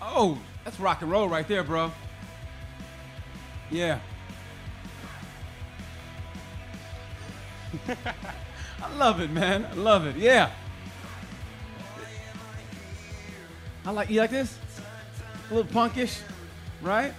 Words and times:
Oh, 0.00 0.38
that's 0.64 0.78
rock 0.78 1.02
and 1.02 1.10
roll 1.10 1.28
right 1.28 1.46
there, 1.46 1.62
bro. 1.62 1.92
Yeah. 3.70 4.00
I 8.82 8.94
love 8.96 9.20
it, 9.20 9.30
man. 9.30 9.66
I 9.66 9.74
love 9.74 10.06
it. 10.06 10.16
Yeah. 10.16 10.50
I 13.84 13.90
like 13.90 14.10
you 14.10 14.20
like 14.20 14.30
this? 14.30 14.56
A 15.50 15.54
little 15.54 15.70
punkish, 15.70 16.20
right? 16.82 17.12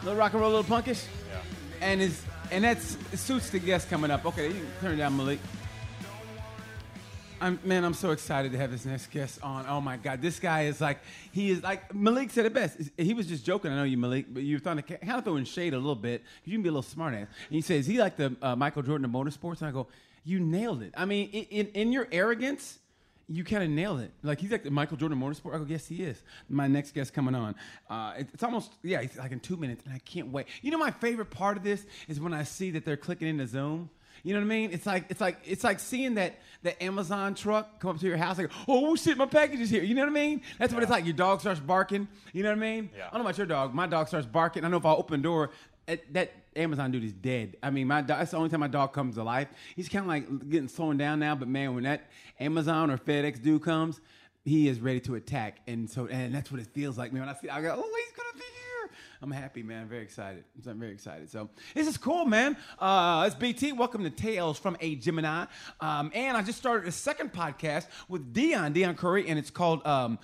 A 0.00 0.04
little 0.04 0.18
rock 0.18 0.32
and 0.32 0.40
roll, 0.40 0.52
a 0.52 0.56
little 0.56 0.76
punkish. 0.76 1.04
Yeah. 1.30 1.40
And 1.80 2.00
is 2.00 2.22
and 2.50 2.64
that's 2.64 2.96
it 3.12 3.18
suits 3.18 3.50
the 3.50 3.58
guest 3.58 3.88
coming 3.88 4.10
up. 4.10 4.26
Okay, 4.26 4.48
you 4.48 4.54
can 4.54 4.66
turn 4.80 4.92
it 4.94 4.96
down, 4.96 5.16
Malik. 5.16 5.38
I'm 7.40 7.58
man, 7.64 7.84
I'm 7.84 7.94
so 7.94 8.10
excited 8.10 8.52
to 8.52 8.58
have 8.58 8.70
this 8.70 8.84
next 8.84 9.10
guest 9.10 9.38
on. 9.42 9.64
Oh 9.66 9.80
my 9.80 9.96
God, 9.96 10.20
this 10.20 10.38
guy 10.38 10.62
is 10.64 10.80
like 10.80 10.98
he 11.32 11.50
is 11.50 11.62
like 11.62 11.94
Malik 11.94 12.30
said 12.30 12.44
it 12.46 12.52
best. 12.52 12.76
He 12.98 13.14
was 13.14 13.26
just 13.26 13.44
joking. 13.44 13.72
I 13.72 13.76
know 13.76 13.84
you, 13.84 13.96
Malik, 13.96 14.26
but 14.32 14.42
you're 14.42 14.60
to 14.60 14.82
kind 14.82 15.10
of 15.12 15.24
throwing 15.24 15.44
shade 15.44 15.72
a 15.72 15.78
little 15.78 15.94
bit. 15.94 16.22
You 16.44 16.52
can 16.52 16.62
be 16.62 16.68
a 16.68 16.72
little 16.72 16.82
smart 16.82 17.14
ass. 17.14 17.26
And 17.48 17.54
he 17.56 17.60
says 17.62 17.86
he 17.86 17.98
like 17.98 18.16
the 18.16 18.36
uh, 18.42 18.56
Michael 18.56 18.82
Jordan 18.82 19.04
of 19.06 19.10
motorsports, 19.10 19.60
and 19.60 19.68
I 19.68 19.72
go, 19.72 19.86
you 20.24 20.38
nailed 20.40 20.82
it. 20.82 20.92
I 20.96 21.04
mean, 21.06 21.30
in 21.30 21.44
in, 21.46 21.66
in 21.74 21.92
your 21.92 22.08
arrogance. 22.12 22.78
You 23.32 23.44
kind 23.44 23.62
of 23.62 23.70
nailed 23.70 24.00
it. 24.00 24.10
Like 24.24 24.40
he's 24.40 24.50
like 24.50 24.64
the 24.64 24.72
Michael 24.72 24.96
Jordan 24.96 25.16
of 25.16 25.24
motorsport. 25.24 25.54
I 25.54 25.58
go, 25.58 25.64
yes, 25.68 25.86
he 25.86 26.02
is. 26.02 26.20
My 26.48 26.66
next 26.66 26.92
guest 26.92 27.14
coming 27.14 27.36
on. 27.36 27.54
Uh, 27.88 28.14
it- 28.18 28.28
it's 28.34 28.42
almost 28.42 28.72
yeah, 28.82 29.02
it's 29.02 29.16
like 29.16 29.30
in 29.30 29.38
two 29.38 29.56
minutes, 29.56 29.84
and 29.84 29.94
I 29.94 29.98
can't 30.00 30.32
wait. 30.32 30.46
You 30.62 30.72
know, 30.72 30.78
my 30.78 30.90
favorite 30.90 31.30
part 31.30 31.56
of 31.56 31.62
this 31.62 31.86
is 32.08 32.18
when 32.18 32.34
I 32.34 32.42
see 32.42 32.72
that 32.72 32.84
they're 32.84 32.96
clicking 32.96 33.28
into 33.28 33.46
Zoom. 33.46 33.88
You 34.22 34.34
know 34.34 34.40
what 34.40 34.46
I 34.46 34.48
mean? 34.48 34.70
It's 34.72 34.86
like 34.86 35.06
it's 35.08 35.20
like 35.20 35.38
it's 35.44 35.64
like 35.64 35.80
seeing 35.80 36.14
that 36.14 36.38
that 36.62 36.82
Amazon 36.82 37.34
truck 37.34 37.80
come 37.80 37.92
up 37.92 38.00
to 38.00 38.06
your 38.06 38.16
house 38.16 38.38
like, 38.38 38.50
oh 38.68 38.96
shit, 38.96 39.16
my 39.16 39.26
package 39.26 39.60
is 39.60 39.70
here. 39.70 39.82
You 39.82 39.94
know 39.94 40.02
what 40.02 40.10
I 40.10 40.12
mean? 40.12 40.42
That's 40.58 40.72
what 40.72 40.82
it's 40.82 40.92
like. 40.92 41.04
Your 41.04 41.14
dog 41.14 41.40
starts 41.40 41.60
barking. 41.60 42.06
You 42.32 42.42
know 42.42 42.50
what 42.50 42.58
I 42.58 42.60
mean? 42.60 42.90
Yeah. 42.96 43.06
I 43.06 43.10
don't 43.10 43.20
know 43.20 43.28
about 43.28 43.38
your 43.38 43.46
dog. 43.46 43.74
My 43.74 43.86
dog 43.86 44.08
starts 44.08 44.26
barking. 44.26 44.64
I 44.64 44.68
know 44.68 44.76
if 44.76 44.84
I 44.86 44.92
open 44.92 45.20
the 45.20 45.24
door, 45.24 45.50
that, 45.86 46.12
that 46.12 46.32
Amazon 46.56 46.90
dude 46.90 47.04
is 47.04 47.12
dead. 47.12 47.56
I 47.62 47.70
mean, 47.70 47.86
my 47.86 48.02
dog, 48.02 48.18
that's 48.18 48.30
the 48.32 48.36
only 48.36 48.50
time 48.50 48.60
my 48.60 48.68
dog 48.68 48.92
comes 48.92 49.16
to 49.16 49.22
life. 49.22 49.48
He's 49.74 49.88
kind 49.88 50.04
of 50.04 50.08
like 50.08 50.50
getting 50.50 50.68
slowing 50.68 50.98
down 50.98 51.18
now, 51.18 51.34
but 51.34 51.48
man, 51.48 51.74
when 51.74 51.84
that 51.84 52.10
Amazon 52.38 52.90
or 52.90 52.98
FedEx 52.98 53.42
dude 53.42 53.62
comes, 53.62 54.00
he 54.44 54.68
is 54.68 54.80
ready 54.80 55.00
to 55.00 55.14
attack. 55.16 55.60
And 55.66 55.88
so, 55.90 56.06
and 56.06 56.34
that's 56.34 56.50
what 56.50 56.60
it 56.60 56.68
feels 56.68 56.96
like, 56.96 57.12
man. 57.12 57.20
When 57.22 57.28
I 57.28 57.34
see, 57.34 57.48
I 57.48 57.60
go, 57.60 57.74
oh, 57.76 57.96
he's 58.04 58.12
gonna 58.16 58.34
be 58.34 58.40
here. 58.40 58.69
I'm 59.22 59.30
happy, 59.30 59.62
man. 59.62 59.86
Very 59.86 60.02
excited. 60.02 60.44
I'm 60.66 60.80
very 60.80 60.92
excited. 60.92 61.30
So 61.30 61.50
this 61.74 61.86
is 61.86 61.98
cool, 61.98 62.24
man. 62.24 62.56
Uh, 62.78 63.24
it's 63.26 63.34
BT. 63.36 63.72
Welcome 63.72 64.02
to 64.04 64.10
Tales 64.10 64.58
from 64.58 64.78
a 64.80 64.94
Gemini. 64.94 65.44
Um, 65.78 66.10
and 66.14 66.38
I 66.38 66.42
just 66.42 66.58
started 66.58 66.88
a 66.88 66.92
second 66.92 67.30
podcast 67.30 67.86
with 68.08 68.32
Dion, 68.32 68.72
Dion 68.72 68.94
Curry, 68.94 69.28
and 69.28 69.38
it's 69.38 69.50
called. 69.50 69.86
Um, 69.86 70.18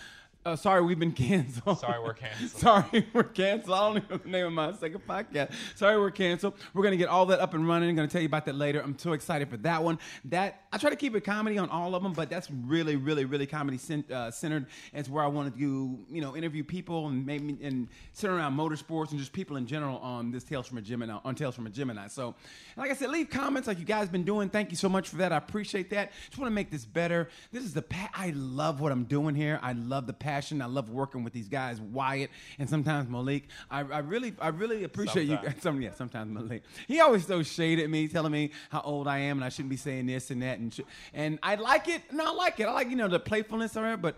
uh, 0.47 0.55
sorry, 0.57 0.81
we've 0.83 0.99
been 0.99 1.13
canceled. 1.13 1.81
Sorry, 1.81 2.01
we're 2.01 2.15
canceled. 2.25 2.51
Sorry, 2.61 3.07
we're 3.13 3.25
canceled. 3.25 3.75
I 3.77 3.79
don't 3.81 3.97
even 3.97 4.09
know 4.11 4.17
the 4.19 4.29
name 4.29 4.47
of 4.47 4.53
my 4.53 4.73
second 4.75 5.01
podcast. 5.07 5.53
Sorry, 5.75 5.99
we're 5.99 6.13
canceled. 6.13 6.55
We're 6.73 6.85
gonna 6.85 6.97
get 6.97 7.09
all 7.09 7.27
that 7.27 7.41
up 7.41 7.55
and 7.55 7.67
running. 7.67 7.91
I'm 7.91 7.97
gonna 7.97 8.07
tell 8.09 8.21
you 8.21 8.29
about 8.29 8.45
that 8.47 8.55
later. 8.55 8.81
I'm 8.81 8.97
so 8.99 9.13
excited 9.13 9.51
for 9.51 9.57
that 9.59 9.83
one. 9.83 9.99
That 10.27 10.63
I 10.73 10.79
try 10.79 10.91
to 10.91 10.97
keep 10.97 11.17
it 11.17 11.23
comedy 11.23 11.59
on 11.59 11.69
all 11.69 11.95
of 11.97 12.03
them, 12.03 12.13
but 12.13 12.31
that's 12.31 12.49
really, 12.51 12.95
really, 12.97 13.25
really 13.25 13.47
comedy 13.47 13.77
cent- 13.77 14.11
uh, 14.11 14.31
centered. 14.31 14.67
It's 14.93 15.09
where 15.09 15.25
I 15.25 15.27
want 15.27 15.53
to 15.53 15.59
do, 15.59 15.99
you 16.11 16.21
know, 16.21 16.37
interview 16.37 16.63
people 16.63 17.09
and 17.09 17.27
maybe 17.27 17.57
and 17.63 17.89
sit 18.13 18.31
around 18.31 18.57
motorsports 18.57 19.11
and 19.11 19.19
just 19.19 19.33
people 19.33 19.57
in 19.57 19.67
general 19.67 19.99
on 19.99 20.31
this 20.31 20.45
Tales 20.45 20.69
from 20.69 20.79
a 20.79 20.83
Gemini 20.83 21.19
on 21.25 21.35
Tales 21.35 21.57
from 21.57 21.67
a 21.67 21.71
Gemini. 21.71 22.07
So, 22.07 22.37
like 22.77 22.91
I 22.91 22.95
said, 22.95 23.11
leave 23.11 23.31
comments 23.31 23.67
like 23.67 23.81
you 23.81 23.85
guys 23.85 24.09
been 24.09 24.25
doing. 24.25 24.49
Thank 24.49 24.71
you 24.71 24.77
so 24.77 24.89
much 24.89 25.09
for 25.09 25.17
that. 25.17 25.33
I 25.33 25.39
appreciate 25.39 25.91
that. 25.91 26.13
Just 26.29 26.39
want 26.39 26.49
to 26.51 26.55
make 26.55 26.71
this 26.71 26.85
better. 26.85 27.29
This 27.51 27.65
is 27.65 27.75
the 27.75 27.83
pa- 27.83 28.11
I 28.15 28.31
love 28.37 28.81
what 28.81 28.93
I'm 28.93 29.05
doing 29.05 29.35
here. 29.35 29.59
I 29.63 29.73
love 29.73 30.07
the 30.07 30.13
passion. 30.37 30.61
I 30.61 30.67
love 30.67 30.91
working 30.91 31.25
with 31.25 31.33
these 31.33 31.49
guys, 31.49 31.81
Wyatt 31.81 32.31
and 32.59 32.69
sometimes 32.69 33.09
Malik. 33.09 33.45
I, 33.71 33.81
I 33.81 33.99
really, 34.01 34.35
I 34.41 34.49
really 34.49 34.85
appreciate 34.85 35.25
you. 35.25 35.37
Sometimes. 35.37 35.63
Some, 35.63 35.83
yeah, 35.83 35.95
sometimes 35.95 36.31
Malik. 36.33 36.63
He 36.87 37.01
always 37.01 37.25
throws 37.25 37.47
shade 37.47 37.79
at 37.81 37.89
me, 37.89 38.07
telling 38.09 38.33
me 38.33 38.51
how 38.71 38.83
old 38.83 39.09
I 39.09 39.19
am 39.19 39.39
and 39.39 39.45
I 39.45 39.49
shouldn't 39.49 39.71
be 39.71 39.77
saying 39.77 40.07
this 40.07 40.31
and 40.31 40.43
that. 40.43 40.59
And 40.59 40.73
sh- 40.73 40.81
and 41.15 41.39
I 41.43 41.55
like 41.55 41.89
it. 41.89 42.03
No, 42.13 42.27
I 42.27 42.35
like 42.35 42.61
it. 42.61 42.65
I 42.65 42.73
like 42.73 42.91
you 42.91 42.97
know 42.97 43.09
the 43.09 43.21
playfulness 43.21 43.77
of 43.77 43.85
it, 43.85 44.03
but. 44.03 44.17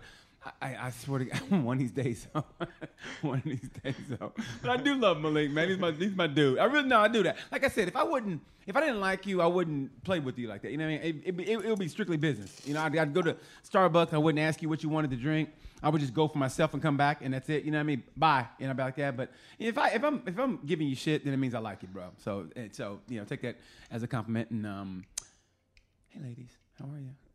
I, 0.61 0.75
I 0.87 0.91
swear 0.91 1.19
to 1.19 1.25
God, 1.25 1.51
one 1.63 1.77
of 1.77 1.79
these 1.79 1.91
days, 1.91 2.27
one 3.21 3.39
of 3.39 3.43
these 3.43 3.69
days, 3.83 3.95
though. 4.07 4.31
But 4.61 4.71
I 4.71 4.77
do 4.77 4.95
love 4.95 5.19
Malik, 5.19 5.51
man. 5.51 5.67
He's 5.69 5.77
my, 5.77 5.91
he's 5.91 6.15
my 6.15 6.27
dude. 6.27 6.59
I 6.59 6.65
really, 6.65 6.87
no, 6.87 6.99
I 6.99 7.09
do 7.09 7.23
that. 7.23 7.37
Like 7.51 7.65
I 7.65 7.67
said, 7.67 7.87
if 7.89 7.95
I 7.95 8.03
wouldn't, 8.03 8.41
if 8.65 8.75
I 8.75 8.79
didn't 8.79 9.01
like 9.01 9.25
you, 9.25 9.41
I 9.41 9.47
wouldn't 9.47 10.01
play 10.03 10.19
with 10.19 10.39
you 10.39 10.47
like 10.47 10.61
that. 10.61 10.71
You 10.71 10.77
know 10.77 10.85
what 10.85 11.01
I 11.01 11.11
mean? 11.11 11.23
It, 11.25 11.39
it, 11.39 11.49
it, 11.49 11.65
it 11.65 11.69
would 11.69 11.79
be 11.79 11.89
strictly 11.89 12.15
business. 12.15 12.61
You 12.65 12.73
know, 12.73 12.81
I'd, 12.81 12.97
I'd 12.97 13.13
go 13.13 13.21
to 13.21 13.35
Starbucks. 13.69 14.13
I 14.13 14.17
wouldn't 14.17 14.41
ask 14.41 14.61
you 14.61 14.69
what 14.69 14.81
you 14.81 14.89
wanted 14.89 15.11
to 15.11 15.17
drink. 15.17 15.49
I 15.83 15.89
would 15.89 16.01
just 16.01 16.13
go 16.13 16.27
for 16.27 16.37
myself 16.37 16.73
and 16.73 16.81
come 16.81 16.97
back, 16.97 17.19
and 17.21 17.33
that's 17.33 17.49
it. 17.49 17.63
You 17.63 17.71
know 17.71 17.77
what 17.77 17.83
I 17.83 17.87
mean? 17.87 18.03
Bye. 18.15 18.45
And 18.59 18.69
I'd 18.69 18.77
be 18.77 18.83
like 18.83 18.95
that. 18.97 19.17
But 19.17 19.31
if 19.57 19.77
I 19.77 19.89
if 19.89 20.03
I'm 20.03 20.23
if 20.25 20.37
I'm 20.37 20.59
giving 20.65 20.87
you 20.87 20.95
shit, 20.95 21.23
then 21.23 21.33
it 21.33 21.37
means 21.37 21.53
I 21.53 21.59
like 21.59 21.81
you, 21.81 21.87
bro. 21.87 22.11
So 22.17 22.47
so 22.71 22.99
you 23.07 23.19
know, 23.19 23.25
take 23.25 23.41
that 23.41 23.57
as 23.91 24.03
a 24.03 24.07
compliment. 24.07 24.51
And 24.51 24.65
um, 24.65 25.05
hey, 26.09 26.21
ladies, 26.21 26.51
how 26.77 26.85
are 26.85 26.99
you? 26.99 27.28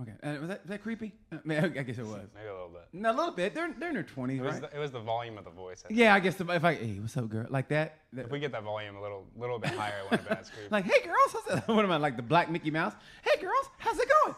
Okay, 0.00 0.12
uh, 0.22 0.38
was 0.40 0.48
that 0.48 0.60
was 0.62 0.68
that 0.70 0.82
creepy? 0.82 1.12
Uh, 1.32 1.38
man, 1.44 1.64
I 1.78 1.82
guess 1.82 1.98
it 1.98 2.06
was. 2.06 2.20
Maybe 2.34 2.46
a 2.48 2.52
little 2.52 2.68
bit. 2.68 2.82
No, 2.92 3.10
a 3.10 3.16
little 3.16 3.32
bit. 3.32 3.52
They're 3.54 3.74
they're 3.78 3.88
in 3.88 3.94
their 3.94 4.04
twenties, 4.04 4.38
It 4.40 4.44
was, 4.44 4.52
right? 4.60 4.70
the, 4.70 4.76
it 4.76 4.80
was 4.80 4.92
the 4.92 5.00
volume 5.00 5.38
of 5.38 5.44
the 5.44 5.50
voice. 5.50 5.82
I 5.84 5.88
think. 5.88 5.98
yeah, 5.98 6.14
I 6.14 6.20
guess 6.20 6.36
the, 6.36 6.48
if 6.52 6.62
I 6.64 6.74
hey, 6.74 6.98
what's 7.00 7.16
up, 7.16 7.28
girl? 7.28 7.46
Like 7.50 7.68
that. 7.68 7.98
that- 8.12 8.26
If 8.26 8.30
we 8.30 8.38
get 8.38 8.52
that 8.52 8.62
volume 8.62 8.94
a 8.96 9.02
little 9.02 9.26
little 9.36 9.58
bit 9.58 9.70
higher, 9.72 10.02
it 10.12 10.20
as 10.30 10.50
creepy. 10.50 10.68
like, 10.70 10.84
hey 10.84 11.04
girls, 11.04 11.32
how's 11.32 11.44
that? 11.56 11.68
What 11.74 11.84
am 11.84 11.90
I 11.90 11.96
like 11.96 12.16
the 12.16 12.22
black 12.22 12.48
Mickey 12.50 12.70
Mouse? 12.70 12.92
Hey 13.22 13.40
girls, 13.40 13.68
how's 13.78 13.98
it 13.98 14.08
going? 14.24 14.34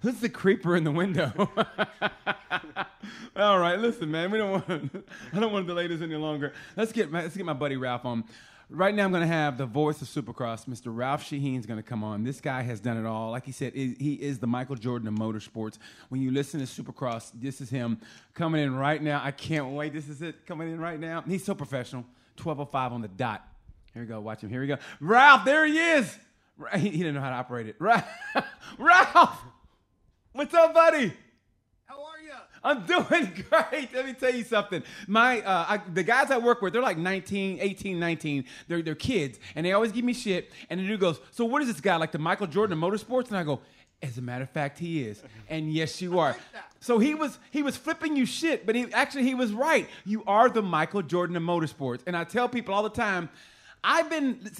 Who's 0.00 0.18
the 0.20 0.28
creeper 0.28 0.76
in 0.76 0.84
the 0.84 0.90
window? 0.92 1.32
All 3.36 3.58
right, 3.58 3.78
listen, 3.78 4.10
man. 4.10 4.30
We 4.30 4.38
don't 4.38 4.50
want. 4.50 5.04
I 5.32 5.38
don't 5.40 5.52
want 5.52 5.66
to 5.66 5.68
delay 5.68 5.86
this 5.86 6.00
any 6.02 6.16
longer. 6.16 6.52
Let's 6.76 6.92
get 6.92 7.10
my, 7.10 7.22
let's 7.22 7.36
get 7.36 7.46
my 7.46 7.52
buddy 7.52 7.76
Ralph 7.76 8.04
on. 8.04 8.24
Right 8.72 8.94
now, 8.94 9.04
I'm 9.04 9.10
going 9.10 9.22
to 9.22 9.26
have 9.26 9.58
the 9.58 9.66
voice 9.66 10.00
of 10.00 10.06
Supercross, 10.06 10.66
Mr. 10.66 10.96
Ralph 10.96 11.24
Sheheen's 11.24 11.66
going 11.66 11.78
to 11.78 11.82
come 11.82 12.04
on. 12.04 12.22
This 12.22 12.40
guy 12.40 12.62
has 12.62 12.78
done 12.78 12.96
it 12.96 13.04
all. 13.04 13.32
Like 13.32 13.44
he 13.44 13.50
said, 13.50 13.74
he 13.74 14.16
is 14.20 14.38
the 14.38 14.46
Michael 14.46 14.76
Jordan 14.76 15.08
of 15.08 15.14
motorsports. 15.14 15.78
When 16.08 16.22
you 16.22 16.30
listen 16.30 16.64
to 16.64 16.66
Supercross, 16.66 17.32
this 17.34 17.60
is 17.60 17.68
him 17.68 18.00
coming 18.32 18.62
in 18.62 18.76
right 18.76 19.02
now. 19.02 19.20
I 19.24 19.32
can't 19.32 19.72
wait. 19.72 19.92
This 19.92 20.08
is 20.08 20.22
it 20.22 20.46
coming 20.46 20.70
in 20.70 20.78
right 20.78 21.00
now. 21.00 21.22
He's 21.22 21.44
so 21.44 21.52
professional. 21.52 22.04
12:05 22.36 22.92
on 22.92 23.02
the 23.02 23.08
dot. 23.08 23.44
Here 23.92 24.02
we 24.02 24.08
go. 24.08 24.20
Watch 24.20 24.42
him. 24.42 24.50
Here 24.50 24.60
we 24.60 24.68
go. 24.68 24.78
Ralph, 25.00 25.44
there 25.44 25.66
he 25.66 25.76
is. 25.76 26.16
He, 26.74 26.90
he 26.90 26.98
didn't 26.98 27.14
know 27.14 27.22
how 27.22 27.30
to 27.30 27.36
operate 27.36 27.66
it. 27.66 27.74
Ralph, 27.80 28.04
Ralph, 28.78 29.42
what's 30.32 30.54
up, 30.54 30.72
buddy? 30.74 31.12
How 32.62 32.70
are 32.70 32.74
you? 32.74 32.80
I'm 32.80 32.86
doing 32.86 33.44
great. 33.50 33.94
Let 33.94 34.06
me 34.06 34.12
tell 34.12 34.34
you 34.34 34.44
something. 34.44 34.82
My 35.06 35.40
uh, 35.40 35.66
I, 35.68 35.80
the 35.92 36.02
guys 36.02 36.30
I 36.30 36.38
work 36.38 36.62
with, 36.62 36.72
they're 36.72 36.82
like 36.82 36.98
19, 36.98 37.58
18, 37.60 37.98
19. 37.98 38.44
They're 38.68 38.82
they're 38.82 38.94
kids, 38.94 39.38
and 39.54 39.64
they 39.64 39.72
always 39.72 39.92
give 39.92 40.04
me 40.04 40.12
shit. 40.12 40.50
And 40.68 40.80
the 40.80 40.86
dude 40.86 41.00
goes, 41.00 41.20
"So 41.30 41.44
what 41.44 41.62
is 41.62 41.68
this 41.68 41.80
guy 41.80 41.96
like 41.96 42.12
the 42.12 42.18
Michael 42.18 42.46
Jordan 42.46 42.82
of 42.82 42.92
motorsports?" 42.92 43.28
And 43.28 43.36
I 43.36 43.44
go, 43.44 43.60
"As 44.02 44.18
a 44.18 44.22
matter 44.22 44.44
of 44.44 44.50
fact, 44.50 44.78
he 44.78 45.02
is." 45.02 45.22
And 45.48 45.72
yes, 45.72 46.00
you 46.00 46.18
are. 46.18 46.36
So 46.82 46.98
he 46.98 47.14
was 47.14 47.38
he 47.50 47.62
was 47.62 47.76
flipping 47.76 48.16
you 48.16 48.24
shit, 48.24 48.64
but 48.64 48.74
he 48.74 48.90
actually 48.94 49.24
he 49.24 49.34
was 49.34 49.52
right. 49.52 49.86
You 50.06 50.24
are 50.26 50.48
the 50.48 50.62
Michael 50.62 51.02
Jordan 51.02 51.36
of 51.36 51.42
motorsports. 51.42 52.00
And 52.06 52.16
I 52.16 52.24
tell 52.24 52.48
people 52.48 52.72
all 52.74 52.82
the 52.82 52.88
time. 52.88 53.28
I've 53.82 54.10
been 54.10 54.50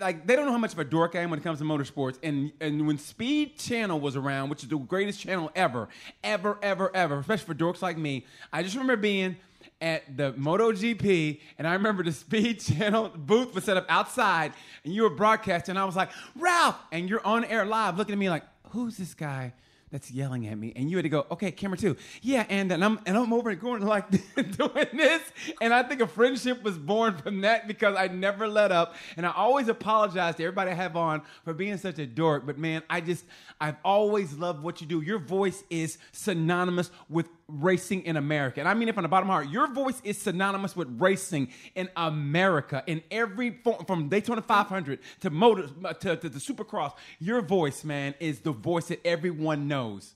like 0.00 0.26
they 0.26 0.36
don't 0.36 0.46
know 0.46 0.52
how 0.52 0.58
much 0.58 0.72
of 0.72 0.78
a 0.78 0.84
dork 0.84 1.16
I 1.16 1.20
am 1.20 1.30
when 1.30 1.38
it 1.38 1.42
comes 1.42 1.58
to 1.58 1.64
motorsports. 1.64 2.18
And 2.22 2.52
and 2.60 2.86
when 2.86 2.98
Speed 2.98 3.58
Channel 3.58 4.00
was 4.00 4.16
around, 4.16 4.50
which 4.50 4.62
is 4.62 4.68
the 4.68 4.78
greatest 4.78 5.20
channel 5.20 5.50
ever, 5.54 5.88
ever, 6.22 6.58
ever, 6.62 6.94
ever, 6.94 7.18
especially 7.20 7.46
for 7.46 7.54
dorks 7.54 7.82
like 7.82 7.96
me, 7.96 8.26
I 8.52 8.62
just 8.62 8.74
remember 8.74 8.96
being 8.96 9.36
at 9.80 10.16
the 10.16 10.32
MotoGP, 10.34 11.40
and 11.58 11.66
I 11.66 11.72
remember 11.72 12.02
the 12.02 12.12
Speed 12.12 12.60
Channel 12.60 13.10
booth 13.16 13.54
was 13.54 13.64
set 13.64 13.76
up 13.76 13.86
outside, 13.88 14.52
and 14.84 14.92
you 14.92 15.02
were 15.02 15.10
broadcasting. 15.10 15.72
And 15.72 15.78
I 15.78 15.84
was 15.84 15.96
like, 15.96 16.10
Ralph, 16.36 16.76
and 16.92 17.08
you're 17.08 17.24
on 17.26 17.44
air 17.44 17.64
live, 17.64 17.96
looking 17.96 18.12
at 18.12 18.18
me 18.18 18.28
like, 18.28 18.44
who's 18.70 18.96
this 18.96 19.14
guy? 19.14 19.52
That's 19.90 20.10
yelling 20.10 20.46
at 20.46 20.56
me, 20.58 20.72
and 20.76 20.90
you 20.90 20.96
had 20.96 21.02
to 21.02 21.08
go, 21.08 21.26
okay, 21.30 21.50
camera 21.50 21.76
two, 21.76 21.96
yeah, 22.22 22.46
and 22.48 22.70
and 22.72 22.84
I'm 22.84 23.00
and 23.06 23.16
I'm 23.16 23.32
over 23.32 23.54
going 23.54 23.82
like 23.82 24.10
doing 24.34 24.88
this, 24.92 25.22
and 25.60 25.74
I 25.74 25.82
think 25.82 26.00
a 26.00 26.06
friendship 26.06 26.62
was 26.62 26.78
born 26.78 27.16
from 27.16 27.40
that 27.42 27.66
because 27.66 27.96
I 27.96 28.08
never 28.08 28.46
let 28.48 28.72
up, 28.72 28.94
and 29.16 29.26
I 29.26 29.32
always 29.32 29.68
apologize 29.68 30.36
to 30.36 30.44
everybody 30.44 30.70
I 30.70 30.74
have 30.74 30.96
on 30.96 31.22
for 31.44 31.54
being 31.54 31.76
such 31.76 31.98
a 31.98 32.06
dork, 32.06 32.46
but 32.46 32.58
man, 32.58 32.82
I 32.88 33.00
just 33.00 33.24
I've 33.60 33.76
always 33.84 34.34
loved 34.34 34.62
what 34.62 34.80
you 34.80 34.86
do. 34.86 35.00
Your 35.00 35.18
voice 35.18 35.62
is 35.70 35.98
synonymous 36.12 36.90
with 37.08 37.28
racing 37.52 38.04
in 38.04 38.16
America, 38.16 38.60
and 38.60 38.68
I 38.68 38.74
mean 38.74 38.88
it 38.88 38.94
from 38.94 39.02
the 39.02 39.08
bottom 39.08 39.28
of 39.28 39.28
my 39.28 39.34
heart. 39.34 39.50
Your 39.50 39.66
voice 39.72 40.00
is 40.04 40.16
synonymous 40.18 40.76
with 40.76 40.88
racing 41.00 41.48
in 41.74 41.88
America 41.96 42.84
in 42.86 43.02
every 43.10 43.50
form, 43.50 43.84
from 43.84 44.08
Daytona 44.08 44.40
500 44.42 45.00
to 45.20 45.30
motor 45.30 45.68
to, 46.00 46.16
to 46.16 46.28
the 46.28 46.38
Supercross. 46.38 46.92
Your 47.18 47.42
voice, 47.42 47.82
man, 47.84 48.14
is 48.20 48.40
the 48.40 48.52
voice 48.52 48.86
that 48.86 49.04
everyone 49.06 49.68
knows. 49.68 50.14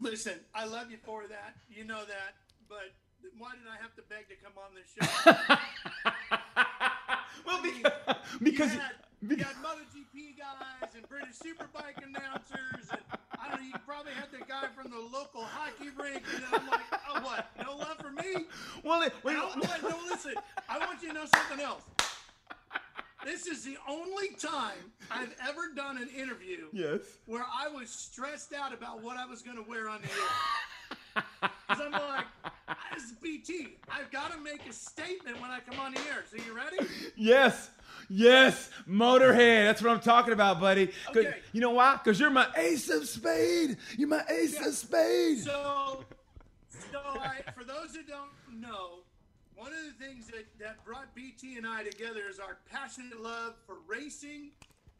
Listen, 0.00 0.34
I 0.54 0.64
love 0.66 0.90
you 0.90 0.98
for 1.04 1.26
that. 1.28 1.56
You 1.70 1.84
know 1.84 2.04
that. 2.04 2.34
But 2.68 2.92
why 3.38 3.52
did 3.52 3.68
I 3.70 3.76
have 3.80 3.94
to 3.96 4.02
beg 4.08 4.28
to 4.28 4.34
come 4.42 4.52
on 4.58 4.74
this 4.74 4.92
show? 4.94 5.06
well, 7.46 7.62
because, 7.62 7.92
because 8.42 8.72
you 8.72 8.80
had, 8.80 8.96
you 9.20 9.36
had 9.36 9.54
MotoGP 9.62 10.36
guys 10.38 10.90
and 10.96 11.08
British 11.08 11.38
Superbike 11.38 12.04
announcers, 12.04 12.90
and 12.90 13.00
I. 13.52 13.62
You 13.62 13.72
probably 13.86 14.12
had 14.12 14.30
the 14.32 14.44
guy 14.46 14.66
from 14.74 14.90
the 14.90 14.98
local 14.98 15.42
hockey 15.42 15.90
rink, 15.98 16.22
and 16.34 16.44
I'm 16.52 16.66
like, 16.68 16.80
oh, 17.08 17.20
what? 17.22 17.50
No 17.64 17.76
love 17.76 17.98
for 17.98 18.10
me? 18.10 18.46
well, 18.84 19.02
it, 19.02 19.12
well, 19.22 19.52
I, 19.54 19.78
I, 19.78 19.88
no, 19.88 19.96
listen, 20.10 20.34
I 20.68 20.78
want 20.78 21.02
you 21.02 21.08
to 21.08 21.14
know 21.14 21.24
something 21.34 21.64
else. 21.64 21.82
This 23.24 23.46
is 23.46 23.64
the 23.64 23.76
only 23.88 24.30
time 24.30 24.92
I've 25.10 25.34
ever 25.48 25.72
done 25.76 25.96
an 25.96 26.08
interview 26.08 26.66
yes. 26.72 27.00
where 27.26 27.44
I 27.44 27.68
was 27.68 27.88
stressed 27.88 28.52
out 28.52 28.74
about 28.74 29.00
what 29.00 29.16
I 29.16 29.26
was 29.26 29.42
going 29.42 29.56
to 29.62 29.68
wear 29.68 29.88
on 29.88 30.00
the 30.02 30.08
air. 30.08 31.24
Because 31.68 31.82
I'm 31.86 31.92
like, 31.92 32.24
this 32.92 33.04
is 33.04 33.12
BT. 33.12 33.78
I've 33.88 34.10
got 34.10 34.32
to 34.32 34.38
make 34.38 34.66
a 34.68 34.72
statement 34.72 35.40
when 35.40 35.50
I 35.50 35.60
come 35.60 35.78
on 35.78 35.94
the 35.94 36.00
air. 36.00 36.24
So 36.30 36.36
you 36.44 36.54
ready? 36.54 36.78
Yes. 37.14 37.70
Yes, 38.14 38.68
Motorhead. 38.86 39.64
That's 39.64 39.80
what 39.80 39.90
I'm 39.90 40.00
talking 40.00 40.34
about, 40.34 40.60
buddy. 40.60 40.90
Okay. 41.08 41.36
You 41.52 41.62
know 41.62 41.70
why? 41.70 41.94
Because 42.02 42.20
you're 42.20 42.28
my 42.28 42.46
ace 42.58 42.90
of 42.90 43.08
spade. 43.08 43.78
You're 43.96 44.08
my 44.08 44.22
ace 44.28 44.52
Yeah. 44.60 44.68
of 44.68 44.74
spade. 44.74 45.38
So, 45.38 46.04
so 46.90 46.98
I, 47.00 47.40
for 47.56 47.64
those 47.64 47.96
who 47.96 48.02
don't 48.02 48.28
know, 48.60 48.98
one 49.56 49.72
of 49.72 49.78
the 49.86 50.04
things 50.04 50.26
that, 50.26 50.44
that 50.60 50.84
brought 50.84 51.14
BT 51.14 51.56
and 51.56 51.66
I 51.66 51.84
together 51.84 52.24
is 52.28 52.38
our 52.38 52.58
passionate 52.70 53.18
love 53.22 53.54
for 53.66 53.76
racing 53.86 54.50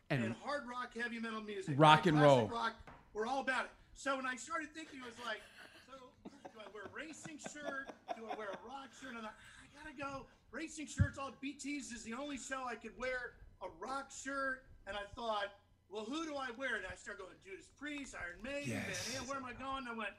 and, 0.09 0.25
and 0.25 0.35
hard 0.43 0.63
rock, 0.67 0.97
heavy 0.97 1.19
metal 1.19 1.43
music. 1.43 1.75
Rock 1.77 2.07
and 2.07 2.19
roll. 2.21 2.47
Rock, 2.49 2.73
we're 3.13 3.27
all 3.27 3.41
about 3.41 3.65
it. 3.67 3.71
So 3.95 4.17
when 4.17 4.25
I 4.25 4.37
started 4.37 4.69
thinking, 4.75 5.01
it 5.01 5.05
was 5.05 5.19
like, 5.27 5.43
so 5.91 5.99
do 6.25 6.59
I 6.59 6.65
wear 6.73 6.85
a 6.85 6.97
racing 6.97 7.39
shirt? 7.53 7.93
Do 8.17 8.23
I 8.25 8.35
wear 8.39 8.49
a 8.49 8.59
rock 8.67 8.89
shirt? 8.99 9.11
And 9.11 9.19
I'm 9.19 9.25
like, 9.25 9.33
I 9.61 9.85
gotta 9.85 9.97
go. 9.99 10.25
Racing 10.53 10.87
shirts, 10.87 11.19
all 11.19 11.31
BTs 11.43 11.93
is 11.95 12.05
the 12.05 12.13
only 12.15 12.37
show 12.37 12.63
I 12.69 12.75
could 12.75 12.93
wear 12.99 13.33
a 13.63 13.67
rock 13.85 14.11
shirt. 14.13 14.65
And 14.87 14.97
I 14.97 15.01
thought, 15.15 15.47
well, 15.91 16.05
who 16.05 16.27
do 16.27 16.35
I 16.37 16.49
wear? 16.59 16.77
And 16.77 16.85
I 16.91 16.95
started 16.95 17.23
going, 17.23 17.33
Judas 17.45 17.67
Priest, 17.79 18.15
Iron 18.15 18.43
Maiden, 18.43 18.83
Yes. 18.87 19.19
Where 19.27 19.37
am 19.39 19.45
I 19.45 19.53
going? 19.55 19.79
And 19.79 19.89
I 19.89 19.95
went, 19.97 20.11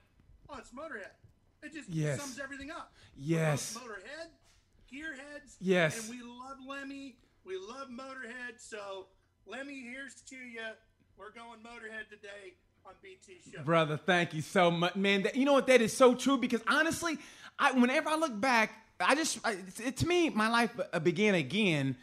oh, 0.49 0.55
it's 0.57 0.71
Motorhead. 0.71 1.11
It 1.61 1.73
just 1.73 1.89
Yes. 1.89 2.19
sums 2.19 2.39
everything 2.39 2.71
up. 2.71 2.91
Yes. 3.15 3.77
Motorhead, 3.77 4.29
Gearheads. 4.91 5.55
Yes. 5.59 6.09
And 6.09 6.17
we 6.17 6.23
love 6.23 6.57
Lemmy. 6.67 7.17
We 7.45 7.57
love 7.57 7.89
Motorhead. 7.89 8.59
So, 8.59 9.07
Lemmy, 9.45 9.81
here's 9.81 10.15
to 10.29 10.35
you. 10.35 10.61
We're 11.17 11.31
going 11.31 11.59
Motorhead 11.59 12.09
today 12.09 12.55
on 12.85 12.93
BT 13.01 13.39
Show. 13.51 13.63
Brother, 13.63 13.97
thank 13.97 14.33
you 14.33 14.41
so 14.41 14.71
much, 14.71 14.95
man. 14.95 15.23
That, 15.23 15.35
you 15.35 15.45
know 15.45 15.53
what? 15.53 15.67
That 15.67 15.81
is 15.81 15.95
so 15.95 16.15
true 16.15 16.37
because 16.37 16.61
honestly, 16.67 17.17
I 17.59 17.71
whenever 17.73 18.09
I 18.09 18.15
look 18.15 18.39
back, 18.39 18.71
I 19.07 19.15
just 19.15 19.39
I, 19.43 19.57
it, 19.83 19.97
to 19.97 20.07
me, 20.07 20.29
my 20.29 20.49
life 20.49 20.71
uh, 20.91 20.99
began 20.99 21.35
again. 21.35 21.95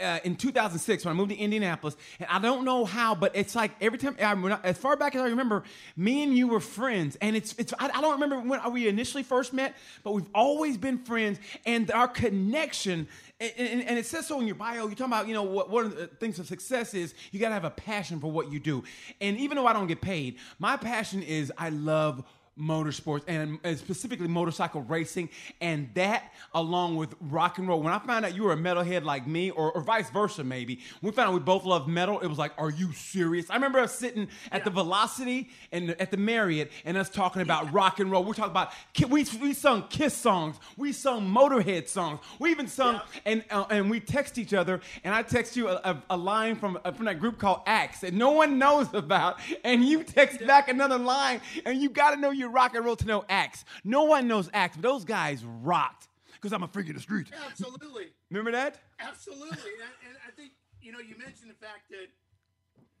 Uh, 0.00 0.20
in 0.22 0.36
2006, 0.36 1.04
when 1.04 1.12
I 1.12 1.16
moved 1.16 1.30
to 1.30 1.36
Indianapolis, 1.36 1.96
and 2.20 2.28
I 2.30 2.38
don't 2.38 2.64
know 2.64 2.84
how, 2.84 3.16
but 3.16 3.34
it's 3.34 3.56
like 3.56 3.72
every 3.80 3.98
time, 3.98 4.14
I- 4.20 4.60
as 4.62 4.78
far 4.78 4.94
back 4.96 5.16
as 5.16 5.22
I 5.22 5.26
remember, 5.30 5.64
me 5.96 6.22
and 6.22 6.38
you 6.38 6.46
were 6.46 6.60
friends, 6.60 7.16
and 7.20 7.34
it's 7.34 7.52
it's 7.58 7.74
I, 7.80 7.90
I 7.92 8.00
don't 8.00 8.12
remember 8.12 8.38
when 8.38 8.72
we 8.72 8.86
initially 8.86 9.24
first 9.24 9.52
met, 9.52 9.74
but 10.04 10.12
we've 10.12 10.28
always 10.32 10.76
been 10.76 10.98
friends, 10.98 11.40
and 11.66 11.90
our 11.90 12.06
connection, 12.06 13.08
and, 13.40 13.52
and, 13.58 13.82
and 13.82 13.98
it 13.98 14.06
says 14.06 14.28
so 14.28 14.38
in 14.40 14.46
your 14.46 14.54
bio. 14.54 14.86
You're 14.86 14.90
talking 14.90 15.06
about, 15.06 15.26
you 15.26 15.34
know, 15.34 15.42
what 15.42 15.68
one 15.68 15.86
of 15.86 15.96
the 15.96 16.06
things 16.06 16.38
of 16.38 16.46
success 16.46 16.94
is 16.94 17.12
you 17.32 17.40
got 17.40 17.48
to 17.48 17.54
have 17.54 17.64
a 17.64 17.70
passion 17.70 18.20
for 18.20 18.30
what 18.30 18.52
you 18.52 18.60
do, 18.60 18.84
and 19.20 19.36
even 19.38 19.56
though 19.56 19.66
I 19.66 19.72
don't 19.72 19.88
get 19.88 20.00
paid, 20.00 20.36
my 20.60 20.76
passion 20.76 21.24
is 21.24 21.52
I 21.58 21.70
love 21.70 22.22
motorsports 22.58 23.22
and 23.26 23.58
specifically 23.78 24.28
motorcycle 24.28 24.82
racing 24.82 25.28
and 25.60 25.88
that 25.94 26.32
along 26.54 26.96
with 26.96 27.14
rock 27.20 27.58
and 27.58 27.68
roll. 27.68 27.80
When 27.82 27.92
i 27.92 27.98
found 27.98 28.24
out 28.24 28.34
you 28.34 28.42
were 28.44 28.52
a 28.52 28.56
metalhead 28.56 29.04
like 29.04 29.26
me 29.26 29.50
or, 29.50 29.72
or 29.72 29.80
vice 29.80 30.10
versa 30.10 30.42
maybe 30.44 30.80
we 31.02 31.10
found 31.12 31.28
out 31.28 31.34
we 31.34 31.40
both 31.40 31.64
love 31.64 31.88
metal 31.88 32.18
it 32.20 32.26
was 32.26 32.38
like 32.38 32.52
are 32.58 32.70
you 32.70 32.92
serious? 32.92 33.48
I 33.50 33.54
remember 33.54 33.78
us 33.78 33.94
sitting 33.98 34.28
at 34.50 34.64
the 34.64 34.70
velocity 34.70 35.50
and 35.72 35.90
at 36.00 36.10
the 36.10 36.16
marriott 36.16 36.72
and 36.84 36.96
us 36.96 37.08
talking 37.08 37.42
about 37.42 37.72
rock 37.72 38.00
and 38.00 38.10
roll. 38.10 38.24
We're 38.24 38.34
talking 38.34 38.50
about 38.50 38.72
we, 39.08 39.24
we 39.40 39.54
sung 39.54 39.84
kiss 39.88 40.14
songs. 40.14 40.56
We 40.76 40.92
sung 40.92 41.28
motorhead 41.28 41.88
songs. 41.88 42.20
We 42.38 42.50
even 42.50 42.66
sung 42.66 42.94
Yeah. 42.96 43.20
and 43.26 43.44
uh, 43.50 43.64
and 43.70 43.90
we 43.90 44.00
text 44.00 44.38
each 44.38 44.54
other 44.54 44.80
and 45.04 45.14
i 45.14 45.22
text 45.22 45.56
you 45.56 45.68
a, 45.68 45.74
a, 45.84 46.02
a 46.10 46.16
line 46.16 46.56
from 46.56 46.78
uh, 46.84 46.92
from 46.92 47.04
that 47.06 47.20
group 47.20 47.38
called 47.38 47.60
axe 47.66 48.00
that 48.00 48.14
no 48.14 48.30
one 48.30 48.58
knows 48.58 48.92
about 48.94 49.38
and 49.64 49.84
you 49.84 50.02
text 50.02 50.44
back 50.46 50.68
another 50.68 50.98
line 50.98 51.40
and 51.66 51.80
you 51.80 51.90
got 51.90 52.10
to 52.14 52.16
know 52.20 52.30
your 52.30 52.47
rock 52.52 52.74
and 52.74 52.84
roll 52.84 52.96
to 52.96 53.06
know 53.06 53.24
axe 53.28 53.64
no 53.84 54.04
one 54.04 54.26
knows 54.28 54.48
axe 54.54 54.76
but 54.76 54.82
those 54.82 55.04
guys 55.04 55.44
rocked. 55.44 56.08
Because 56.34 56.52
i'm 56.52 56.62
a 56.62 56.68
freak 56.68 56.88
of 56.88 56.94
the 56.94 57.00
street 57.00 57.28
Absolutely. 57.50 58.06
remember 58.30 58.52
that? 58.52 58.78
Absolutely. 59.00 59.50
and, 59.56 59.94
and 60.08 60.16
I 60.26 60.30
think, 60.32 60.52
you 60.80 60.92
know, 60.92 60.98
you 61.00 61.16
mentioned 61.18 61.50
the 61.50 61.58
fact 61.66 61.90
that 61.90 62.08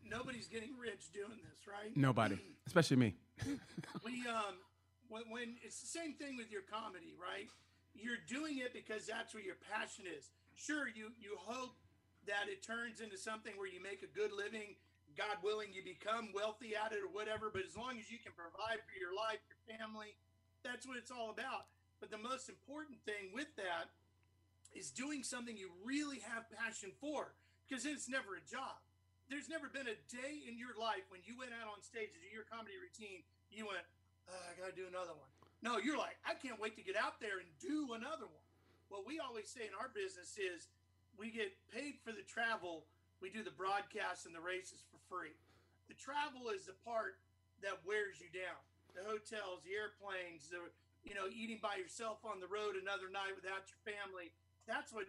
nobody's 0.08 0.48
getting 0.48 0.70
rich 0.80 1.12
doing 1.12 1.38
this, 1.42 1.66
right? 1.66 1.96
nobody. 1.96 2.38
Especially 2.66 2.96
me. 2.96 3.14
We 4.04 4.24
um 4.28 4.54
when, 5.08 5.22
when 5.30 5.56
it's 5.62 5.80
the 5.80 5.86
same 5.86 6.12
thing 6.14 6.36
with 6.36 6.50
your 6.50 6.62
comedy 6.62 7.14
right? 7.20 7.48
You're 7.94 8.20
doing 8.28 8.58
it 8.58 8.72
because 8.72 9.06
that's 9.06 9.34
where 9.34 9.42
your 9.42 9.56
passion 9.72 10.04
is. 10.06 10.30
Sure 10.54 10.88
you 10.88 11.12
you 11.20 11.36
hope 11.46 11.74
that 12.26 12.48
it 12.48 12.62
turns 12.62 13.00
into 13.00 13.16
something 13.16 13.52
where 13.56 13.68
you 13.68 13.82
make 13.82 14.02
a 14.02 14.10
good 14.12 14.32
living 14.32 14.76
god 15.18 15.42
willing 15.42 15.74
you 15.74 15.82
become 15.82 16.30
wealthy 16.30 16.78
at 16.78 16.94
it 16.94 17.02
or 17.02 17.10
whatever 17.10 17.50
but 17.50 17.66
as 17.66 17.74
long 17.74 17.98
as 17.98 18.06
you 18.06 18.22
can 18.22 18.30
provide 18.38 18.78
for 18.86 18.94
your 18.94 19.10
life 19.10 19.42
your 19.50 19.58
family 19.66 20.14
that's 20.62 20.86
what 20.86 20.94
it's 20.94 21.10
all 21.10 21.34
about 21.34 21.66
but 21.98 22.08
the 22.14 22.22
most 22.22 22.46
important 22.48 23.02
thing 23.02 23.34
with 23.34 23.50
that 23.58 23.90
is 24.70 24.94
doing 24.94 25.26
something 25.26 25.58
you 25.58 25.74
really 25.82 26.22
have 26.22 26.46
passion 26.54 26.94
for 27.02 27.34
because 27.66 27.82
it's 27.82 28.08
never 28.08 28.38
a 28.38 28.44
job 28.46 28.78
there's 29.28 29.48
never 29.48 29.68
been 29.68 29.88
a 29.88 29.98
day 30.08 30.40
in 30.48 30.56
your 30.56 30.72
life 30.80 31.04
when 31.12 31.20
you 31.24 31.36
went 31.36 31.52
out 31.52 31.68
on 31.68 31.84
stage 31.84 32.16
to 32.16 32.20
do 32.20 32.32
your 32.32 32.48
comedy 32.48 32.80
routine, 32.80 33.24
you 33.52 33.68
went, 33.68 33.84
"Uh, 34.26 34.32
I 34.32 34.54
gotta 34.56 34.72
do 34.72 34.88
another 34.88 35.12
one. 35.12 35.28
No, 35.60 35.76
you're 35.76 35.98
like, 35.98 36.16
I 36.24 36.34
can't 36.34 36.58
wait 36.58 36.76
to 36.76 36.82
get 36.82 36.96
out 36.96 37.20
there 37.20 37.38
and 37.38 37.58
do 37.58 37.92
another 37.92 38.26
one. 38.26 38.46
What 38.88 39.04
we 39.04 39.20
always 39.20 39.50
say 39.50 39.66
in 39.66 39.74
our 39.74 39.88
business 39.88 40.38
is 40.38 40.68
we 41.16 41.30
get 41.30 41.52
paid 41.68 42.00
for 42.00 42.12
the 42.12 42.22
travel, 42.22 42.86
we 43.20 43.30
do 43.30 43.42
the 43.42 43.54
broadcasts 43.54 44.26
and 44.26 44.34
the 44.34 44.42
races 44.42 44.82
for 44.88 44.98
free. 45.10 45.34
The 45.90 45.96
travel 45.98 46.50
is 46.54 46.66
the 46.68 46.76
part 46.84 47.18
that 47.64 47.82
wears 47.86 48.20
you 48.22 48.30
down. 48.30 48.58
The 48.94 49.02
hotels, 49.06 49.62
the 49.66 49.74
airplanes, 49.74 50.48
the 50.50 50.62
you 51.06 51.14
know, 51.14 51.30
eating 51.30 51.62
by 51.62 51.78
yourself 51.78 52.18
on 52.26 52.42
the 52.42 52.50
road 52.50 52.74
another 52.74 53.08
night 53.08 53.32
without 53.38 53.64
your 53.70 53.80
family. 53.86 54.34
That's 54.66 54.92
what 54.92 55.06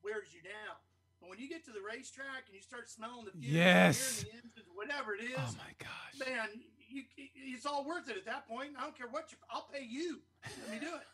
wears 0.00 0.30
you 0.32 0.40
down. 0.40 0.78
But 1.20 1.28
when 1.30 1.38
you 1.42 1.48
get 1.48 1.64
to 1.66 1.72
the 1.74 1.82
racetrack 1.82 2.46
and 2.46 2.54
you 2.54 2.62
start 2.62 2.88
smelling 2.88 3.26
the 3.26 3.32
fumes, 3.34 3.44
Yes. 3.52 4.22
the 4.22 4.30
engines, 4.32 4.68
whatever 4.72 5.14
it 5.14 5.24
is, 5.26 5.36
oh 5.36 5.54
my 5.58 5.72
gosh 5.82 6.14
man, 6.22 6.48
you, 6.88 7.02
it's 7.16 7.66
all 7.66 7.84
worth 7.84 8.08
it 8.08 8.16
at 8.16 8.24
that 8.26 8.46
point. 8.48 8.70
I 8.78 8.82
don't 8.86 8.96
care 8.96 9.08
what 9.10 9.32
you, 9.32 9.38
I'll 9.50 9.66
pay 9.72 9.84
you. 9.84 10.20
Let 10.44 10.70
me 10.70 10.78
do 10.80 10.94
it. 10.94 11.06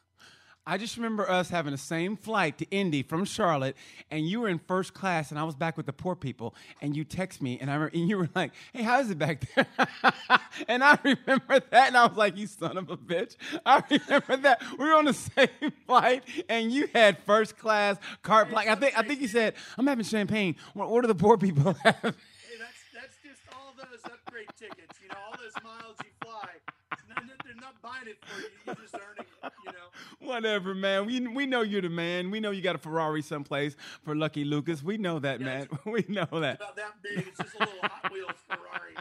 I 0.65 0.79
just 0.79 0.97
remember 0.97 1.29
us 1.29 1.51
having 1.51 1.73
the 1.73 1.79
same 1.79 2.17
flight 2.17 2.59
to 2.59 2.71
Indy 2.71 3.03
from 3.03 3.25
Charlotte, 3.25 3.77
and 4.13 4.29
you 4.29 4.41
were 4.41 4.49
in 4.49 4.61
first 4.61 4.95
class, 4.95 5.31
and 5.31 5.39
I 5.39 5.43
was 5.43 5.57
back 5.57 5.77
with 5.77 5.87
the 5.87 5.93
poor 5.93 6.15
people, 6.15 6.55
and 6.81 6.97
you 6.97 7.03
text 7.03 7.43
me, 7.43 7.59
and 7.61 7.69
I 7.69 7.75
remember, 7.75 7.97
and 7.99 8.09
you 8.09 8.17
were 8.17 8.29
like, 8.37 8.53
"Hey, 8.73 8.83
how 8.85 9.01
is 9.01 9.11
it 9.11 9.19
back 9.19 9.43
there?" 9.57 9.67
and 10.69 10.85
I 10.85 10.97
remember 11.03 11.59
that, 11.71 11.89
and 11.89 11.97
I 11.97 12.07
was 12.07 12.17
like, 12.17 12.37
"You 12.37 12.47
son 12.47 12.77
of 12.77 12.91
a 12.91 12.97
bitch!" 12.97 13.35
I 13.67 13.83
remember 13.91 14.37
that 14.37 14.63
we 14.79 14.85
were 14.85 14.95
on 14.95 15.07
the 15.07 15.13
same 15.37 15.49
flight, 15.85 16.23
and 16.49 16.71
you 16.71 16.89
had 16.95 17.19
first 17.25 17.59
class 17.59 17.97
carte 18.23 18.51
blanche. 18.51 18.69
I 18.69 18.77
think 18.77 18.97
I 18.97 19.03
think 19.03 19.21
you 19.21 19.29
said, 19.29 19.55
"I'm 19.77 19.87
having 19.89 20.05
champagne." 20.05 20.55
What, 20.75 20.91
what 20.91 21.01
do 21.01 21.09
the 21.09 21.15
poor 21.17 21.37
people 21.39 21.73
have? 21.83 21.97
Hey, 22.03 22.57
that's 22.61 22.83
that's 22.95 23.17
just 23.25 23.41
all 23.53 23.75
those 23.77 23.99
upgrade 24.05 24.47
tickets. 24.57 24.97
You 25.03 25.09
know, 25.09 25.17
all 25.27 25.35
those 25.43 25.61
miles 25.65 25.97
you 26.05 26.11
fly. 26.23 26.49
It's 26.93 27.03
not- 27.09 27.19
they're 27.45 27.57
not 27.61 27.72
buying 27.83 28.07
it 28.07 28.19
for 28.25 28.41
you. 28.41 28.49
You're 28.67 28.75
just 28.77 28.95
earning 28.95 29.27
it. 29.43 29.53
You 29.67 29.73
know. 29.73 29.79
Whatever, 30.33 30.75
man. 30.75 31.07
We 31.07 31.21
we 31.27 31.47
know 31.47 31.63
you're 31.63 31.83
the 31.83 31.89
man. 31.89 32.31
We 32.31 32.41
know 32.41 32.51
you 32.51 32.63
got 32.63 32.77
a 32.77 32.79
Ferrari 32.79 33.23
someplace 33.23 33.77
for 34.05 34.15
Lucky 34.15 34.45
Lucas. 34.45 34.83
We 34.83 34.99
know 34.99 35.19
that, 35.19 35.41
Yeah, 35.41 35.47
man. 35.47 35.69
We 35.85 36.05
know 36.09 36.27
that. 36.31 36.57
About 36.57 36.77
that 36.77 37.03
big. 37.03 37.27
It's 37.27 37.39
just 37.39 37.55
a 37.57 37.59
little 37.61 37.75
Hot 37.83 38.13
Wheels 38.13 38.31
Ferrari. 38.49 38.95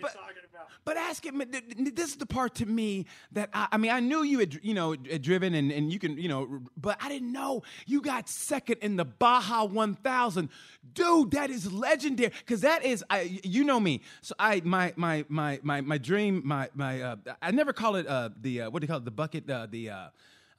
But- 0.00 0.10
are 0.10 0.20
you 0.20 0.26
talking 0.26 0.42
about? 0.50 0.66
But 0.84 0.96
ask 0.96 1.24
him. 1.26 1.38
th- 1.40 1.50
th- 1.76 1.94
This 1.94 2.10
is 2.10 2.16
the 2.16 2.26
part 2.26 2.54
to 2.56 2.66
me 2.66 3.06
that 3.32 3.50
I, 3.52 3.68
I 3.72 3.76
mean, 3.76 3.90
I 3.90 4.00
knew 4.00 4.22
you 4.22 4.38
had, 4.38 4.58
you 4.62 4.72
know, 4.74 4.92
had 5.10 5.22
driven 5.22 5.54
and, 5.54 5.70
and 5.72 5.92
you 5.92 5.98
can, 5.98 6.16
you 6.16 6.28
know, 6.28 6.60
but 6.76 6.96
I 7.02 7.08
didn't 7.08 7.32
know 7.32 7.62
you 7.86 8.00
got 8.00 8.28
second 8.28 8.78
in 8.82 8.96
the 8.96 9.04
Baja 9.04 9.64
1000, 9.64 10.48
dude. 10.94 11.30
That 11.32 11.50
is 11.50 11.72
legendary 11.72 12.32
because 12.38 12.60
that 12.62 12.84
is, 12.84 13.04
I, 13.10 13.40
you 13.42 13.64
know 13.64 13.80
me. 13.80 14.00
So 14.22 14.34
I, 14.38 14.62
my, 14.64 14.92
my, 14.96 15.24
my, 15.28 15.58
my, 15.62 15.80
my 15.80 15.98
dream, 15.98 16.42
my, 16.44 16.68
my, 16.74 17.02
uh, 17.02 17.16
I 17.42 17.50
never 17.50 17.72
call 17.72 17.96
it 17.96 18.06
uh, 18.06 18.30
the 18.40 18.62
uh, 18.62 18.70
what 18.70 18.80
do 18.80 18.84
you 18.84 18.88
call 18.88 18.98
it? 18.98 19.04
The 19.04 19.10
bucket, 19.10 19.50
uh, 19.50 19.66
the, 19.70 19.90
uh, 19.90 20.08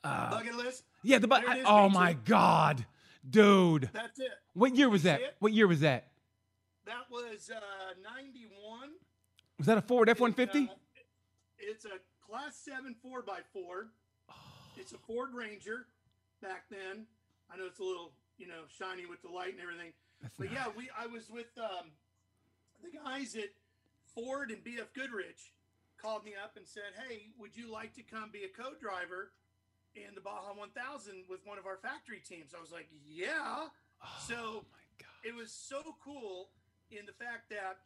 Bucket 0.03 0.55
list. 0.55 0.83
yeah, 1.03 1.17
the 1.19 1.27
bucket. 1.27 1.63
Oh 1.65 1.89
my 1.89 2.13
too. 2.13 2.19
God, 2.25 2.85
dude. 3.29 3.89
That's 3.93 4.19
it. 4.19 4.31
What 4.53 4.75
year 4.75 4.89
was 4.89 5.03
that? 5.03 5.19
What 5.39 5.51
year 5.53 5.67
was 5.67 5.81
that? 5.81 6.07
That 6.85 7.03
was 7.11 7.49
uh, 7.53 7.59
91. 8.15 8.56
Was 9.57 9.67
that 9.67 9.77
a 9.77 9.81
Ford 9.81 10.09
F 10.09 10.19
one 10.19 10.33
fifty? 10.33 10.65
Uh, 10.69 10.75
It's 11.57 11.85
a 11.85 11.99
Class 12.29 12.57
7 12.57 12.95
4x4. 13.03 13.87
It's 14.77 14.91
a 14.91 14.97
Ford 14.97 15.29
Ranger 15.33 15.87
back 16.41 16.65
then. 16.69 17.05
I 17.51 17.57
know 17.57 17.65
it's 17.65 17.79
a 17.79 17.83
little, 17.83 18.11
you 18.37 18.47
know, 18.47 18.63
shiny 18.77 19.05
with 19.05 19.21
the 19.21 19.29
light 19.29 19.53
and 19.53 19.61
everything. 19.61 19.93
But 20.37 20.51
yeah, 20.51 20.65
we 20.75 20.89
I 20.97 21.07
was 21.07 21.29
with 21.29 21.47
um, 21.57 21.91
the 22.83 22.89
guys 22.97 23.35
at 23.35 23.49
Ford 24.13 24.51
and 24.51 24.63
BF 24.63 24.93
Goodrich 24.93 25.53
called 26.01 26.23
me 26.25 26.33
up 26.41 26.57
and 26.57 26.67
said, 26.67 26.93
"Hey, 27.07 27.29
would 27.39 27.55
you 27.57 27.71
like 27.71 27.93
to 27.95 28.03
come 28.03 28.29
be 28.31 28.43
a 28.43 28.49
co-driver 28.49 29.31
in 29.95 30.13
the 30.13 30.21
Baja 30.21 30.53
1000 30.53 31.23
with 31.29 31.39
one 31.45 31.57
of 31.57 31.65
our 31.65 31.77
factory 31.77 32.21
teams. 32.21 32.53
I 32.55 32.61
was 32.61 32.71
like, 32.71 32.87
yeah. 33.09 33.65
Oh, 34.03 34.07
so 34.27 34.63
it 35.23 35.33
was 35.33 35.51
so 35.51 35.95
cool 36.03 36.49
in 36.91 37.07
the 37.07 37.13
fact 37.13 37.49
that 37.49 37.79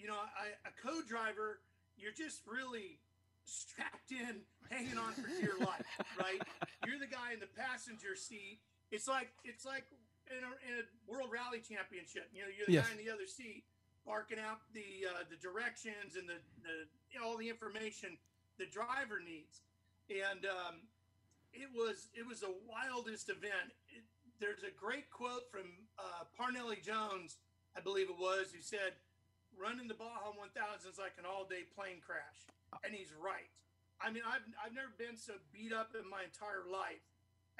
you 0.00 0.08
know 0.08 0.16
I, 0.16 0.56
a 0.68 0.72
co-driver 0.82 1.60
you're 1.96 2.16
just 2.16 2.42
really 2.46 2.98
strapped 3.44 4.10
in 4.12 4.40
hanging 4.70 4.96
on 4.98 5.12
for 5.12 5.28
dear 5.40 5.54
life 5.60 5.84
right? 6.18 6.40
You're 6.86 6.98
the 6.98 7.10
guy 7.10 7.32
in 7.34 7.40
the 7.40 7.50
passenger 7.58 8.14
seat. 8.16 8.60
It's 8.90 9.08
like 9.08 9.30
it's 9.44 9.64
like 9.64 9.84
in 10.30 10.42
a, 10.44 10.52
in 10.66 10.74
a 10.80 10.84
world 11.10 11.28
rally 11.32 11.60
championship 11.60 12.30
you 12.32 12.42
know 12.42 12.48
you're 12.50 12.66
the 12.66 12.78
Yes. 12.80 12.86
guy 12.86 12.92
in 12.98 13.04
the 13.04 13.10
other 13.12 13.26
seat 13.26 13.64
barking 14.06 14.38
out 14.38 14.60
the 14.72 15.04
uh, 15.10 15.24
the 15.28 15.36
directions 15.36 16.16
and 16.16 16.28
the, 16.28 16.38
the 16.64 17.20
all 17.22 17.36
the 17.36 17.48
information 17.48 18.16
the 18.58 18.66
driver 18.66 19.20
needs. 19.24 19.62
And 20.10 20.44
um, 20.46 20.84
it 21.52 21.68
was 21.74 22.08
it 22.14 22.26
was 22.26 22.40
the 22.40 22.54
wildest 22.68 23.28
event. 23.28 23.72
It, 23.88 24.04
there's 24.40 24.62
a 24.64 24.72
great 24.72 25.10
quote 25.10 25.50
from 25.50 25.68
uh, 25.98 26.24
Parnelli 26.38 26.82
Jones, 26.82 27.36
I 27.76 27.80
believe 27.80 28.08
it 28.08 28.16
was, 28.18 28.52
who 28.54 28.62
said, 28.62 28.96
"Running 29.60 29.86
the 29.88 29.94
Baja 29.94 30.32
1000 30.32 30.56
is 30.88 30.96
like 30.96 31.20
an 31.20 31.28
all-day 31.28 31.68
plane 31.76 32.00
crash," 32.00 32.48
and 32.80 32.96
he's 32.96 33.12
right. 33.12 33.52
I 34.00 34.08
mean, 34.08 34.24
I've 34.24 34.48
I've 34.56 34.72
never 34.72 34.90
been 34.96 35.20
so 35.20 35.36
beat 35.52 35.76
up 35.76 35.92
in 35.92 36.08
my 36.08 36.24
entire 36.24 36.64
life 36.64 37.04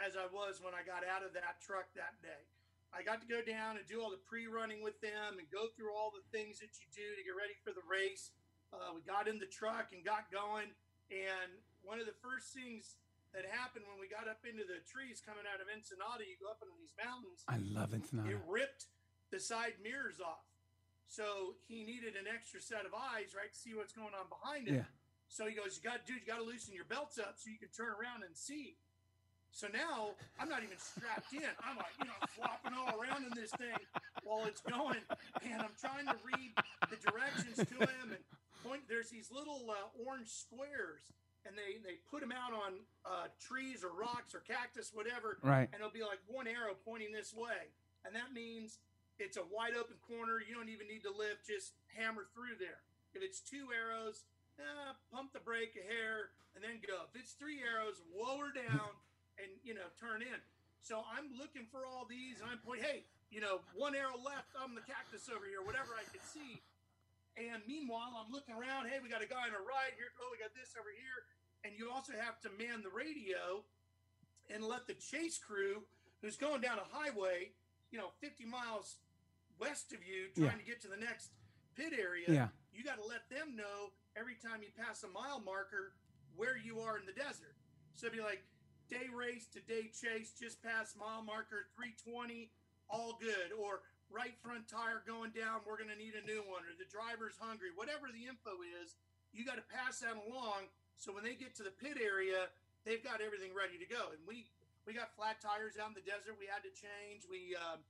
as 0.01 0.17
I 0.17 0.25
was 0.33 0.65
when 0.65 0.73
I 0.73 0.81
got 0.81 1.05
out 1.05 1.21
of 1.21 1.37
that 1.37 1.61
truck 1.61 1.93
that 1.95 2.17
day. 2.25 2.49
I 2.91 3.05
got 3.05 3.23
to 3.23 3.29
go 3.29 3.39
down 3.45 3.77
and 3.77 3.87
do 3.87 4.03
all 4.03 4.11
the 4.11 4.25
pre-running 4.27 4.83
with 4.83 4.99
them 4.99 5.39
and 5.39 5.47
go 5.53 5.71
through 5.79 5.95
all 5.95 6.11
the 6.11 6.27
things 6.35 6.59
that 6.59 6.75
you 6.81 6.91
do 6.91 7.07
to 7.15 7.23
get 7.23 7.37
ready 7.39 7.55
for 7.63 7.71
the 7.71 7.85
race. 7.87 8.35
Uh, 8.75 8.97
we 8.97 9.05
got 9.07 9.31
in 9.31 9.39
the 9.39 9.47
truck 9.47 9.95
and 9.95 10.03
got 10.03 10.27
going, 10.33 10.75
and 11.13 11.51
one 11.87 12.03
of 12.03 12.07
the 12.11 12.17
first 12.19 12.51
things 12.51 12.99
that 13.31 13.47
happened 13.47 13.87
when 13.87 14.03
we 14.03 14.11
got 14.11 14.27
up 14.27 14.43
into 14.43 14.67
the 14.67 14.83
trees 14.91 15.23
coming 15.23 15.47
out 15.47 15.63
of 15.63 15.71
Ensenada. 15.71 16.27
You 16.27 16.35
go 16.43 16.51
up 16.51 16.59
into 16.63 16.75
these 16.83 16.95
mountains. 16.99 17.47
I 17.47 17.63
love 17.63 17.95
Ensenada. 17.95 18.35
It 18.35 18.43
ripped 18.47 18.91
the 19.31 19.39
side 19.39 19.79
mirrors 19.79 20.19
off. 20.19 20.50
So 21.11 21.59
he 21.67 21.83
needed 21.83 22.15
an 22.15 22.31
extra 22.31 22.63
set 22.63 22.87
of 22.87 22.95
eyes, 22.95 23.35
right, 23.35 23.51
to 23.53 23.59
see 23.59 23.75
what's 23.75 23.93
going 23.93 24.15
on 24.15 24.31
behind 24.31 24.71
him. 24.71 24.87
Yeah. 24.87 24.91
So 25.27 25.47
he 25.47 25.55
goes, 25.59 25.75
"You 25.83 25.83
got, 25.91 26.07
dude, 26.07 26.23
you 26.23 26.27
got 26.31 26.39
to 26.39 26.47
loosen 26.47 26.71
your 26.75 26.87
belts 26.87 27.19
up 27.19 27.35
so 27.37 27.51
you 27.51 27.59
can 27.59 27.69
turn 27.75 27.91
around 27.91 28.23
and 28.23 28.35
see." 28.39 28.79
So 29.51 29.67
now 29.67 30.15
I'm 30.39 30.47
not 30.49 30.63
even 30.63 30.79
strapped 30.79 31.35
in. 31.35 31.43
I'm 31.67 31.75
like, 31.75 31.91
you 31.99 32.07
know, 32.07 32.15
flopping 32.39 32.71
all 32.79 32.95
around 32.95 33.27
in 33.27 33.35
this 33.35 33.51
thing 33.59 33.75
while 34.23 34.47
it's 34.47 34.63
going, 34.63 35.03
and 35.43 35.59
I'm 35.59 35.75
trying 35.83 36.07
to 36.07 36.15
read 36.23 36.55
the 36.87 36.99
directions 37.03 37.59
to 37.59 37.75
him 37.83 38.15
and 38.15 38.23
point. 38.63 38.87
There's 38.89 39.11
these 39.11 39.35
little 39.35 39.67
uh, 39.67 39.91
orange 40.07 40.31
squares, 40.31 41.03
and 41.43 41.59
they 41.59 41.83
they 41.83 41.99
put 42.07 42.23
them 42.23 42.31
out 42.31 42.55
on 42.55 42.87
uh, 43.03 43.27
trees 43.43 43.83
or 43.83 43.91
rocks 43.91 44.35
or 44.39 44.47
cactus, 44.47 44.95
whatever, 44.95 45.39
Right. 45.43 45.67
and 45.75 45.83
it'll 45.83 45.91
be 45.91 46.07
like 46.07 46.23
one 46.31 46.47
arrow 46.47 46.79
pointing 46.87 47.11
this 47.11 47.35
way, 47.35 47.75
and 48.07 48.15
that 48.15 48.31
means 48.33 48.79
it's 49.21 49.37
a 49.37 49.47
wide 49.53 49.77
open 49.77 50.01
corner. 50.03 50.41
You 50.41 50.57
don't 50.57 50.73
even 50.73 50.89
need 50.89 51.05
to 51.05 51.15
lift; 51.15 51.47
just 51.47 51.77
hammer 51.95 52.27
through 52.33 52.57
there. 52.59 52.83
If 53.13 53.23
it's 53.23 53.41
two 53.41 53.69
arrows, 53.71 54.25
eh, 54.59 54.93
pump 55.13 55.33
the 55.33 55.43
brake 55.45 55.77
a 55.77 55.85
hair 55.85 56.33
and 56.57 56.65
then 56.65 56.81
go. 56.83 57.07
If 57.09 57.15
it's 57.21 57.37
three 57.37 57.61
arrows, 57.63 58.01
lower 58.11 58.51
down 58.51 58.97
and 59.39 59.49
you 59.63 59.77
know 59.77 59.89
turn 60.01 60.23
in. 60.25 60.41
So 60.81 61.05
I'm 61.05 61.37
looking 61.37 61.69
for 61.69 61.85
all 61.85 62.09
these, 62.09 62.41
and 62.41 62.49
I'm 62.49 62.61
pointing. 62.65 62.89
Hey, 62.89 63.01
you 63.31 63.39
know, 63.39 63.63
one 63.77 63.95
arrow 63.95 64.19
left 64.19 64.51
I'm 64.59 64.75
the 64.75 64.83
cactus 64.83 65.31
over 65.31 65.47
here, 65.47 65.63
whatever 65.63 65.95
I 65.95 66.03
can 66.09 66.25
see. 66.25 66.65
And 67.39 67.63
meanwhile, 67.65 68.19
I'm 68.19 68.33
looking 68.33 68.59
around. 68.59 68.91
Hey, 68.91 68.99
we 68.99 69.09
got 69.09 69.23
a 69.23 69.31
guy 69.31 69.47
on 69.47 69.55
a 69.55 69.63
right 69.63 69.95
here. 69.95 70.11
Oh, 70.19 70.29
we 70.35 70.43
got 70.43 70.51
this 70.57 70.75
over 70.75 70.91
here. 70.91 71.31
And 71.63 71.77
you 71.79 71.93
also 71.93 72.13
have 72.17 72.41
to 72.43 72.51
man 72.59 72.83
the 72.83 72.91
radio 72.91 73.63
and 74.51 74.65
let 74.65 74.91
the 74.91 74.99
chase 74.99 75.39
crew, 75.39 75.87
who's 76.21 76.37
going 76.37 76.61
down 76.61 76.83
a 76.83 76.89
highway, 76.91 77.55
you 77.93 77.99
know, 77.99 78.11
50 78.21 78.45
miles 78.47 78.99
west 79.61 79.93
of 79.93 80.01
you, 80.03 80.33
trying 80.33 80.59
to 80.59 80.65
get 80.65 80.81
to 80.83 80.89
the 80.89 80.97
next 80.97 81.31
pit 81.77 81.93
area. 81.93 82.27
Yeah. 82.27 82.49
You 82.73 82.83
got 82.83 82.97
to 82.97 83.07
let 83.07 83.29
them 83.29 83.55
know 83.55 83.93
every 84.17 84.35
time 84.41 84.65
you 84.65 84.73
pass 84.73 85.05
a 85.05 85.11
mile 85.13 85.39
marker 85.45 85.93
where 86.35 86.57
you 86.57 86.81
are 86.81 86.97
in 86.97 87.05
the 87.05 87.15
desert. 87.15 87.55
So 87.95 88.09
it'd 88.09 88.17
be 88.17 88.25
like 88.25 88.43
day 88.89 89.07
race 89.13 89.47
to 89.55 89.61
day 89.61 89.93
chase, 89.93 90.33
just 90.33 90.65
past 90.65 90.97
mile 90.97 91.23
marker 91.23 91.69
320, 91.77 92.51
all 92.89 93.21
good. 93.21 93.53
Or 93.53 93.85
right 94.09 94.35
front 94.43 94.67
tire 94.67 95.05
going 95.07 95.31
down, 95.37 95.63
we're 95.63 95.79
going 95.79 95.93
to 95.93 96.01
need 96.01 96.17
a 96.17 96.25
new 96.25 96.43
one. 96.49 96.65
Or 96.65 96.75
the 96.75 96.89
driver's 96.89 97.37
hungry, 97.39 97.71
whatever 97.77 98.09
the 98.11 98.27
info 98.27 98.59
is, 98.83 98.97
you 99.31 99.47
got 99.47 99.61
to 99.61 99.67
pass 99.71 100.03
that 100.03 100.19
along. 100.19 100.73
So 100.99 101.15
when 101.15 101.23
they 101.23 101.39
get 101.39 101.55
to 101.61 101.65
the 101.65 101.75
pit 101.75 102.01
area, 102.01 102.51
they've 102.83 103.03
got 103.03 103.23
everything 103.23 103.55
ready 103.55 103.79
to 103.79 103.87
go. 103.87 104.11
And 104.11 104.23
we 104.27 104.51
we 104.89 104.97
got 104.97 105.15
flat 105.15 105.39
tires 105.39 105.77
out 105.77 105.93
in 105.93 105.97
the 105.97 106.05
desert. 106.05 106.41
We 106.41 106.49
had 106.49 106.65
to 106.65 106.73
change. 106.73 107.29
We 107.29 107.55
um, 107.55 107.85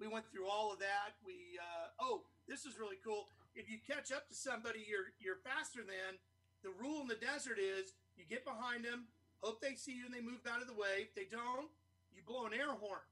we 0.00 0.08
went 0.08 0.26
through 0.30 0.48
all 0.48 0.72
of 0.72 0.78
that. 0.80 1.14
We 1.24 1.58
uh, 1.58 1.88
oh, 2.00 2.22
this 2.48 2.64
is 2.66 2.78
really 2.78 2.98
cool. 3.04 3.28
If 3.54 3.70
you 3.70 3.78
catch 3.78 4.10
up 4.10 4.28
to 4.28 4.34
somebody, 4.34 4.84
you're 4.88 5.14
you're 5.20 5.40
faster 5.42 5.80
than. 5.80 6.18
The 6.62 6.72
rule 6.80 7.02
in 7.02 7.08
the 7.08 7.20
desert 7.20 7.60
is 7.60 7.92
you 8.16 8.24
get 8.24 8.44
behind 8.44 8.84
them, 8.84 9.04
hope 9.44 9.60
they 9.60 9.76
see 9.76 9.92
you 9.92 10.06
and 10.06 10.14
they 10.14 10.24
move 10.24 10.40
out 10.48 10.62
of 10.62 10.66
the 10.66 10.72
way. 10.72 11.04
If 11.04 11.14
they 11.14 11.28
don't, 11.28 11.68
you 12.16 12.22
blow 12.24 12.46
an 12.46 12.54
air 12.56 12.72
horn. 12.72 13.04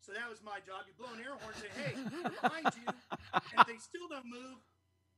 So 0.00 0.12
that 0.12 0.28
was 0.28 0.44
my 0.44 0.60
job. 0.68 0.84
You 0.84 0.92
blow 0.96 1.12
an 1.12 1.20
air 1.20 1.36
horn, 1.40 1.54
say, 1.56 1.72
"Hey, 1.76 1.92
behind 1.96 2.68
you," 2.76 2.86
and 2.88 3.42
if 3.60 3.66
they 3.66 3.76
still 3.80 4.08
don't 4.08 4.26
move, 4.26 4.60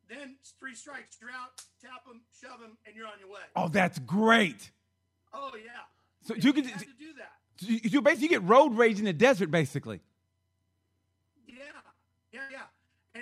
then 0.09 0.37
three 0.59 0.75
strikes. 0.75 1.19
You're 1.21 1.31
out. 1.31 1.63
Tap 1.81 2.05
them, 2.07 2.23
shove 2.41 2.61
them, 2.61 2.77
and 2.87 2.95
you're 2.95 3.07
on 3.07 3.19
your 3.21 3.31
way. 3.31 3.47
Oh, 3.57 3.69
that's 3.69 3.99
great. 4.01 4.71
Oh 5.33 5.53
yeah. 5.55 5.71
So 6.25 6.35
you 6.35 6.53
we 6.53 6.63
can 6.63 6.71
do 6.99 7.13
that. 7.19 7.33
you, 7.61 7.81
you 7.83 8.03
basically 8.03 8.25
you 8.25 8.31
get 8.31 8.43
road 8.43 8.77
rage 8.77 8.99
in 8.99 9.05
the 9.05 9.13
desert, 9.13 9.51
basically. 9.51 10.01
Yeah, 11.47 11.55
yeah, 12.33 12.41
yeah. 12.51 12.59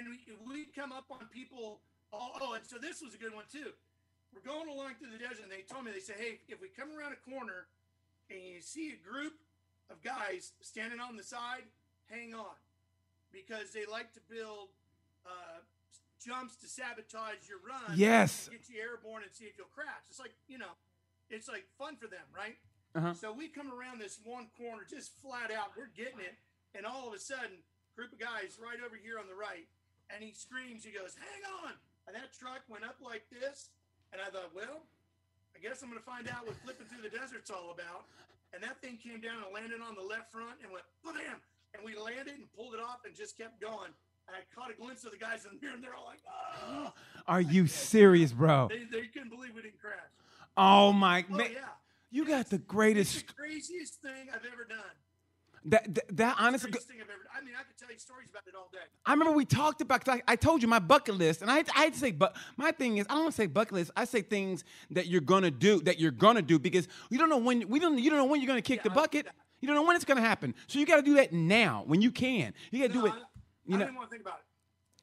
And 0.01 0.09
we 0.09 0.17
we 0.49 0.65
come 0.73 0.93
up 0.93 1.05
on 1.11 1.29
people. 1.29 1.81
Oh, 2.13 2.33
oh, 2.41 2.55
and 2.55 2.65
so 2.65 2.79
this 2.81 3.03
was 3.05 3.13
a 3.15 3.19
good 3.21 3.35
one 3.35 3.45
too. 3.53 3.77
We're 4.33 4.41
going 4.41 4.69
along 4.69 4.97
through 4.97 5.13
the 5.13 5.21
desert, 5.21 5.45
and 5.45 5.53
they 5.53 5.61
told 5.69 5.85
me 5.85 5.93
they 5.93 6.01
said, 6.01 6.17
"Hey, 6.19 6.41
if 6.49 6.61
we 6.61 6.69
come 6.73 6.89
around 6.97 7.13
a 7.13 7.21
corner 7.29 7.69
and 8.31 8.41
you 8.41 8.63
see 8.65 8.97
a 8.97 9.01
group 9.05 9.35
of 9.93 10.01
guys 10.01 10.57
standing 10.63 11.01
on 11.01 11.17
the 11.21 11.23
side, 11.23 11.69
hang 12.09 12.33
on, 12.33 12.57
because 13.29 13.77
they 13.77 13.85
like 13.85 14.15
to 14.15 14.21
build 14.31 14.73
uh, 15.27 15.61
jumps 16.25 16.57
to 16.65 16.67
sabotage 16.67 17.45
your 17.45 17.61
run. 17.61 17.93
Yes. 17.99 18.49
and 18.49 18.57
get 18.57 18.69
you 18.73 18.81
airborne 18.81 19.23
and 19.23 19.33
see 19.33 19.45
if 19.45 19.59
you'll 19.59 19.73
crash. 19.75 20.09
It's 20.09 20.21
like 20.21 20.33
you 20.49 20.57
know, 20.57 20.73
it's 21.29 21.49
like 21.49 21.67
fun 21.77 21.97
for 22.01 22.07
them, 22.07 22.25
right? 22.33 22.57
Uh-huh. 22.95 23.15
So 23.15 23.33
we 23.33 23.49
come 23.49 23.69
around 23.69 24.01
this 24.01 24.19
one 24.25 24.49
corner, 24.57 24.83
just 24.89 25.13
flat 25.23 25.53
out, 25.53 25.77
we're 25.77 25.93
getting 25.95 26.19
it, 26.19 26.35
and 26.75 26.87
all 26.87 27.07
of 27.07 27.15
a 27.15 27.21
sudden, 27.23 27.63
group 27.95 28.13
of 28.13 28.19
guys 28.19 28.59
right 28.59 28.83
over 28.83 28.99
here 28.99 29.19
on 29.19 29.31
the 29.31 29.35
right, 29.39 29.71
and 30.15 30.23
he 30.25 30.33
screams, 30.33 30.85
he 30.85 30.91
goes, 30.91 31.17
"Hang 31.17 31.43
on!" 31.65 31.73
And 32.07 32.17
that 32.17 32.33
truck 32.35 32.63
went 32.69 32.85
up 32.85 32.97
like 33.03 33.29
this, 33.31 33.71
and 34.13 34.21
I 34.21 34.31
thought, 34.31 34.51
well, 34.55 34.83
I 35.55 35.59
guess 35.63 35.83
I'm 35.83 35.91
going 35.91 36.01
to 36.01 36.07
find 36.07 36.27
out 36.29 36.47
what 36.47 36.57
flipping 36.65 36.87
through 36.87 37.03
the 37.03 37.13
desert's 37.15 37.51
all 37.51 37.71
about. 37.71 38.07
And 38.53 38.63
that 38.65 38.83
thing 38.83 38.99
came 38.99 39.21
down 39.21 39.45
and 39.47 39.55
landed 39.55 39.79
on 39.79 39.95
the 39.95 40.03
left 40.03 40.33
front 40.33 40.59
and 40.63 40.73
went 40.73 40.83
bam, 41.05 41.39
and 41.75 41.85
we 41.85 41.95
landed 41.95 42.35
and 42.35 42.51
pulled 42.51 42.75
it 42.75 42.81
off 42.81 43.07
and 43.07 43.15
just 43.15 43.39
kept 43.39 43.61
going. 43.61 43.95
And 44.27 44.35
I 44.35 44.43
caught 44.55 44.71
a 44.71 44.75
glimpse 44.75 45.05
of 45.05 45.13
the 45.13 45.19
guys 45.19 45.45
in 45.47 45.55
the 45.55 45.59
mirror, 45.63 45.75
and 45.75 45.83
they're 45.85 45.95
all 45.95 46.07
like, 46.07 46.23
"Oh!" 46.27 46.93
Are 47.27 47.41
you 47.41 47.67
serious, 47.67 48.33
bro? 48.33 48.69
They, 48.71 48.85
they 48.91 49.07
couldn't 49.07 49.31
believe 49.31 49.55
we 49.55 49.63
didn't 49.63 49.81
crash. 49.81 49.95
Oh 50.57 50.93
my 50.93 51.25
Oh 51.31 51.37
man, 51.37 51.51
yeah, 51.53 51.61
you 52.11 52.27
got 52.27 52.51
the 52.51 52.59
greatest. 52.59 53.27
the 53.27 53.33
craziest 53.35 54.03
thing 54.03 54.29
I've 54.35 54.45
ever 54.53 54.67
done. 54.69 54.95
That 55.67 55.95
that, 55.95 56.17
that 56.17 56.37
honestly, 56.39 56.73
thing 56.73 56.97
I've 57.01 57.09
ever. 57.11 57.21
I 57.37 57.45
mean, 57.45 57.55
I 57.59 57.63
could 57.65 57.77
tell 57.79 57.91
you 57.91 57.99
stories 57.99 58.29
about 58.31 58.43
it 58.47 58.55
all 58.57 58.69
day. 58.73 58.79
I 59.05 59.13
remember 59.13 59.33
we 59.33 59.45
talked 59.45 59.81
about. 59.83 60.09
I, 60.09 60.23
I 60.27 60.37
told 60.37 60.63
you 60.63 60.69
my 60.69 60.79
bucket 60.79 61.17
list, 61.17 61.43
and 61.43 61.51
I 61.51 61.65
I 61.77 61.85
had 61.85 61.93
to 61.93 61.99
say, 61.99 62.13
but 62.13 62.35
my 62.57 62.73
thing 62.73 62.97
is, 62.99 63.07
I 63.11 63.15
don't 63.15 63.25
want 63.25 63.35
to 63.35 63.43
say 63.43 63.47
bucket 63.47 63.75
list. 63.75 63.91
I 63.97 64.05
say 64.07 64.23
things 64.23 64.65
that 64.91 65.07
you're 65.07 65.21
gonna 65.21 65.51
do, 65.51 65.81
that 65.83 65.99
you're 65.99 66.13
gonna 66.13 66.43
do, 66.43 66.59
because 66.59 66.89
you 67.11 67.19
don't 67.19 67.29
know 67.29 67.37
when 67.39 67.69
we 67.69 67.79
don't. 67.79 67.99
You 67.99 68.09
don't 68.11 68.19
know 68.19 68.25
when 68.25 68.41
you're 68.41 68.49
gonna 68.49 68.63
kick 68.63 68.79
Yeah, 68.79 68.85
the 68.85 68.91
bucket. 68.91 69.27
You 69.61 69.67
don't 69.67 69.77
know 69.77 69.83
when 69.83 69.97
it's 69.97 70.07
gonna 70.07 70.23
happen. 70.23 70.55
So 70.67 70.79
you 70.79 70.87
got 70.87 70.97
to 70.97 71.03
do 71.03 71.15
that 71.17 71.33
now 71.35 71.85
when 71.87 72.01
you 72.01 72.11
can. 72.11 72.55
You 72.71 72.81
got 72.81 72.95
to 72.95 72.99
do 73.01 73.07
it. 73.07 73.13
I, 73.13 73.17
You 73.67 73.75
I 73.77 73.79
know 73.81 73.85
didn't 73.85 73.97
want 73.97 74.09
to 74.11 74.17
think 74.17 74.23
about 74.27 74.41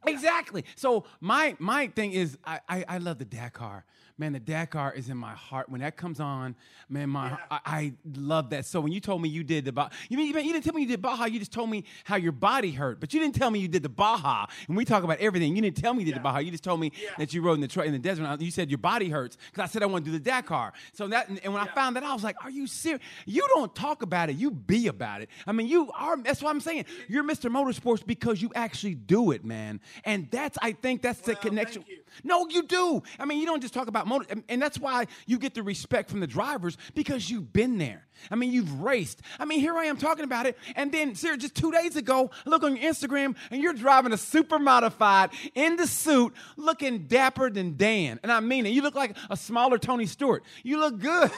it. 0.06 0.12
exactly. 0.12 0.66
So 0.76 1.06
my 1.22 1.56
my 1.60 1.88
thing 1.88 2.12
is, 2.14 2.38
I, 2.44 2.60
I 2.68 2.86
I 2.88 2.98
love 2.98 3.20
the 3.20 3.26
Dakar. 3.26 3.86
Man, 4.20 4.34
the 4.34 4.40
Dakar 4.40 4.94
is 4.94 5.10
in 5.10 5.18
my 5.18 5.34
heart. 5.34 5.70
When 5.70 5.82
that 5.82 5.96
comes 5.96 6.20
on, 6.20 6.56
man, 6.90 7.10
my 7.10 7.30
Yeah. 7.30 7.38
I, 7.52 7.60
I 7.66 7.94
love 8.16 8.50
that. 8.50 8.66
So 8.66 8.82
when 8.82 8.92
you 8.92 9.00
told 9.00 9.22
me 9.22 9.30
you 9.30 9.44
did 9.44 9.64
the 9.66 9.72
Baja, 9.72 9.90
you 10.10 10.18
mean 10.18 10.26
you 10.28 10.34
didn't 10.34 10.64
tell 10.64 10.74
me 10.74 10.82
you 10.82 10.88
did 10.88 11.02
Baja. 11.04 11.26
You 11.26 11.38
just 11.38 11.52
told 11.52 11.70
me 11.70 11.84
how 12.04 12.16
your 12.16 12.32
body 12.32 12.72
hurt, 12.72 13.00
but 13.00 13.14
you 13.14 13.20
didn't 13.20 13.36
tell 13.36 13.52
me 13.52 13.60
you 13.60 13.68
did 13.68 13.84
the 13.84 13.90
Baja. 13.90 14.48
And 14.68 14.76
we 14.76 14.86
talk 14.86 15.04
about 15.04 15.20
everything. 15.20 15.56
You 15.56 15.62
didn't 15.62 15.78
tell 15.78 15.94
me 15.94 16.00
you 16.00 16.06
did 16.06 16.16
the 16.16 16.20
Yeah. 16.20 16.24
Baja. 16.24 16.40
You 16.40 16.50
just 16.50 16.64
told 16.64 16.80
me 16.80 16.92
Yeah. 17.00 17.10
that 17.20 17.34
you 17.36 17.44
rode 17.44 17.54
in 17.54 17.62
the 17.62 17.68
truck 17.68 17.86
in 17.86 17.92
the 17.94 18.00
desert. 18.00 18.42
You 18.42 18.50
said 18.50 18.72
your 18.72 18.80
body 18.80 19.10
hurts 19.10 19.38
because 19.52 19.70
I 19.70 19.72
said 19.72 19.84
I 19.84 19.86
want 19.86 20.04
to 20.06 20.12
do 20.12 20.18
the 20.18 20.24
Dakar. 20.24 20.74
So 20.94 21.08
that 21.10 21.30
and 21.30 21.54
when 21.54 21.62
I 21.62 21.68
found 21.68 21.96
that, 21.96 22.04
I 22.04 22.12
was 22.14 22.24
like, 22.24 22.38
"Are 22.44 22.50
you 22.50 22.66
serious? 22.66 23.02
You 23.28 23.48
don't 23.54 23.76
talk 23.76 24.02
about 24.02 24.32
it. 24.32 24.36
You 24.38 24.50
be 24.50 24.88
about 24.88 25.22
it. 25.22 25.30
I 25.46 25.52
mean, 25.52 25.68
you 25.68 25.92
are. 25.94 26.18
That's 26.18 26.42
what 26.42 26.50
I'm 26.50 26.60
saying. 26.62 26.86
You're 27.08 27.24
Mr. 27.24 27.52
Motorsports 27.52 28.04
because 28.04 28.42
you 28.42 28.52
actually 28.56 28.96
do 28.96 29.30
it, 29.32 29.46
man. 29.46 29.80
And 30.06 30.28
that's, 30.32 30.58
I 30.62 30.72
think 30.72 31.04
that's 31.04 31.20
Well, 31.28 31.36
the 31.36 31.50
connection. 31.50 31.84
you. 31.88 31.98
No, 32.24 32.48
you 32.50 32.64
do. 32.64 33.04
I 33.20 33.26
mean, 33.26 33.40
you 33.40 33.46
don't 33.46 33.62
just 33.62 33.74
talk 33.76 33.88
about 33.88 34.07
motor, 34.08 34.26
and- 34.50 34.62
that's 34.62 34.80
why 34.80 35.06
you 35.26 35.38
get 35.38 35.54
the 35.54 35.64
respect 35.64 36.10
from 36.10 36.20
the 36.20 36.28
drivers 36.28 36.78
because 36.96 37.30
you've 37.30 37.54
been 37.54 37.78
there. 37.78 38.06
I 38.32 38.36
mean, 38.36 38.52
you've 38.52 38.82
raced. 38.82 39.22
I 39.40 39.46
mean, 39.46 39.60
here 39.60 39.76
I 39.78 39.86
am 39.86 39.98
talking 39.98 40.24
about 40.24 40.46
it, 40.48 40.58
and 40.76 40.92
then, 40.92 41.14
Sarah, 41.16 41.38
just 41.38 41.54
two 41.56 41.72
days 41.72 41.96
ago, 41.96 42.32
I 42.46 42.50
look 42.50 42.64
on 42.64 42.76
your 42.76 42.92
Instagram, 42.92 43.36
and 43.52 43.62
you're 43.62 43.74
driving 43.74 44.12
a 44.14 44.18
super 44.18 44.58
modified 44.60 45.30
in 45.54 45.76
the 45.76 45.86
suit, 45.86 46.34
looking 46.56 47.04
dapper 47.08 47.50
than 47.50 47.78
Dan. 47.78 48.20
And 48.24 48.32
I 48.32 48.40
mean 48.40 48.66
it. 48.66 48.70
You 48.70 48.82
look 48.82 48.96
like 48.96 49.16
a 49.30 49.38
smaller 49.38 49.78
Tony 49.78 50.06
Stewart. 50.08 50.44
You 50.64 50.80
look 50.80 51.00
good. 51.00 51.32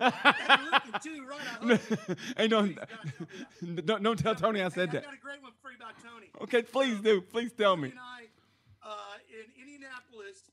I'm 0.00 0.70
looking 0.72 0.92
too, 1.02 1.26
right? 1.26 1.38
I 1.62 1.74
hope. 1.76 2.18
hey, 2.36 2.48
don't, 2.48 2.74
tell 2.76 2.86
don't, 3.84 4.02
don't 4.02 4.18
tell 4.18 4.34
Tony 4.34 4.60
I 4.60 4.64
Hey, 4.64 4.70
said 4.70 4.88
I've 4.88 4.92
that. 4.94 5.04
got 5.04 5.14
a 5.14 5.18
great 5.18 5.42
one 5.42 5.52
for 5.62 5.70
you 5.70 5.76
about 5.76 5.94
Tony. 6.02 6.26
Okay, 6.42 6.62
please 6.62 7.00
do. 7.00 7.20
Please 7.20 7.52
tell 7.52 7.76
me. 7.76 7.90
Tony 7.90 8.00
and 8.00 8.00
I, 8.84 8.88
uh, 8.88 8.94
in 9.30 9.68
Indianapolis, 9.86 10.50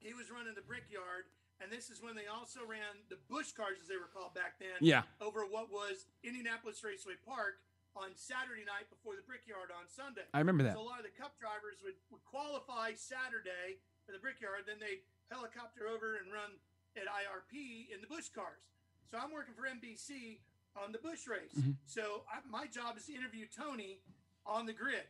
he 0.00 0.16
was 0.16 0.32
running 0.32 0.56
the 0.56 0.64
Brickyard, 0.64 1.28
and 1.60 1.68
this 1.68 1.92
is 1.92 2.00
when 2.00 2.16
they 2.16 2.24
also 2.24 2.64
ran 2.64 3.04
the 3.12 3.20
Busch 3.28 3.52
cars, 3.52 3.76
as 3.76 3.84
they 3.84 4.00
were 4.00 4.08
called 4.08 4.32
back 4.32 4.56
then. 4.56 4.80
Yeah. 4.80 5.04
Over 5.20 5.44
what 5.44 5.68
was 5.68 6.08
Indianapolis 6.24 6.80
Raceway 6.80 7.20
Park 7.20 7.60
on 7.92 8.16
Saturday 8.16 8.64
night 8.64 8.88
before 8.88 9.12
the 9.12 9.26
Brickyard 9.28 9.68
on 9.68 9.84
Sunday. 9.92 10.24
I 10.32 10.40
remember 10.40 10.64
that. 10.64 10.72
So 10.72 10.80
a 10.80 10.88
lot 10.88 11.04
of 11.04 11.06
the 11.06 11.12
Cup 11.12 11.36
drivers 11.36 11.84
would, 11.84 12.00
would 12.08 12.24
qualify 12.24 12.96
Saturday 12.96 13.84
for 14.08 14.16
the 14.16 14.22
Brickyard, 14.22 14.64
then 14.64 14.80
they 14.80 15.04
helicopter 15.28 15.84
over 15.84 16.16
and 16.16 16.32
run 16.32 16.56
at 16.96 17.04
IRP 17.04 17.92
in 17.92 18.00
the 18.00 18.08
Busch 18.08 18.32
cars. 18.32 18.64
So 19.12 19.20
I'm 19.20 19.34
working 19.34 19.52
for 19.52 19.68
NBC 19.68 20.40
on 20.80 20.96
the 20.96 21.02
Busch 21.02 21.28
race. 21.28 21.52
Mm-hmm. 21.52 21.76
So 21.84 22.24
I, 22.30 22.40
my 22.48 22.70
job 22.70 22.96
is 22.96 23.04
to 23.10 23.12
interview 23.12 23.44
Tony 23.50 24.00
on 24.46 24.64
the 24.64 24.72
grid. 24.72 25.04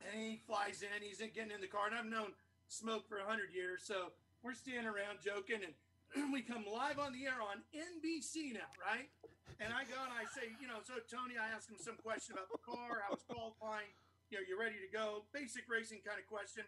And 0.00 0.16
he 0.16 0.40
flies 0.46 0.82
in, 0.82 1.04
he's 1.04 1.20
getting 1.20 1.52
in 1.52 1.60
the 1.60 1.68
car, 1.68 1.86
and 1.86 1.94
I've 1.94 2.08
known 2.08 2.32
Smoke 2.68 3.08
for 3.08 3.18
100 3.18 3.52
years. 3.52 3.82
So 3.84 4.14
we're 4.42 4.56
standing 4.56 4.86
around 4.86 5.20
joking, 5.20 5.60
and 5.60 5.74
we 6.32 6.40
come 6.40 6.64
live 6.64 6.98
on 6.98 7.12
the 7.12 7.26
air 7.28 7.38
on 7.42 7.60
NBC 7.74 8.54
now, 8.56 8.70
right? 8.80 9.10
And 9.60 9.76
I 9.76 9.84
go 9.84 10.00
and 10.00 10.14
I 10.14 10.24
say, 10.32 10.48
you 10.56 10.66
know, 10.66 10.80
so 10.80 10.96
Tony, 11.04 11.36
I 11.36 11.52
ask 11.52 11.68
him 11.68 11.76
some 11.76 12.00
question 12.00 12.38
about 12.38 12.48
the 12.48 12.62
car, 12.64 13.04
how 13.04 13.12
it's 13.12 13.28
qualifying, 13.28 13.92
you 14.32 14.40
know, 14.40 14.44
you're 14.48 14.58
ready 14.58 14.80
to 14.80 14.88
go, 14.88 15.28
basic 15.36 15.68
racing 15.68 16.00
kind 16.00 16.16
of 16.16 16.24
question. 16.24 16.64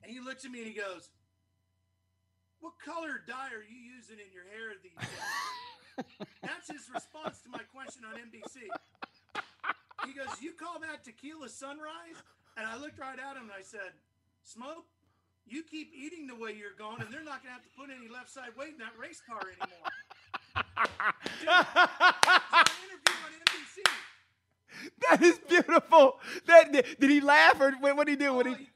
And 0.00 0.08
he 0.08 0.18
looks 0.18 0.48
at 0.48 0.50
me 0.50 0.64
and 0.64 0.70
he 0.72 0.74
goes, 0.74 1.12
What 2.64 2.80
color 2.80 3.20
dye 3.28 3.52
are 3.52 3.62
you 3.62 3.76
using 3.76 4.16
in 4.18 4.32
your 4.32 4.48
hair 4.48 4.72
these 4.80 4.96
days? 4.96 6.08
That's 6.42 6.72
his 6.72 6.88
response 6.88 7.44
to 7.44 7.50
my 7.52 7.62
question 7.70 8.02
on 8.08 8.16
NBC. 8.16 8.72
He 10.06 10.12
goes, 10.12 10.40
You 10.40 10.52
call 10.52 10.78
that 10.80 11.04
tequila 11.04 11.48
sunrise? 11.48 12.16
And 12.56 12.66
I 12.66 12.76
looked 12.76 12.98
right 12.98 13.18
at 13.18 13.36
him 13.36 13.44
and 13.44 13.52
I 13.56 13.62
said, 13.62 13.92
Smoke, 14.42 14.84
you 15.46 15.62
keep 15.62 15.92
eating 15.94 16.26
the 16.26 16.34
way 16.34 16.54
you're 16.58 16.76
going, 16.76 17.00
and 17.00 17.12
they're 17.12 17.24
not 17.24 17.42
going 17.42 17.54
to 17.54 17.60
have 17.60 17.62
to 17.62 17.70
put 17.76 17.90
any 17.90 18.08
left 18.08 18.30
side 18.30 18.50
weight 18.58 18.72
in 18.72 18.78
that 18.78 18.96
race 18.98 19.22
car 19.26 19.40
anymore. 19.40 19.88
Dude, 21.40 21.48
an 21.48 22.66
interview 22.84 23.16
on 23.24 23.32
NBC. 23.46 23.82
That 25.10 25.22
is 25.22 25.38
beautiful. 25.48 26.18
That 26.46 26.72
did, 26.72 26.86
did 26.98 27.10
he 27.10 27.20
laugh 27.20 27.60
or 27.60 27.72
what, 27.80 27.96
what 27.96 28.06
did 28.06 28.18
he 28.18 28.24
do? 28.24 28.32
Oh, 28.32 28.36
What 28.36 28.46
he 28.46 28.68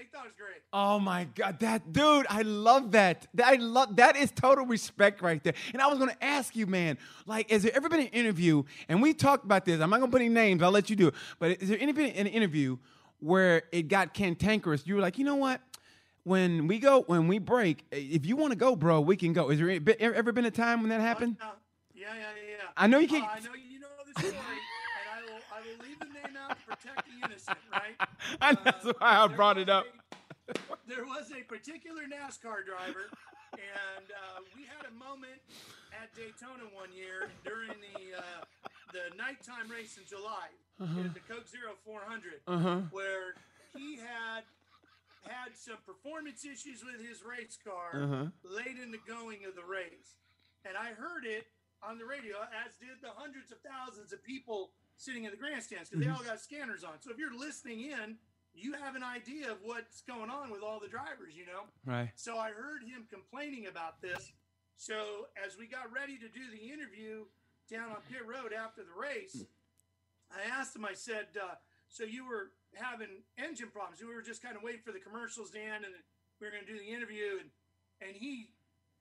he? 0.00 0.04
cracked 0.06 0.14
right 0.14 0.20
up. 0.20 0.22
Oh, 0.22 0.22
he 0.22 0.24
thought 0.24 0.24
it 0.24 0.28
was 0.28 0.34
great. 0.36 0.62
Oh 0.72 0.98
my 1.00 1.24
God, 1.34 1.58
that 1.60 1.92
dude! 1.92 2.26
I 2.28 2.42
love 2.42 2.92
that. 2.92 3.26
That- 3.34 3.46
I 3.46 3.54
love 3.56 3.96
that 3.96 4.16
is 4.16 4.30
total 4.30 4.66
respect 4.66 5.22
right 5.22 5.42
there. 5.42 5.54
And 5.72 5.80
I 5.82 5.86
was 5.86 5.98
going 5.98 6.10
to 6.10 6.24
ask 6.24 6.54
you, 6.56 6.66
man, 6.66 6.98
like, 7.26 7.50
has 7.50 7.62
there 7.62 7.74
ever 7.76 7.88
been 7.88 8.00
an 8.00 8.06
interview? 8.08 8.62
And 8.88 9.00
we 9.02 9.14
talked 9.14 9.44
about 9.44 9.64
this. 9.64 9.80
I'm 9.80 9.90
not 9.90 9.98
going 9.98 10.10
to 10.10 10.14
put 10.14 10.20
any 10.22 10.28
names. 10.34 10.62
I'll 10.62 10.70
let 10.70 10.90
you 10.90 10.96
do 10.96 11.08
it. 11.08 11.14
But 11.38 11.62
is 11.62 11.68
there 11.68 11.78
any 11.80 11.92
been 11.92 12.10
an 12.10 12.26
interview 12.26 12.78
where 13.20 13.62
it 13.72 13.88
got 13.88 14.14
cantankerous? 14.14 14.86
You 14.86 14.96
were 14.96 15.00
like, 15.00 15.18
you 15.18 15.24
know 15.24 15.36
what? 15.36 15.60
When 16.24 16.66
we 16.68 16.78
go, 16.78 17.02
when 17.02 17.28
we 17.28 17.38
break, 17.38 17.84
if 17.92 18.24
you 18.24 18.34
want 18.36 18.52
to 18.52 18.56
go, 18.58 18.74
bro, 18.76 19.00
we 19.00 19.14
can 19.16 19.32
go. 19.34 19.50
Is 19.50 19.58
there 19.58 20.14
ever 20.14 20.32
been 20.32 20.46
a 20.46 20.50
time 20.50 20.80
when 20.80 20.88
that 20.88 21.00
happened? 21.02 21.36
Uh, 21.40 21.50
yeah, 21.94 22.08
yeah, 22.14 22.20
yeah, 22.20 22.50
yeah. 22.50 22.56
I 22.76 22.86
know 22.86 22.98
you 22.98 23.08
can't- 23.08 23.24
Uh, 23.24 23.28
I 23.36 23.40
know 23.40 23.50
you 23.54 23.78
know 23.80 23.88
the 24.06 24.20
story, 24.20 24.34
will, 25.76 25.86
leave 25.86 25.98
the 25.98 26.06
name 26.06 26.36
out 26.40 26.56
to 26.58 26.64
protect 26.66 27.06
the 27.06 27.26
innocent, 27.26 27.58
right? 27.72 27.96
That's 28.64 28.84
why 28.84 28.92
I 29.00 29.26
brought 29.28 29.58
it 29.58 29.68
up. 29.68 29.86
a- 30.48 30.54
there 30.88 31.04
was 31.04 31.30
a 31.32 31.42
particular 31.44 32.02
NASCAR 32.04 32.64
driver, 32.66 33.08
and 33.54 34.06
uh, 34.10 34.40
we 34.54 34.62
had 34.64 34.84
a 34.86 34.94
moment 34.94 35.40
at 35.92 36.12
Daytona 36.14 36.68
one 36.74 36.92
year 36.92 37.30
during 37.44 37.70
the 37.80 38.18
uh, 38.18 38.44
the 38.92 39.10
nighttime 39.16 39.66
race 39.70 39.96
in 39.98 40.04
July, 40.06 40.52
at 40.78 41.14
the 41.14 41.20
Coke 41.26 41.48
Zero 41.48 41.74
400, 41.84 42.40
Uh-huh. 42.46 42.80
where 42.90 43.34
he 43.74 43.96
had 43.96 44.44
had 45.26 45.56
some 45.56 45.78
performance 45.88 46.44
issues 46.44 46.84
with 46.84 47.00
his 47.00 47.24
race 47.24 47.56
car 47.58 47.90
Uh-huh. 47.96 48.26
late 48.44 48.76
in 48.78 48.92
the 48.92 49.00
going 49.08 49.42
of 49.48 49.56
the 49.56 49.64
race. 49.64 50.20
And 50.68 50.76
I 50.76 50.92
heard 50.94 51.24
it 51.24 51.48
on 51.82 51.98
the 51.98 52.04
radio, 52.04 52.36
as 52.64 52.76
did 52.78 53.00
the 53.02 53.10
hundreds 53.16 53.50
of 53.50 53.58
thousands 53.66 54.12
of 54.12 54.22
people 54.22 54.70
sitting 54.96 55.24
in 55.24 55.30
the 55.30 55.36
grandstands 55.36 55.90
because 55.90 56.04
they 56.04 56.10
all 56.10 56.22
got 56.22 56.40
scanners 56.40 56.84
on. 56.84 57.00
So 57.00 57.10
if 57.10 57.18
you're 57.18 57.36
listening 57.36 57.82
in, 57.82 58.16
you 58.54 58.74
have 58.74 58.94
an 58.94 59.02
idea 59.02 59.50
of 59.50 59.58
what's 59.62 60.02
going 60.02 60.30
on 60.30 60.50
with 60.50 60.62
all 60.62 60.78
the 60.78 60.88
drivers, 60.88 61.34
you 61.34 61.44
know? 61.46 61.66
Right. 61.84 62.10
So 62.14 62.38
I 62.38 62.50
heard 62.50 62.86
him 62.86 63.06
complaining 63.10 63.66
about 63.66 64.00
this. 64.00 64.32
So 64.76 65.26
as 65.34 65.58
we 65.58 65.66
got 65.66 65.90
ready 65.92 66.16
to 66.18 66.28
do 66.28 66.46
the 66.50 66.70
interview 66.70 67.26
down 67.70 67.90
on 67.90 67.98
pit 68.10 68.22
road 68.22 68.52
after 68.54 68.82
the 68.82 68.94
race, 68.94 69.44
I 70.30 70.46
asked 70.46 70.76
him, 70.76 70.84
I 70.84 70.94
said, 70.94 71.34
uh, 71.34 71.58
so 71.88 72.04
you 72.04 72.26
were 72.26 72.54
having 72.74 73.22
engine 73.38 73.70
problems. 73.70 73.98
We 74.02 74.14
were 74.14 74.22
just 74.22 74.42
kind 74.42 74.56
of 74.56 74.62
waiting 74.62 74.82
for 74.82 74.92
the 74.92 75.02
commercials 75.02 75.50
to 75.50 75.58
end 75.58 75.84
and 75.84 75.94
we 76.40 76.46
were 76.46 76.52
going 76.54 76.66
to 76.66 76.72
do 76.72 76.78
the 76.78 76.90
interview. 76.90 77.42
And, 77.42 77.50
and 78.02 78.14
he 78.14 78.50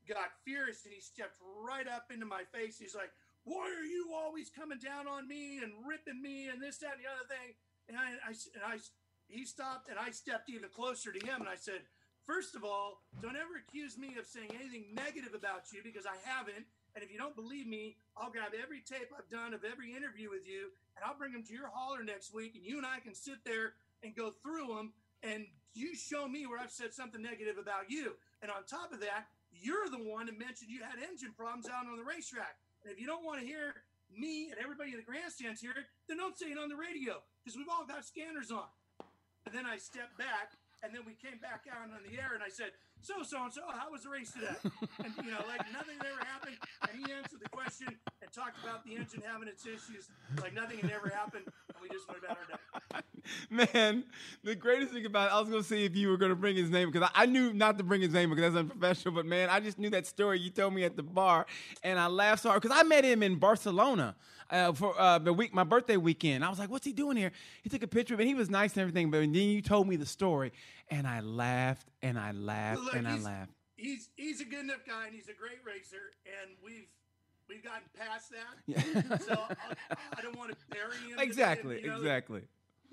got 0.10 0.34
furious 0.46 0.86
and 0.86 0.94
he 0.94 1.02
stepped 1.02 1.38
right 1.62 1.88
up 1.88 2.10
into 2.14 2.26
my 2.26 2.44
face. 2.54 2.78
He's 2.78 2.96
like, 2.96 3.12
why 3.44 3.68
are 3.68 3.88
you 3.88 4.12
always 4.16 4.50
coming 4.50 4.80
down 4.80 5.08
on 5.08 5.28
me 5.28 5.60
and 5.60 5.74
ripping 5.88 6.22
me 6.22 6.48
and 6.48 6.62
this, 6.62 6.78
that, 6.80 6.96
and 6.96 7.04
the 7.04 7.12
other 7.12 7.28
thing? 7.28 7.56
And 7.90 7.98
I, 7.98 8.16
I, 8.24 8.32
and 8.56 8.64
I, 8.64 8.80
he 9.28 9.46
stopped 9.46 9.90
and 9.90 10.00
I 10.00 10.12
stepped 10.12 10.50
even 10.50 10.70
closer 10.70 11.12
to 11.12 11.20
him 11.20 11.42
and 11.42 11.50
I 11.50 11.56
said, 11.56 11.84
First 12.24 12.56
of 12.56 12.64
all, 12.64 13.04
don't 13.22 13.36
ever 13.36 13.60
accuse 13.60 13.98
me 13.98 14.16
of 14.16 14.26
saying 14.26 14.48
anything 14.56 14.96
negative 14.96 15.36
about 15.36 15.76
you 15.76 15.84
because 15.84 16.08
I 16.08 16.16
haven't. 16.24 16.64
And 16.96 17.04
if 17.04 17.12
you 17.12 17.18
don't 17.20 17.36
believe 17.36 17.68
me, 17.68 17.98
I'll 18.16 18.32
grab 18.32 18.56
every 18.56 18.80
tape 18.80 19.12
I've 19.12 19.28
done 19.28 19.54
of 19.54 19.68
every 19.68 19.92
interview 19.92 20.30
with 20.30 20.48
you 20.48 20.72
and 20.96 21.04
I'll 21.04 21.18
bring 21.18 21.34
them 21.34 21.44
to 21.44 21.54
your 21.54 21.68
hauler 21.68 22.04
next 22.04 22.34
week 22.34 22.56
and 22.56 22.64
you 22.64 22.78
and 22.78 22.88
I 22.88 23.04
can 23.04 23.14
sit 23.14 23.44
there 23.44 23.76
and 24.04 24.16
go 24.16 24.32
through 24.32 24.72
them 24.72 24.94
and 25.20 25.48
you 25.74 25.96
show 25.96 26.28
me 26.28 26.46
where 26.46 26.60
I've 26.60 26.72
said 26.72 26.94
something 26.94 27.22
negative 27.22 27.58
about 27.58 27.90
you. 27.90 28.16
And 28.42 28.52
on 28.52 28.64
top 28.64 28.94
of 28.94 29.02
that, 29.02 29.28
you're 29.52 29.90
the 29.90 30.00
one 30.00 30.28
that 30.28 30.40
mentioned 30.40 30.72
you 30.72 30.80
had 30.80 31.04
engine 31.04 31.34
problems 31.36 31.68
out 31.68 31.92
on 31.92 31.98
the 31.98 32.08
racetrack. 32.08 32.56
And 32.84 32.92
if 32.92 33.00
you 33.00 33.08
don't 33.08 33.24
want 33.24 33.40
to 33.40 33.46
hear 33.46 33.84
me 34.12 34.52
and 34.52 34.60
everybody 34.60 34.92
in 34.92 34.98
the 34.98 35.08
grandstands 35.08 35.62
hear 35.62 35.72
it, 35.72 35.88
then 36.08 36.18
don't 36.18 36.38
say 36.38 36.52
it 36.52 36.60
on 36.60 36.68
the 36.70 36.76
radio 36.76 37.24
because 37.40 37.58
we've 37.58 37.72
all 37.72 37.88
got 37.88 38.06
scanners 38.06 38.52
on. 38.52 38.68
And 39.46 39.56
then 39.56 39.66
I 39.66 39.78
stepped 39.78 40.18
back, 40.18 40.56
and 40.84 40.96
then 40.96 41.04
we 41.08 41.16
came 41.16 41.40
back 41.40 41.68
out 41.68 41.92
on 41.92 42.00
the 42.04 42.16
air, 42.16 42.32
and 42.36 42.44
I 42.44 42.48
said, 42.48 42.72
"So, 43.04 43.22
so 43.24 43.44
and 43.44 43.54
so, 43.54 43.62
how 43.68 43.92
was 43.92 44.04
the 44.04 44.10
race 44.10 44.32
today?" 44.32 44.56
And 45.04 45.14
you 45.24 45.32
know, 45.32 45.44
like 45.48 45.62
nothing 45.72 45.98
had 46.00 46.08
ever 46.08 46.26
happened. 46.26 46.58
And 46.90 47.06
he 47.06 47.12
answered 47.12 47.40
the 47.44 47.50
question 47.50 47.88
and 48.22 48.32
talked 48.32 48.64
about 48.64 48.86
the 48.86 48.96
engine 48.96 49.22
having 49.26 49.48
its 49.48 49.66
issues, 49.66 50.10
like 50.42 50.54
nothing 50.54 50.80
had 50.80 50.92
ever 50.92 51.10
happened, 51.10 51.46
and 51.46 51.78
we 51.82 51.90
just 51.90 52.08
went 52.08 52.24
about 52.24 52.38
our 52.38 52.58
day. 52.58 53.02
Man, 53.50 54.04
the 54.44 54.56
greatest 54.56 54.92
thing 54.92 55.06
about 55.06 55.30
it, 55.30 55.34
I 55.34 55.40
was 55.40 55.50
gonna 55.50 55.64
see 55.64 55.86
if 55.86 55.96
you 55.96 56.10
were 56.10 56.18
gonna 56.18 56.36
bring 56.36 56.56
his 56.56 56.70
name 56.70 56.92
because 56.92 57.10
I, 57.14 57.24
I 57.24 57.26
knew 57.26 57.54
not 57.54 57.78
to 57.78 57.84
bring 57.84 58.02
his 58.02 58.12
name 58.14 58.30
because 58.30 58.54
that's 58.54 58.60
unprofessional. 58.60 59.14
But 59.16 59.26
man, 59.26 59.50
I 59.50 59.60
just 59.60 59.80
knew 59.80 59.90
that 59.92 60.08
story 60.08 60.40
you 60.40 60.50
told 60.50 60.74
me 60.74 60.84
at 60.84 60.96
the 60.96 61.04
bar, 61.04 61.46
and 61.84 62.00
I 62.00 62.08
laughed 62.08 62.44
so 62.44 62.50
hard 62.50 62.62
because 62.62 62.78
I 62.78 62.84
met 62.84 63.04
him 63.06 63.24
in 63.24 63.36
Barcelona 63.36 64.16
uh, 64.50 64.74
for 64.74 65.00
uh, 65.00 65.18
the 65.20 65.34
week, 65.34 65.54
my 65.54 65.64
birthday 65.64 65.98
weekend. 65.98 66.44
I 66.44 66.50
was 66.50 66.60
like, 66.60 66.70
"What's 66.70 66.86
he 66.86 66.94
doing 66.94 67.18
here?" 67.18 67.32
He 67.62 67.70
took 67.70 67.84
a 67.84 67.88
picture 67.88 68.14
of 68.14 68.22
it. 68.22 68.28
He 68.28 68.36
was 68.36 68.50
nice 68.50 68.74
and 68.74 68.82
everything, 68.82 69.12
but 69.12 69.20
then 69.20 69.34
you 69.34 69.62
told 69.62 69.88
me 69.88 69.96
the 69.96 70.06
story, 70.06 70.52
and 70.90 71.08
I 71.08 71.22
laughed 71.22 71.88
and 72.02 72.18
I 72.20 72.32
laughed 72.32 72.82
Look, 72.82 72.96
and 72.96 73.08
I 73.08 73.18
laughed. 73.18 73.52
He's 73.76 74.10
he's 74.16 74.42
a 74.42 74.46
good 74.46 74.62
enough 74.62 74.86
guy, 74.88 75.08
and 75.08 75.16
he's 75.16 75.30
a 75.30 75.34
great 75.34 75.60
racer, 75.66 76.12
and 76.42 76.52
we've 76.64 76.88
we've 77.50 77.64
gotten 77.64 77.84
past 77.98 78.32
that. 78.32 78.58
Yeah. 78.68 79.18
So 79.18 79.34
I'll, 79.34 79.98
I 80.18 80.22
don't 80.22 80.38
want 80.38 80.52
to 80.52 80.58
bury 80.70 80.96
him. 81.10 81.20
exactly, 81.20 81.82
you 81.82 81.88
know, 81.88 81.98
exactly. 81.98 82.42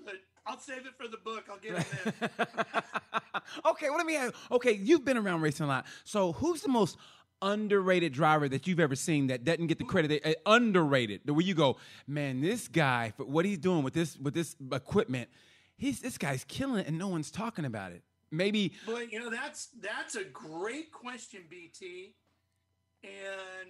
But 0.03 0.15
I'll 0.45 0.59
save 0.59 0.85
it 0.85 0.95
for 0.97 1.07
the 1.07 1.17
book. 1.17 1.45
I'll 1.49 1.59
get 1.59 1.83
him 1.83 2.13
okay, 3.65 3.89
well, 3.89 3.97
let 3.97 4.05
me 4.05 4.15
ask. 4.15 4.33
Okay, 4.51 4.71
you've 4.73 5.05
been 5.05 5.17
around 5.17 5.41
racing 5.41 5.65
a 5.65 5.69
lot. 5.69 5.85
So, 6.03 6.33
who's 6.33 6.61
the 6.61 6.69
most 6.69 6.97
underrated 7.41 8.13
driver 8.13 8.47
that 8.49 8.67
you've 8.67 8.79
ever 8.79 8.95
seen 8.95 9.27
that 9.27 9.43
doesn't 9.43 9.67
get 9.67 9.77
the 9.77 9.83
credit? 9.83 10.25
Uh, 10.25 10.33
underrated, 10.45 11.21
the 11.25 11.33
way 11.33 11.43
you 11.43 11.53
go, 11.53 11.77
man, 12.07 12.41
this 12.41 12.67
guy 12.67 13.13
for 13.17 13.25
what 13.25 13.45
he's 13.45 13.57
doing 13.57 13.83
with 13.83 13.93
this 13.93 14.17
with 14.17 14.33
this 14.33 14.55
equipment, 14.71 15.29
he's 15.77 15.99
this 15.99 16.17
guy's 16.17 16.43
killing 16.45 16.79
it, 16.79 16.87
and 16.87 16.97
no 16.97 17.07
one's 17.07 17.31
talking 17.31 17.65
about 17.65 17.91
it. 17.91 18.03
Maybe 18.31 18.73
But 18.85 19.11
you 19.11 19.19
know 19.19 19.29
that's 19.29 19.69
that's 19.81 20.15
a 20.15 20.23
great 20.23 20.91
question, 20.91 21.41
BT. 21.49 22.13
And 23.03 23.69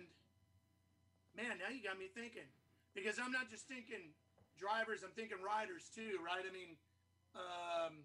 man, 1.35 1.57
now 1.57 1.73
you 1.73 1.81
got 1.81 1.97
me 1.97 2.07
thinking 2.13 2.49
because 2.93 3.17
I'm 3.17 3.31
not 3.31 3.49
just 3.49 3.67
thinking 3.67 4.11
drivers. 4.59 5.01
I'm 5.03 5.11
thinking 5.11 5.37
riders 5.41 5.89
too, 5.93 6.19
right? 6.23 6.43
I 6.47 6.53
mean, 6.53 6.75
um, 7.35 8.03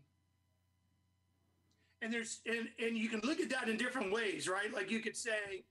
and 2.02 2.12
there's 2.12 2.40
and 2.46 2.68
and 2.78 2.96
you 2.96 3.08
can 3.08 3.20
look 3.20 3.40
at 3.40 3.50
that 3.50 3.68
in 3.68 3.76
different 3.76 4.12
ways, 4.12 4.48
right? 4.48 4.72
Like 4.72 4.90
you 4.90 5.00
could 5.00 5.16
say 5.16 5.64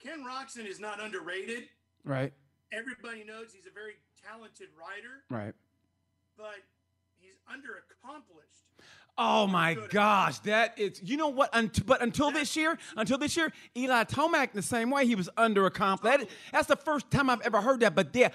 Ken 0.00 0.24
Roczen 0.24 0.66
is 0.66 0.80
not 0.80 1.00
underrated. 1.00 1.64
Right. 2.04 2.32
Everybody 2.72 3.24
knows 3.24 3.52
he's 3.54 3.66
a 3.66 3.74
very 3.74 3.94
talented 4.28 4.68
rider, 4.78 5.22
Right. 5.30 5.54
but 6.36 6.56
he's 7.18 7.34
underaccomplished. 7.50 8.62
Oh 9.18 9.46
my 9.46 9.74
gosh, 9.88 10.40
that 10.40 10.78
is. 10.78 11.00
You 11.02 11.16
know 11.16 11.28
what? 11.28 11.50
But 11.86 12.02
until 12.02 12.30
this 12.30 12.54
year, 12.54 12.76
until 12.96 13.16
this 13.16 13.34
year, 13.36 13.50
Eli 13.74 14.04
Tomac 14.04 14.52
the 14.52 14.60
same 14.60 14.90
way. 14.90 15.06
He 15.06 15.14
was 15.14 15.30
underaccomplished. 15.38 16.02
That, 16.02 16.20
oh. 16.22 16.26
that's 16.52 16.66
the 16.68 16.76
first 16.76 17.10
time 17.10 17.30
I've 17.30 17.40
ever 17.40 17.62
heard 17.62 17.80
that. 17.80 17.94
But 17.94 18.14
yeah, 18.14 18.28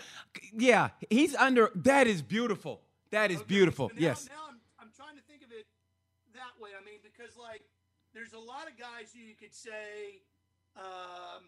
yeah, 0.58 0.90
he's 1.10 1.36
under. 1.36 1.70
That 1.76 2.08
is 2.08 2.22
beautiful. 2.24 2.82
That 3.12 3.30
is 3.30 3.38
Okay, 3.38 3.46
beautiful. 3.48 3.90
so 3.90 3.96
now, 3.96 4.02
yes. 4.02 4.28
Now 4.30 4.42
I'm, 4.50 4.56
I'm 4.80 4.92
trying 4.96 5.16
to 5.18 5.22
think 5.30 5.44
of 5.44 5.52
it 5.52 5.68
that 6.34 6.50
way. 6.62 6.70
I 6.80 6.84
mean, 6.86 7.00
because 7.04 7.36
like 7.38 7.64
there's 8.14 8.34
a 8.34 8.40
lot 8.40 8.68
of 8.70 8.78
guys 8.78 9.12
who 9.14 9.20
you 9.20 9.36
could 9.36 9.54
say, 9.54 10.22
um, 10.78 11.44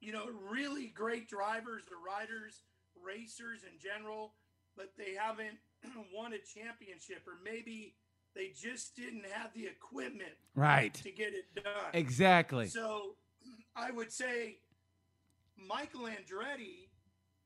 you 0.00 0.12
know, 0.12 0.26
really 0.50 0.88
great 0.88 1.28
drivers 1.28 1.84
or 1.90 1.96
riders, 2.04 2.62
racers 3.02 3.60
in 3.64 3.78
general, 3.80 4.34
but 4.76 4.92
they 4.96 5.14
haven't 5.18 5.58
won 6.14 6.32
a 6.34 6.38
championship, 6.38 7.22
or 7.26 7.34
maybe 7.44 7.94
they 8.34 8.52
just 8.54 8.94
didn't 8.94 9.24
have 9.32 9.52
the 9.54 9.66
equipment 9.66 10.36
Right. 10.54 10.94
to 10.94 11.10
get 11.10 11.32
it 11.34 11.46
done. 11.56 11.90
Exactly. 11.94 12.66
So 12.68 13.14
I 13.76 13.90
would 13.90 14.12
say 14.12 14.58
Michael 15.56 16.02
Andretti 16.02 16.88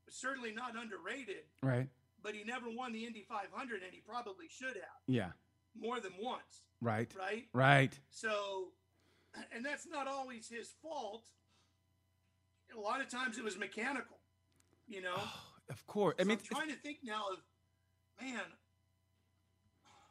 was 0.05 0.15
certainly 0.15 0.51
not 0.51 0.75
underrated, 0.79 1.45
Right. 1.63 1.87
but 2.21 2.35
he 2.35 2.43
never 2.43 2.67
won 2.69 2.91
the 2.91 3.05
Indy 3.05 3.25
500, 3.27 3.81
and 3.83 3.91
he 3.93 4.01
probably 4.01 4.47
should 4.49 4.75
have 4.75 5.01
Yeah. 5.07 5.31
More 5.79 5.99
than 5.99 6.11
once, 6.19 6.63
Right. 6.81 7.11
right? 7.17 7.45
Right. 7.53 7.97
So, 8.09 8.69
and 9.55 9.65
that's 9.65 9.87
not 9.87 10.07
always 10.07 10.47
his 10.49 10.71
fault. 10.81 11.25
A 12.75 12.79
lot 12.79 13.01
of 13.01 13.09
times 13.09 13.37
it 13.37 13.43
was 13.43 13.57
mechanical, 13.57 14.17
you 14.87 15.01
know. 15.01 15.15
Of 15.69 15.87
course. 15.87 16.15
I 16.19 16.23
So 16.23 16.27
mean, 16.27 16.37
I'm 16.39 16.43
trying 16.57 16.69
to 16.69 16.75
think 16.75 16.97
now 17.05 17.23
of, 17.31 17.37
man, 18.21 18.41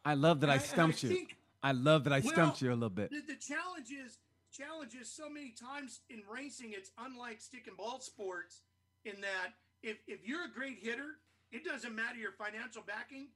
I 0.05 0.15
love 0.15 0.41
that 0.41 0.51
I 0.51 0.55
and 0.55 0.63
stumped 0.63 1.03
you. 1.03 1.11
think 1.11 1.37
I 1.63 1.73
love 1.73 2.05
that 2.05 2.13
I 2.13 2.21
Well, 2.21 2.31
stumped 2.33 2.63
you 2.63 2.71
a 2.71 2.75
little 2.75 2.89
bit. 2.89 3.11
The, 3.11 3.21
the 3.21 3.39
challenge 3.39 3.91
is 3.91 4.19
challenge 4.51 4.95
is 4.95 5.11
so 5.11 5.29
many 5.29 5.51
times 5.51 6.01
in 6.11 6.23
racing 6.31 6.73
it's 6.73 6.91
unlike 6.99 7.41
stick 7.41 7.67
and 7.69 7.77
ball 7.77 8.01
sports 8.01 8.63
in 9.05 9.21
that 9.21 9.53
if 9.83 9.99
if 10.07 10.27
you're 10.27 10.45
a 10.47 10.51
great 10.51 10.79
hitter 10.81 11.17
it 11.53 11.65
doesn't 11.65 11.95
matter 11.95 12.19
your 12.19 12.33
financial 12.33 12.83
backing 12.87 13.29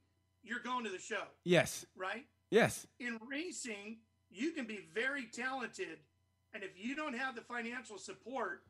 you're 0.47 0.61
going 0.61 0.85
to 0.85 0.91
the 0.91 0.99
show 0.99 1.23
Yes. 1.45 1.85
right 1.97 2.25
Yes. 2.51 2.87
in 3.01 3.19
racing 3.31 3.99
you 4.31 4.53
can 4.53 4.67
be 4.67 4.81
very 4.95 5.25
talented 5.27 5.99
and 6.55 6.63
if 6.63 6.71
you 6.77 6.95
don't 6.97 7.15
have 7.15 7.35
the 7.35 7.43
financial 7.43 7.99
support 7.99 8.63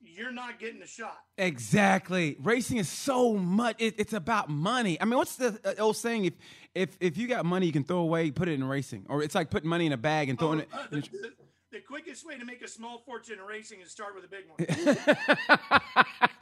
you're 0.00 0.32
not 0.32 0.58
getting 0.58 0.82
a 0.82 0.86
shot 0.86 1.18
Exactly. 1.38 2.36
Racing 2.42 2.76
is 2.76 2.88
so 2.88 3.34
much. 3.34 3.76
It, 3.78 3.94
it's 3.98 4.12
about 4.12 4.48
money. 4.50 5.00
I 5.00 5.04
mean, 5.04 5.16
what's 5.16 5.36
the 5.36 5.58
uh, 5.64 5.82
old 5.82 5.96
saying? 5.96 6.26
If 6.26 6.34
if 6.74 6.96
if 7.00 7.16
you 7.16 7.26
got 7.26 7.44
money, 7.44 7.66
you 7.66 7.72
can 7.72 7.82
throw 7.84 7.98
away, 7.98 8.30
put 8.30 8.48
it 8.48 8.52
in 8.52 8.62
racing, 8.64 9.06
or 9.08 9.22
it's 9.22 9.34
like 9.34 9.50
putting 9.50 9.68
money 9.68 9.86
in 9.86 9.92
a 9.92 9.96
bag 9.96 10.28
and 10.28 10.38
throwing 10.38 10.60
it. 10.60 10.68
Uh, 10.72 10.86
the, 10.90 11.08
the- 11.74 11.80
quickest 11.80 12.26
way 12.26 12.38
to 12.38 12.44
make 12.44 12.62
a 12.62 12.68
small 12.68 12.98
fortune 13.04 13.38
in 13.38 13.44
racing 13.44 13.80
is 13.80 13.90
start 13.90 14.14
with 14.14 14.24
a 14.24 14.28
big 14.28 14.44
one 14.48 15.80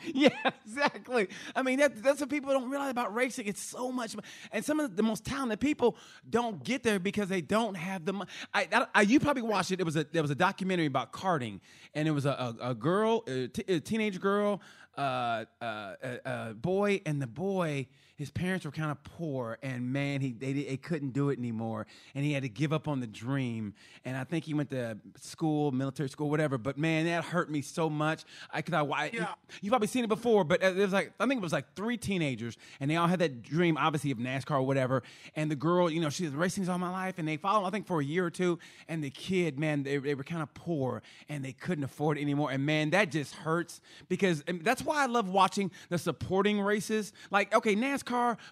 yeah, 0.14 0.29
exactly. 0.64 1.29
I 1.55 1.62
mean, 1.62 1.79
that, 1.79 2.03
that's 2.03 2.21
what 2.21 2.29
people 2.29 2.51
don't 2.51 2.68
realize 2.71 2.90
about 2.90 3.14
racing. 3.14 3.47
It's 3.47 3.62
so 3.62 3.92
much, 3.92 4.16
and 4.51 4.64
some 4.64 4.81
of 4.81 4.97
the 4.97 5.03
most 5.03 5.25
talented 5.25 5.61
people 5.61 5.97
don't 6.29 6.62
get 6.64 6.83
there 6.83 6.99
because 6.99 7.29
they 7.29 7.40
don't 7.40 7.77
have 7.77 8.05
the 8.05 8.12
money. 8.12 8.31
I, 8.53 8.68
I, 8.73 8.87
I- 8.95 9.03
you 9.03 9.21
probably 9.21 9.42
watched 9.42 9.71
it. 9.71 9.81
It 9.81 9.85
was 9.87 9.97
a 9.97 10.05
there 10.11 10.23
was 10.23 10.31
a 10.31 10.35
documentary 10.37 10.87
about 10.87 11.12
karting, 11.12 11.61
and 11.95 12.09
it 12.09 12.11
was 12.12 12.27
a, 12.27 12.55
a, 12.61 12.71
a 12.71 12.75
girl, 12.75 13.23
a, 13.29 13.47
t- 13.49 13.64
a 13.68 13.81
teenage 13.81 14.21
girl, 14.21 14.61
uh, 14.99 15.01
uh, 15.01 15.95
a, 16.03 16.18
a 16.51 16.55
boy, 16.55 17.01
and 17.07 17.21
the 17.23 17.27
boy. 17.29 17.87
His 18.16 18.31
parents 18.31 18.64
were 18.64 18.70
kind 18.70 18.90
of 18.90 19.03
poor, 19.05 19.59
and 19.62 19.92
man, 19.92 20.20
he 20.20 20.33
they, 20.33 20.53
they 20.53 20.77
couldn't 20.77 21.12
do 21.12 21.31
it 21.31 21.38
anymore, 21.38 21.87
and 22.14 22.25
he 22.25 22.33
had 22.33 22.42
to 22.42 22.48
give 22.48 22.72
up 22.72 22.87
on 22.88 23.01
the 23.01 23.07
dream. 23.07 23.75
And 24.05 24.16
I 24.16 24.25
think 24.25 24.44
he 24.44 24.55
went 24.55 24.70
to 24.70 24.98
school, 25.20 25.72
military 25.72 26.09
school, 26.09 26.31
whatever. 26.31 26.59
But 26.59 26.79
man, 26.79 27.07
that 27.07 27.25
hurt 27.25 27.51
me 27.51 27.62
so 27.62 27.88
much. 27.90 28.25
I 28.53 28.62
could 28.62 28.75
I, 28.75 28.85
I 28.85 29.11
Yeah. 29.12 29.29
You've 29.61 29.70
probably 29.70 29.88
seen 29.88 30.05
it 30.05 30.09
before, 30.09 30.44
but 30.44 30.62
uh, 30.62 30.68
it 30.68 30.77
was 30.77 30.92
like 30.92 31.12
I 31.18 31.27
think 31.27 31.38
it 31.38 31.42
was 31.42 31.53
like 31.53 31.75
three 31.75 31.96
teenagers, 31.96 32.57
and 32.81 32.90
they 32.90 32.96
all 32.96 33.09
had 33.09 33.18
that 33.20 33.42
dream, 33.42 33.77
obviously 33.77 34.11
of 34.11 34.18
NASCAR 34.18 34.57
or 34.57 34.62
whatever. 34.62 35.03
And 35.35 35.51
the 35.51 35.57
girl, 35.57 35.90
you 35.90 36.01
know, 36.01 36.11
she 36.11 36.25
was 36.25 36.35
racing 36.35 36.68
all 36.68 36.79
my 36.79 36.90
life, 36.90 37.18
and 37.18 37.27
they 37.27 37.37
followed, 37.37 37.66
I 37.66 37.70
think, 37.70 37.87
for 37.87 38.01
a 38.01 38.05
year 38.05 38.25
or 38.25 38.31
two. 38.31 38.59
And 38.88 39.03
the 39.03 39.11
kid, 39.11 39.59
man, 39.59 39.83
they, 39.83 39.96
they 39.96 40.14
were 40.14 40.25
kind 40.25 40.42
of 40.42 40.53
poor, 40.55 41.03
and 41.29 41.44
they 41.44 41.53
couldn't 41.53 41.85
afford 41.85 42.18
it 42.18 42.20
anymore. 42.20 42.51
And 42.51 42.64
man, 42.64 42.90
that 42.90 43.11
just 43.11 43.35
hurts 43.35 43.81
because 44.09 44.44
that's 44.46 44.83
why 44.83 45.03
I 45.03 45.07
love 45.07 45.29
watching 45.29 45.70
the 45.88 45.98
supporting 45.98 46.61
races. 46.61 47.12
Like, 47.31 47.55
okay, 47.55 47.75
NASCAR, 47.75 48.02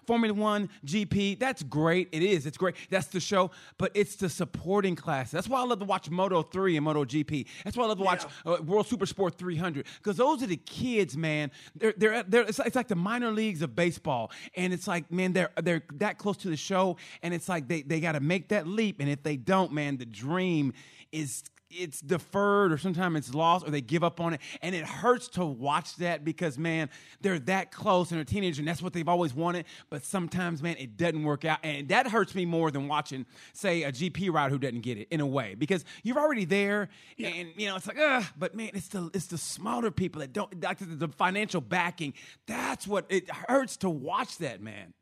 Formula 0.05 0.33
One, 0.33 0.69
GP, 0.85 1.39
that's 1.39 1.63
great. 1.63 2.09
It 2.11 2.23
is, 2.23 2.45
it's 2.45 2.57
great. 2.57 2.75
That's 2.89 3.07
the 3.07 3.19
show, 3.19 3.51
but 3.77 3.91
it's 3.93 4.15
the 4.15 4.29
supporting 4.29 4.95
class. 4.95 5.31
That's 5.31 5.47
why 5.47 5.59
I 5.61 5.65
love 5.65 5.79
to 5.79 5.85
watch 5.85 6.09
Moto 6.09 6.41
Three 6.41 6.77
and 6.77 6.85
Moto 6.85 7.05
GP. 7.05 7.45
That's 7.63 7.77
why 7.77 7.85
I 7.85 7.87
love 7.87 7.97
to 7.97 8.03
watch 8.03 8.23
Yeah. 8.45 8.53
uh, 8.53 8.61
World 8.61 8.87
Super 8.87 9.05
Sport 9.05 9.35
300 9.37 9.85
because 9.97 10.17
those 10.17 10.41
are 10.43 10.47
the 10.47 10.57
kids, 10.57 11.15
man. 11.17 11.51
They're 11.75 11.93
they're, 11.97 12.23
they're 12.23 12.43
it's, 12.43 12.59
like, 12.59 12.67
it's 12.67 12.75
like 12.75 12.87
the 12.87 12.95
minor 12.95 13.31
leagues 13.31 13.61
of 13.61 13.75
baseball, 13.75 14.31
and 14.55 14.73
it's 14.73 14.87
like 14.87 15.11
man, 15.11 15.33
they're 15.33 15.51
they're 15.61 15.83
that 15.95 16.17
close 16.17 16.37
to 16.37 16.49
the 16.49 16.57
show, 16.57 16.97
and 17.23 17.33
it's 17.33 17.49
like 17.49 17.67
they 17.67 17.81
they 17.81 17.99
got 17.99 18.13
to 18.13 18.19
make 18.19 18.49
that 18.49 18.67
leap, 18.67 18.99
and 18.99 19.09
if 19.09 19.23
they 19.23 19.37
don't, 19.37 19.71
man, 19.73 19.97
the 19.97 20.05
dream 20.05 20.73
is. 21.11 21.43
It's 21.73 22.01
deferred, 22.01 22.71
or 22.71 22.77
sometimes 22.77 23.17
it's 23.17 23.33
lost, 23.33 23.67
or 23.67 23.71
they 23.71 23.81
give 23.81 24.03
up 24.03 24.19
on 24.19 24.33
it, 24.33 24.41
and 24.61 24.75
it 24.75 24.85
hurts 24.85 25.27
to 25.29 25.45
watch 25.45 25.95
that 25.97 26.23
because 26.23 26.57
man, 26.57 26.89
they're 27.21 27.39
that 27.39 27.71
close 27.71 28.11
and 28.11 28.17
they're 28.17 28.25
teenagers, 28.25 28.59
and 28.59 28.67
that's 28.67 28.81
what 28.81 28.93
they've 28.93 29.07
always 29.07 29.33
wanted. 29.33 29.65
But 29.89 30.03
sometimes, 30.03 30.61
man, 30.61 30.75
it 30.77 30.97
doesn't 30.97 31.23
work 31.23 31.45
out, 31.45 31.59
and 31.63 31.89
that 31.89 32.07
hurts 32.07 32.35
me 32.35 32.45
more 32.45 32.71
than 32.71 32.87
watching, 32.87 33.25
say, 33.53 33.83
a 33.83 33.91
GP 33.91 34.31
rider 34.31 34.51
who 34.51 34.59
doesn't 34.59 34.81
get 34.81 34.97
it 34.97 35.07
in 35.11 35.21
a 35.21 35.27
way 35.27 35.55
because 35.55 35.85
you're 36.03 36.19
already 36.19 36.45
there, 36.45 36.89
and 37.17 37.49
you 37.55 37.67
know 37.67 37.75
it's 37.75 37.87
like, 37.87 37.99
ugh. 37.99 38.23
But 38.37 38.55
man, 38.55 38.71
it's 38.73 38.89
the 38.89 39.09
it's 39.13 39.27
the 39.27 39.37
smaller 39.37 39.91
people 39.91 40.21
that 40.21 40.33
don't 40.33 40.61
like 40.63 40.79
the, 40.79 40.85
the 40.85 41.07
financial 41.07 41.61
backing. 41.61 42.13
That's 42.47 42.87
what 42.87 43.05
it 43.09 43.29
hurts 43.29 43.77
to 43.77 43.89
watch 43.89 44.37
that 44.39 44.61
man. 44.61 44.93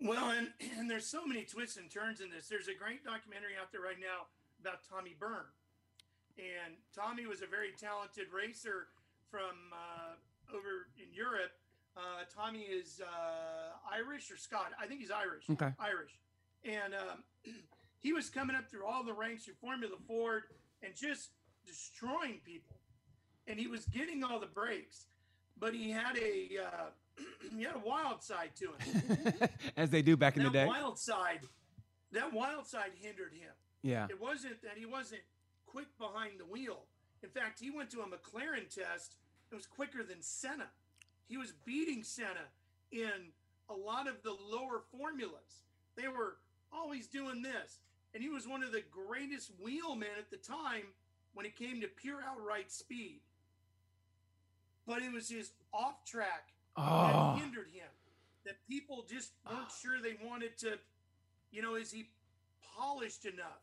Well, 0.00 0.30
and, 0.30 0.48
and 0.78 0.90
there's 0.90 1.06
so 1.06 1.26
many 1.26 1.44
twists 1.44 1.76
and 1.76 1.90
turns 1.90 2.20
in 2.20 2.30
this. 2.30 2.48
There's 2.48 2.68
a 2.68 2.74
great 2.74 3.04
documentary 3.04 3.52
out 3.60 3.70
there 3.70 3.82
right 3.82 4.00
now 4.00 4.28
about 4.60 4.80
Tommy 4.88 5.14
Byrne. 5.18 5.44
And 6.38 6.74
Tommy 6.94 7.26
was 7.26 7.42
a 7.42 7.46
very 7.46 7.72
talented 7.78 8.26
racer 8.32 8.88
from 9.30 9.72
uh, 9.72 10.56
over 10.56 10.88
in 10.96 11.12
Europe. 11.12 11.52
Uh, 11.96 12.24
Tommy 12.34 12.60
is 12.60 13.00
uh, 13.02 13.72
Irish 13.92 14.30
or 14.30 14.36
Scott? 14.36 14.72
I 14.80 14.86
think 14.86 15.00
he's 15.00 15.10
Irish. 15.10 15.44
Okay. 15.50 15.72
Irish. 15.78 16.18
And 16.64 16.94
um, 16.94 17.24
he 17.98 18.12
was 18.12 18.30
coming 18.30 18.56
up 18.56 18.70
through 18.70 18.86
all 18.86 19.04
the 19.04 19.12
ranks 19.12 19.44
through 19.44 19.54
Formula 19.60 19.94
Ford 20.06 20.44
and 20.82 20.94
just 20.94 21.30
destroying 21.66 22.40
people. 22.44 22.76
And 23.46 23.58
he 23.58 23.66
was 23.66 23.86
getting 23.86 24.22
all 24.22 24.38
the 24.38 24.46
breaks, 24.46 25.06
but 25.58 25.74
he 25.74 25.90
had 25.90 26.16
a 26.16 26.48
uh, 26.62 26.90
he 27.56 27.64
had 27.64 27.74
a 27.76 27.86
wild 27.86 28.22
side 28.22 28.50
to 28.56 28.72
him 28.78 29.48
As 29.76 29.90
they 29.90 30.02
do 30.02 30.16
back 30.16 30.36
in 30.36 30.44
the 30.44 30.50
day. 30.50 30.66
wild 30.66 30.98
side, 30.98 31.40
that 32.12 32.32
wild 32.32 32.66
side 32.66 32.92
hindered 33.00 33.32
him. 33.32 33.50
Yeah. 33.82 34.06
It 34.08 34.20
wasn't 34.20 34.62
that 34.62 34.76
he 34.76 34.86
wasn't 34.86 35.22
quick 35.70 35.86
behind 35.98 36.38
the 36.38 36.44
wheel. 36.44 36.84
In 37.22 37.28
fact, 37.30 37.60
he 37.60 37.70
went 37.70 37.90
to 37.90 38.00
a 38.00 38.04
McLaren 38.06 38.68
test. 38.68 39.16
It 39.50 39.54
was 39.54 39.66
quicker 39.66 40.02
than 40.02 40.20
Senna. 40.22 40.68
He 41.28 41.36
was 41.36 41.52
beating 41.64 42.02
Senna 42.02 42.48
in 42.92 43.32
a 43.68 43.74
lot 43.74 44.08
of 44.08 44.22
the 44.22 44.34
lower 44.50 44.82
formulas. 44.90 45.62
They 45.96 46.08
were 46.08 46.36
always 46.72 47.06
doing 47.06 47.42
this. 47.42 47.78
And 48.14 48.22
he 48.22 48.28
was 48.28 48.48
one 48.48 48.62
of 48.62 48.72
the 48.72 48.82
greatest 48.90 49.52
wheelmen 49.62 50.08
at 50.18 50.30
the 50.30 50.36
time 50.36 50.84
when 51.34 51.46
it 51.46 51.56
came 51.56 51.80
to 51.80 51.88
pure 51.88 52.20
outright 52.26 52.72
speed. 52.72 53.20
But 54.86 55.02
it 55.02 55.12
was 55.12 55.28
his 55.28 55.52
off 55.72 56.04
track 56.04 56.52
Oh. 56.76 56.82
that 56.82 57.14
ah. 57.14 57.36
hindered 57.36 57.68
him. 57.72 57.88
That 58.44 58.56
people 58.68 59.04
just 59.08 59.32
weren't 59.48 59.70
sure 59.82 60.00
they 60.00 60.16
wanted 60.26 60.56
to, 60.58 60.78
you 61.52 61.62
know, 61.62 61.74
is 61.74 61.92
he 61.92 62.08
polished 62.76 63.26
enough 63.26 63.60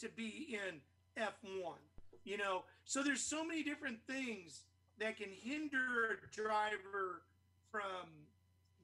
to 0.00 0.08
be 0.08 0.48
in 0.52 0.80
F1? 1.20 1.74
You 2.24 2.36
know, 2.38 2.64
so 2.84 3.02
there's 3.02 3.22
so 3.22 3.44
many 3.44 3.62
different 3.62 3.98
things 4.06 4.62
that 4.98 5.16
can 5.16 5.28
hinder 5.30 6.18
a 6.22 6.34
driver 6.34 7.22
from 7.70 8.08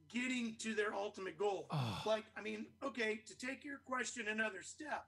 getting 0.09 0.55
to 0.61 0.75
their 0.75 0.95
ultimate 0.95 1.37
goal. 1.39 1.67
Oh. 1.71 2.03
Like, 2.07 2.25
I 2.37 2.41
mean, 2.43 2.67
okay, 2.83 3.21
to 3.27 3.37
take 3.37 3.65
your 3.65 3.79
question 3.85 4.27
another 4.29 4.63
step, 4.63 5.07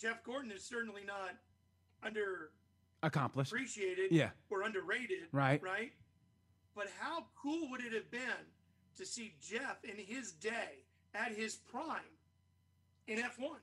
Jeff 0.00 0.22
Gordon 0.22 0.52
is 0.52 0.64
certainly 0.64 1.02
not 1.04 1.30
underappreciated 2.04 2.48
Accomplished. 3.02 3.52
appreciated 3.52 4.12
Yeah. 4.12 4.30
or 4.50 4.62
underrated. 4.62 5.28
Right. 5.32 5.60
Right. 5.62 5.92
But 6.74 6.88
how 7.00 7.26
cool 7.40 7.68
would 7.70 7.82
it 7.82 7.92
have 7.92 8.10
been 8.10 8.46
to 8.96 9.04
see 9.06 9.34
Jeff 9.40 9.84
in 9.84 9.96
his 9.96 10.32
day 10.32 10.84
at 11.14 11.32
his 11.32 11.56
prime 11.56 12.02
in 13.08 13.18
F1? 13.18 13.56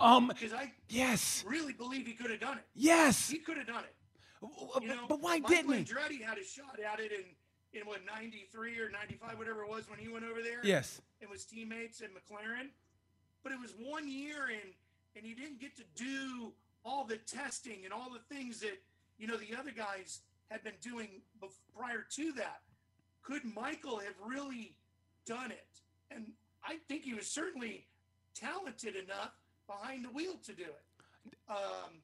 Um, 0.00 0.28
Because 0.28 0.52
I 0.52 0.72
yes, 0.88 1.44
really 1.46 1.72
believe 1.72 2.06
he 2.06 2.12
could 2.12 2.30
have 2.30 2.40
done 2.40 2.58
it. 2.58 2.64
yes. 2.74 3.28
He 3.28 3.38
could 3.38 3.56
have 3.56 3.66
done 3.66 3.84
it. 3.84 3.94
You 4.82 4.88
know, 4.88 5.06
but 5.08 5.20
why 5.22 5.38
didn't 5.40 5.72
he? 5.72 5.84
Andretti 5.84 6.22
had 6.22 6.38
a 6.38 6.44
shot 6.44 6.78
at 6.78 7.00
it 7.00 7.10
in 7.10 7.24
in 7.72 7.86
what 7.86 8.00
'93 8.06 8.78
or 8.78 8.90
'95, 8.90 9.38
whatever 9.38 9.62
it 9.62 9.68
was 9.68 9.88
when 9.88 9.98
he 9.98 10.08
went 10.08 10.24
over 10.24 10.42
there. 10.42 10.60
Yes. 10.62 11.00
and 11.20 11.28
was 11.30 11.44
teammates 11.44 12.00
at 12.02 12.10
McLaren. 12.10 12.68
But 13.42 13.52
it 13.52 13.60
was 13.60 13.74
one 13.78 14.06
year, 14.08 14.46
and 14.48 14.72
and 15.16 15.24
he 15.24 15.34
didn't 15.34 15.58
get 15.58 15.74
to 15.76 15.84
do 15.94 16.52
all 16.84 17.04
the 17.04 17.16
testing 17.16 17.84
and 17.84 17.92
all 17.92 18.10
the 18.10 18.34
things 18.34 18.60
that 18.60 18.78
you 19.18 19.26
know 19.26 19.36
the 19.36 19.56
other 19.58 19.72
guys 19.72 20.20
had 20.50 20.62
been 20.62 20.74
doing 20.82 21.22
prior 21.76 22.04
to 22.10 22.32
that. 22.32 22.60
Could 23.22 23.42
Michael 23.56 23.98
have 23.98 24.14
really 24.24 24.76
done 25.24 25.50
it? 25.50 25.80
And 26.10 26.26
I 26.64 26.76
think 26.88 27.02
he 27.04 27.14
was 27.14 27.26
certainly 27.26 27.86
talented 28.34 28.94
enough 28.94 29.32
behind 29.66 30.04
the 30.04 30.10
wheel 30.10 30.34
to 30.46 30.52
do 30.52 30.64
it. 30.64 31.34
Um, 31.48 32.02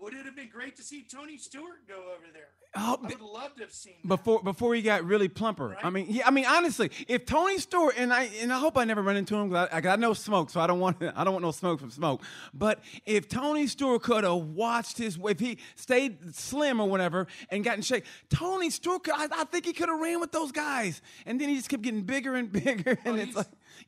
would 0.00 0.12
it 0.12 0.26
have 0.26 0.34
been 0.34 0.48
great 0.48 0.76
to 0.76 0.82
see 0.82 1.04
Tony 1.08 1.38
Stewart 1.38 1.86
go 1.86 1.94
over 1.94 2.26
there? 2.32 2.48
Oh, 2.76 2.98
I 3.00 3.06
would 3.06 3.20
love 3.20 3.54
to 3.54 3.62
have 3.62 3.72
seen 3.72 3.94
that. 4.02 4.08
before 4.08 4.42
before 4.42 4.74
he 4.74 4.82
got 4.82 5.04
really 5.04 5.28
plumper. 5.28 5.76
I 5.80 5.90
mean, 5.90 6.06
yeah, 6.08 6.26
I 6.26 6.32
mean, 6.32 6.44
honestly, 6.44 6.90
if 7.06 7.24
Tony 7.24 7.58
Stewart 7.58 7.94
and 7.96 8.12
I 8.12 8.24
and 8.40 8.52
I 8.52 8.58
hope 8.58 8.76
I 8.76 8.84
never 8.84 9.00
run 9.00 9.16
into 9.16 9.36
him 9.36 9.48
because 9.50 9.68
I, 9.72 9.76
I 9.76 9.80
got 9.80 10.00
no 10.00 10.12
smoke, 10.12 10.50
so 10.50 10.60
I 10.60 10.66
don't 10.66 10.80
want 10.80 10.96
I 11.00 11.22
don't 11.22 11.32
want 11.34 11.44
no 11.44 11.52
smoke 11.52 11.78
from 11.78 11.90
smoke. 11.90 12.22
But 12.52 12.80
if 13.06 13.28
Tony 13.28 13.68
Stewart 13.68 14.02
could 14.02 14.24
have 14.24 14.34
watched 14.34 14.98
his, 14.98 15.16
if 15.24 15.38
he 15.38 15.58
stayed 15.76 16.34
slim 16.34 16.80
or 16.80 16.88
whatever 16.88 17.28
and 17.48 17.62
got 17.62 17.76
in 17.76 17.82
shape, 17.82 18.04
Tony 18.28 18.70
Stewart, 18.70 19.04
could, 19.04 19.14
I, 19.16 19.28
I 19.30 19.44
think 19.44 19.64
he 19.64 19.72
could 19.72 19.88
have 19.88 20.00
ran 20.00 20.18
with 20.18 20.32
those 20.32 20.50
guys, 20.50 21.00
and 21.24 21.40
then 21.40 21.48
he 21.48 21.54
just 21.56 21.68
kept 21.68 21.82
getting 21.84 22.02
bigger 22.02 22.34
and 22.34 22.50
bigger, 22.64 22.98
and 23.04 23.16
Oh, 23.16 23.22
it's 23.22 23.36
like, 23.36 23.46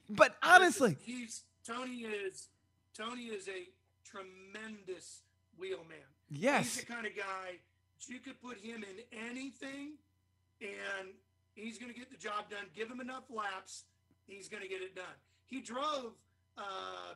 but 0.09 0.37
honestly, 0.45 0.97
he's 1.01 1.43
Tony 1.67 2.03
is 2.03 2.49
Tony 2.97 3.25
is 3.25 3.49
a 3.49 3.69
tremendous 4.05 5.23
wheelman. 5.59 5.97
yes, 6.31 6.75
He's 6.75 6.85
the 6.85 6.93
kind 6.93 7.07
of 7.07 7.17
guy 7.17 7.59
you 8.09 8.21
could 8.21 8.41
put 8.41 8.59
him 8.59 8.85
in 8.85 9.19
anything, 9.29 9.95
and 10.61 11.09
he's 11.55 11.79
going 11.79 11.93
to 11.93 11.99
get 11.99 12.11
the 12.11 12.17
job 12.17 12.51
done. 12.51 12.67
Give 12.75 12.89
him 12.89 13.01
enough 13.01 13.25
laps, 13.31 13.85
he's 14.27 14.49
going 14.49 14.63
to 14.63 14.69
get 14.69 14.81
it 14.83 14.95
done. 14.95 15.05
He 15.47 15.61
drove 15.61 16.13
uh, 16.57 17.15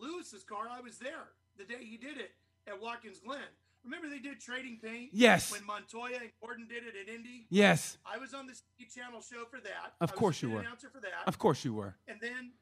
Lewis's 0.00 0.44
car. 0.44 0.66
I 0.70 0.80
was 0.80 0.98
there 0.98 1.28
the 1.56 1.64
day 1.64 1.84
he 1.84 1.96
did 1.96 2.18
it 2.18 2.30
at 2.66 2.80
Watkins 2.80 3.20
Glen. 3.20 3.40
Remember 3.84 4.08
they 4.08 4.18
did 4.18 4.40
trading 4.40 4.78
paint? 4.82 5.10
Yes. 5.12 5.52
When 5.52 5.64
Montoya 5.64 6.18
and 6.20 6.30
Gordon 6.40 6.66
did 6.68 6.82
it 6.84 6.94
at 7.00 7.12
Indy. 7.12 7.46
yes, 7.48 7.98
I 8.04 8.18
was 8.18 8.34
on 8.34 8.46
the 8.46 8.54
Ski 8.54 8.86
Channel 8.92 9.20
show 9.20 9.44
for 9.50 9.60
that. 9.60 9.94
Of 10.00 10.14
course 10.14 10.42
you 10.42 10.50
were. 10.50 10.60
Announcer 10.60 10.90
for 10.90 11.00
that. 11.00 11.26
of 11.26 11.38
course 11.38 11.64
you 11.64 11.72
were. 11.74 11.96
And 12.06 12.18
then 12.20 12.52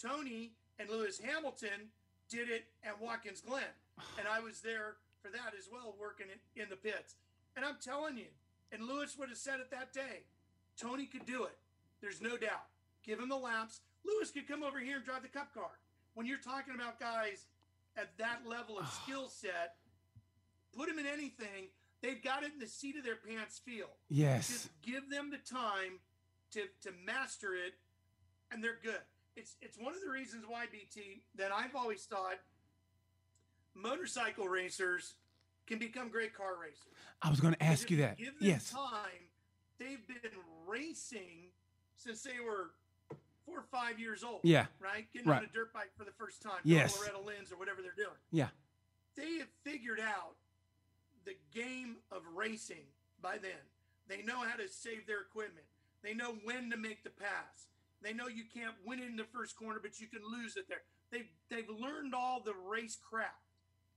Tony 0.00 0.52
and 0.78 0.88
Lewis 0.88 1.18
Hamilton 1.18 1.90
did 2.28 2.48
it 2.50 2.66
at 2.84 3.00
Watkins 3.00 3.40
Glen. 3.40 3.64
And 4.18 4.28
I 4.28 4.40
was 4.40 4.60
there 4.60 4.96
for 5.20 5.30
that 5.30 5.54
as 5.58 5.68
well, 5.72 5.94
working 6.00 6.26
in, 6.56 6.68
the 6.68 6.76
pits. 6.76 7.16
And 7.56 7.64
I'm 7.64 7.76
telling 7.82 8.16
you, 8.16 8.30
and 8.70 8.86
Lewis 8.86 9.16
would 9.18 9.28
have 9.28 9.38
said 9.38 9.60
it 9.60 9.70
that 9.70 9.92
day, 9.92 10.24
Tony 10.80 11.06
could 11.06 11.26
do 11.26 11.44
it. 11.44 11.56
There's 12.00 12.20
no 12.20 12.36
doubt. 12.36 12.66
Give 13.04 13.18
him 13.18 13.28
the 13.28 13.36
laps. 13.36 13.80
Lewis 14.04 14.30
could 14.30 14.46
come 14.46 14.62
over 14.62 14.78
here 14.78 14.96
and 14.96 15.04
drive 15.04 15.22
the 15.22 15.28
cup 15.28 15.52
car. 15.52 15.70
When 16.14 16.26
you're 16.26 16.38
talking 16.38 16.74
about 16.74 17.00
guys 17.00 17.46
at 17.96 18.16
that 18.18 18.40
level 18.46 18.78
of 18.78 18.88
skill 19.02 19.28
set, 19.28 19.76
put 20.76 20.88
them 20.88 20.98
in 20.98 21.06
anything, 21.06 21.68
they've 22.02 22.22
got 22.22 22.44
it 22.44 22.52
in 22.52 22.60
the 22.60 22.66
seat 22.68 22.96
of 22.96 23.04
their 23.04 23.16
pants 23.16 23.58
feel. 23.58 23.88
Yes, 24.08 24.48
Just 24.48 24.68
give 24.82 25.10
them 25.10 25.30
the 25.30 25.38
time 25.38 25.98
to 26.52 26.60
to 26.82 26.90
master 27.04 27.54
it, 27.54 27.74
and 28.52 28.62
they're 28.62 28.78
good. 28.82 29.00
It's 29.38 29.54
it's 29.62 29.78
one 29.78 29.94
of 29.94 30.00
the 30.04 30.10
reasons 30.10 30.44
why 30.48 30.64
BT 30.70 31.22
that 31.36 31.52
I've 31.52 31.76
always 31.76 32.02
thought 32.04 32.38
motorcycle 33.74 34.48
racers 34.48 35.14
can 35.66 35.78
become 35.78 36.08
great 36.08 36.34
car 36.34 36.54
racers. 36.60 36.92
I 37.22 37.30
was 37.30 37.40
going 37.40 37.54
to 37.54 37.62
ask 37.62 37.90
you 37.90 37.98
that. 37.98 38.16
Give 38.18 38.26
them 38.26 38.36
Yes, 38.40 38.70
time. 38.70 39.28
They've 39.78 40.04
been 40.08 40.32
racing 40.66 41.50
since 41.96 42.22
they 42.22 42.40
were 42.44 42.70
four 43.46 43.58
or 43.58 43.64
five 43.70 44.00
years 44.00 44.24
old. 44.24 44.40
Yeah. 44.42 44.66
Right. 44.80 45.06
Getting 45.12 45.28
Right. 45.28 45.38
on 45.38 45.44
a 45.44 45.52
dirt 45.52 45.72
bike 45.72 45.90
for 45.96 46.04
the 46.04 46.10
first 46.12 46.42
time. 46.42 46.60
Yes. 46.64 46.98
Loretta 46.98 47.20
Lynn's 47.20 47.52
or 47.52 47.56
whatever 47.58 47.80
they're 47.82 47.92
doing 47.96 48.16
yeah, 48.32 48.48
they 49.14 49.38
have 49.38 49.48
figured 49.62 50.00
out 50.00 50.34
the 51.24 51.36
game 51.54 51.96
of 52.10 52.22
racing 52.34 52.86
by 53.22 53.38
then. 53.38 53.60
They 54.08 54.22
know 54.22 54.40
how 54.40 54.56
to 54.56 54.68
save 54.68 55.06
their 55.06 55.20
equipment. 55.20 55.66
They 56.02 56.14
know 56.14 56.34
when 56.44 56.70
to 56.70 56.76
make 56.76 57.04
the 57.04 57.10
pass. 57.10 57.68
They 58.02 58.12
know 58.12 58.28
you 58.28 58.44
can't 58.52 58.74
win 58.84 59.00
in 59.00 59.16
the 59.16 59.24
first 59.24 59.56
corner, 59.56 59.80
but 59.82 60.00
you 60.00 60.06
can 60.06 60.20
lose 60.30 60.56
it 60.56 60.66
there. 60.68 60.82
They've 61.10 61.28
they've 61.50 61.68
learned 61.68 62.14
all 62.14 62.40
the 62.44 62.54
race 62.54 62.96
craft, 62.96 63.32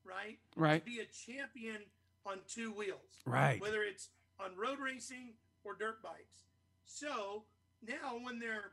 right? 0.03 0.39
Right. 0.55 0.83
To 0.83 0.91
be 0.91 0.99
a 0.99 1.05
champion 1.05 1.83
on 2.25 2.39
two 2.47 2.71
wheels. 2.71 3.21
Right. 3.25 3.61
Whether 3.61 3.83
it's 3.83 4.09
on 4.39 4.57
road 4.57 4.79
racing 4.83 5.33
or 5.63 5.75
dirt 5.75 6.01
bikes. 6.01 6.45
So 6.85 7.43
now 7.87 8.17
when 8.21 8.39
they're 8.39 8.71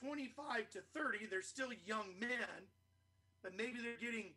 25 0.00 0.70
to 0.70 0.80
30, 0.94 1.26
they're 1.26 1.42
still 1.42 1.70
young 1.86 2.14
men, 2.20 2.68
but 3.42 3.56
maybe 3.56 3.78
they're 3.82 4.00
getting 4.00 4.32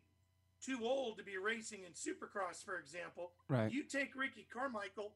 too 0.64 0.78
old 0.82 1.18
to 1.18 1.24
be 1.24 1.36
racing 1.38 1.80
in 1.84 1.92
supercross, 1.92 2.64
for 2.64 2.78
example. 2.78 3.32
Right. 3.48 3.70
You 3.70 3.82
take 3.82 4.14
Ricky 4.14 4.46
Carmichael 4.52 5.12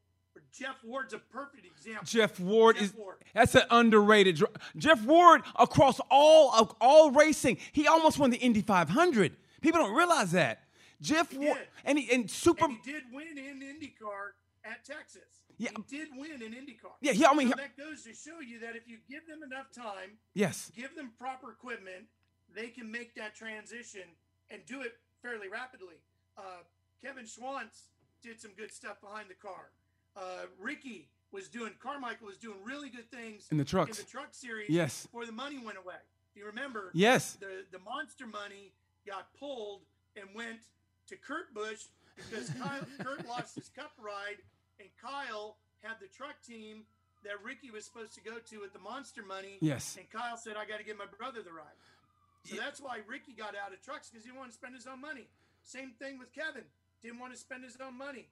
Jeff 0.53 0.77
Ward's 0.85 1.13
a 1.15 1.19
perfect 1.19 1.67
example. 1.67 2.05
Jeff 2.05 2.39
Ward 2.41 2.77
Jeff 2.77 2.85
is 2.85 2.95
Ward. 2.95 3.17
that's 3.35 3.55
an 3.55 3.63
underrated. 3.71 4.41
Jeff 4.77 5.03
Ward 5.05 5.43
across 5.59 6.01
all 6.11 6.53
of 6.55 6.75
all 6.81 7.11
racing, 7.11 7.59
he 7.73 7.87
almost 7.87 8.19
won 8.19 8.31
the 8.31 8.39
Indy 8.39 8.63
500. 8.63 9.37
People 9.61 9.81
don't 9.81 9.95
realize 9.97 10.33
that. 10.33 10.61
Jeff 11.01 11.31
He 11.31 11.39
Ward 11.39 11.59
did. 11.59 11.69
and 11.85 11.99
he 11.99 12.13
and 12.15 12.31
super. 12.31 12.65
And 12.65 12.79
he 12.85 12.93
did 12.93 13.03
win 13.13 13.37
in 13.39 13.61
IndyCar 13.61 14.33
at 14.65 14.85
Texas. 14.85 15.23
Yeah. 15.59 15.71
He 15.89 15.97
did 15.99 16.09
win 16.17 16.43
in 16.43 16.53
IndyCar. 16.53 16.93
Yeah, 17.01 17.13
yeah, 17.13 17.29
I 17.31 17.35
mean, 17.35 17.49
So 17.51 17.57
he- 17.57 17.63
that 17.63 17.77
goes 17.77 18.03
to 18.05 18.13
show 18.15 18.41
you 18.41 18.59
that 18.61 18.77
if 18.77 18.87
you 18.89 18.99
give 19.09 19.27
them 19.27 19.43
enough 19.43 19.73
time, 19.73 20.19
yes, 20.35 20.71
give 20.75 20.95
them 20.95 21.13
proper 21.19 21.51
equipment, 21.53 22.07
they 22.55 22.69
can 22.69 22.91
make 22.91 23.15
that 23.17 23.35
transition 23.35 24.03
and 24.51 24.65
do 24.67 24.83
it 24.83 24.99
fairly 25.23 25.49
rapidly. 25.49 25.97
Uh, 26.39 26.63
Kevin 27.03 27.25
Schwantz 27.25 27.89
did 28.23 28.41
some 28.41 28.53
good 28.57 28.73
stuff 28.73 29.01
behind 29.01 29.29
the 29.31 29.35
car. 29.35 29.71
Uh, 30.17 30.47
Ricky 30.59 31.09
was 31.33 31.49
doing, 31.49 31.73
Carmichael 31.83 32.27
was 32.27 32.39
doing 32.39 32.57
really 32.65 32.89
good 32.89 33.11
things 33.11 33.47
In 33.51 33.59
the 33.59 33.65
trucks. 33.65 33.99
In 33.99 34.05
the 34.05 34.11
truck 34.11 34.29
series, 34.33 34.71
Yes. 34.71 35.03
Before 35.07 35.27
the 35.27 35.33
money 35.33 35.59
went 35.59 35.77
away. 35.79 36.01
If 36.31 36.41
you 36.41 36.47
remember, 36.47 36.91
yes, 36.93 37.33
the 37.41 37.65
the 37.73 37.79
monster 37.79 38.27
money 38.27 38.73
got 39.07 39.33
pulled 39.39 39.81
and 40.17 40.29
went 40.35 40.61
to 41.09 41.17
Kurt 41.17 41.55
Busch 41.55 41.85
because 42.17 42.51
Kyle, 42.63 42.85
Kurt 43.01 43.27
lost 43.27 43.55
his 43.55 43.71
cup 43.71 43.93
ride, 43.99 44.37
and 44.79 44.89
Kyle 45.01 45.57
had 45.83 45.97
the 46.01 46.09
truck 46.09 46.37
team 46.47 46.85
that 47.25 47.43
Ricky 47.43 47.71
was 47.71 47.85
supposed 47.87 48.15
to 48.17 48.21
go 48.21 48.37
to 48.39 48.61
with 48.61 48.73
the 48.75 48.79
monster 48.79 49.23
money. 49.25 49.57
Yes. 49.61 49.97
And 49.99 50.09
Kyle 50.11 50.37
said, 50.37 50.57
"I 50.59 50.67
got 50.67 50.77
to 50.79 50.85
get 50.85 50.99
my 50.99 51.07
brother 51.07 51.43
the 51.43 51.53
ride." 51.53 51.77
So 52.45 52.57
that's 52.57 52.81
why 52.81 53.01
Ricky 53.09 53.33
got 53.33 53.57
out 53.57 53.73
of 53.73 53.83
trucks 53.83 54.09
because 54.11 54.25
he 54.25 54.29
didn't 54.31 54.39
want 54.39 54.51
to 54.53 54.57
spend 54.57 54.75
his 54.75 54.87
own 54.87 55.01
money. 55.01 55.27
Same 55.65 55.93
thing 55.99 56.19
with 56.19 56.33
Kevin. 56.33 56.63
Didn't 57.03 57.19
want 57.19 57.33
to 57.33 57.39
spend 57.39 57.65
his 57.65 57.77
own 57.81 57.97
money. 57.99 58.29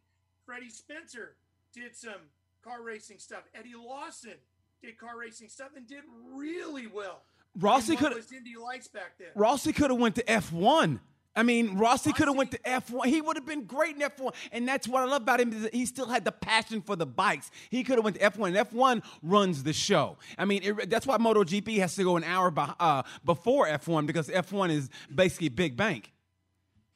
Freddie 0.47 0.71
Spencer 0.71 1.35
did 1.75 1.97
some 1.97 2.31
car 2.63 2.83
racing 2.83 3.19
stuff. 3.19 3.43
Eddie 3.55 3.75
Lawson 3.77 4.35
did 4.83 4.99
car 4.99 5.19
racing 5.19 5.49
stuff 5.49 5.71
and 5.77 5.87
did 5.87 6.03
really 6.33 6.87
well. 6.87 7.23
Rossi 7.59 7.97
could 7.97 8.15
was 8.15 8.33
Indy 8.33 8.55
Lights 8.61 8.89
back 8.89 9.19
then. 9.19 9.29
Rossi 9.35 9.73
could 9.73 9.91
have 9.91 10.01
went 10.01 10.17
to 10.17 10.23
F1. 10.25 10.99
I 11.37 11.43
mean, 11.43 11.77
Rossi 11.77 12.13
could 12.13 12.29
have 12.29 12.37
went 12.37 12.53
to 12.53 12.59
F1. 12.59 13.07
He 13.07 13.21
would 13.21 13.37
have 13.37 13.47
been 13.47 13.65
great 13.65 13.97
in 13.97 14.03
F1, 14.03 14.35
and 14.53 14.69
that's 14.69 14.87
what 14.87 15.03
I 15.03 15.07
love 15.07 15.23
about 15.23 15.41
him 15.41 15.53
is 15.53 15.63
that 15.63 15.75
he 15.75 15.85
still 15.85 16.07
had 16.07 16.25
the 16.25 16.31
passion 16.31 16.81
for 16.81 16.95
the 16.95 17.07
bikes. 17.07 17.51
He 17.71 17.83
could 17.83 17.97
have 17.97 18.05
went 18.05 18.17
to 18.21 18.23
F1. 18.23 18.57
And 18.57 18.69
F1 18.71 19.03
runs 19.23 19.65
the 19.65 19.73
show. 19.73 20.17
I 20.39 20.45
mean, 20.45 20.63
it, 20.63 20.91
that's 20.91 21.07
why 21.07 21.19
MotoGP 21.19 21.79
has 21.79 21.97
to 21.97 22.05
go 22.05 22.17
an 22.17 22.25
hour 22.25 22.53
beh- 22.53 22.77
uh, 22.79 23.03
before 23.25 23.67
F1 23.67 24.07
because 24.07 24.29
F1 24.29 24.71
is 24.71 24.89
basically 25.13 25.49
big 25.49 25.77
bank. 25.77 26.13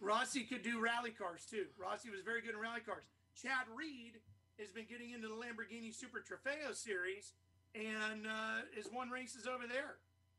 Rossi 0.00 0.44
could 0.44 0.62
do 0.62 0.80
rally 0.80 1.10
cars 1.10 1.44
too. 1.50 1.66
Rossi 1.76 2.10
was 2.10 2.20
very 2.20 2.40
good 2.40 2.54
in 2.54 2.60
rally 2.60 2.80
cars. 2.80 3.02
Chad 3.40 3.66
Reed 3.74 4.14
has 4.58 4.70
been 4.70 4.86
getting 4.88 5.10
into 5.12 5.28
the 5.28 5.34
Lamborghini 5.34 5.94
Super 5.94 6.18
Trofeo 6.18 6.74
series 6.74 7.32
and 7.74 8.26
uh, 8.26 8.66
has 8.76 8.88
won 8.92 9.10
races 9.10 9.46
over 9.46 9.66
there. 9.66 9.96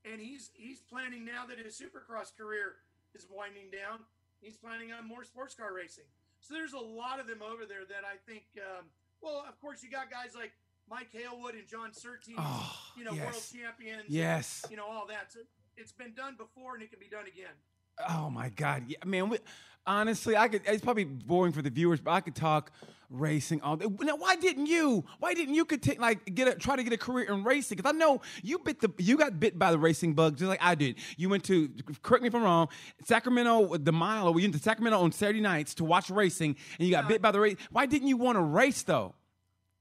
And 0.09 0.21
he's 0.21 0.51
he's 0.53 0.79
planning 0.81 1.25
now 1.25 1.45
that 1.47 1.57
his 1.59 1.75
Supercross 1.79 2.35
career 2.35 2.75
is 3.13 3.27
winding 3.29 3.69
down. 3.71 3.99
He's 4.41 4.55
planning 4.55 4.91
on 4.93 5.07
more 5.07 5.23
sports 5.23 5.53
car 5.55 5.73
racing. 5.73 6.05
So 6.39 6.53
there's 6.53 6.73
a 6.73 6.79
lot 6.79 7.19
of 7.19 7.27
them 7.27 7.39
over 7.43 7.65
there 7.65 7.83
that 7.87 8.03
I 8.07 8.15
think. 8.29 8.43
Um, 8.57 8.85
well, 9.21 9.43
of 9.47 9.59
course, 9.59 9.83
you 9.83 9.89
got 9.91 10.09
guys 10.09 10.35
like 10.35 10.53
Mike 10.89 11.09
Hailwood 11.13 11.51
and 11.59 11.67
John 11.67 11.93
Surtees, 11.93 12.35
Oh, 12.37 12.73
you 12.97 13.03
know, 13.03 13.11
world 13.11 13.43
champions. 13.51 14.05
Yes. 14.07 14.63
You 14.69 14.77
know 14.77 14.85
all 14.89 15.05
that. 15.07 15.33
So 15.33 15.39
it's 15.75 15.91
been 15.91 16.13
done 16.13 16.35
before, 16.37 16.75
and 16.75 16.83
it 16.83 16.89
can 16.89 16.99
be 16.99 17.09
done 17.09 17.25
again. 17.27 17.53
Oh 18.09 18.29
my 18.29 18.47
God, 18.49 18.85
yeah, 18.87 18.97
man. 19.05 19.27
We, 19.27 19.39
honestly, 19.85 20.37
I 20.37 20.47
could. 20.47 20.61
It's 20.65 20.81
probably 20.83 21.03
boring 21.03 21.51
for 21.51 21.61
the 21.61 21.69
viewers, 21.69 21.99
but 21.99 22.11
I 22.11 22.21
could 22.21 22.35
talk 22.35 22.71
racing 23.09 23.61
all 23.61 23.75
day. 23.75 23.87
Now, 24.01 24.15
why 24.17 24.35
didn't 24.35 24.67
you? 24.67 25.03
Why 25.19 25.33
didn't 25.33 25.55
you 25.55 25.65
continue, 25.65 25.99
like 25.99 26.33
get 26.33 26.47
a 26.47 26.55
try 26.55 26.75
to 26.75 26.83
get 26.83 26.93
a 26.93 26.97
career 26.97 27.25
in 27.31 27.43
racing? 27.43 27.77
Because 27.77 27.91
I 27.93 27.97
know 27.97 28.21
you 28.43 28.59
bit 28.59 28.79
the 28.81 28.91
you 28.97 29.17
got 29.17 29.39
bit 29.39 29.57
by 29.57 29.71
the 29.71 29.79
racing 29.79 30.13
bug 30.13 30.37
just 30.37 30.47
like 30.49 30.59
I 30.61 30.75
did. 30.75 30.97
You 31.17 31.29
went 31.29 31.43
to 31.45 31.69
correct 32.01 32.21
me 32.21 32.27
if 32.27 32.35
I'm 32.35 32.43
wrong, 32.43 32.69
Sacramento 33.05 33.77
the 33.77 33.91
mile, 33.91 34.27
or 34.27 34.33
we 34.33 34.43
went 34.43 34.53
to 34.55 34.59
Sacramento 34.61 34.99
on 34.99 35.11
Saturday 35.11 35.41
nights 35.41 35.73
to 35.75 35.83
watch 35.83 36.09
racing, 36.09 36.55
and 36.77 36.87
you 36.87 36.93
got 36.93 37.07
bit 37.07 37.21
by 37.21 37.31
the 37.31 37.39
race. 37.39 37.57
Why 37.71 37.85
didn't 37.85 38.07
you 38.07 38.17
want 38.17 38.37
to 38.37 38.41
race 38.41 38.83
though? 38.83 39.15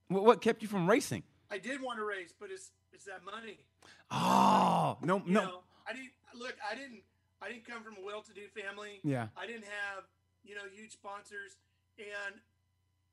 What, 0.08 0.24
what 0.24 0.40
kept 0.40 0.62
you 0.62 0.68
from 0.68 0.88
racing? 0.88 1.22
I 1.50 1.58
did 1.58 1.82
want 1.82 1.98
to 1.98 2.04
race, 2.04 2.32
but 2.38 2.50
it's 2.50 2.70
it's 2.92 3.04
that 3.04 3.24
money. 3.24 3.58
Oh 4.10 4.96
no 5.02 5.22
You 5.26 5.32
no. 5.32 5.44
know, 5.44 5.60
I 5.86 5.92
didn't 5.92 6.12
look. 6.34 6.54
I 6.70 6.74
didn't. 6.74 7.02
I 7.40 7.48
didn't 7.48 7.66
come 7.66 7.84
from 7.84 7.94
a 8.02 8.04
well-to-do 8.04 8.40
family. 8.60 8.98
Yeah. 9.04 9.28
I 9.36 9.46
didn't 9.46 9.64
have 9.64 10.04
you 10.44 10.54
know 10.54 10.62
huge 10.74 10.92
sponsors, 10.92 11.56
and 11.98 12.40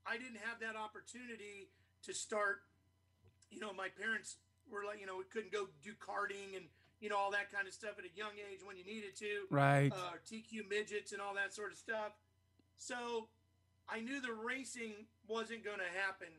I 0.05 0.17
didn't 0.17 0.39
have 0.45 0.59
that 0.61 0.75
opportunity 0.77 1.69
to 2.03 2.13
start. 2.13 2.61
You 3.49 3.59
know, 3.59 3.73
my 3.73 3.89
parents 3.89 4.37
were 4.69 4.85
like, 4.85 4.99
you 4.99 5.05
know, 5.05 5.17
we 5.17 5.25
couldn't 5.25 5.51
go 5.51 5.67
do 5.83 5.93
karting 5.97 6.55
and 6.55 6.65
you 6.99 7.09
know 7.09 7.17
all 7.17 7.31
that 7.31 7.51
kind 7.51 7.67
of 7.67 7.73
stuff 7.73 7.99
at 7.99 8.05
a 8.05 8.13
young 8.15 8.33
age 8.39 8.61
when 8.63 8.77
you 8.77 8.85
needed 8.85 9.15
to. 9.17 9.45
Right. 9.49 9.91
uh, 9.91 10.17
TQ 10.25 10.69
midgets 10.69 11.11
and 11.11 11.21
all 11.21 11.33
that 11.35 11.53
sort 11.53 11.71
of 11.71 11.77
stuff. 11.77 12.13
So 12.77 13.27
I 13.89 13.99
knew 14.01 14.21
the 14.21 14.33
racing 14.33 15.05
wasn't 15.27 15.63
going 15.63 15.79
to 15.79 15.91
happen 16.01 16.31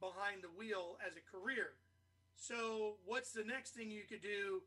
behind 0.00 0.42
the 0.42 0.50
wheel 0.58 0.98
as 1.06 1.14
a 1.16 1.24
career. 1.24 1.78
So 2.36 2.94
what's 3.04 3.32
the 3.32 3.44
next 3.44 3.70
thing 3.70 3.90
you 3.90 4.02
could 4.08 4.22
do 4.22 4.62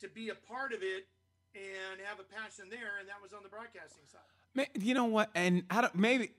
to 0.00 0.08
be 0.08 0.30
a 0.30 0.34
part 0.34 0.72
of 0.72 0.82
it 0.82 1.06
and 1.54 2.00
have 2.04 2.18
a 2.18 2.24
passion 2.24 2.66
there? 2.70 2.98
And 2.98 3.08
that 3.08 3.22
was 3.22 3.32
on 3.32 3.42
the 3.42 3.48
broadcasting 3.48 4.04
side. 4.06 4.66
You 4.74 4.94
know 4.94 5.04
what? 5.04 5.30
And 5.34 5.64
I 5.70 5.80
don't 5.82 5.94
maybe. 5.94 6.32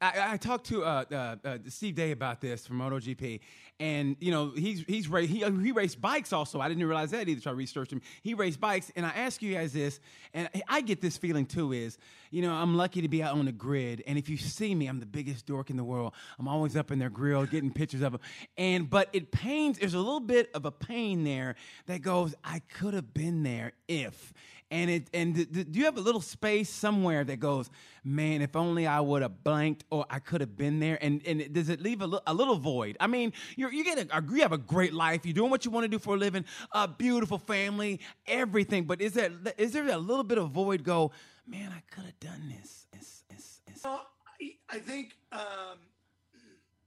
I, 0.00 0.32
I 0.32 0.36
talked 0.36 0.66
to 0.66 0.84
uh, 0.84 1.04
uh, 1.10 1.36
uh, 1.44 1.58
Steve 1.68 1.94
Day 1.94 2.10
about 2.10 2.40
this 2.40 2.66
from 2.66 2.78
MotoGP, 2.78 3.40
and 3.80 4.16
you 4.20 4.30
know 4.30 4.52
he's 4.54 4.84
he's 4.86 5.06
he 5.06 5.44
he 5.62 5.72
raced 5.72 6.00
bikes 6.00 6.32
also. 6.32 6.60
I 6.60 6.68
didn't 6.68 6.84
realize 6.84 7.12
that 7.12 7.28
either. 7.28 7.40
So 7.40 7.50
I 7.50 7.54
researched 7.54 7.92
him. 7.92 8.02
He 8.22 8.34
raced 8.34 8.60
bikes, 8.60 8.92
and 8.96 9.06
I 9.06 9.10
ask 9.10 9.40
you 9.40 9.54
guys 9.54 9.72
this, 9.72 10.00
and 10.34 10.48
I 10.68 10.82
get 10.82 11.00
this 11.00 11.16
feeling 11.16 11.46
too. 11.46 11.72
Is 11.72 11.96
you 12.30 12.42
know 12.42 12.52
I'm 12.52 12.76
lucky 12.76 13.00
to 13.02 13.08
be 13.08 13.22
out 13.22 13.32
on 13.32 13.44
the 13.46 13.52
grid, 13.52 14.02
and 14.06 14.18
if 14.18 14.28
you 14.28 14.36
see 14.36 14.74
me, 14.74 14.88
I'm 14.88 15.00
the 15.00 15.06
biggest 15.06 15.46
dork 15.46 15.70
in 15.70 15.76
the 15.76 15.84
world. 15.84 16.12
I'm 16.38 16.48
always 16.48 16.76
up 16.76 16.90
in 16.90 16.98
their 16.98 17.10
grill 17.10 17.46
getting 17.46 17.72
pictures 17.72 18.02
of 18.02 18.12
them, 18.12 18.20
and 18.58 18.90
but 18.90 19.08
it 19.12 19.30
pains. 19.30 19.78
There's 19.78 19.94
a 19.94 19.98
little 19.98 20.20
bit 20.20 20.50
of 20.54 20.66
a 20.66 20.72
pain 20.72 21.24
there 21.24 21.54
that 21.86 22.02
goes. 22.02 22.34
I 22.44 22.60
could 22.78 22.94
have 22.94 23.14
been 23.14 23.42
there 23.42 23.72
if 23.88 24.34
and 24.74 24.90
it 24.90 25.04
and 25.14 25.34
th- 25.36 25.52
th- 25.52 25.66
do 25.70 25.78
you 25.78 25.84
have 25.84 25.96
a 25.96 26.00
little 26.08 26.20
space 26.20 26.68
somewhere 26.68 27.22
that 27.24 27.38
goes 27.38 27.70
man 28.02 28.42
if 28.42 28.54
only 28.56 28.84
i 28.86 29.00
would 29.08 29.22
have 29.22 29.36
blanked 29.44 29.84
or 29.90 30.04
i 30.10 30.18
could 30.18 30.40
have 30.40 30.56
been 30.56 30.80
there. 30.80 30.98
And 31.06 31.14
and 31.26 31.36
does 31.52 31.68
it 31.74 31.80
leave 31.80 32.02
a, 32.02 32.08
a 32.26 32.34
little 32.34 32.56
void? 32.56 32.96
I 33.00 33.06
mean 33.06 33.32
you're, 33.56 33.72
you 33.72 33.84
get 33.84 33.98
a, 33.98 34.22
you 34.30 34.42
have 34.42 34.52
a 34.52 34.58
great 34.74 34.92
life. 34.92 35.20
You're 35.24 35.38
doing 35.42 35.50
what 35.50 35.64
you 35.64 35.70
want 35.70 35.84
to 35.84 35.92
do 35.96 35.98
for 35.98 36.14
a 36.14 36.18
living 36.18 36.44
a 36.72 36.88
beautiful 36.88 37.38
family 37.38 38.00
everything. 38.26 38.84
But 38.84 39.00
is 39.00 39.12
there 39.12 39.30
is 39.58 39.72
there 39.72 39.88
a 39.88 39.96
little 40.10 40.24
bit 40.24 40.38
of 40.38 40.50
void 40.50 40.82
go 40.84 41.12
man 41.46 41.70
i 41.72 41.82
could 41.94 42.04
have 42.10 42.20
done 42.20 42.42
this 42.56 42.86
It's- 42.92 43.22
it's- 43.30 43.60
it's- 43.68 43.84
Well, 43.84 44.02
I, 44.40 44.56
I 44.76 44.78
think 44.90 45.06
um, 45.32 45.78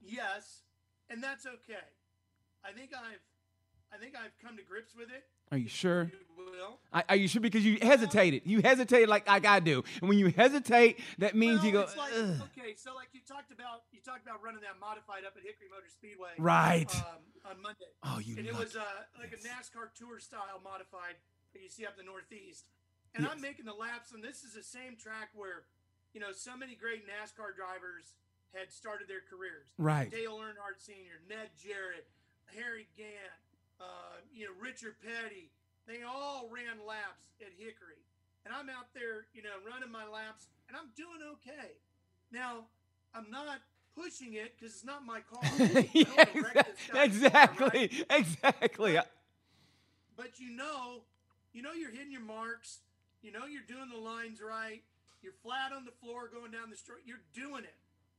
yes, 0.02 0.62
and 1.10 1.22
that's 1.22 1.46
okay. 1.46 1.86
I 2.68 2.70
think 2.72 2.90
I've 2.94 3.24
I 3.94 3.96
think 4.02 4.14
I've 4.22 4.36
come 4.44 4.56
to 4.56 4.62
grips 4.62 4.94
with 4.94 5.08
it. 5.18 5.24
Are 5.50 5.58
you 5.58 5.68
sure 5.68 6.10
will. 6.36 6.78
I- 6.92 7.04
are 7.10 7.16
you 7.16 7.28
sure 7.28 7.40
because 7.40 7.64
you 7.64 7.78
hesitated 7.80 8.42
you 8.44 8.60
hesitated 8.62 9.08
like, 9.08 9.26
like 9.28 9.46
i 9.46 9.60
do 9.60 9.82
and 10.00 10.08
when 10.08 10.18
you 10.18 10.28
hesitate 10.28 10.98
that 11.18 11.34
means 11.34 11.58
Well, 11.58 11.66
you 11.66 11.72
go 11.72 11.80
it's 11.82 11.96
like, 11.96 12.12
okay, 12.12 12.74
so 12.76 12.94
like 12.94 13.08
you 13.12 13.20
talked 13.26 13.52
about, 13.52 13.84
you 13.92 14.00
talked 14.04 14.22
about 14.24 14.42
running 14.42 14.60
that 14.62 14.78
modified 14.80 15.24
up 15.26 15.34
at 15.36 15.42
Hickory 15.44 15.68
Motor 15.70 15.88
Speedway, 15.92 16.32
Right. 16.38 16.88
Um, 16.94 17.24
on 17.48 17.56
Monday. 17.62 17.88
Oh, 18.04 18.18
you 18.20 18.36
And 18.36 18.46
it 18.46 18.56
was 18.56 18.76
uh, 18.76 18.84
like 19.18 19.32
a 19.32 19.40
NASCAR 19.40 19.92
tour 19.96 20.20
style 20.20 20.60
modified 20.64 21.16
that 21.52 21.60
you 21.62 21.68
see 21.68 21.84
up 21.88 21.96
the 21.96 22.04
Northeast. 22.04 22.68
And 23.16 23.24
I'm 23.26 23.40
making 23.40 23.64
the 23.64 23.72
laps, 23.74 24.12
and 24.12 24.22
this 24.22 24.44
is 24.44 24.52
the 24.52 24.62
same 24.62 24.96
track 25.00 25.32
where, 25.32 25.64
you 26.12 26.20
know, 26.20 26.30
so 26.32 26.56
many 26.56 26.76
great 26.76 27.08
NASCAR 27.08 27.56
drivers 27.56 28.12
had 28.52 28.68
started 28.72 29.08
their 29.08 29.24
careers. 29.24 29.72
Right. 29.80 30.10
Dale 30.12 30.36
Earnhardt 30.36 30.76
Sr., 30.80 31.24
Ned 31.28 31.48
Jarrett, 31.56 32.04
Harry 32.52 32.86
Gant, 32.96 33.32
uh, 33.80 34.20
you 34.32 34.46
know, 34.46 34.52
Richard 34.60 34.96
Petty. 35.02 35.50
They 35.86 36.02
all 36.02 36.48
ran 36.52 36.84
laps 36.86 37.32
at 37.40 37.48
Hickory. 37.56 38.02
And 38.44 38.54
I'm 38.54 38.68
out 38.70 38.92
there, 38.94 39.26
you 39.34 39.42
know, 39.42 39.56
running 39.66 39.90
my 39.90 40.06
laps, 40.06 40.46
and 40.68 40.76
I'm 40.76 40.88
doing 40.96 41.20
okay. 41.34 41.72
Now, 42.32 42.64
I'm 43.14 43.30
not 43.30 43.60
pushing 43.94 44.34
it 44.34 44.54
because 44.58 44.74
it's 44.74 44.84
not 44.84 45.04
my 45.04 45.20
car. 45.20 45.42
Yeah, 45.92 46.04
wanna 46.16 46.48
wreck 46.54 46.66
this 46.66 46.76
exa- 46.88 46.92
guy's 46.92 46.92
car, 46.92 47.04
exactly, 47.04 47.78
right? 47.80 48.06
exactly. 48.10 48.98
But 50.16 50.38
you 50.38 50.50
know, 50.56 51.02
you 51.52 51.62
know 51.62 51.72
you're 51.72 51.90
hitting 51.90 52.12
your 52.12 52.22
marks. 52.22 52.78
You 53.22 53.32
know 53.32 53.46
you're 53.46 53.66
doing 53.66 53.88
the 53.92 53.98
lines 54.00 54.40
right. 54.40 54.82
You're 55.22 55.32
flat 55.42 55.72
on 55.74 55.84
the 55.84 55.90
floor 55.90 56.28
going 56.32 56.52
down 56.52 56.70
the 56.70 56.76
street. 56.76 57.02
You're 57.04 57.20
doing 57.34 57.64
it, 57.64 57.74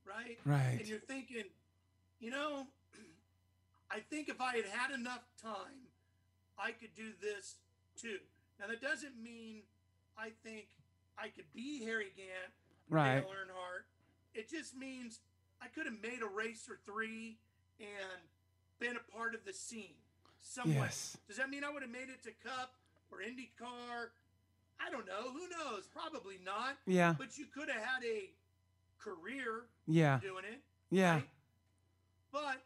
right? 0.06 0.38
Right. 0.46 0.78
And 0.80 0.88
you're 0.88 1.00
thinking, 1.00 1.46
you 2.20 2.30
know, 2.32 2.68
I 3.92 4.00
think 4.00 4.30
if 4.30 4.40
I 4.42 4.56
had 4.56 4.66
had 4.66 4.92
enough 4.92 5.24
time, 5.42 5.90
I 6.58 6.72
could 6.72 6.94
do 6.96 7.12
this 7.22 7.56
too. 8.00 8.18
Now 8.60 8.68
that 8.68 8.82
doesn't 8.82 9.22
mean 9.22 9.62
I 10.18 10.30
think 10.44 10.68
I 11.18 11.30
could 11.30 11.52
be 11.54 11.84
Harry 11.86 12.12
Gant, 12.16 12.54
Right. 12.90 13.20
Dale 13.22 13.30
Earnhardt. 13.30 13.86
It 14.34 14.50
just 14.50 14.76
means 14.76 15.20
I 15.62 15.68
could 15.68 15.86
have 15.86 16.02
made 16.02 16.22
a 16.22 16.28
race 16.28 16.68
or 16.70 16.78
three 16.86 17.38
and 17.80 18.22
been 18.80 18.96
a 18.96 19.18
part 19.18 19.34
of 19.36 19.44
the 19.46 19.54
scene 19.54 19.96
some 20.42 20.70
way. 20.70 20.76
Yes. 20.82 21.18
Does 21.28 21.38
that 21.38 21.50
mean 21.50 21.64
I 21.64 21.70
would 21.72 21.82
have 21.82 21.92
made 21.92 22.10
it 22.10 22.22
to 22.24 22.32
Cup 22.48 22.74
or 23.12 23.20
IndyCar? 23.20 24.10
I 24.80 24.90
don't 24.90 25.06
know. 25.06 25.32
Who 25.34 25.48
knows? 25.50 25.88
Probably 25.94 26.38
not. 26.46 26.78
Yeah. 26.86 27.16
But 27.18 27.38
you 27.38 27.46
could 27.54 27.70
have 27.70 27.82
had 27.84 28.04
a 28.06 28.30
career 28.98 29.66
Yeah. 29.88 30.20
doing 30.22 30.46
it. 30.46 30.62
Yeah. 30.90 31.16
right? 31.16 31.30
But 32.32 32.62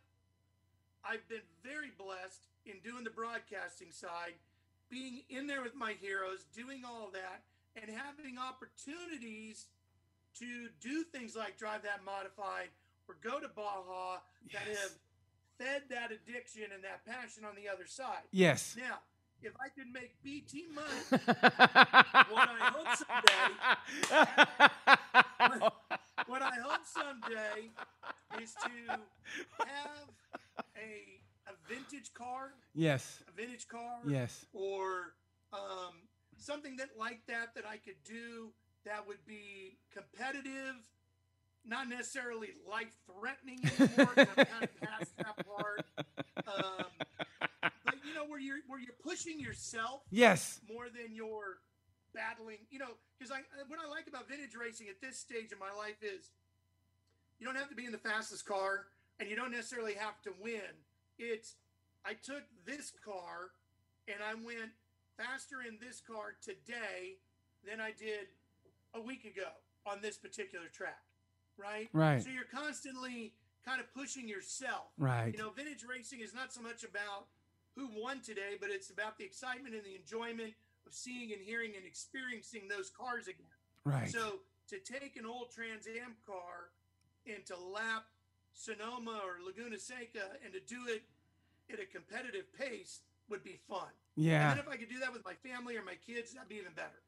I've 1.05 1.27
been 1.27 1.45
very 1.63 1.91
blessed 1.97 2.47
in 2.65 2.79
doing 2.83 3.03
the 3.03 3.09
broadcasting 3.09 3.91
side, 3.91 4.33
being 4.89 5.23
in 5.29 5.47
there 5.47 5.61
with 5.61 5.75
my 5.75 5.93
heroes, 5.99 6.45
doing 6.55 6.83
all 6.85 7.09
that, 7.13 7.43
and 7.75 7.91
having 7.91 8.37
opportunities 8.37 9.67
to 10.39 10.69
do 10.79 11.03
things 11.03 11.35
like 11.35 11.57
drive 11.57 11.83
that 11.83 12.03
modified 12.05 12.69
or 13.07 13.17
go 13.21 13.39
to 13.39 13.47
Baja 13.49 14.19
that 14.51 14.67
have 14.67 14.91
fed 15.57 15.83
that 15.89 16.11
addiction 16.11 16.63
and 16.73 16.83
that 16.83 17.05
passion 17.05 17.43
on 17.45 17.55
the 17.55 17.69
other 17.69 17.85
side. 17.85 18.23
Yes. 18.31 18.75
Now, 18.77 18.99
if 19.41 19.53
I 19.59 19.69
could 19.69 19.91
make 19.91 20.15
BT 20.23 20.65
money, 20.73 20.87
what 22.29 22.49
I 22.49 22.71
hope 22.71 22.87
someday, 22.95 23.51
what 26.27 26.41
I 26.41 26.55
hope 26.63 26.85
someday 26.85 27.69
is 28.41 28.53
to 28.63 28.69
have 29.65 30.07
a 30.75 31.19
a 31.47 31.53
vintage 31.67 32.13
car, 32.13 32.53
yes. 32.73 33.21
a 33.27 33.31
vintage 33.31 33.67
car, 33.67 33.99
Yes. 34.07 34.45
or 34.53 35.13
um, 35.51 35.93
something 36.37 36.77
that 36.77 36.89
like 36.97 37.19
that 37.27 37.53
that 37.55 37.65
I 37.67 37.77
could 37.77 38.01
do 38.05 38.53
that 38.85 39.05
would 39.07 39.25
be 39.25 39.77
competitive, 39.93 40.75
not 41.65 41.89
necessarily 41.89 42.49
life 42.69 42.95
threatening 43.05 43.59
anymore. 43.79 44.13
I'm 44.17 44.25
kind 44.45 44.63
of 44.63 44.81
past 44.81 45.17
that 45.17 45.35
part. 45.45 45.85
Um, 46.47 46.85
but 47.85 47.95
you 48.05 48.13
know 48.13 48.25
where 48.25 48.39
you're 48.39 48.59
where 48.67 48.79
you're 48.79 48.95
pushing 49.03 49.39
yourself 49.39 50.01
Yes. 50.11 50.59
more 50.71 50.85
than 50.85 51.13
you're 51.15 51.59
battling. 52.13 52.59
You 52.71 52.79
know, 52.79 52.91
because 53.17 53.31
I 53.31 53.39
what 53.67 53.79
I 53.85 53.89
like 53.89 54.07
about 54.07 54.29
vintage 54.29 54.55
racing 54.59 54.87
at 54.89 55.01
this 55.01 55.17
stage 55.17 55.51
of 55.51 55.59
my 55.59 55.71
life 55.77 56.01
is 56.01 56.29
you 57.39 57.45
don't 57.45 57.55
have 57.57 57.69
to 57.69 57.75
be 57.75 57.85
in 57.85 57.91
the 57.91 57.97
fastest 57.97 58.45
car, 58.45 58.85
and 59.19 59.30
you 59.30 59.36
don't 59.36 59.52
necessarily 59.52 59.94
have 59.94 60.21
to 60.23 60.31
win. 60.42 60.83
It's 61.17 61.56
I 62.06 62.13
took 62.13 62.44
this 62.65 62.92
car 63.04 63.52
and 64.08 64.17
I 64.21 64.33
went 64.35 64.71
faster 65.17 65.58
in 65.67 65.77
this 65.79 66.02
car 66.02 66.35
today 66.42 67.17
than 67.67 67.79
I 67.79 67.92
did 67.92 68.27
a 68.94 69.02
week 69.02 69.25
ago 69.25 69.50
on 69.85 70.02
this 70.02 70.17
particular 70.17 70.65
track. 70.67 71.04
Right? 71.58 71.90
Right. 71.94 72.21
So 72.21 72.29
you're 72.29 72.50
constantly 72.52 73.33
kind 73.65 73.79
of 73.79 73.94
pushing 73.94 74.27
yourself. 74.27 74.92
Right. 74.98 75.33
You 75.33 75.40
know, 75.40 75.52
vintage 75.52 75.85
racing 75.87 76.19
is 76.21 76.33
not 76.33 76.52
so 76.52 76.62
much 76.62 76.83
about 76.83 77.27
who 77.75 77.90
won 77.96 78.21
today, 78.21 78.58
but 78.60 78.69
it's 78.69 78.90
about 78.90 79.17
the 79.17 79.23
excitement 79.23 79.75
and 79.75 79.83
the 79.83 79.96
enjoyment 79.96 80.54
of 80.85 80.94
seeing 80.94 81.31
and 81.31 81.42
hearing 81.42 81.71
and 81.77 81.85
experiencing 81.85 82.67
those 82.67 82.90
cars 82.90 83.27
again. 83.27 83.46
Right. 83.85 84.10
So 84.10 84.40
to 84.69 84.79
take 84.79 85.15
an 85.15 85.25
old 85.25 85.52
Trans 85.52 85.87
Am 85.87 86.15
car 86.25 86.71
and 87.25 87.46
to 87.46 87.58
lap 87.58 88.06
Sonoma 88.54 89.21
or 89.23 89.43
Laguna 89.45 89.77
Seca 89.77 90.37
and 90.43 90.54
to 90.54 90.60
do 90.60 90.77
it 90.87 91.04
at 91.71 91.79
a 91.79 91.85
competitive 91.85 92.45
pace 92.58 93.01
would 93.29 93.43
be 93.43 93.60
fun. 93.67 93.87
yeah. 94.15 94.51
And 94.51 94.60
if 94.60 94.67
I 94.67 94.75
could 94.75 94.89
do 94.89 94.99
that 94.99 95.13
with 95.13 95.23
my 95.25 95.33
family 95.49 95.75
or 95.77 95.83
my 95.83 95.95
kids, 96.06 96.33
that'd 96.33 96.49
be 96.49 96.56
even 96.56 96.73
better. 96.75 97.01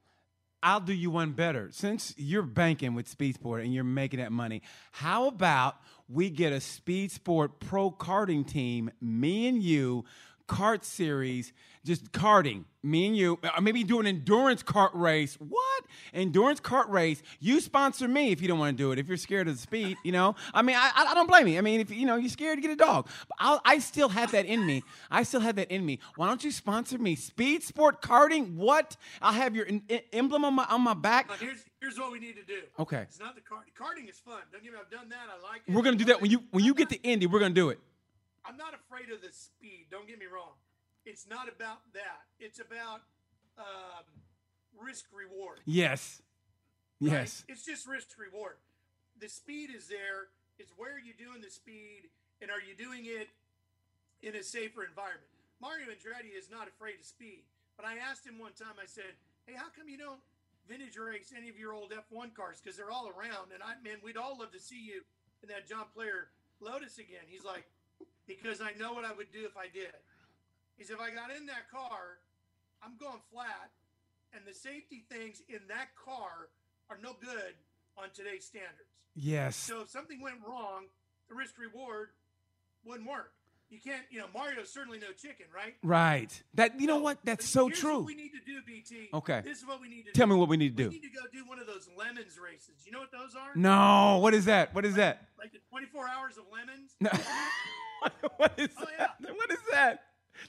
I'll 0.64 0.80
do 0.80 0.94
you 0.94 1.12
one 1.12 1.34
better. 1.34 1.70
Since 1.72 2.16
you're 2.18 2.42
banking 2.42 2.96
with 2.96 3.08
Speed 3.08 3.36
Sport 3.36 3.64
and 3.64 3.74
you're 3.74 3.84
making 3.84 4.20
that 4.20 4.32
money, 4.32 4.64
how 4.92 5.28
about 5.28 5.76
we 6.10 6.32
get 6.32 6.54
a 6.54 6.60
Speed 6.60 7.12
Sport 7.12 7.60
pro 7.60 7.92
karting 7.92 8.48
team, 8.48 8.90
me 9.00 9.48
and 9.48 9.62
you, 9.62 10.06
kart 10.48 10.84
series, 10.84 11.54
just 11.84 12.12
karting, 12.12 12.66
me 12.82 13.08
and 13.08 13.18
you, 13.18 13.40
or 13.56 13.62
maybe 13.62 13.84
do 13.84 14.00
an 14.00 14.08
endurance 14.08 14.64
kart 14.64 14.92
race. 14.94 15.36
What? 15.40 15.86
Endurance 16.14 16.60
kart 16.60 16.90
race. 16.90 17.22
You 17.40 17.60
sponsor 17.60 18.08
me 18.08 18.32
if 18.32 18.42
you 18.42 18.48
don't 18.48 18.60
want 18.60 18.76
to 18.76 18.84
do 18.84 18.92
it. 18.92 19.00
If 19.00 19.08
you're 19.08 19.18
scared 19.18 19.48
of 19.48 19.56
the 19.56 19.62
speed, 19.62 19.98
you 20.04 20.12
know. 20.12 20.36
I 20.54 20.62
mean, 20.62 20.76
I, 20.76 20.92
I 20.96 21.14
don't 21.14 21.28
blame 21.28 21.48
you. 21.48 21.58
I 21.58 21.62
mean, 21.62 21.80
if 21.80 21.92
you 21.92 22.06
know 22.06 22.16
you're 22.16 22.30
scared 22.30 22.58
to 22.58 22.62
get 22.62 22.72
a 22.72 22.76
dog, 22.76 23.08
but 23.28 23.38
I'll, 23.40 23.62
I 23.66 23.80
still 23.80 24.10
have 24.10 24.32
that 24.32 24.46
in 24.46 24.66
me. 24.66 24.84
I 25.12 25.24
still 25.24 25.42
have 25.42 25.56
that 25.58 25.72
in 25.72 25.86
me. 25.86 26.00
Why 26.16 26.28
don't 26.28 26.44
you 26.44 26.52
sponsor 26.52 26.98
me? 26.98 27.16
Speed 27.16 27.64
Sport 27.64 28.02
Karting. 28.02 28.56
What? 28.56 28.98
I'll 29.22 29.34
have 29.34 29.56
your 29.56 29.66
in, 29.66 29.84
in, 29.88 30.02
emblem 30.14 30.46
on 30.46 30.54
my 30.56 30.66
on 30.66 30.82
my 30.82 30.94
back. 30.94 31.32
Here's 31.40 31.64
here's 31.80 32.00
what 32.00 32.12
we 32.12 32.20
need 32.20 32.36
to 32.36 32.44
do. 32.44 32.62
Okay. 32.80 33.02
It's 33.02 33.20
not 33.20 33.36
the 33.36 33.42
kart. 33.42 33.64
Karting 33.80 34.10
is 34.10 34.18
fun. 34.18 34.42
Don't 34.52 34.64
get 34.64 34.74
me. 34.74 34.80
I've 34.82 34.92
done 34.92 35.10
that. 35.10 35.28
I 35.30 35.52
like 35.52 35.62
it. 35.68 35.74
We're 35.74 35.84
gonna 35.84 35.98
do 35.98 36.06
that 36.06 36.22
when 36.22 36.32
you 36.32 36.44
when 36.52 36.64
you 36.64 36.74
get 36.74 36.90
to 36.90 37.02
Indy. 37.04 37.28
We're 37.28 37.40
gonna 37.40 37.54
do 37.54 37.70
it. 37.70 37.80
I'm 38.48 38.58
not 38.58 38.74
afraid 38.74 39.12
of 39.12 39.22
the 39.22 39.32
speed. 39.32 39.88
Don't 39.90 40.08
get 40.08 40.20
me 40.20 40.26
wrong. 40.26 40.54
It's 41.06 41.28
not 41.28 41.48
about 41.48 41.82
that. 41.94 42.26
It's 42.40 42.60
about 42.60 43.02
um, 43.58 44.06
risk 44.78 45.06
reward. 45.14 45.60
Yes. 45.66 46.22
right? 47.02 47.12
Yes. 47.12 47.44
It's 47.48 47.66
just 47.66 47.88
risk 47.88 48.08
reward. 48.18 48.58
The 49.20 49.30
speed 49.30 49.70
is 49.76 49.88
there. 49.88 50.30
It's 50.58 50.72
where 50.78 50.96
are 50.96 51.00
you 51.00 51.14
doing 51.18 51.42
the 51.42 51.50
speed, 51.50 52.10
and 52.42 52.50
are 52.50 52.62
you 52.62 52.76
doing 52.76 53.06
it 53.06 53.30
in 54.22 54.36
a 54.36 54.44
safer 54.44 54.84
environment? 54.84 55.28
Mario 55.62 55.88
Andretti 55.88 56.32
is 56.38 56.50
not 56.50 56.68
afraid 56.68 57.00
of 57.00 57.06
speed. 57.06 57.44
But 57.76 57.86
I 57.86 57.98
asked 57.98 58.26
him 58.26 58.40
one 58.40 58.54
time. 58.54 58.80
I 58.82 58.86
said, 58.86 59.20
"Hey, 59.46 59.54
how 59.54 59.68
come 59.70 59.90
you 59.90 59.98
don't 59.98 60.22
vintage 60.68 60.98
race 60.98 61.34
any 61.36 61.50
of 61.50 61.60
your 61.60 61.74
old 61.74 61.92
F1 61.92 62.34
cars? 62.34 62.60
Because 62.62 62.78
they're 62.78 62.92
all 62.92 63.10
around, 63.10 63.52
and 63.54 63.62
I 63.62 63.76
man, 63.84 64.00
we'd 64.02 64.18
all 64.18 64.38
love 64.40 64.52
to 64.54 64.60
see 64.60 64.80
you 64.80 65.04
in 65.44 65.50
that 65.50 65.68
John 65.68 65.86
Player 65.94 66.30
Lotus 66.60 66.98
again." 66.98 67.28
He's 67.28 67.44
like, 67.44 67.68
"Because 68.28 68.62
I 68.62 68.72
know 68.80 68.94
what 68.94 69.06
I 69.06 69.14
would 69.14 69.32
do 69.32 69.46
if 69.46 69.58
I 69.58 69.68
did." 69.68 69.94
Is 70.78 70.90
"If 70.90 71.00
I 71.00 71.10
got 71.12 71.32
in 71.32 71.46
that 71.48 71.70
car, 71.72 72.20
I'm 72.84 72.98
going 72.98 73.22
flat, 73.32 73.72
and 74.34 74.46
the 74.46 74.54
safety 74.54 75.06
things 75.10 75.42
in 75.48 75.68
that 75.68 75.96
car 75.96 76.50
are 76.90 76.98
no 77.02 77.14
good 77.22 77.56
on 77.98 78.10
today's 78.14 78.46
standards. 78.46 78.90
Yes. 79.16 79.56
So 79.56 79.82
if 79.82 79.90
something 79.90 80.22
went 80.22 80.36
wrong, 80.46 80.86
the 81.30 81.36
risk 81.36 81.58
reward 81.58 82.10
wouldn't 82.84 83.10
work. 83.10 83.32
You 83.70 83.80
can't, 83.80 84.04
you 84.12 84.20
know, 84.20 84.28
Mario's 84.34 84.72
certainly 84.72 85.00
no 85.00 85.12
chicken, 85.12 85.48
right? 85.54 85.74
Right. 85.84 86.44
That 86.54 86.80
you 86.80 86.86
know 86.86 87.00
what? 87.00 87.18
That's 87.24 87.50
so 87.50 87.70
true. 87.70 87.98
What 87.98 88.06
we 88.06 88.16
need 88.16 88.32
to 88.34 88.40
do, 88.46 88.62
BT. 88.66 89.10
Okay. 89.12 89.42
This 89.44 89.60
is 89.60 89.66
what 89.66 89.82
we 89.82 89.90
need 89.90 90.04
to 90.04 90.12
do. 90.12 90.12
Tell 90.12 90.28
do. 90.28 90.34
me 90.34 90.40
what 90.40 90.50
we 90.50 90.58
need 90.58 90.78
to 90.78 90.84
We 90.84 90.90
do. 90.90 90.96
need 90.96 91.02
to 91.02 91.10
go 91.10 91.22
do 91.34 91.48
one 91.50 91.58
of 91.58 91.66
those 91.66 91.90
lemons 91.98 92.38
races. 92.38 92.86
You 92.86 92.92
know 92.92 93.00
what 93.00 93.12
those 93.12 93.36
are? 93.36 93.56
No. 93.56 94.20
What 94.20 94.36
is 94.36 94.46
that? 94.46 94.76
What 94.76 94.86
is 94.86 94.96
that? 94.96 95.30
Like 95.40 95.52
the 95.52 95.60
24 95.72 96.08
hours 96.08 96.38
of 96.38 96.44
lemons. 96.54 96.92
No. 97.00 97.10
what 98.38 98.54
is 98.58 98.70
Oh, 98.78 98.86
that? 98.98 99.16
yeah. 99.20 99.32
What 99.32 99.52
is 99.52 99.60
that? 99.72 100.04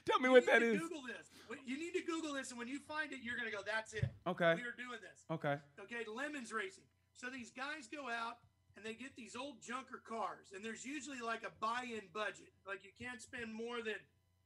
Tell 0.05 0.19
me 0.19 0.25
You 0.27 0.31
what 0.33 0.45
need 0.45 0.51
that 0.53 0.59
to 0.59 0.73
is. 0.73 0.81
Google 0.81 1.01
this. 1.07 1.27
You 1.65 1.77
need 1.79 1.93
to 1.93 2.01
Google 2.03 2.33
this, 2.33 2.49
and 2.51 2.59
when 2.59 2.67
you 2.67 2.79
find 2.79 3.11
it, 3.13 3.19
you're 3.23 3.37
going 3.37 3.49
to 3.49 3.55
go, 3.55 3.63
"That's 3.65 3.93
it. 3.93 4.03
Okay. 4.27 4.55
We 4.55 4.61
are 4.67 4.75
doing 4.75 4.99
this." 4.99 5.23
Okay. 5.31 5.55
Okay, 5.79 6.03
lemons 6.13 6.51
racing. 6.51 6.83
So 7.15 7.27
these 7.31 7.51
guys 7.51 7.87
go 7.87 8.09
out 8.09 8.37
and 8.75 8.83
they 8.85 8.93
get 8.93 9.15
these 9.15 9.35
old 9.35 9.61
junker 9.63 10.01
cars, 10.07 10.51
and 10.53 10.63
there's 10.63 10.85
usually 10.85 11.19
like 11.23 11.43
a 11.43 11.51
buy-in 11.59 12.03
budget. 12.13 12.51
Like 12.67 12.83
you 12.83 12.91
can't 12.99 13.21
spend 13.21 13.53
more 13.53 13.77
than 13.81 13.95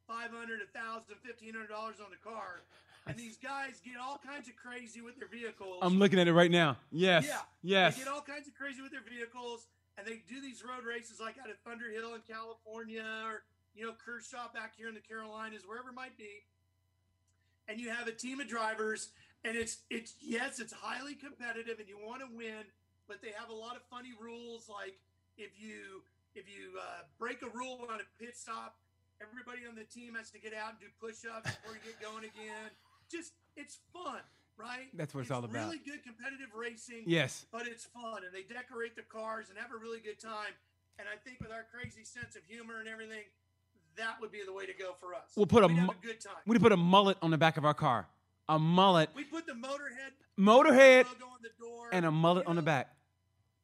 five 0.08 0.30
hundred, 0.30 0.62
a 0.62 0.70
thousand, 0.78 1.16
fifteen 1.26 1.54
hundred 1.54 1.70
dollars 1.70 1.98
on 2.04 2.12
the 2.12 2.22
car. 2.22 2.62
And 3.08 3.18
these 3.18 3.36
guys 3.36 3.82
get 3.84 3.96
all 4.00 4.22
kinds 4.24 4.48
of 4.48 4.56
crazy 4.56 5.02
with 5.02 5.18
their 5.18 5.28
vehicles. 5.28 5.80
I'm 5.82 5.98
looking 5.98 6.20
at 6.20 6.28
it 6.28 6.34
right 6.34 6.52
now. 6.52 6.78
Yes. 6.92 7.26
Yeah. 7.28 7.40
Yes. 7.64 7.98
They 7.98 8.04
get 8.04 8.14
all 8.14 8.22
kinds 8.22 8.48
of 8.48 8.54
crazy 8.54 8.80
with 8.84 8.92
their 8.92 9.02
vehicles, 9.02 9.66
and 10.02 10.10
they 10.10 10.24
do 10.28 10.42
these 10.42 10.66
road 10.66 10.82
races 10.82 11.22
like 11.22 11.38
out 11.38 11.50
of 11.50 11.58
Thunder 11.62 11.94
Hill 11.94 12.18
in 12.18 12.22
California, 12.26 13.06
or 13.26 13.46
you 13.76 13.86
know 13.86 13.94
Kershaw 13.94 14.50
back 14.52 14.74
here 14.76 14.90
in 14.90 14.96
the 14.96 15.06
Carolinas, 15.06 15.62
wherever 15.62 15.90
it 15.90 15.96
might 15.96 16.18
be. 16.18 16.42
And 17.70 17.80
you 17.80 17.92
have 17.94 18.08
a 18.08 18.12
team 18.12 18.40
of 18.40 18.48
drivers, 18.48 19.14
and 19.46 19.56
it's 19.56 19.86
it's 19.90 20.16
yes, 20.20 20.60
it's 20.60 20.74
highly 20.74 21.14
competitive, 21.14 21.78
and 21.78 21.88
you 21.88 22.02
want 22.02 22.22
to 22.22 22.30
win, 22.36 22.66
but 23.08 23.22
they 23.22 23.30
have 23.38 23.50
a 23.50 23.54
lot 23.54 23.76
of 23.76 23.84
funny 23.94 24.18
rules, 24.20 24.66
like 24.68 24.98
if 25.38 25.52
you 25.62 26.02
if 26.34 26.50
you 26.50 26.82
uh, 26.82 27.06
break 27.20 27.42
a 27.44 27.50
rule 27.54 27.86
on 27.92 28.00
a 28.02 28.08
pit 28.18 28.36
stop, 28.36 28.76
everybody 29.22 29.70
on 29.70 29.76
the 29.76 29.86
team 29.86 30.16
has 30.16 30.32
to 30.32 30.40
get 30.40 30.54
out 30.58 30.74
and 30.74 30.80
do 30.80 30.90
push-ups 30.98 31.46
before 31.46 31.78
you 31.78 31.84
get 31.86 32.02
going 32.02 32.26
again. 32.26 32.74
Just 33.06 33.34
it's 33.56 33.78
fun, 33.94 34.26
right? 34.58 34.88
That's 34.94 35.14
what 35.14 35.22
it's 35.22 35.32
all 35.32 35.44
about. 35.44 35.66
Really 35.66 35.80
good 35.84 36.04
competitive 36.04 36.50
racing 36.56 37.04
Yes. 37.06 37.46
but 37.52 37.68
it's 37.68 37.86
fun 37.86 38.24
and 38.26 38.34
they 38.34 38.44
decorate 38.44 38.96
the 38.96 39.02
cars 39.04 39.48
and 39.50 39.58
have 39.58 39.72
a 39.72 39.78
really 39.78 40.00
good 40.00 40.20
time. 40.20 40.54
And 41.00 41.08
I 41.08 41.18
think 41.28 41.40
with 41.42 41.52
our 41.52 41.66
crazy 41.74 42.04
sense 42.04 42.36
of 42.36 42.44
humor 42.48 42.80
and 42.80 42.88
everything, 42.88 43.24
that 43.98 44.16
would 44.22 44.32
be 44.32 44.42
the 44.46 44.54
way 44.54 44.66
to 44.66 44.74
go 44.74 44.94
for 45.00 45.14
us. 45.16 45.32
We'll 45.36 45.46
put 45.48 45.64
a 45.64 45.70
mu- 45.70 45.90
a 45.90 45.96
good 46.06 46.22
time. 46.22 46.36
We'd 46.46 46.62
put 46.62 46.72
a 46.72 46.78
mullet 46.78 47.18
on 47.22 47.32
the 47.32 47.38
back 47.38 47.58
of 47.58 47.66
our 47.66 47.74
car. 47.74 48.08
A 48.50 48.60
mullet, 48.60 49.10
We 49.16 49.24
put 49.24 49.46
the 49.46 49.54
Motorhead 49.54 50.12
motorhead, 50.40 51.06
logo 51.06 51.26
on 51.26 51.40
the 51.42 51.50
door 51.60 51.90
and 51.92 52.06
a 52.06 52.12
mullet 52.12 52.46
you 52.46 52.50
on 52.50 52.56
the 52.56 52.62
back. 52.62 52.90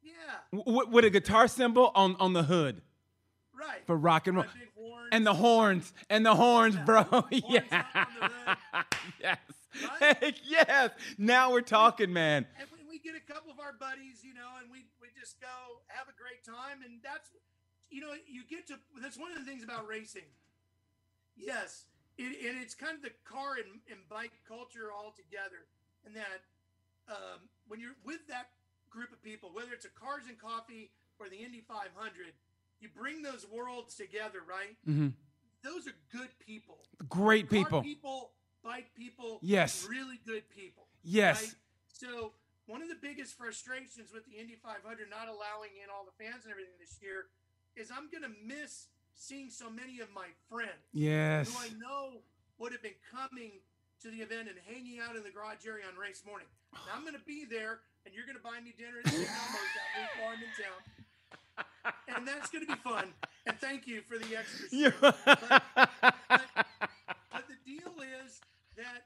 Yeah, 0.01 0.13
W- 0.63 0.88
with 0.89 1.03
a 1.05 1.09
guitar 1.09 1.47
symbol 1.47 1.91
on, 1.95 2.15
on 2.19 2.33
the 2.33 2.43
hood 2.43 2.81
right. 3.53 3.85
for 3.85 3.95
rock 3.97 4.27
and 4.27 4.38
roll. 4.38 4.45
My 4.45 4.51
big 4.59 4.69
horns. 4.77 5.09
And 5.11 5.25
the 5.25 5.33
horns. 5.33 5.93
And 6.09 6.25
the 6.25 6.35
horns, 6.35 6.75
bro. 6.85 7.03
Horns 7.03 7.25
yeah. 7.49 7.83
yes. 9.21 9.38
Right? 10.01 10.39
Yes. 10.45 10.91
Now 11.17 11.51
we're 11.51 11.61
talking, 11.61 12.11
man. 12.13 12.45
and 12.59 12.67
we, 12.71 12.80
we 12.89 12.99
get 12.99 13.15
a 13.15 13.34
couple 13.34 13.51
of 13.51 13.59
our 13.59 13.73
buddies, 13.80 14.23
you 14.23 14.34
know, 14.34 14.57
and 14.61 14.71
we 14.71 14.86
we 15.01 15.07
just 15.19 15.39
go 15.41 15.82
have 15.88 16.07
a 16.07 16.15
great 16.15 16.43
time, 16.45 16.82
and 16.84 16.99
that's 17.03 17.30
you 17.89 18.01
know 18.01 18.13
you 18.28 18.43
get 18.49 18.67
to 18.67 18.75
that's 19.01 19.17
one 19.17 19.32
of 19.32 19.38
the 19.38 19.45
things 19.45 19.63
about 19.63 19.88
racing. 19.88 20.28
Yes, 21.36 21.86
it, 22.17 22.34
and 22.47 22.61
it's 22.61 22.73
kind 22.73 22.95
of 22.95 23.03
the 23.03 23.13
car 23.23 23.55
and, 23.61 23.80
and 23.91 23.99
bike 24.09 24.34
culture 24.47 24.89
all 24.91 25.13
together, 25.15 25.69
and 26.05 26.15
that 26.15 26.41
um, 27.09 27.45
when 27.67 27.80
you're 27.80 27.97
with 28.03 28.25
that 28.28 28.49
group 28.89 29.11
of 29.11 29.21
people, 29.21 29.49
whether 29.53 29.71
it's 29.73 29.86
a 29.86 29.93
cars 29.93 30.23
and 30.28 30.39
coffee 30.39 30.91
or 31.19 31.30
the 31.30 31.38
Indy 31.38 31.61
500, 31.67 31.93
you 32.80 32.89
bring 32.95 33.21
those 33.21 33.45
worlds 33.51 33.95
together, 33.95 34.39
right? 34.47 34.78
Mm-hmm. 34.88 35.09
Those 35.63 35.88
are 35.88 35.95
good 36.11 36.30
people. 36.39 36.78
Great 37.09 37.49
people. 37.49 37.82
people, 37.82 38.32
bike 38.68 38.91
people, 38.95 39.39
Yes. 39.41 39.88
really 39.89 40.20
good 40.28 40.43
people. 40.51 40.88
Yes. 41.03 41.41
Right? 41.41 41.55
So 41.93 42.34
one 42.68 42.82
of 42.84 42.89
the 42.89 42.99
biggest 43.01 43.38
frustrations 43.38 44.11
with 44.11 44.26
the 44.28 44.36
Indy 44.38 44.55
500 44.61 44.84
not 45.09 45.32
allowing 45.32 45.72
in 45.82 45.88
all 45.88 46.03
the 46.03 46.11
fans 46.20 46.43
and 46.43 46.51
everything 46.51 46.76
this 46.80 46.99
year 47.01 47.32
is 47.80 47.89
I'm 47.89 48.11
going 48.11 48.28
to 48.28 48.34
miss 48.43 48.88
seeing 49.15 49.49
so 49.49 49.70
many 49.70 49.99
of 50.01 50.11
my 50.13 50.28
friends 50.51 50.84
Yes. 50.91 51.47
who 51.49 51.57
I 51.63 51.70
know 51.80 52.20
would 52.59 52.72
have 52.74 52.84
been 52.84 52.99
coming 53.09 53.51
to 54.03 54.11
the 54.11 54.18
event 54.22 54.49
and 54.49 54.57
hanging 54.68 54.99
out 54.99 55.15
in 55.15 55.24
the 55.24 55.32
garage 55.32 55.65
area 55.65 55.86
on 55.88 55.95
race 55.97 56.22
morning. 56.28 56.47
Now, 56.74 56.93
I'm 56.93 57.01
going 57.01 57.15
to 57.18 57.26
be 57.26 57.45
there, 57.49 57.80
and 58.05 58.13
you're 58.13 58.26
going 58.28 58.38
to 58.38 58.43
buy 58.43 58.59
me 58.61 58.74
dinner 58.78 58.99
at 59.03 59.07
St. 59.09 59.26
Elmo's 59.26 59.72
that 59.74 59.89
week 59.97 60.11
while 60.22 60.36
I'm 60.36 60.43
in 60.43 60.53
town. 60.53 60.82
And 62.15 62.28
that's 62.28 62.49
going 62.51 62.65
to 62.68 62.72
be 62.76 62.80
fun. 62.84 63.13
And 63.47 63.57
thank 63.59 63.88
you 63.88 64.01
for 64.01 64.18
the 64.20 64.36
extra. 64.38 64.93
But 66.30 66.41
is 66.41 66.46
that 68.78 69.05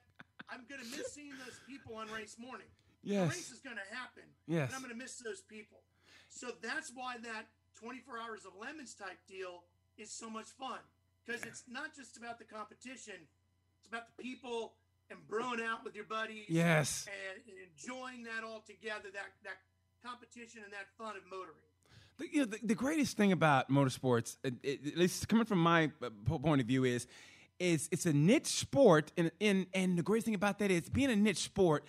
I'm 0.50 0.62
going 0.70 0.82
to 0.82 0.90
miss 0.98 1.12
seeing 1.14 1.32
those 1.44 1.60
people 1.68 1.96
on 1.96 2.08
race 2.12 2.36
morning. 2.40 2.68
The 3.04 3.18
race 3.26 3.52
is 3.52 3.60
going 3.60 3.78
to 3.78 3.96
happen. 3.96 4.24
Yes. 4.48 4.68
And 4.70 4.76
I'm 4.76 4.82
going 4.82 4.94
to 4.94 5.00
miss 5.00 5.18
those 5.18 5.42
people. 5.42 5.80
So 6.30 6.50
that's 6.62 6.92
why 6.94 7.16
that 7.24 7.48
24 7.80 8.16
hours 8.20 8.46
of 8.46 8.54
lemons 8.60 8.94
type 8.94 9.18
deal 9.28 9.64
is 9.98 10.12
so 10.12 10.30
much 10.30 10.48
fun 10.60 10.80
because 11.26 11.44
it's 11.44 11.64
not 11.68 11.96
just 11.96 12.18
about 12.18 12.38
the 12.38 12.46
competition, 12.46 13.16
it's 13.80 13.88
about 13.88 14.04
the 14.16 14.24
people 14.24 14.74
and 15.10 15.20
brewing 15.28 15.60
out 15.62 15.84
with 15.84 15.96
your 15.96 16.06
buddies 16.06 16.46
Yes. 16.48 17.08
and, 17.08 17.42
and 17.48 17.58
enjoying 17.72 18.24
that 18.24 18.44
all 18.46 18.62
together, 18.66 19.10
that, 19.14 19.34
that 19.44 19.58
competition 20.06 20.62
and 20.64 20.72
that 20.72 20.88
fun 20.98 21.16
of 21.18 21.24
motoring. 21.30 21.68
The, 22.18 22.28
you 22.32 22.40
know, 22.40 22.46
the, 22.46 22.60
the 22.64 22.76
greatest 22.76 23.18
thing 23.18 23.32
about 23.32 23.70
motorsports, 23.70 24.38
at 24.46 24.54
least 24.96 25.28
coming 25.28 25.46
from 25.46 25.60
my 25.60 25.92
uh, 26.04 26.10
point 26.38 26.62
of 26.62 26.68
view, 26.68 26.84
is 26.84 27.08
is 27.62 27.88
it's 27.92 28.06
a 28.06 28.14
niche 28.14 28.48
sport, 28.48 29.12
and, 29.16 29.32
and 29.40 29.68
and 29.74 29.98
the 29.98 30.04
great 30.04 30.24
thing 30.24 30.36
about 30.36 30.60
that 30.60 30.72
is 30.72 30.90
being 30.90 31.12
a 31.12 31.16
niche 31.16 31.44
sport 31.44 31.86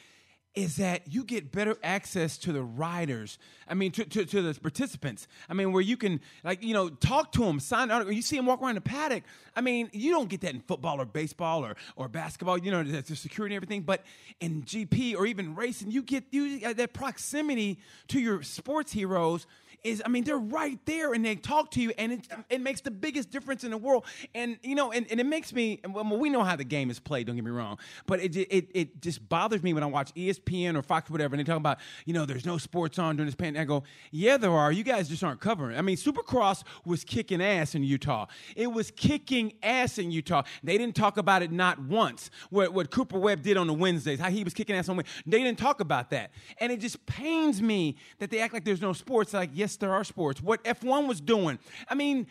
is 0.54 0.76
that 0.76 1.10
you 1.10 1.24
get 1.24 1.50
better 1.50 1.78
access 1.82 2.36
to 2.36 2.52
the 2.52 2.62
riders. 2.62 3.38
I 3.66 3.72
mean, 3.72 3.90
to, 3.92 4.04
to, 4.04 4.26
to 4.26 4.42
the 4.42 4.60
participants. 4.60 5.26
I 5.48 5.54
mean, 5.54 5.72
where 5.72 5.80
you 5.80 5.96
can 5.96 6.20
like 6.44 6.62
you 6.62 6.74
know 6.74 6.90
talk 6.90 7.32
to 7.32 7.40
them, 7.40 7.58
sign 7.58 7.90
out. 7.90 8.12
You 8.12 8.20
see 8.20 8.36
them 8.36 8.46
walk 8.46 8.60
around 8.60 8.74
the 8.74 8.82
paddock. 8.82 9.24
I 9.56 9.62
mean, 9.62 9.88
you 9.92 10.12
don't 10.12 10.28
get 10.28 10.42
that 10.42 10.54
in 10.54 10.60
football 10.60 11.00
or 11.00 11.06
baseball 11.06 11.64
or 11.64 11.76
or 11.96 12.08
basketball. 12.08 12.58
You 12.58 12.70
know, 12.70 12.82
the, 12.82 13.00
the 13.00 13.16
security 13.16 13.54
and 13.54 13.62
everything. 13.64 13.82
But 13.82 14.04
in 14.40 14.62
GP 14.62 15.16
or 15.16 15.24
even 15.24 15.54
racing, 15.54 15.90
you 15.90 16.02
get 16.02 16.24
you 16.30 16.60
uh, 16.66 16.74
that 16.74 16.92
proximity 16.92 17.78
to 18.08 18.20
your 18.20 18.42
sports 18.42 18.92
heroes 18.92 19.46
is, 19.84 20.02
I 20.04 20.08
mean, 20.08 20.24
they're 20.24 20.38
right 20.38 20.78
there 20.86 21.12
and 21.12 21.24
they 21.24 21.34
talk 21.36 21.70
to 21.72 21.80
you, 21.80 21.92
and 21.98 22.12
it, 22.12 22.28
it 22.48 22.60
makes 22.60 22.80
the 22.80 22.90
biggest 22.90 23.30
difference 23.30 23.64
in 23.64 23.70
the 23.70 23.78
world. 23.78 24.04
And 24.34 24.58
you 24.62 24.74
know, 24.74 24.92
and, 24.92 25.06
and 25.10 25.20
it 25.20 25.26
makes 25.26 25.52
me. 25.52 25.80
Well, 25.88 26.04
we 26.04 26.30
know 26.30 26.42
how 26.42 26.56
the 26.56 26.64
game 26.64 26.90
is 26.90 27.00
played. 27.00 27.26
Don't 27.26 27.36
get 27.36 27.44
me 27.44 27.50
wrong, 27.50 27.78
but 28.06 28.20
it 28.20 28.36
it 28.36 28.68
it 28.74 29.00
just 29.02 29.28
bothers 29.28 29.62
me 29.62 29.72
when 29.74 29.82
I 29.82 29.86
watch 29.86 30.14
ESPN 30.14 30.76
or 30.76 30.82
Fox, 30.82 31.10
or 31.10 31.12
whatever, 31.12 31.34
and 31.34 31.40
they 31.40 31.50
talk 31.50 31.56
about 31.56 31.78
you 32.04 32.14
know, 32.14 32.24
there's 32.24 32.46
no 32.46 32.58
sports 32.58 32.98
on 32.98 33.16
during 33.16 33.26
this 33.26 33.34
pandemic. 33.34 33.62
I 33.62 33.64
go, 33.64 33.84
yeah, 34.10 34.36
there 34.36 34.52
are. 34.52 34.72
You 34.72 34.84
guys 34.84 35.08
just 35.08 35.22
aren't 35.22 35.40
covering. 35.40 35.76
I 35.76 35.82
mean, 35.82 35.96
Supercross 35.96 36.62
was 36.84 37.04
kicking 37.04 37.42
ass 37.42 37.74
in 37.74 37.84
Utah. 37.84 38.26
It 38.56 38.68
was 38.68 38.90
kicking 38.90 39.54
ass 39.62 39.98
in 39.98 40.10
Utah. 40.10 40.42
They 40.62 40.78
didn't 40.78 40.96
talk 40.96 41.16
about 41.16 41.42
it 41.42 41.52
not 41.52 41.78
once. 41.80 42.30
What 42.50 42.72
what 42.72 42.90
Cooper 42.90 43.18
Webb 43.18 43.42
did 43.42 43.56
on 43.56 43.66
the 43.66 43.74
Wednesdays, 43.74 44.20
how 44.20 44.30
he 44.30 44.44
was 44.44 44.54
kicking 44.54 44.76
ass 44.76 44.88
on. 44.88 45.02
They 45.26 45.38
didn't 45.38 45.58
talk 45.58 45.80
about 45.80 46.10
that, 46.10 46.30
and 46.58 46.70
it 46.70 46.80
just 46.80 47.04
pains 47.06 47.60
me 47.60 47.96
that 48.18 48.30
they 48.30 48.40
act 48.40 48.54
like 48.54 48.64
there's 48.64 48.80
no 48.80 48.92
sports. 48.92 49.32
Like, 49.32 49.50
yes, 49.52 49.71
there 49.76 49.92
are 49.92 50.04
sports. 50.04 50.42
What 50.42 50.62
F1 50.64 51.08
was 51.08 51.20
doing. 51.20 51.58
I 51.88 51.94
mean, 51.94 52.26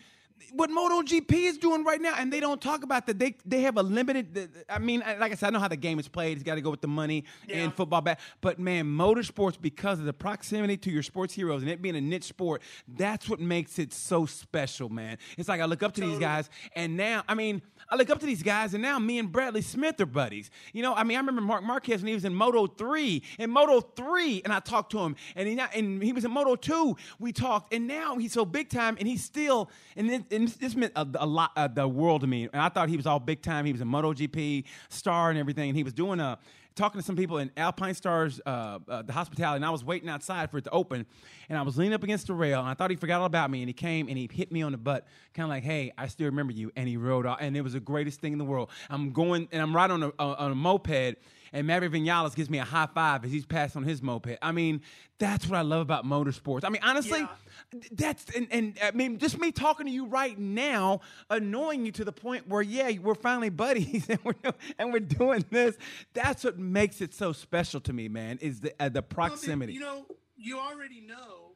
what 0.54 0.70
MotoGP 0.70 1.32
is 1.32 1.58
doing 1.58 1.84
right 1.84 2.02
now, 2.02 2.14
and 2.18 2.32
they 2.32 2.40
don't 2.40 2.62
talk 2.62 2.84
about 2.84 3.08
that. 3.08 3.20
They 3.20 3.36
they 3.46 3.62
have 3.62 3.78
a 3.78 3.84
limited. 3.84 4.50
I 4.70 4.80
mean, 4.80 5.00
like 5.00 5.32
I 5.32 5.36
said, 5.36 5.48
I 5.48 5.50
know 5.52 5.60
how 5.60 5.68
the 5.68 5.78
game 5.78 6.00
is 6.00 6.08
played. 6.08 6.38
It's 6.38 6.44
got 6.44 6.56
to 6.56 6.62
go 6.62 6.70
with 6.70 6.82
the 6.82 6.88
money 6.88 7.26
yeah. 7.48 7.58
and 7.58 7.74
football 7.74 8.02
back. 8.02 8.20
But 8.42 8.60
man, 8.60 8.86
motorsports 8.86 9.60
because 9.60 10.00
of 10.00 10.06
the 10.06 10.14
proximity 10.14 10.78
to 10.78 10.92
your 10.92 11.04
sports 11.04 11.34
heroes 11.34 11.62
and 11.62 11.70
it 11.70 11.82
being 11.82 11.96
a 11.96 12.02
niche 12.02 12.24
sport, 12.24 12.62
that's 12.88 13.30
what 13.30 13.40
makes 13.40 13.80
it 13.80 13.94
so 13.94 14.26
special, 14.26 14.90
man. 14.90 15.18
It's 15.38 15.50
like 15.50 15.62
I 15.62 15.66
look 15.66 15.84
up 15.84 15.94
to 15.94 16.02
totally. 16.02 16.18
these 16.18 16.22
guys, 16.22 16.50
and 16.76 16.98
now, 16.98 17.24
I 17.28 17.36
mean, 17.36 17.62
I 17.90 17.96
look 17.96 18.10
up 18.10 18.20
to 18.20 18.26
these 18.26 18.44
guys, 18.44 18.74
and 18.74 18.82
now 18.82 19.00
me 19.00 19.20
and 19.20 19.32
Bradley 19.32 19.62
Smith 19.62 20.00
are 20.02 20.06
buddies. 20.06 20.50
You 20.74 20.82
know, 20.82 20.94
I 20.94 21.04
mean, 21.04 21.18
I 21.18 21.20
remember 21.20 21.42
Marc 21.42 21.64
Marquez 21.64 22.02
when 22.02 22.08
he 22.08 22.14
was 22.14 22.26
in 22.26 22.34
Moto 22.34 22.68
three, 22.68 23.24
in 23.38 23.50
Moto 23.50 23.82
three, 23.82 24.42
and 24.44 24.54
I 24.54 24.60
talked 24.60 24.92
to 24.94 25.00
him, 25.00 25.16
and 25.36 25.48
he 25.48 25.60
and 25.60 26.02
he 26.02 26.14
was 26.14 26.26
in 26.26 26.32
Moto 26.32 26.56
two. 26.56 26.98
We 27.20 27.32
talked, 27.32 27.74
and 27.74 27.88
now 27.88 28.18
he's 28.18 28.34
so 28.34 28.46
big 28.46 28.70
time, 28.70 28.98
and 29.00 29.08
he's 29.08 29.24
still 29.24 29.70
and. 29.96 30.10
Then, 30.10 30.26
and 30.32 30.48
this 30.48 30.76
meant 30.76 30.94
a, 30.96 31.08
a 31.16 31.26
lot 31.26 31.52
uh, 31.56 31.68
the 31.68 31.88
world 31.88 32.22
to 32.22 32.28
me. 32.28 32.50
And 32.52 32.62
I 32.62 32.70
thought 32.70 32.90
he 32.90 32.98
was 32.98 33.06
all 33.06 33.20
big 33.20 33.42
time. 33.42 33.66
He 33.66 33.72
was 33.72 33.82
a 33.82 33.86
MotoGP 33.86 34.64
star 34.90 35.30
and 35.30 35.38
everything. 35.38 35.70
And 35.70 35.78
he 35.78 35.84
was 35.84 35.94
doing 35.94 36.20
a 36.20 36.40
talking 36.76 37.00
to 37.00 37.06
some 37.06 37.16
people 37.16 37.38
in 37.38 37.50
Alpinestars, 37.50 38.40
uh, 38.46 38.80
uh, 38.88 39.02
the 39.02 39.14
hospitality, 39.14 39.58
and 39.58 39.66
I 39.66 39.70
was 39.70 39.84
waiting 39.84 40.10
outside 40.10 40.50
for 40.50 40.58
it 40.58 40.64
to 40.64 40.70
open. 40.72 41.06
And 41.50 41.58
I 41.58 41.62
was 41.64 41.78
leaning 41.78 41.94
up 41.94 42.04
against 42.04 42.28
the 42.28 42.34
rail, 42.34 42.60
and 42.60 42.70
I 42.70 42.74
thought 42.74 42.90
he 42.90 42.96
forgot 42.96 43.20
all 43.20 43.26
about 43.26 43.52
me. 43.52 43.62
And 43.62 43.70
he 43.70 43.74
came 43.74 44.08
and 44.08 44.18
he 44.18 44.30
hit 44.32 44.52
me 44.52 44.62
on 44.62 44.72
the 44.72 44.78
butt, 44.78 45.06
kind 45.34 45.46
of 45.46 45.50
like, 45.50 45.64
"Hey, 45.64 45.92
I 45.98 46.08
still 46.08 46.28
remember 46.28 46.54
you." 46.54 46.72
And 46.76 46.88
he 46.88 46.98
rode 46.98 47.26
off, 47.26 47.40
and 47.42 47.56
it 47.58 47.62
was 47.62 47.74
the 47.74 47.80
greatest 47.80 48.22
thing 48.22 48.32
in 48.32 48.40
the 48.40 48.46
world. 48.46 48.70
I'm 48.90 49.12
going, 49.12 49.50
and 49.52 49.62
I'm 49.62 49.76
riding 49.76 50.04
on 50.04 50.14
a, 50.18 50.24
on 50.24 50.52
a 50.52 50.56
moped 50.56 51.18
and 51.54 51.68
Maverick 51.68 51.92
Vinales 51.92 52.36
gives 52.36 52.50
me 52.50 52.60
a 52.60 52.64
high 52.64 52.88
five 52.94 53.26
as 53.26 53.32
he's 53.32 53.46
passing 53.46 53.84
on 53.84 53.88
his 53.88 54.02
moped. 54.02 54.38
I 54.42 54.52
mean, 54.52 54.82
that's 55.20 55.48
what 55.48 55.58
I 55.58 55.62
love 55.62 55.82
about 55.82 56.06
motorsports. 56.06 56.64
I 56.64 56.70
mean, 56.70 56.82
honestly, 56.84 57.20
yeah. 57.20 57.80
that's 57.92 58.26
and, 58.36 58.48
and 58.52 58.78
I 58.82 58.92
mean, 58.92 59.18
just 59.18 59.40
me 59.40 59.52
talking 59.52 59.86
to 59.86 59.92
you 59.92 60.06
right 60.06 60.38
now, 60.38 61.02
annoying 61.30 61.86
you 61.86 61.92
to 61.94 62.06
the 62.06 62.12
point 62.12 62.48
where 62.48 62.62
yeah, 62.62 62.92
we're 63.02 63.16
finally 63.16 63.50
buddies 63.50 64.06
and 64.10 64.20
we're 64.24 64.54
and 64.80 64.94
we're 64.94 65.00
doing 65.00 65.46
this. 65.50 65.78
That's 66.14 66.44
what 66.44 66.58
makes 66.58 67.02
it 67.02 67.14
so 67.14 67.34
special 67.34 67.82
to 67.82 67.94
me, 67.94 68.08
man. 68.08 68.38
Is 68.42 68.62
the 68.62 68.74
uh, 68.80 68.90
the 68.90 69.02
proximity. 69.02 69.80
Well, 69.80 69.96
you 69.96 70.00
know, 70.00 70.16
you 70.38 70.60
already 70.60 71.02
know 71.02 71.54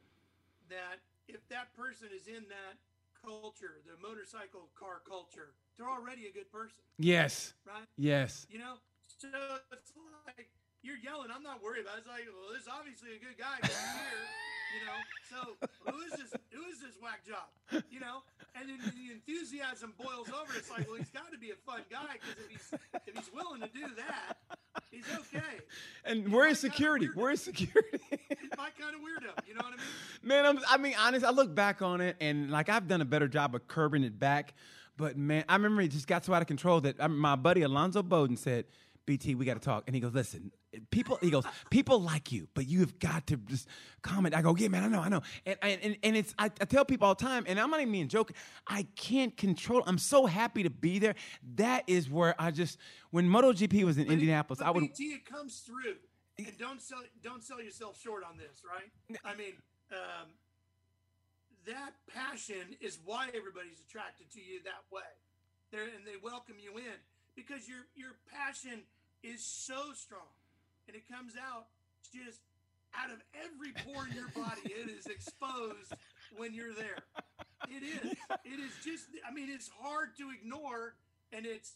that 0.70 1.00
if 1.28 1.48
that 1.50 1.74
person 1.76 2.10
is 2.16 2.28
in 2.28 2.44
that 2.50 2.78
culture, 3.24 3.82
the 3.86 4.08
motorcycle 4.08 4.70
car 4.78 5.02
culture, 5.08 5.54
they're 5.78 5.90
already 5.90 6.28
a 6.28 6.32
good 6.32 6.52
person. 6.52 6.78
Yes. 6.98 7.54
Right. 7.66 7.86
Yes. 7.98 8.46
You 8.50 8.60
know, 8.60 8.76
so 9.32 9.40
it's 9.74 9.92
like 10.28 10.50
you're 10.86 11.02
yelling. 11.02 11.30
I'm 11.34 11.44
not 11.44 11.64
worried 11.64 11.82
about 11.82 11.98
it. 11.98 12.06
It's 12.06 12.08
like, 12.08 12.30
well, 12.30 12.54
this 12.54 12.64
is 12.64 12.72
obviously 12.72 13.18
a 13.18 13.20
good 13.20 13.38
guy 13.38 13.58
here. 13.66 13.74
You 14.76 14.82
know, 14.86 15.00
so 15.32 15.40
who 15.88 15.98
is 16.04 16.12
this? 16.20 16.34
Who 16.52 16.64
is 16.70 16.80
this 16.82 17.00
whack 17.02 17.26
job? 17.26 17.48
You 17.90 18.00
know, 18.00 18.22
and 18.60 18.70
then 18.70 18.78
the 18.80 19.14
enthusiasm 19.14 19.94
boils 19.98 20.30
over. 20.30 20.52
It's 20.58 20.70
like, 20.70 20.88
well, 20.88 20.98
he's 20.98 21.10
got 21.10 21.32
to 21.32 21.38
be 21.38 21.52
a 21.52 21.56
fun 21.66 21.82
guy 21.90 22.20
because 22.20 22.36
if 22.44 22.50
he's 22.50 22.80
if 23.08 23.16
he's 23.16 23.34
willing 23.34 23.62
to 23.62 23.68
do 23.68 23.88
that, 23.96 24.36
he's 24.92 25.06
okay. 25.10 25.64
And 26.04 26.32
where 26.32 26.48
is 26.48 26.60
security? 26.60 27.08
Where 27.14 27.32
is 27.32 27.42
security? 27.42 28.00
he's 28.10 28.52
my 28.58 28.70
kind 28.78 28.96
of 28.96 29.02
weirdo. 29.02 29.32
You 29.48 29.54
know 29.54 29.62
what 29.64 29.74
I 29.74 29.78
mean? 29.78 30.24
Man, 30.24 30.46
I'm, 30.46 30.60
I 30.70 30.78
mean, 30.78 30.96
honest. 31.00 31.26
I 31.26 31.32
look 31.32 31.56
back 31.56 31.82
on 31.82 32.02
it, 32.02 32.18
and 32.20 32.52
like 32.52 32.70
I've 32.70 32.88
done 32.88 33.02
a 33.02 33.06
better 33.06 33.28
job 33.28 33.56
of 33.56 33.68
curbing 33.68 34.04
it 34.04 34.20
back. 34.20 34.54
But 34.98 35.18
man, 35.18 35.44
I 35.50 35.56
remember 35.56 35.82
it 35.82 35.90
just 35.90 36.08
got 36.08 36.26
so 36.26 36.34
out 36.34 36.42
of 36.42 36.48
control 36.48 36.82
that 36.82 37.10
my 37.10 37.36
buddy 37.36 37.64
Alonzo 37.64 38.02
Bodden 38.02 38.38
said 38.38 38.66
BT, 39.06 39.36
we 39.36 39.46
got 39.46 39.54
to 39.56 39.60
talk. 39.60 39.84
And 39.88 39.96
he 39.96 40.00
goes, 40.00 40.14
listen, 40.14 40.52
people, 40.90 41.18
he 41.22 41.30
goes, 41.30 41.46
people 41.70 42.02
like 42.02 42.32
you, 42.32 42.48
but 42.54 42.68
you 42.68 42.80
have 42.80 42.98
got 43.00 43.28
to 43.28 43.38
just 43.38 43.68
comment. 44.02 44.36
I 44.36 44.42
go, 44.42 44.56
yeah, 44.56 44.68
man, 44.68 44.84
I 44.84 44.88
know, 44.88 45.00
I 45.00 45.10
know. 45.10 45.22
And, 45.46 45.58
and, 45.62 45.98
and 46.04 46.18
it's, 46.18 46.34
I, 46.38 46.46
I 46.46 46.66
tell 46.66 46.86
people 46.86 47.08
all 47.08 47.16
the 47.16 47.24
time, 47.24 47.46
and 47.48 47.60
I'm 47.60 47.70
not 47.70 47.82
even 47.82 47.92
being 47.92 48.08
joking, 48.08 48.36
I 48.68 48.88
can't 48.96 49.36
control, 49.38 49.84
I'm 49.86 49.98
so 49.98 50.26
happy 50.26 50.64
to 50.64 50.70
be 50.70 51.00
there. 51.00 51.16
That 51.56 51.84
is 51.88 52.10
where 52.10 52.36
I 52.40 52.52
just, 52.52 52.78
when 53.12 53.30
MotoGP 53.30 53.84
was 53.84 53.98
in 53.98 54.06
but 54.06 54.14
Indianapolis, 54.14 54.62
I 54.62 54.72
would. 54.72 54.82
BT, 54.82 55.04
it 55.06 55.26
comes 55.26 55.60
through. 55.60 55.96
And 56.38 56.58
don't 56.58 56.82
sell, 56.82 57.02
don't 57.24 57.44
sell 57.44 57.62
yourself 57.62 58.00
short 58.02 58.24
on 58.30 58.38
this, 58.38 58.62
right? 58.68 59.20
I 59.24 59.38
mean, 59.38 59.54
um, 59.92 60.28
that 61.66 61.94
passion 62.14 62.76
is 62.82 63.00
why 63.06 63.30
everybody's 63.36 63.80
attracted 63.88 64.30
to 64.32 64.40
you 64.40 64.62
that 64.64 64.84
way. 64.92 65.08
They're, 65.72 65.84
and 65.84 66.06
they 66.06 66.20
welcome 66.22 66.56
you 66.60 66.78
in 66.78 67.00
because 67.36 67.68
your 67.68 67.86
your 67.96 68.16
passion 68.32 68.84
is 69.24 69.46
so 69.46 69.94
strong 69.94 70.34
and 70.88 70.96
it 70.96 71.04
comes 71.10 71.34
out 71.36 71.68
just 72.14 72.40
out 72.96 73.12
of 73.12 73.20
every 73.36 73.74
pore 73.84 74.08
in 74.08 74.16
your 74.16 74.30
body. 74.30 74.62
It 74.66 74.90
is 74.90 75.06
exposed 75.06 75.94
when 76.38 76.54
you're 76.54 76.74
there. 76.74 77.04
It 77.68 77.84
is. 77.84 78.12
It 78.46 78.60
is 78.60 78.72
just. 78.84 79.06
I 79.28 79.34
mean, 79.34 79.50
it's 79.50 79.70
hard 79.82 80.16
to 80.18 80.30
ignore, 80.32 80.96
and 81.34 81.46
it's 81.46 81.74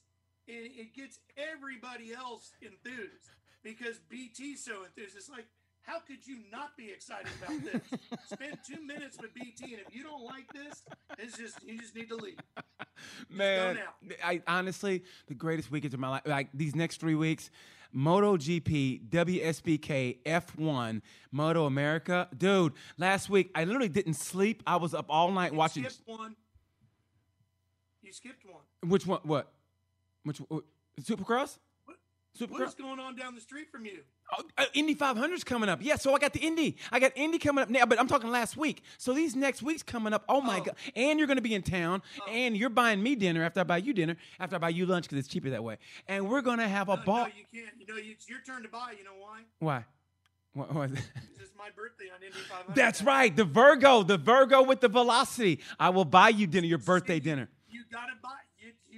it, 0.47 0.71
it 0.75 0.95
gets 0.95 1.19
everybody 1.37 2.13
else 2.13 2.51
enthused 2.61 3.29
because 3.63 3.99
BT's 4.09 4.63
so 4.63 4.83
enthused. 4.83 5.15
It's 5.17 5.29
like, 5.29 5.45
how 5.89 5.99
could 5.99 6.25
you 6.25 6.37
not 6.51 6.77
be 6.77 6.89
excited 6.89 7.27
about 7.43 7.63
this? 7.63 7.81
Spend 8.25 8.59
two 8.65 8.85
minutes 8.85 9.17
with 9.19 9.33
BT, 9.33 9.73
and 9.73 9.81
if 9.87 9.95
you 9.95 10.03
don't 10.03 10.23
like 10.23 10.51
this, 10.53 10.83
it's 11.17 11.35
just 11.35 11.63
you 11.65 11.79
just 11.79 11.95
need 11.95 12.09
to 12.09 12.15
leave. 12.15 12.37
Man, 13.29 13.79
I 14.23 14.41
honestly 14.47 15.03
the 15.27 15.33
greatest 15.33 15.71
weekends 15.71 15.93
of 15.95 15.99
my 15.99 16.09
life. 16.09 16.21
Like 16.25 16.49
these 16.53 16.75
next 16.75 16.99
three 16.99 17.15
weeks, 17.15 17.49
MotoGP, 17.95 19.09
WSBK, 19.09 20.19
F1, 20.23 21.01
Moto 21.31 21.65
America. 21.65 22.27
Dude, 22.37 22.73
last 22.97 23.29
week 23.29 23.49
I 23.55 23.63
literally 23.63 23.89
didn't 23.89 24.13
sleep. 24.13 24.61
I 24.67 24.75
was 24.75 24.93
up 24.93 25.07
all 25.09 25.31
night 25.31 25.53
you 25.53 25.57
watching. 25.57 25.83
Skipped 25.83 26.07
one. 26.07 26.35
You 28.03 28.13
skipped 28.13 28.45
one. 28.45 28.89
Which 28.89 29.07
one? 29.07 29.21
What? 29.23 29.51
Which? 30.23 30.37
What, 30.37 30.65
Supercross? 31.01 31.57
What 32.47 32.61
is 32.61 32.73
going 32.73 32.99
on 32.99 33.15
down 33.15 33.35
the 33.35 33.41
street 33.41 33.71
from 33.71 33.85
you? 33.85 33.99
Oh, 34.37 34.43
uh, 34.57 34.65
Indy 34.73 34.95
500's 34.95 35.43
coming 35.43 35.69
up. 35.69 35.79
Yeah, 35.81 35.95
so 35.95 36.15
I 36.15 36.19
got 36.19 36.33
the 36.33 36.39
Indy. 36.39 36.77
I 36.91 36.99
got 36.99 37.11
Indy 37.15 37.39
coming 37.39 37.63
up 37.63 37.69
now, 37.69 37.85
but 37.85 37.99
I'm 37.99 38.07
talking 38.07 38.29
last 38.29 38.55
week. 38.55 38.83
So 38.97 39.13
these 39.13 39.35
next 39.35 39.61
weeks 39.61 39.83
coming 39.83 40.13
up. 40.13 40.23
Oh 40.29 40.41
my 40.41 40.59
oh. 40.59 40.63
god! 40.63 40.75
And 40.95 41.19
you're 41.19 41.27
going 41.27 41.37
to 41.37 41.43
be 41.43 41.55
in 41.55 41.61
town, 41.61 42.01
oh. 42.21 42.31
and 42.31 42.55
you're 42.55 42.69
buying 42.69 43.01
me 43.01 43.15
dinner 43.15 43.43
after 43.43 43.59
I 43.61 43.63
buy 43.63 43.77
you 43.77 43.93
dinner, 43.93 44.15
after 44.39 44.55
I 44.55 44.59
buy 44.59 44.69
you 44.69 44.85
lunch 44.85 45.05
because 45.05 45.17
it's 45.17 45.27
cheaper 45.27 45.49
that 45.49 45.63
way. 45.63 45.77
And 46.07 46.29
we're 46.29 46.41
going 46.41 46.59
to 46.59 46.67
have 46.67 46.89
a 46.89 46.95
no, 46.95 47.03
ball. 47.03 47.17
No, 47.17 47.25
you 47.25 47.45
can't. 47.51 47.75
You 47.79 47.87
know, 47.87 47.99
it's 47.99 48.29
your 48.29 48.39
turn 48.45 48.63
to 48.63 48.69
buy. 48.69 48.93
You 48.97 49.03
know 49.03 49.15
why? 49.19 49.41
Why? 49.59 49.85
What, 50.53 50.73
what? 50.73 50.91
It's 51.39 51.55
my 51.57 51.69
birthday 51.75 52.05
on 52.13 52.21
Indy 52.21 52.37
500. 52.37 52.75
That's 52.75 53.01
right, 53.01 53.35
the 53.35 53.43
Virgo, 53.43 54.03
the 54.03 54.17
Virgo 54.17 54.63
with 54.63 54.81
the 54.81 54.87
velocity. 54.87 55.59
I 55.79 55.89
will 55.89 56.05
buy 56.05 56.29
you 56.29 56.47
dinner, 56.47 56.67
your 56.67 56.77
birthday 56.77 57.19
dinner. 57.19 57.49
You 57.69 57.83
gotta 57.91 58.13
buy. 58.21 58.29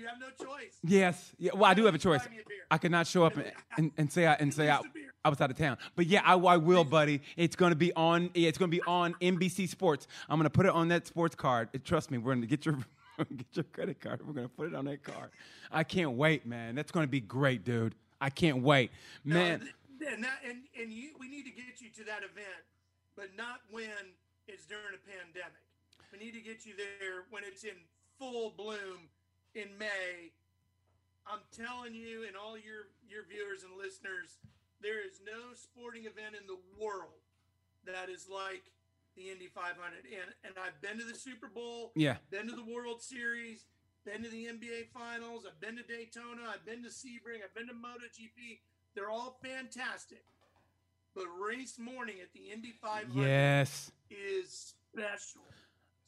You, 0.01 0.07
have 0.07 0.19
no 0.19 0.45
choice. 0.45 0.77
Yes. 0.83 1.31
Yeah. 1.37 1.51
Well, 1.53 1.65
I 1.65 1.73
do 1.73 1.85
have 1.85 1.95
a 1.95 1.99
choice. 1.99 2.21
I 2.69 2.77
could 2.77 2.91
not 2.91 3.05
show 3.05 3.23
up 3.23 3.37
and, 3.37 3.51
and, 3.77 3.91
and 3.97 4.11
say 4.11 4.25
I, 4.25 4.33
and 4.33 4.53
say 4.53 4.69
I, 4.69 4.79
I 5.23 5.29
was 5.29 5.39
out 5.39 5.51
of 5.51 5.57
town. 5.57 5.77
But 5.95 6.07
yeah, 6.07 6.21
I, 6.25 6.35
I 6.35 6.57
will, 6.57 6.83
buddy. 6.83 7.21
It's 7.37 7.55
going 7.55 7.71
to 7.71 7.75
be 7.75 7.93
on. 7.93 8.31
It's 8.33 8.57
to 8.57 8.67
be 8.67 8.81
on 8.83 9.13
NBC 9.21 9.69
Sports. 9.69 10.07
I'm 10.29 10.37
going 10.37 10.45
to 10.45 10.49
put 10.49 10.65
it 10.65 10.71
on 10.71 10.87
that 10.87 11.05
sports 11.05 11.35
card. 11.35 11.69
Trust 11.83 12.09
me, 12.09 12.17
we're 12.17 12.31
going 12.33 12.41
to 12.41 12.47
get 12.47 12.65
your 12.65 12.77
get 13.17 13.47
your 13.53 13.65
credit 13.65 13.99
card. 13.99 14.25
We're 14.25 14.33
going 14.33 14.47
to 14.47 14.53
put 14.53 14.67
it 14.67 14.75
on 14.75 14.85
that 14.85 15.03
card. 15.03 15.29
I 15.71 15.83
can't 15.83 16.13
wait, 16.13 16.45
man. 16.45 16.75
That's 16.75 16.91
going 16.91 17.05
to 17.05 17.11
be 17.11 17.21
great, 17.21 17.63
dude. 17.63 17.93
I 18.19 18.29
can't 18.29 18.63
wait, 18.63 18.91
man. 19.23 19.59
No, 19.99 20.07
and 20.11 20.23
that, 20.23 20.39
and, 20.47 20.59
and 20.79 20.91
you, 20.91 21.11
we 21.19 21.27
need 21.27 21.43
to 21.45 21.51
get 21.51 21.79
you 21.79 21.89
to 21.89 22.03
that 22.05 22.19
event, 22.23 22.65
but 23.15 23.29
not 23.37 23.61
when 23.69 23.85
it's 24.47 24.65
during 24.65 24.93
a 24.95 25.01
pandemic. 25.05 25.61
We 26.11 26.19
need 26.19 26.33
to 26.33 26.41
get 26.41 26.65
you 26.65 26.73
there 26.75 27.23
when 27.29 27.43
it's 27.43 27.63
in 27.63 27.77
full 28.19 28.53
bloom 28.57 29.09
in 29.55 29.77
May. 29.77 30.31
I'm 31.27 31.45
telling 31.53 31.93
you, 31.93 32.25
and 32.27 32.35
all 32.35 32.57
your 32.57 32.89
your 33.07 33.23
viewers 33.29 33.63
and 33.63 33.77
listeners, 33.77 34.37
there 34.81 34.99
is 35.05 35.21
no 35.25 35.53
sporting 35.53 36.05
event 36.05 36.35
in 36.39 36.47
the 36.47 36.59
world 36.79 37.21
that 37.85 38.09
is 38.09 38.27
like 38.27 38.63
the 39.15 39.29
Indy 39.29 39.47
500. 39.47 39.77
And 40.05 40.33
and 40.43 40.53
I've 40.57 40.79
been 40.81 40.97
to 40.99 41.05
the 41.05 41.17
Super 41.17 41.47
Bowl. 41.47 41.91
Yeah. 41.95 42.17
Been 42.29 42.47
to 42.47 42.55
the 42.55 42.65
World 42.65 43.01
Series. 43.01 43.65
Been 44.03 44.23
to 44.23 44.29
the 44.29 44.49
NBA 44.49 44.89
Finals. 44.93 45.45
I've 45.45 45.61
been 45.61 45.77
to 45.77 45.83
Daytona. 45.83 46.41
I've 46.49 46.65
been 46.65 46.81
to 46.83 46.89
Sebring. 46.89 47.45
I've 47.45 47.53
been 47.53 47.67
to 47.67 47.73
MotoGP. 47.73 48.59
They're 48.95 49.11
all 49.11 49.37
fantastic. 49.43 50.23
But 51.13 51.25
race 51.39 51.77
morning 51.77 52.15
at 52.21 52.33
the 52.33 52.51
Indy 52.51 52.73
500 52.81 53.27
yes. 53.27 53.91
is 54.09 54.73
special, 54.91 55.43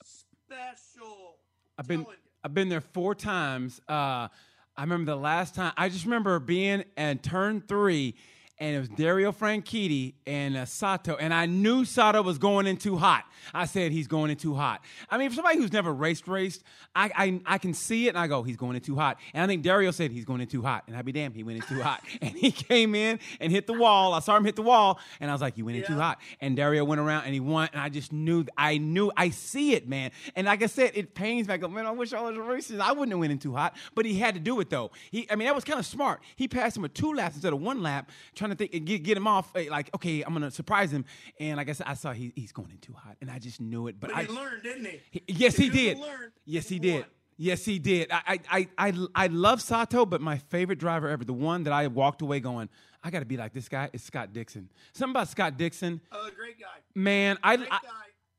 special. 0.04 1.36
I've 1.78 1.88
been. 1.88 2.06
I've 2.44 2.54
been 2.54 2.68
there 2.68 2.82
four 2.82 3.16
times. 3.16 3.80
Uh, 3.88 4.28
I 4.76 4.82
remember 4.82 5.12
the 5.12 5.18
last 5.18 5.56
time. 5.56 5.72
I 5.78 5.88
just 5.88 6.04
remember 6.04 6.40
being 6.40 6.84
at 6.98 7.24
turn 7.24 7.62
three, 7.62 8.16
and 8.60 8.76
it 8.76 8.80
was 8.80 8.90
Dario 8.90 9.32
Franchitti 9.32 10.14
and 10.28 10.56
uh, 10.56 10.66
Sato, 10.66 11.16
and 11.16 11.34
I 11.34 11.46
knew 11.46 11.86
Sato 11.86 12.22
was 12.22 12.38
going 12.38 12.68
in 12.68 12.78
too 12.78 12.98
hot. 12.98 13.26
I 13.54 13.66
said 13.66 13.92
he's 13.92 14.08
going 14.08 14.32
in 14.32 14.38
too 14.38 14.54
hot. 14.54 14.84
I 15.10 15.18
mean, 15.18 15.30
for 15.30 15.36
somebody 15.36 15.58
who's 15.58 15.74
never 15.74 15.94
raced 15.94 16.28
raced, 16.28 16.64
I, 16.96 17.12
I 17.16 17.42
I 17.46 17.58
can 17.58 17.74
see 17.74 18.06
it, 18.06 18.10
and 18.10 18.18
I 18.18 18.28
go, 18.28 18.44
he's 18.44 18.56
going 18.56 18.76
in 18.76 18.82
too 18.82 18.96
hot. 18.96 19.18
And 19.34 19.44
I 19.44 19.48
think 19.48 19.64
Dario 19.64 19.92
said 19.92 20.12
he's 20.12 20.26
going 20.26 20.42
in 20.42 20.48
too 20.48 20.62
hot, 20.62 20.84
and 20.88 20.96
I'd 20.96 21.06
be 21.06 21.12
damned, 21.12 21.36
he 21.36 21.44
went 21.44 21.58
in 21.58 21.68
too 21.68 21.82
hot, 21.82 22.02
and 22.22 22.32
he 22.32 22.52
came 22.52 22.96
in 22.96 23.20
and 23.40 23.52
hit 23.52 23.68
the 23.68 23.74
wall. 23.74 24.14
I 24.14 24.20
saw 24.20 24.38
him 24.38 24.46
hit 24.46 24.56
the 24.56 24.62
wall, 24.62 25.00
and 25.20 25.30
I 25.30 25.34
was 25.34 25.42
like, 25.42 25.58
you 25.58 25.66
went 25.66 25.78
in 25.78 25.84
too 25.86 25.96
hot. 25.96 26.20
And 26.40 26.56
Dario 26.56 26.84
went 26.84 27.02
around 27.02 27.26
and 27.26 27.34
he 27.34 27.40
won, 27.40 27.70
and 27.74 27.82
I 27.82 27.90
just 27.90 28.14
knew, 28.14 28.46
I 28.58 28.78
knew, 28.78 29.12
I 29.18 29.30
see 29.30 29.74
it, 29.74 29.88
man. 29.88 30.12
And 30.36 30.48
like 30.48 30.64
I 30.64 30.68
said, 30.68 30.92
it 30.94 31.16
pains 31.16 31.48
me. 31.48 31.54
I 31.54 31.58
go, 31.58 31.68
man, 31.68 31.86
I 31.86 31.92
wish 31.92 32.14
I 32.14 32.22
was 32.22 32.36
racist. 32.36 32.80
I 32.80 32.92
wouldn't 32.92 33.12
have 33.12 33.20
went 33.20 33.32
in 33.32 33.40
too 33.40 33.54
hot, 33.54 33.76
but 33.96 34.06
he 34.06 34.20
had 34.20 34.36
to 34.36 34.40
do 34.40 34.60
it 34.60 34.70
though. 34.70 34.92
He, 35.12 35.30
I 35.30 35.36
mean, 35.36 35.48
that 35.48 35.56
was 35.56 35.64
kind 35.64 35.80
of 35.80 35.86
smart. 35.86 36.22
He 36.36 36.48
passed 36.48 36.78
him 36.78 36.84
with 36.84 36.94
two 36.94 37.14
laps 37.14 37.36
instead 37.36 37.54
of 37.54 37.62
one 37.62 37.82
lap, 37.82 38.10
trying 38.36 38.52
to 38.52 38.53
think 38.56 38.74
and 38.74 38.86
get, 38.86 39.04
get 39.04 39.18
him 39.18 39.28
off. 39.28 39.56
eh, 39.56 39.68
Like, 39.70 39.90
okay, 39.96 40.22
I'm 40.24 40.34
gonna 40.34 40.52
surprise 40.52 40.92
him. 40.92 41.06
And 41.40 41.58
like 41.58 41.70
I 41.70 41.74
said, 41.74 41.88
I 41.88 41.94
saw 41.94 42.12
he, 42.14 42.32
he's 42.36 42.52
going 42.52 42.72
in 42.72 42.78
too 42.78 42.94
hot, 42.94 43.18
and 43.22 43.30
I 43.32 43.40
just 43.40 43.60
knew 43.62 43.88
it. 43.88 44.00
But 44.00 44.10
But 44.12 44.18
I, 44.20 44.24
he 44.24 44.32
learned, 44.32 44.64
didn't 44.64 44.86
he? 44.86 45.02
he- 45.12 45.24
yes, 45.28 45.56
he 45.56 45.70
did. 45.70 45.98
learned, 46.00 46.32
Yes, 46.46 46.68
he 46.70 46.76
he 46.76 46.80
did. 46.80 47.02
won. 47.02 47.06
Yes, 47.36 47.66
he 47.66 47.80
did. 47.80 48.12
I, 48.12 48.40
I, 48.50 48.68
I, 48.78 48.94
I, 49.16 49.28
love 49.28 49.60
Sato, 49.60 50.06
but 50.06 50.22
my 50.22 50.38
favorite 50.38 50.78
driver 50.78 51.10
ever, 51.10 51.26
the 51.26 51.34
one 51.34 51.64
that 51.64 51.74
I 51.74 51.88
walked 51.88 52.22
away 52.22 52.40
going, 52.40 52.70
I 53.04 53.10
got 53.10 53.20
to 53.20 53.26
be 53.26 53.38
like 53.38 53.54
this 53.54 53.68
guy, 53.68 53.90
is 53.92 54.04
Scott 54.04 54.34
Dixon. 54.34 54.70
Something 54.94 55.14
about 55.14 55.30
Scott 55.30 55.58
Dixon, 55.58 56.00
Uh, 56.12 56.30
great 56.38 56.60
guy. 56.60 56.68
man. 56.94 57.40
I, 57.42 57.56
Great 57.58 57.70
I, 57.72 57.80
guy. 57.82 57.90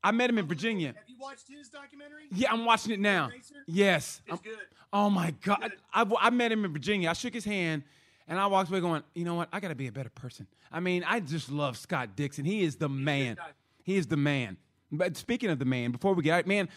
I 0.05 0.11
met 0.13 0.31
him 0.31 0.39
in 0.39 0.47
Virginia. 0.47 0.89
Have 0.97 1.09
you 1.09 1.17
watched 1.19 1.49
his 1.49 1.69
documentary? 1.71 2.27
Yeah, 2.31 2.53
I'm 2.53 2.65
watching 2.65 2.93
it 2.93 3.01
now. 3.01 3.31
Yes. 3.67 4.23
It's 4.27 4.31
I'm- 4.33 4.41
good. 4.45 4.59
Oh 4.93 5.11
my 5.11 5.33
God. 5.43 5.73
I, 5.93 6.07
I 6.21 6.31
met 6.31 6.53
him 6.53 6.65
in 6.65 6.73
Virginia. 6.73 7.11
I 7.11 7.15
shook 7.15 7.35
his 7.35 7.45
hand 7.45 7.83
and 8.29 8.39
I 8.39 8.47
walked 8.47 8.71
away 8.71 8.81
going, 8.81 9.03
you 9.15 9.25
know 9.25 9.35
what? 9.35 9.49
I 9.53 9.61
got 9.61 9.69
to 9.69 9.75
be 9.75 9.87
a 9.87 9.93
better 9.93 10.11
person. 10.11 10.47
I 10.73 10.81
mean, 10.81 11.05
I 11.07 11.21
just 11.21 11.51
love 11.51 11.77
Scott 11.77 12.17
Dixon. 12.17 12.45
He 12.45 12.63
is 12.63 12.77
the 12.77 12.89
man. 12.89 13.37
He 13.83 13.97
is 13.97 14.07
the 14.07 14.17
man. 14.17 14.57
But 14.91 15.17
speaking 15.17 15.51
of 15.51 15.59
the 15.59 15.65
man, 15.65 15.91
before 15.93 16.15
we 16.15 16.23
get 16.23 16.47
man, 16.47 16.69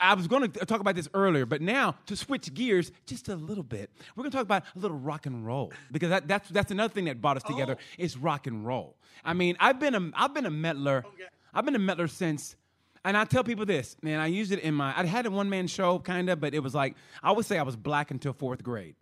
I 0.00 0.14
was 0.14 0.26
going 0.26 0.50
to 0.50 0.64
talk 0.64 0.80
about 0.80 0.94
this 0.94 1.08
earlier, 1.12 1.44
but 1.44 1.60
now 1.60 1.96
to 2.06 2.16
switch 2.16 2.52
gears 2.54 2.90
just 3.04 3.28
a 3.28 3.36
little 3.36 3.62
bit, 3.64 3.90
we're 4.14 4.22
going 4.22 4.30
to 4.30 4.36
talk 4.36 4.44
about 4.44 4.64
a 4.74 4.78
little 4.78 4.96
rock 4.96 5.26
and 5.26 5.44
roll 5.46 5.70
because 5.92 6.08
that, 6.10 6.26
that's 6.28 6.48
that's 6.48 6.70
another 6.70 6.92
thing 6.92 7.04
that 7.06 7.20
brought 7.20 7.36
us 7.36 7.42
together 7.42 7.76
Oh. 7.78 7.82
is 7.98 8.16
rock 8.16 8.46
and 8.46 8.64
roll. 8.66 8.96
I 9.24 9.34
mean, 9.34 9.56
I've 9.60 9.78
been 9.78 9.94
a 9.94 10.10
I've 10.14 10.32
been 10.32 10.46
a 10.46 10.50
meddler. 10.50 11.04
Okay. 11.06 11.24
I've 11.52 11.64
been 11.64 11.74
a 11.76 11.78
meddler 11.80 12.08
since 12.08 12.56
and 13.04 13.16
I 13.16 13.24
tell 13.24 13.44
people 13.44 13.64
this, 13.66 13.96
man, 14.02 14.18
I 14.18 14.26
used 14.26 14.50
it 14.50 14.58
in 14.60 14.74
my, 14.74 14.92
I 14.98 15.04
had 15.06 15.26
a 15.26 15.30
one 15.30 15.48
man 15.48 15.68
show 15.68 15.98
kind 16.00 16.28
of, 16.28 16.40
but 16.40 16.54
it 16.54 16.58
was 16.58 16.74
like, 16.74 16.96
I 17.22 17.30
would 17.30 17.44
say 17.46 17.56
I 17.56 17.62
was 17.62 17.76
black 17.76 18.10
until 18.10 18.32
fourth 18.32 18.64
grade. 18.64 18.96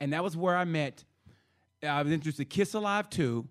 And 0.00 0.14
that 0.14 0.24
was 0.24 0.34
where 0.34 0.56
I 0.56 0.64
met, 0.64 1.04
I 1.82 2.02
was 2.02 2.12
introduced 2.12 2.38
to 2.38 2.44
Kiss 2.44 2.74
Alive 2.74 3.08
too. 3.08 3.46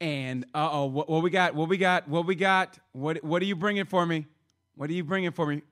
And 0.00 0.44
uh 0.54 0.68
oh, 0.70 0.86
what, 0.86 1.08
what 1.08 1.22
we 1.22 1.30
got? 1.30 1.54
What 1.54 1.68
we 1.68 1.78
got? 1.78 2.08
What 2.08 2.26
we 2.26 2.34
got? 2.34 2.78
What, 2.92 3.22
what 3.24 3.40
are 3.40 3.46
you 3.46 3.56
bringing 3.56 3.84
for 3.86 4.04
me? 4.04 4.26
What 4.74 4.90
are 4.90 4.92
you 4.92 5.04
bringing 5.04 5.32
for 5.32 5.46
me? 5.46 5.62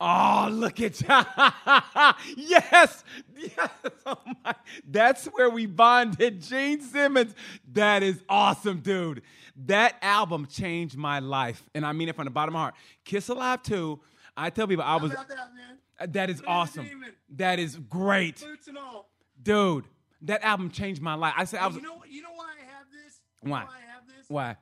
Oh, 0.00 0.48
look 0.50 0.80
at 0.80 1.00
you. 1.00 1.06
yes, 2.36 3.04
yes. 3.36 3.70
Oh 4.06 4.16
my, 4.44 4.54
that's 4.88 5.26
where 5.26 5.50
we 5.50 5.66
bonded. 5.66 6.42
Gene 6.42 6.80
Simmons. 6.80 7.34
That 7.72 8.02
is 8.02 8.22
awesome, 8.28 8.80
dude. 8.80 9.22
That 9.66 9.96
album 10.02 10.46
changed 10.46 10.96
my 10.96 11.20
life, 11.20 11.62
and 11.74 11.86
I 11.86 11.92
mean 11.92 12.08
it 12.08 12.16
from 12.16 12.24
the 12.24 12.30
bottom 12.30 12.54
of 12.54 12.58
my 12.58 12.60
heart. 12.62 12.74
Kiss 13.04 13.28
Alive 13.28 13.62
2. 13.62 14.00
I 14.36 14.50
tell 14.50 14.66
people 14.66 14.84
I 14.84 14.96
was. 14.96 15.12
that? 15.12 16.12
That 16.12 16.28
is 16.28 16.42
awesome. 16.46 16.88
That 17.36 17.58
is 17.58 17.76
great, 17.76 18.40
Boots 18.40 18.66
and 18.66 18.78
all. 18.78 19.08
dude. 19.42 19.84
That 20.24 20.42
album 20.42 20.70
changed 20.70 21.00
my 21.02 21.14
life. 21.14 21.34
I 21.36 21.44
said 21.44 21.60
I 21.60 21.66
was. 21.66 21.76
you 21.76 21.82
know, 21.82 22.02
you 22.08 22.22
know 22.22 22.32
why 22.34 22.52
I 22.60 22.64
have 22.76 22.86
this? 22.90 23.20
Why? 23.42 23.60
Know 23.60 23.66
I 23.70 23.92
have 23.92 24.06
this? 24.06 24.28
Why? 24.28 24.56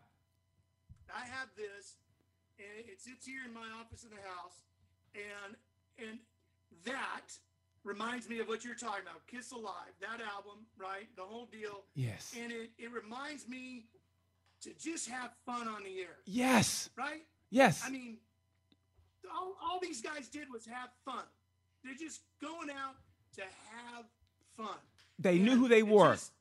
I 1.15 1.27
have 1.27 1.49
this, 1.57 1.97
and 2.59 2.87
it 2.89 3.01
sits 3.01 3.27
here 3.27 3.41
in 3.47 3.53
my 3.53 3.67
office 3.81 4.03
in 4.05 4.11
the 4.11 4.23
house, 4.29 4.63
and 5.15 5.57
and 5.99 6.19
that 6.85 7.33
reminds 7.85 8.29
me 8.29 8.39
of 8.41 8.49
what 8.49 8.65
you're 8.65 8.75
talking 8.75 9.03
about. 9.03 9.27
Kiss 9.27 9.53
Alive, 9.53 9.93
that 10.01 10.21
album, 10.21 10.65
right? 10.79 11.09
The 11.17 11.23
whole 11.23 11.47
deal. 11.47 11.83
Yes. 11.95 12.35
And 12.41 12.51
it, 12.53 12.71
it 12.79 12.91
reminds 12.93 13.49
me 13.49 13.87
to 14.63 14.71
just 14.75 15.09
have 15.09 15.31
fun 15.45 15.67
on 15.69 15.83
the 15.85 16.01
air, 16.01 16.17
Yes. 16.25 16.89
right? 16.97 17.23
Yes. 17.51 17.83
I 17.85 17.91
mean, 17.91 18.19
all, 19.35 19.55
all 19.63 19.81
these 19.81 20.01
guys 20.01 20.29
did 20.29 20.47
was 20.53 20.65
have 20.67 20.91
fun. 21.05 21.25
They're 21.85 21.95
just 21.99 22.21
going 22.41 22.71
out 22.71 22.95
to 23.35 23.43
have 23.43 24.05
fun. 24.57 24.79
They 25.23 25.39
knew 25.39 25.57
who 25.57 25.69
they 25.69 25.83
were. 25.83 26.13
just 26.13 26.33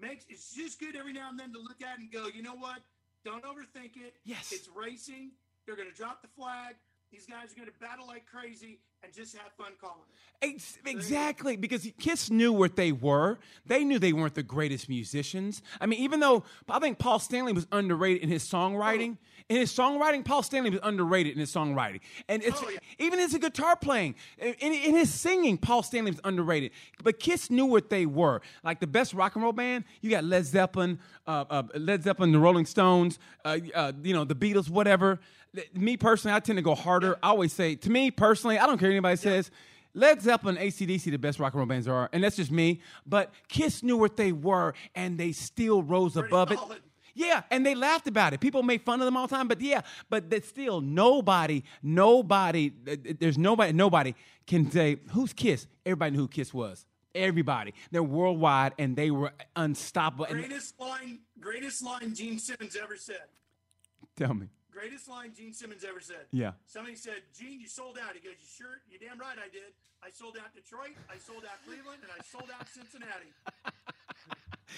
Makes 0.00 0.26
it's 0.28 0.54
just 0.54 0.78
good 0.78 0.94
every 0.94 1.12
now 1.12 1.28
and 1.28 1.38
then 1.38 1.52
to 1.52 1.58
look 1.58 1.82
at 1.82 1.98
and 1.98 2.10
go, 2.10 2.26
you 2.32 2.42
know 2.42 2.54
what? 2.54 2.78
Don't 3.24 3.42
overthink 3.44 3.96
it. 3.96 4.14
Yes. 4.24 4.52
It's 4.52 4.68
racing. 4.74 5.32
They're 5.66 5.76
going 5.76 5.88
to 5.90 5.94
drop 5.94 6.22
the 6.22 6.28
flag. 6.28 6.76
These 7.10 7.26
guys 7.26 7.52
are 7.52 7.56
going 7.56 7.68
to 7.68 7.74
battle 7.80 8.06
like 8.06 8.24
crazy 8.26 8.78
and 9.02 9.12
just 9.12 9.36
have 9.36 9.50
fun 9.56 9.72
calling 9.80 10.02
it. 10.42 10.54
Ex- 10.54 10.78
Exactly, 10.84 11.56
because 11.56 11.88
Kiss 11.98 12.30
knew 12.30 12.52
what 12.52 12.76
they 12.76 12.92
were. 12.92 13.38
They 13.66 13.82
knew 13.82 13.98
they 13.98 14.12
weren't 14.12 14.34
the 14.34 14.42
greatest 14.42 14.88
musicians. 14.88 15.62
I 15.80 15.86
mean, 15.86 16.00
even 16.00 16.20
though 16.20 16.44
I 16.68 16.78
think 16.78 16.98
Paul 16.98 17.18
Stanley 17.18 17.52
was 17.52 17.66
underrated 17.72 18.22
in 18.22 18.28
his 18.28 18.44
songwriting, 18.44 19.16
oh. 19.20 19.37
In 19.48 19.56
his 19.56 19.72
songwriting, 19.72 20.24
Paul 20.24 20.42
Stanley 20.42 20.70
was 20.70 20.80
underrated 20.82 21.32
in 21.32 21.38
his 21.40 21.52
songwriting, 21.52 22.00
and 22.28 22.42
it's 22.42 22.62
Oh, 22.62 22.68
yeah. 22.68 22.78
even 22.98 23.18
his 23.18 23.36
guitar 23.36 23.76
playing, 23.76 24.14
in, 24.38 24.54
in 24.72 24.94
his 24.94 25.12
singing, 25.12 25.56
Paul 25.56 25.82
Stanley 25.82 26.10
was 26.10 26.20
underrated. 26.24 26.70
But 27.02 27.18
Kiss 27.18 27.50
knew 27.50 27.66
what 27.66 27.88
they 27.88 28.04
were. 28.06 28.42
Like 28.62 28.80
the 28.80 28.86
best 28.86 29.14
rock 29.14 29.34
and 29.36 29.42
roll 29.42 29.52
band, 29.52 29.84
you 30.02 30.10
got 30.10 30.24
Led 30.24 30.44
Zeppelin, 30.44 30.98
uh, 31.26 31.44
uh, 31.48 31.62
Led 31.74 32.02
Zeppelin, 32.02 32.32
the 32.32 32.38
Rolling 32.38 32.66
Stones, 32.66 33.18
uh, 33.44 33.58
uh, 33.74 33.92
you 34.02 34.12
know, 34.12 34.24
the 34.24 34.34
Beatles, 34.34 34.68
whatever. 34.68 35.18
Me 35.72 35.96
personally, 35.96 36.34
I 36.36 36.40
tend 36.40 36.58
to 36.58 36.62
go 36.62 36.74
harder. 36.74 37.16
I 37.22 37.28
always 37.30 37.52
say, 37.54 37.74
to 37.76 37.90
me 37.90 38.10
personally, 38.10 38.58
I 38.58 38.66
don't 38.66 38.76
care 38.78 38.88
what 38.88 38.92
anybody 38.92 39.16
says. 39.16 39.50
Led 39.94 40.20
Zeppelin, 40.20 40.56
ACDC, 40.56 41.04
the 41.10 41.16
best 41.16 41.38
rock 41.40 41.54
and 41.54 41.58
roll 41.58 41.66
bands 41.66 41.86
there 41.86 41.94
are, 41.94 42.10
and 42.12 42.22
that's 42.22 42.36
just 42.36 42.50
me. 42.52 42.82
But 43.06 43.32
Kiss 43.48 43.82
knew 43.82 43.96
what 43.96 44.16
they 44.18 44.30
were, 44.32 44.74
and 44.94 45.18
they 45.18 45.32
still 45.32 45.82
rose 45.82 46.16
above 46.16 46.52
it. 46.52 46.58
Yeah, 47.18 47.42
and 47.50 47.66
they 47.66 47.74
laughed 47.74 48.06
about 48.06 48.32
it. 48.32 48.38
People 48.38 48.62
made 48.62 48.82
fun 48.82 49.00
of 49.00 49.04
them 49.04 49.16
all 49.16 49.26
the 49.26 49.34
time, 49.34 49.48
but 49.48 49.60
yeah, 49.60 49.80
but 50.08 50.30
that 50.30 50.44
still 50.44 50.80
nobody, 50.80 51.64
nobody, 51.82 52.70
there's 53.18 53.36
nobody, 53.36 53.72
nobody 53.72 54.14
can 54.46 54.70
say 54.70 54.98
who's 55.10 55.32
Kiss. 55.32 55.66
Everybody 55.84 56.12
knew 56.12 56.18
who 56.22 56.28
Kiss 56.28 56.54
was. 56.54 56.86
Everybody, 57.16 57.74
they're 57.90 58.04
worldwide, 58.04 58.74
and 58.78 58.94
they 58.94 59.10
were 59.10 59.32
unstoppable. 59.56 60.26
Greatest 60.26 60.78
line, 60.78 61.18
greatest 61.40 61.82
line 61.82 62.14
Gene 62.14 62.38
Simmons 62.38 62.76
ever 62.80 62.96
said. 62.96 63.26
tell 64.14 64.32
me, 64.32 64.46
Greatest 64.70 65.08
line 65.08 65.32
Gene 65.36 65.52
Simmons 65.52 65.82
ever 65.82 65.98
said. 65.98 66.30
Yeah. 66.30 66.52
Somebody 66.66 66.94
said, 66.94 67.22
Gene, 67.36 67.58
you 67.58 67.66
sold 67.66 67.98
out. 67.98 68.14
He 68.14 68.20
goes, 68.20 68.38
You 68.38 68.46
sure? 68.46 68.78
You 68.88 68.96
damn 69.00 69.18
right 69.18 69.34
I 69.36 69.50
did. 69.50 69.74
I 70.04 70.10
sold 70.14 70.36
out 70.38 70.54
Detroit, 70.54 70.94
I 71.10 71.18
sold 71.18 71.42
out 71.42 71.58
Cleveland, 71.66 71.98
and 72.06 72.12
I 72.14 72.22
sold 72.22 72.46
out 72.54 72.68
Cincinnati. 72.68 73.34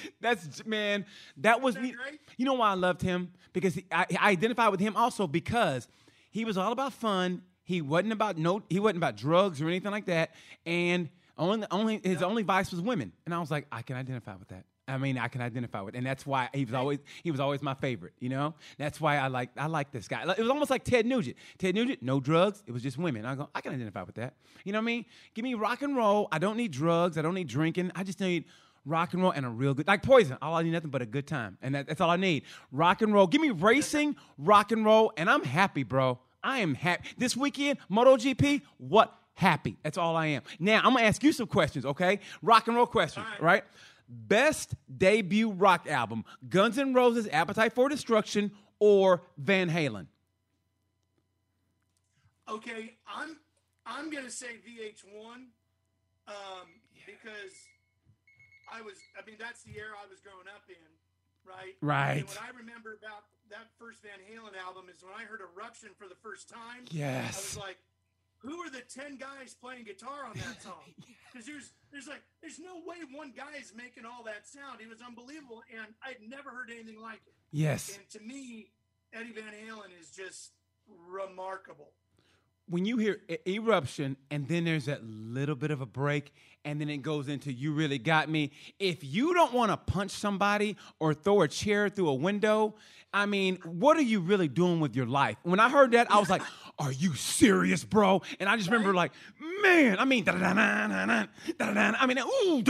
That's 0.21 0.65
man. 0.67 1.05
That 1.39 1.61
was 1.61 1.75
that 1.75 1.83
me. 1.83 1.95
You 2.37 2.45
know 2.45 2.55
why 2.55 2.71
I 2.71 2.75
loved 2.75 3.03
him 3.03 3.33
because 3.53 3.75
he, 3.75 3.85
I, 3.91 4.07
I 4.19 4.31
identified 4.31 4.71
with 4.71 4.81
him 4.81 4.97
also 4.97 5.27
because 5.27 5.89
he 6.31 6.45
was 6.45 6.57
all 6.57 6.73
about 6.73 6.93
fun. 6.93 7.43
He 7.63 7.81
wasn't 7.81 8.13
about 8.13 8.39
no. 8.39 8.63
He 8.69 8.81
wasn't 8.81 8.99
about 8.99 9.17
drugs 9.17 9.61
or 9.61 9.69
anything 9.69 9.91
like 9.91 10.07
that. 10.07 10.35
And 10.67 11.09
only 11.39 11.67
only 11.71 12.01
his 12.03 12.23
only 12.23 12.43
vice 12.43 12.71
was 12.71 12.81
women. 12.81 13.13
And 13.25 13.35
I 13.35 13.39
was 13.39 13.51
like, 13.51 13.67
I 13.71 13.83
can 13.83 13.97
identify 13.97 14.35
with 14.37 14.49
that. 14.49 14.65
I 14.91 14.99
mean, 14.99 15.19
I 15.19 15.29
can 15.29 15.41
identify 15.41 15.81
with, 15.83 15.95
and 15.95 16.05
that's 16.05 16.27
why 16.27 16.49
he 16.53 16.65
was 16.65 16.75
always 16.75 16.99
he 17.23 17.31
was 17.31 17.39
always 17.39 17.63
my 17.63 17.75
favorite. 17.75 18.13
You 18.19 18.29
know, 18.29 18.55
that's 18.77 19.01
why 19.01 19.19
I 19.19 19.29
like 19.29 19.51
I 19.57 19.67
like 19.67 19.93
this 19.93 20.09
guy. 20.09 20.23
It 20.23 20.41
was 20.41 20.51
almost 20.51 20.71
like 20.71 20.85
Ted 20.85 21.07
Nugent. 21.07 21.37
Ted 21.59 21.75
Nugent, 21.75 22.03
no 22.03 22.19
drugs. 22.19 22.63
It 22.67 22.73
was 22.73 22.83
just 22.83 22.99
women. 22.99 23.25
I 23.25 23.37
go, 23.37 23.49
I 23.55 23.61
can 23.61 23.73
identify 23.73 24.03
with 24.03 24.17
that. 24.17 24.35
You 24.65 24.73
know 24.73 24.79
what 24.79 24.85
I 24.85 24.87
mean? 24.87 25.05
Give 25.35 25.45
me 25.45 25.55
rock 25.55 25.83
and 25.83 25.97
roll. 25.97 26.29
I 26.33 26.39
don't 26.39 26.57
need 26.57 26.73
drugs. 26.73 27.17
I 27.17 27.23
don't 27.23 27.35
need 27.35 27.47
drinking. 27.47 27.93
I 27.95 28.03
just 28.03 28.21
need 28.21 28.47
rock 28.85 29.13
and 29.13 29.23
roll 29.23 29.33
and 29.33 29.45
a 29.47 29.49
real 29.49 29.75
good 29.75 29.87
like 29.87 30.03
poison. 30.03 30.37
All 30.43 30.55
I 30.55 30.63
need 30.63 30.73
nothing 30.73 30.91
but 30.91 31.03
a 31.03 31.07
good 31.07 31.27
time, 31.27 31.59
and 31.63 31.75
that, 31.75 31.87
that's 31.87 32.01
all 32.01 32.11
I 32.11 32.17
need. 32.17 32.45
Rock 32.73 33.03
and 33.03 33.13
roll. 33.13 33.27
Give 33.27 33.41
me 33.41 33.51
racing, 33.51 34.17
rock 34.39 34.73
and 34.73 34.85
roll, 34.85 35.13
and 35.17 35.31
I'm 35.31 35.45
happy, 35.45 35.83
bro. 35.83 36.19
I 36.43 36.59
am 36.59 36.75
happy. 36.75 37.09
This 37.19 37.37
weekend, 37.37 37.79
moto 37.89 38.17
gp 38.17 38.63
What? 38.79 39.17
Happy. 39.35 39.79
That's 39.83 39.97
all 39.97 40.17
I 40.17 40.27
am. 40.27 40.43
Now 40.59 40.79
I'm 40.79 40.93
gonna 40.93 41.05
ask 41.07 41.23
you 41.23 41.33
some 41.33 41.47
questions, 41.47 41.87
okay? 41.87 42.21
Rock 42.43 42.67
and 42.67 42.77
roll 42.77 42.87
questions, 42.87 43.27
right? 43.33 43.43
right. 43.43 43.65
Best 44.09 44.75
debut 44.99 45.51
rock 45.51 45.87
album: 45.89 46.25
Guns 46.49 46.79
N' 46.79 46.93
Roses, 46.93 47.29
"Appetite 47.33 47.73
for 47.73 47.89
Destruction," 47.89 48.51
or 48.79 49.23
Van 49.39 49.71
Halen. 49.71 50.07
Okay, 52.51 52.95
I'm 53.07 53.37
I'm 53.87 54.11
gonna 54.11 54.31
say 54.31 54.59
VH1 54.67 55.47
um, 56.29 56.67
because 57.07 57.70
I 58.73 58.81
was 58.83 58.97
I 59.19 59.27
mean 59.27 59.37
that's 59.39 59.63
the 59.63 59.77
era 59.77 59.95
I 59.99 60.07
was 60.09 60.21
growing 60.21 60.47
up 60.49 60.65
in, 60.71 60.81
right? 61.47 61.75
Right. 61.83 62.23
And 62.23 62.29
what 62.29 62.41
I 62.43 62.51
remember 62.57 62.95
about 62.95 63.27
that 63.51 63.67
first 63.79 64.03
Van 64.03 64.19
Halen 64.31 64.55
album 64.59 64.87
is 64.89 65.03
when 65.03 65.13
I 65.15 65.27
heard 65.27 65.41
Eruption 65.43 65.91
for 65.99 66.07
the 66.07 66.19
first 66.23 66.49
time. 66.49 66.87
Yes. 66.91 67.35
I 67.35 67.39
was 67.39 67.57
like, 67.59 67.79
who 68.39 68.59
are 68.63 68.71
the 68.71 68.83
ten 68.87 69.17
guys 69.17 69.55
playing 69.55 69.85
guitar 69.85 70.25
on 70.29 70.35
that 70.39 70.63
song? 70.67 70.87
Because 71.31 71.47
there's 71.47 71.73
there's 71.93 72.07
like 72.09 72.23
there's 72.41 72.59
no 72.59 72.79
way 72.87 73.03
one 73.13 73.33
guy 73.37 73.59
is 73.59 73.75
making 73.77 74.07
all 74.07 74.23
that 74.25 74.47
sound. 74.47 74.81
It 74.81 74.89
was 74.89 75.03
unbelievable, 75.03 75.63
and 75.71 75.93
I'd 76.03 76.23
never 76.27 76.51
heard 76.51 76.71
anything 76.71 77.01
like 77.01 77.21
it. 77.27 77.35
Yes. 77.53 77.91
And 77.97 78.09
to 78.11 78.21
me, 78.21 78.71
Eddie 79.13 79.33
Van 79.33 79.53
Halen 79.53 79.91
is 80.01 80.11
just 80.11 80.53
remarkable. 80.87 81.93
When 82.71 82.85
you 82.85 82.97
hear 82.97 83.21
eruption 83.47 84.17
and 84.31 84.47
then 84.49 84.65
there's 84.65 84.87
that 84.87 85.05
little 85.05 85.57
bit 85.57 85.71
of 85.71 85.81
a 85.81 85.87
break 85.87 86.33
and 86.65 86.81
then 86.81 86.89
it 86.89 86.99
goes 86.99 87.29
into 87.29 87.53
you 87.53 87.73
really 87.73 87.99
got 87.99 88.29
me. 88.29 88.53
If 88.79 89.03
you 89.03 89.35
don't 89.35 89.53
want 89.53 89.73
to 89.73 89.77
punch 89.77 90.13
somebody 90.13 90.77
or 91.01 91.13
throw 91.13 91.43
a 91.43 91.49
chair 91.49 91.89
through 91.89 92.09
a 92.09 92.15
window 92.15 92.75
i 93.13 93.27
mean 93.27 93.57
what 93.65 93.97
are 93.97 94.03
you 94.03 94.21
really 94.21 94.47
doing 94.47 94.79
with 94.79 94.95
your 94.95 95.07
life? 95.07 95.37
When 95.43 95.59
i 95.59 95.69
heard 95.69 95.93
that 95.93 96.11
i 96.13 96.19
was 96.19 96.31
like 96.31 96.43
are 96.79 96.93
you 96.93 97.15
serious 97.15 97.83
bro? 97.85 98.23
And 98.39 98.49
i 98.49 98.57
just 98.57 98.71
remember 98.71 98.95
like 98.95 99.13
man 99.63 99.99
i 99.99 100.05
mean 100.05 100.25
i 100.29 102.07
mean 102.07 102.19
ooh 102.19 102.63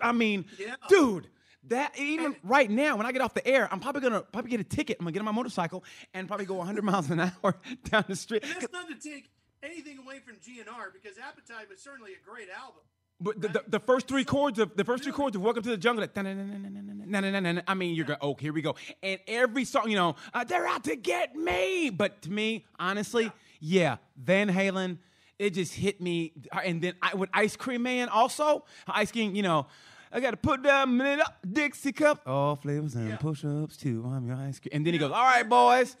i 0.00 0.12
mean 0.12 0.44
dude 0.88 1.28
that 1.68 1.98
even 1.98 2.36
right 2.42 2.70
now, 2.70 2.96
when 2.96 3.06
I 3.06 3.12
get 3.12 3.22
off 3.22 3.34
the 3.34 3.46
air, 3.46 3.68
I'm 3.72 3.80
probably 3.80 4.02
gonna 4.02 4.22
probably 4.22 4.50
get 4.50 4.60
a 4.60 4.64
ticket. 4.64 4.98
I'm 5.00 5.04
gonna 5.04 5.12
get 5.12 5.20
on 5.20 5.24
my 5.24 5.32
motorcycle 5.32 5.84
and 6.14 6.28
probably 6.28 6.46
go 6.46 6.54
100 6.54 6.84
miles 6.84 7.10
an 7.10 7.20
hour 7.20 7.56
down 7.90 8.04
the 8.08 8.16
street. 8.16 8.44
And 8.44 8.52
that's 8.54 8.72
not 8.72 8.88
to 8.88 8.94
take 8.94 9.30
anything 9.62 9.98
away 9.98 10.20
from 10.20 10.36
GNR 10.36 10.92
because 10.92 11.18
Appetite 11.18 11.68
was 11.68 11.80
certainly 11.80 12.12
a 12.12 12.28
great 12.28 12.48
album. 12.50 12.82
But 13.18 13.40
the, 13.40 13.48
the, 13.48 13.64
the, 13.68 13.80
first 13.80 14.08
three 14.08 14.24
chords 14.26 14.58
of 14.58 14.76
the 14.76 14.84
first 14.84 15.02
three 15.02 15.12
chords 15.12 15.34
of 15.34 15.42
Welcome 15.42 15.62
to 15.62 15.70
the 15.70 15.78
Jungle, 15.78 16.06
that, 16.06 17.64
I 17.66 17.74
mean, 17.74 17.94
you're 17.94 18.04
gonna. 18.04 18.18
oh, 18.20 18.34
here 18.34 18.52
we 18.52 18.60
go. 18.60 18.76
And 19.02 19.18
every 19.26 19.64
song, 19.64 19.88
you 19.88 19.96
know, 19.96 20.16
uh, 20.34 20.44
they're 20.44 20.66
out 20.66 20.84
to 20.84 20.96
get 20.96 21.34
me. 21.34 21.88
But 21.88 22.20
to 22.22 22.30
me, 22.30 22.66
honestly, 22.78 23.32
yeah, 23.58 23.96
Van 24.18 24.50
Halen, 24.50 24.98
it 25.38 25.54
just 25.54 25.72
hit 25.72 25.98
me. 25.98 26.34
And 26.62 26.82
then 26.82 26.94
I, 27.00 27.14
with 27.14 27.30
Ice 27.32 27.56
Cream 27.56 27.84
Man 27.84 28.10
also, 28.10 28.66
Ice 28.86 29.10
Cream, 29.10 29.34
you 29.34 29.42
know, 29.42 29.66
I 30.12 30.20
gotta 30.20 30.36
put 30.36 30.62
that 30.62 30.88
minute 30.88 31.20
up, 31.20 31.38
Dixie 31.50 31.92
cup. 31.92 32.22
All 32.26 32.56
flavors 32.56 32.94
and 32.94 33.08
Yeah. 33.10 33.16
push-ups 33.16 33.76
too. 33.76 34.04
I'm 34.06 34.26
your 34.26 34.36
ice 34.36 34.58
cream. 34.60 34.70
And 34.72 34.86
then 34.86 34.92
he 34.92 34.98
goes, 34.98 35.10
"All 35.12 35.24
right, 35.24 35.48
boys, 35.48 35.96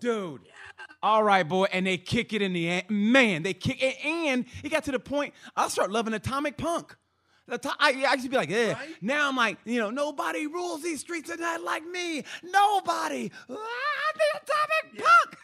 dude. 0.00 0.40
All 1.02 1.22
right, 1.22 1.46
boy." 1.46 1.66
And 1.72 1.86
they 1.86 1.96
kick 1.98 2.32
it 2.32 2.42
in 2.42 2.52
the 2.52 2.68
end. 2.68 2.90
Man, 2.90 3.42
they 3.42 3.54
kick 3.54 3.82
it, 3.82 4.04
and 4.04 4.44
it 4.62 4.68
got 4.70 4.84
to 4.84 4.92
the 4.92 4.98
point. 4.98 5.32
I 5.56 5.68
start 5.68 5.90
loving 5.90 6.12
Atomic 6.14 6.56
Punk. 6.56 6.96
I, 7.48 7.58
I 7.78 7.90
used 8.14 8.24
to 8.24 8.28
be 8.28 8.36
like, 8.36 8.50
yeah. 8.50 8.72
Right? 8.72 8.88
Now 9.00 9.28
I'm 9.28 9.36
like, 9.36 9.58
you 9.64 9.78
know, 9.78 9.90
nobody 9.90 10.48
rules 10.48 10.82
these 10.82 10.98
streets 10.98 11.30
tonight 11.30 11.58
like 11.58 11.84
me. 11.86 12.24
Nobody. 12.42 13.30
Ah, 13.48 13.54
the 13.54 14.40
Atomic 14.40 15.04
Punk. 15.06 15.38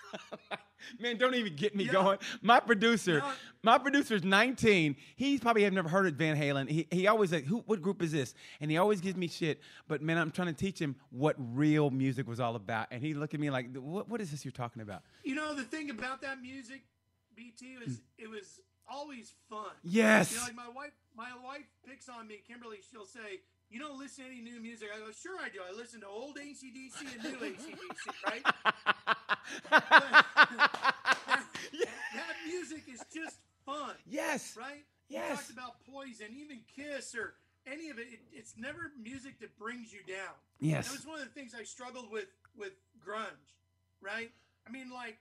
Man, 1.01 1.17
don't 1.19 1.35
even 1.35 1.55
get 1.57 1.75
me 1.75 1.85
Yeah. 1.85 1.93
going. 1.93 2.19
My 2.43 2.61
producer, 2.61 3.19
No. 3.21 3.33
my 3.63 3.79
producer's 3.79 4.23
19. 4.25 4.97
He's 5.17 5.41
probably 5.41 5.63
have 5.65 5.73
never 5.73 5.89
heard 5.89 6.07
of 6.07 6.15
Van 6.15 6.37
Halen. 6.37 6.69
He, 6.69 6.87
he 6.91 7.07
always 7.07 7.33
like, 7.33 7.45
who, 7.45 7.59
what 7.67 7.81
group 7.83 8.03
is 8.03 8.13
this? 8.13 8.35
And 8.61 8.71
he 8.71 8.77
always 8.77 9.01
gives 9.01 9.17
me 9.17 9.29
shit. 9.29 9.61
But 9.89 10.03
man, 10.03 10.19
I'm 10.19 10.31
trying 10.31 10.49
to 10.49 10.55
teach 10.55 10.79
him 10.79 10.97
what 11.11 11.37
real 11.39 11.91
music 11.91 12.27
was 12.29 12.41
all 12.41 12.57
about. 12.57 12.89
And 12.91 13.03
he 13.03 13.15
looked 13.15 13.35
at 13.35 13.41
me 13.41 13.51
like, 13.51 13.75
what, 13.77 14.09
what 14.09 14.21
is 14.21 14.31
this 14.31 14.45
you're 14.45 14.53
talking 14.53 14.83
about? 14.83 15.03
You 15.25 15.35
know 15.35 15.55
the 15.55 15.65
thing 15.65 15.91
about 15.91 16.21
that 16.23 16.41
music, 16.41 16.83
BT 17.35 17.77
was 17.85 18.01
it 18.19 18.29
was 18.29 18.61
always 18.91 19.33
fun. 19.49 19.71
Yes. 19.83 20.33
You 20.33 20.39
know, 20.39 20.45
like 20.45 20.55
my 20.57 20.69
wife, 20.69 20.93
my 21.17 21.31
wife 21.43 21.67
picks 21.89 22.09
on 22.09 22.27
me. 22.27 22.41
Kimberly, 22.47 22.79
she'll 22.91 23.07
say, 23.07 23.41
"You 23.73 23.81
don't 23.81 23.99
listen 23.99 24.25
to 24.25 24.31
any 24.31 24.41
new 24.41 24.61
music." 24.61 24.89
I 24.95 24.99
go, 24.99 25.11
"Sure, 25.11 25.39
I 25.41 25.49
do. 25.49 25.61
I 25.67 25.73
listen 25.77 26.01
to 26.03 26.07
old 26.07 26.37
ACDC 26.37 27.01
and 27.15 27.23
new 27.25 27.39
ACDC, 27.39 28.13
right?" 28.27 28.45
that, 29.71 30.27
that 32.15 32.37
music 32.47 32.85
is 32.93 33.03
just 33.13 33.37
fun, 33.65 33.95
yes. 34.07 34.57
right? 34.59 34.85
Yes. 35.09 35.37
Talked 35.37 35.51
about 35.51 35.75
Poison, 35.91 36.29
even 36.35 36.61
Kiss, 36.75 37.15
or 37.15 37.35
any 37.67 37.91
of 37.91 37.99
it, 37.99 38.07
it. 38.13 38.21
It's 38.33 38.55
never 38.57 38.93
music 39.01 39.41
that 39.41 39.57
brings 39.59 39.93
you 39.93 40.01
down. 40.07 40.35
Yes. 40.61 40.89
That 40.89 40.95
was 40.95 41.07
one 41.07 41.21
of 41.21 41.25
the 41.25 41.33
things 41.33 41.55
I 41.59 41.65
struggled 41.65 42.11
with 42.11 42.29
with 42.57 42.73
grunge, 43.05 43.57
right? 44.01 44.31
I 44.67 44.71
mean, 44.71 44.91
like 44.91 45.19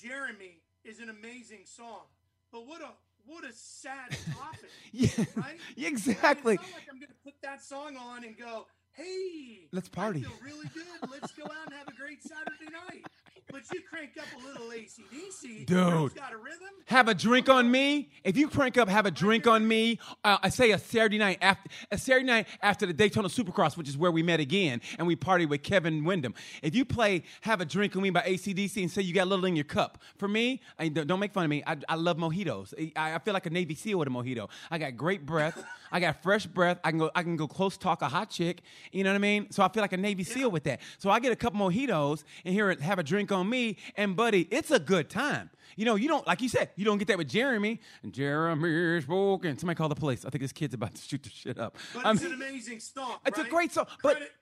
Jeremy 0.00 0.60
is 0.84 1.00
an 1.00 1.08
amazing 1.08 1.64
song, 1.64 2.02
but 2.50 2.66
what 2.66 2.82
a 2.82 2.90
what 3.26 3.44
a 3.44 3.52
sad 3.52 4.10
topic, 4.36 4.70
Yeah. 4.92 5.08
right? 5.36 5.58
exactly. 5.76 6.54
It's 6.54 6.62
not 6.62 6.72
like 6.72 6.88
I'm 6.90 6.98
going 6.98 7.08
to 7.08 7.14
put 7.24 7.34
that 7.42 7.62
song 7.62 7.96
on 7.96 8.24
and 8.24 8.36
go, 8.36 8.66
"Hey, 8.92 9.68
Let's 9.72 9.88
party." 9.88 10.20
I 10.20 10.22
feel 10.28 10.38
really 10.44 10.68
good. 10.74 11.10
Let's 11.10 11.32
go 11.32 11.44
out 11.44 11.66
and 11.66 11.74
have 11.74 11.88
a 11.88 11.94
great 11.94 12.22
Saturday 12.22 12.70
night." 12.72 13.06
But 13.52 13.64
you 13.70 13.82
crank 13.82 14.12
up 14.18 14.24
a 14.42 14.46
little 14.46 14.68
ACDC, 14.68 15.66
Dude. 15.66 16.14
Got 16.14 16.32
a 16.32 16.38
rhythm. 16.38 16.68
Have 16.86 17.08
a 17.08 17.14
drink 17.14 17.50
on 17.50 17.70
me. 17.70 18.08
If 18.24 18.34
you 18.38 18.48
crank 18.48 18.78
up, 18.78 18.88
have 18.88 19.04
a 19.04 19.10
drink 19.10 19.46
on 19.46 19.68
me. 19.68 19.98
Uh, 20.24 20.38
I 20.42 20.48
say 20.48 20.70
a 20.70 20.78
Saturday 20.78 21.18
night 21.18 21.36
after 21.42 21.68
a 21.90 21.98
Saturday 21.98 22.24
night 22.24 22.46
after 22.62 22.86
the 22.86 22.94
Daytona 22.94 23.28
Supercross, 23.28 23.76
which 23.76 23.90
is 23.90 23.98
where 23.98 24.10
we 24.10 24.22
met 24.22 24.40
again, 24.40 24.80
and 24.96 25.06
we 25.06 25.16
partied 25.16 25.50
with 25.50 25.62
Kevin 25.62 26.02
Windham. 26.02 26.32
If 26.62 26.74
you 26.74 26.86
play 26.86 27.24
"Have 27.42 27.60
a 27.60 27.66
Drink 27.66 27.94
on 27.94 28.02
Me" 28.02 28.08
by 28.08 28.22
ACDC 28.22 28.80
and 28.80 28.90
say 28.90 29.02
you 29.02 29.12
got 29.12 29.24
a 29.24 29.30
little 29.30 29.44
in 29.44 29.54
your 29.54 29.66
cup, 29.66 29.98
for 30.16 30.28
me, 30.28 30.62
I, 30.78 30.88
don't 30.88 31.20
make 31.20 31.34
fun 31.34 31.44
of 31.44 31.50
me. 31.50 31.62
I, 31.66 31.76
I 31.90 31.96
love 31.96 32.16
mojitos. 32.16 32.72
I, 32.96 33.16
I 33.16 33.18
feel 33.18 33.34
like 33.34 33.44
a 33.44 33.50
Navy 33.50 33.74
SEAL 33.74 33.98
with 33.98 34.08
a 34.08 34.10
mojito. 34.10 34.48
I 34.70 34.78
got 34.78 34.96
great 34.96 35.26
breath. 35.26 35.62
I 35.92 36.00
got 36.00 36.22
fresh 36.22 36.46
breath. 36.46 36.78
I 36.82 36.90
can 36.90 36.98
go. 36.98 37.10
I 37.14 37.22
can 37.22 37.36
go 37.36 37.46
close 37.46 37.76
talk 37.76 38.00
a 38.00 38.08
hot 38.08 38.30
chick. 38.30 38.62
You 38.92 39.04
know 39.04 39.10
what 39.10 39.16
I 39.16 39.18
mean? 39.18 39.50
So 39.50 39.62
I 39.62 39.68
feel 39.68 39.82
like 39.82 39.92
a 39.92 39.98
Navy 39.98 40.24
SEAL 40.24 40.50
with 40.50 40.64
that. 40.64 40.80
So 40.96 41.10
I 41.10 41.20
get 41.20 41.32
a 41.32 41.36
couple 41.36 41.60
mojitos 41.60 42.24
and 42.46 42.54
here, 42.54 42.74
have 42.80 42.98
a 42.98 43.02
drink 43.02 43.30
on 43.30 43.41
me, 43.44 43.76
and 43.96 44.14
buddy, 44.16 44.48
it's 44.50 44.70
a 44.70 44.78
good 44.78 45.08
time. 45.10 45.50
You 45.76 45.84
know, 45.86 45.94
you 45.94 46.06
don't 46.08 46.26
like 46.26 46.42
you 46.42 46.48
said, 46.48 46.70
you 46.76 46.84
don't 46.84 46.98
get 46.98 47.08
that 47.08 47.18
with 47.18 47.28
Jeremy. 47.28 47.80
And 48.02 48.12
Jeremy 48.12 49.00
spoken. 49.00 49.56
Somebody 49.58 49.76
call 49.76 49.88
the 49.88 49.94
police. 49.94 50.24
I 50.24 50.30
think 50.30 50.42
this 50.42 50.52
kid's 50.52 50.74
about 50.74 50.94
to 50.94 51.00
shoot 51.02 51.22
the 51.22 51.30
shit 51.30 51.58
up. 51.58 51.76
But 51.94 52.04
I 52.06 52.10
it's 52.12 52.22
mean, 52.22 52.32
an 52.32 52.42
amazing 52.42 52.80
song. 52.80 53.16
it's 53.26 53.38
a 53.38 53.44
great 53.44 53.72
song, 53.72 53.86
but 54.02 54.16
Credit- 54.16 54.32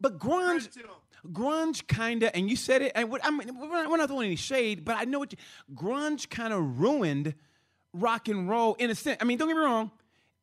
but 0.00 0.18
grunge, 0.18 0.70
credit 0.70 0.72
to 0.72 0.80
'em. 0.80 1.32
grunge 1.32 1.86
kind 1.88 2.22
of, 2.22 2.30
and 2.34 2.48
you 2.48 2.54
said 2.56 2.82
it. 2.82 2.92
And 2.94 3.10
what, 3.10 3.20
I 3.24 3.30
mean, 3.30 3.48
we're 3.58 3.68
not, 3.68 3.90
we're 3.90 3.96
not 3.96 4.08
throwing 4.08 4.26
any 4.26 4.36
shade, 4.36 4.84
but 4.84 4.96
I 4.96 5.04
know 5.04 5.18
what 5.18 5.32
you, 5.32 5.38
grunge 5.74 6.30
kind 6.30 6.52
of 6.52 6.78
ruined 6.80 7.34
rock 7.92 8.28
and 8.28 8.48
roll 8.48 8.74
in 8.74 8.90
a 8.90 8.94
sense. 8.94 9.18
I 9.20 9.24
mean, 9.24 9.38
don't 9.38 9.48
get 9.48 9.56
me 9.56 9.62
wrong, 9.62 9.90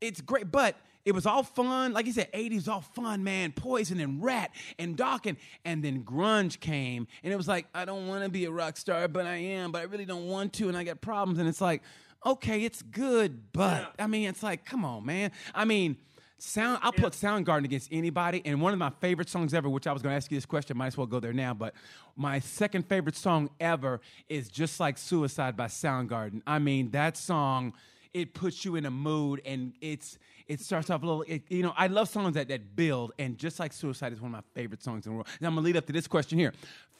it's 0.01 0.19
great, 0.21 0.51
but 0.51 0.75
it 1.05 1.13
was 1.13 1.25
all 1.25 1.43
fun. 1.43 1.93
Like 1.93 2.07
you 2.07 2.11
said, 2.11 2.31
80s 2.31 2.67
all 2.67 2.81
fun, 2.81 3.23
man. 3.23 3.51
Poison 3.51 3.99
and 3.99 4.21
Ratt 4.23 4.51
and 4.79 4.97
Dokken. 4.97 5.37
And 5.63 5.83
then 5.83 6.03
grunge 6.03 6.59
came, 6.59 7.07
and 7.23 7.31
it 7.31 7.35
was 7.35 7.47
like, 7.47 7.67
I 7.73 7.85
don't 7.85 8.07
want 8.07 8.23
to 8.23 8.29
be 8.29 8.45
a 8.45 8.51
rock 8.51 8.77
star, 8.77 9.07
but 9.07 9.25
I 9.25 9.35
am, 9.35 9.71
but 9.71 9.81
I 9.81 9.85
really 9.85 10.05
don't 10.05 10.27
want 10.27 10.53
to, 10.53 10.67
and 10.67 10.75
I 10.75 10.83
got 10.83 11.01
problems. 11.01 11.39
And 11.39 11.47
it's 11.47 11.61
like, 11.61 11.83
okay, 12.25 12.63
it's 12.63 12.81
good, 12.81 13.53
but 13.53 13.81
Yeah. 13.81 14.03
I 14.05 14.07
mean, 14.07 14.27
it's 14.27 14.43
like, 14.43 14.65
come 14.65 14.83
on, 14.83 15.05
man. 15.05 15.31
I 15.53 15.65
mean, 15.65 15.97
Sound. 16.37 16.79
I'll 16.81 16.91
put 16.91 17.13
Soundgarden 17.13 17.63
against 17.63 17.89
anybody. 17.93 18.41
And 18.43 18.61
one 18.61 18.73
of 18.73 18.79
my 18.79 18.91
favorite 18.99 19.29
songs 19.29 19.53
ever, 19.53 19.69
which 19.69 19.87
I 19.87 19.93
was 19.93 20.01
going 20.01 20.11
to 20.11 20.17
ask 20.17 20.29
you 20.29 20.37
this 20.37 20.45
question, 20.45 20.75
might 20.77 20.87
as 20.87 20.97
well 20.97 21.07
go 21.07 21.21
there 21.21 21.31
now. 21.31 21.53
But 21.53 21.73
my 22.17 22.39
second 22.39 22.89
favorite 22.89 23.15
song 23.15 23.49
ever 23.59 24.01
is 24.27 24.49
"Just 24.49 24.79
Like 24.79 24.97
Suicide" 24.97 25.55
by 25.55 25.67
Soundgarden. 25.67 26.41
I 26.45 26.59
mean, 26.59 26.91
that 26.91 27.15
song. 27.17 27.73
It 28.13 28.33
puts 28.33 28.63
you 28.63 28.77
in 28.77 28.85
a 28.85 28.91
mood, 28.91 29.41
and 29.45 29.73
it's 29.81 30.17
it 30.47 30.59
starts 30.61 30.89
off 30.89 31.01
a 31.01 31.05
little. 31.05 31.21
It, 31.23 31.43
you 31.49 31.63
know, 31.63 31.73
I 31.75 31.87
love 31.87 32.09
songs 32.09 32.35
that 32.35 32.47
that 32.49 32.75
build, 32.75 33.13
and 33.19 33.37
"Just 33.37 33.59
Like 33.59 33.73
Suicide" 33.73 34.13
is 34.13 34.21
one 34.21 34.29
of 34.33 34.33
my 34.33 34.43
favorite 34.53 34.83
songs 34.83 35.05
in 35.05 35.11
the 35.11 35.15
world. 35.15 35.27
And 35.39 35.47
I'm 35.47 35.55
gonna 35.55 35.65
lead 35.65 35.77
up 35.77 35.85
to 35.87 35.93
this 35.93 36.07
question 36.07 36.37
here: 36.39 36.53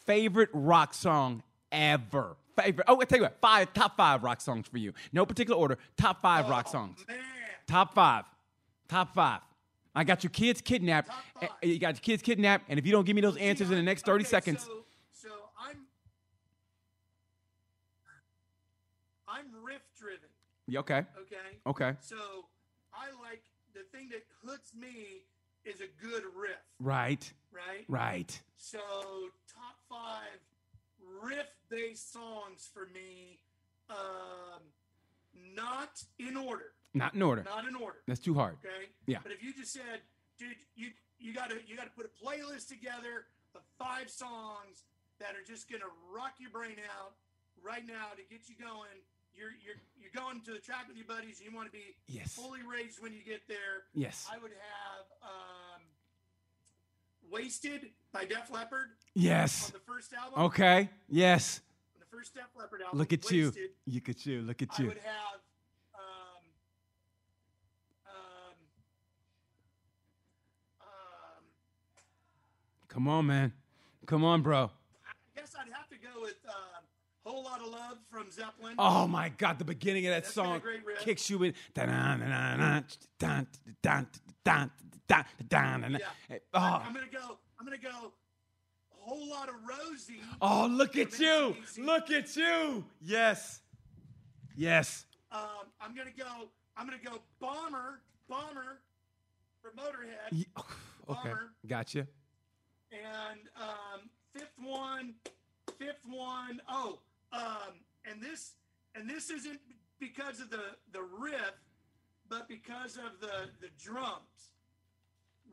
favorite 0.06 0.50
rock 0.54 0.94
song 0.94 1.44
ever. 1.72 2.36
Favorite. 2.60 2.86
Oh, 2.88 3.02
I 3.02 3.06
tell 3.06 3.18
you 3.20 3.24
what, 3.24 3.38
five 3.42 3.74
top 3.74 3.98
five 3.98 4.24
rock 4.24 4.40
songs 4.42 4.68
for 4.68 4.78
you. 4.78 4.94
No 5.12 5.26
particular 5.26 5.60
order. 5.60 5.78
Top 5.98 6.22
five 6.22 6.48
rock 6.50 6.68
songs. 6.68 7.04
Man, 7.08 7.18
Top 7.68 7.94
five. 7.94 8.26
Top 8.88 9.14
five. 9.14 9.42
I 9.94 10.04
got 10.04 10.24
your 10.24 10.32
kids 10.32 10.62
kidnapped. 10.62 11.10
Eh, 11.42 11.48
You 11.64 11.80
got 11.80 11.96
your 11.96 12.02
kids 12.02 12.22
kidnapped, 12.22 12.66
and 12.70 12.78
if 12.80 12.86
you 12.86 12.92
don't 12.92 13.06
give 13.06 13.16
me 13.16 13.22
those 13.22 13.38
answers 13.38 13.70
in 13.72 13.76
the 13.78 13.84
next 13.84 14.06
30 14.06 14.24
Okay, 14.24 14.30
seconds, 14.30 14.64
So, 14.64 14.86
so 15.12 15.30
I'm 15.60 15.78
I'm 19.28 19.46
riff 19.66 19.82
driven. 20.00 20.30
Yeah, 20.68 20.80
okay, 20.80 21.00
Okay. 21.22 21.36
okay, 21.68 21.94
So 22.02 22.16
I 22.16 22.20
like 22.20 22.26
the 22.26 22.45
thing 23.96 24.10
that 24.10 24.24
hooks 24.46 24.72
me 24.80 25.24
is 25.64 25.82
a 25.82 25.90
good 26.04 26.24
riff, 26.36 26.52
right, 26.80 27.32
right? 27.52 27.86
right. 27.88 28.42
So 28.58 28.80
top 29.54 29.78
five 29.90 30.40
riff-based 31.24 32.12
songs 32.14 32.70
for 32.74 32.88
me, 32.94 33.40
um, 33.90 34.62
not 35.56 36.04
in 36.20 36.36
order, 36.38 36.74
Not 36.94 37.14
in 37.14 37.22
order. 37.22 37.44
not 37.44 37.66
in 37.68 37.76
order. 37.76 37.98
That's 38.08 38.20
too 38.20 38.34
hard. 38.34 38.58
Okay. 38.64 38.90
Yeah. 39.06 39.20
But 39.24 39.32
if 39.32 39.44
you 39.44 39.54
just 39.54 39.74
said, 39.74 40.02
dude, 40.38 40.56
you 40.76 40.90
you 41.20 41.34
gotta 41.34 41.56
you 41.68 41.76
gotta 41.76 41.92
put 41.96 42.06
a 42.06 42.26
playlist 42.26 42.68
together 42.68 43.26
of 43.56 43.62
five 43.80 44.10
songs 44.10 44.84
that 45.20 45.30
are 45.36 45.46
just 45.46 45.70
gonna 45.72 45.90
rock 46.14 46.34
your 46.40 46.50
brain 46.52 46.76
out 47.00 47.14
right 47.64 47.86
now 47.88 48.12
to 48.16 48.22
get 48.30 48.50
you 48.50 48.56
going. 48.60 49.00
You're 49.38 49.52
you're 49.66 49.76
you're 50.00 50.12
going 50.24 50.42
to 50.42 50.52
the 50.52 50.60
track 50.60 50.88
with 50.88 50.98
your 50.98 51.06
buddies. 51.08 51.40
And 51.42 51.50
you 51.50 51.56
want 51.56 51.68
to 51.68 51.72
be 51.72 51.96
Yes. 52.08 52.34
fully 52.34 52.60
raised 52.64 53.02
when 53.02 53.14
you 53.14 53.20
get 53.26 53.48
there. 53.48 53.84
Yes. 53.94 54.28
I 54.32 54.38
would 54.38 54.52
have 54.52 55.06
um, 55.24 55.82
"Wasted" 57.32 57.90
by 58.12 58.26
Def 58.26 58.50
Leppard 58.52 58.90
Yes. 59.14 59.68
on 59.68 59.72
the 59.74 59.80
first 59.92 60.14
album. 60.14 60.42
Okay. 60.46 60.90
Yes. 61.10 61.62
On 61.96 62.00
the 62.00 62.06
first 62.18 62.34
Def 62.34 62.44
Leppard 62.58 62.82
album. 62.82 62.98
Look 63.00 63.14
at 63.14 63.30
you. 63.32 63.46
Wasted, 63.48 63.70
Look 63.88 64.10
at 64.10 64.26
you. 64.26 64.42
Look 64.42 64.62
at 64.62 64.80
you. 64.80 64.86
I 64.86 64.88
would 64.90 64.98
have. 65.00 65.40
Um, 65.96 66.44
um, 68.08 68.56
um, 70.82 71.44
Come 72.88 73.08
on, 73.08 73.26
man. 73.28 73.54
Come 74.06 74.24
on, 74.24 74.42
bro. 74.42 74.70
I 75.08 75.40
guess 75.40 75.54
I'd 75.60 75.72
Whole 77.26 77.44
lot 77.44 77.60
of 77.60 77.68
love 77.68 77.98
from 78.12 78.30
Zeppelin. 78.30 78.76
Oh 78.78 79.08
my 79.08 79.30
God, 79.30 79.58
the 79.58 79.66
beginning 79.66 80.06
of 80.06 80.14
that 80.14 80.26
That's 80.26 80.34
song 80.36 80.62
kicks 81.00 81.28
you 81.28 81.42
in. 81.42 81.56
I'm 86.54 86.94
gonna 86.94 87.08
go. 87.12 87.38
I'm 87.60 87.66
gonna 87.66 87.78
go. 87.78 88.14
Whole 88.92 89.28
lot 89.28 89.50
of 89.50 89.56
Rosie. 89.68 90.20
Oh, 90.42 90.68
look 90.70 90.98
at 90.98 91.20
you! 91.20 91.56
Look 91.80 92.12
at 92.12 92.36
you! 92.36 92.86
Yes, 93.02 93.62
yes. 94.56 95.06
Um, 95.32 95.42
I'm 95.82 95.96
gonna 95.96 96.12
go. 96.16 96.50
I'm 96.78 96.86
gonna 96.86 96.98
go. 97.04 97.22
Bomber, 97.40 98.02
bomber, 98.30 98.82
for 99.62 99.72
Motorhead. 99.72 100.30
Yeah, 100.32 100.46
okay, 101.10 101.30
bomber. 101.30 101.50
gotcha. 101.68 102.08
And 102.92 103.40
um, 103.60 104.10
fifth 104.34 104.58
one, 104.64 105.16
fifth 105.80 106.06
one. 106.08 106.62
Oh, 106.70 107.00
um, 107.34 107.74
and 108.10 108.22
this 108.22 108.54
and 108.96 109.10
this 109.10 109.30
isn't 109.30 109.60
because 110.00 110.40
of 110.40 110.50
the 110.50 110.62
the 110.92 111.02
riff, 111.20 111.54
but 112.30 112.48
because 112.48 112.98
of 112.98 113.20
the 113.22 113.50
the 113.62 113.68
drums. 113.84 114.20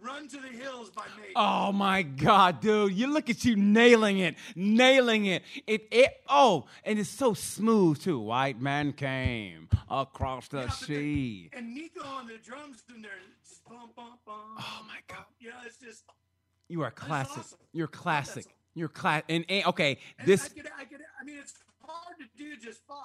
Run 0.02 0.26
to 0.28 0.36
the 0.40 0.48
Hills 0.48 0.90
by 0.90 1.04
Maiden. 1.16 1.32
Oh 1.36 1.70
my 1.70 2.02
God, 2.02 2.60
dude! 2.60 2.92
You 2.94 3.12
look 3.12 3.30
at 3.30 3.44
you 3.44 3.54
nailing 3.54 4.18
it, 4.18 4.34
nailing 4.56 5.26
it. 5.26 5.44
It, 5.66 5.86
it. 5.92 6.20
Oh, 6.28 6.64
and 6.82 6.98
it's 6.98 7.08
so 7.10 7.34
smooth 7.34 8.00
too. 8.02 8.18
White 8.18 8.60
man 8.60 8.94
came 8.94 9.68
across 9.88 10.48
the 10.48 10.60
Yeah, 10.60 10.66
but 10.66 10.78
the- 10.80 10.84
sea. 10.86 11.50
and 11.52 11.72
Nicko 11.74 12.04
on 12.04 12.26
the 12.26 12.38
drums 12.38 12.82
in 12.92 13.02
there. 13.02 13.12
Bum, 13.68 13.90
bum, 13.94 14.18
bum, 14.26 14.34
Oh 14.58 14.80
my 14.88 14.96
God. 15.06 15.24
Yeah, 15.38 15.50
it's 15.66 15.76
just. 15.76 16.02
You 16.68 16.82
are 16.82 16.90
classic. 16.90 17.38
awesome. 17.38 17.58
You're 17.72 17.86
classic. 17.86 18.46
You're 18.74 18.88
class. 18.88 19.22
And, 19.28 19.44
and 19.48 19.66
okay, 19.66 19.98
And 20.18 20.26
this 20.28 20.44
I 20.44 20.48
could, 20.48 20.70
I 20.78 20.84
could, 20.84 21.00
I 21.20 21.24
mean, 21.24 21.38
it's 21.38 21.54
hard 21.84 22.16
to 22.18 22.24
do 22.36 22.56
just 22.56 22.80
five. 22.88 22.96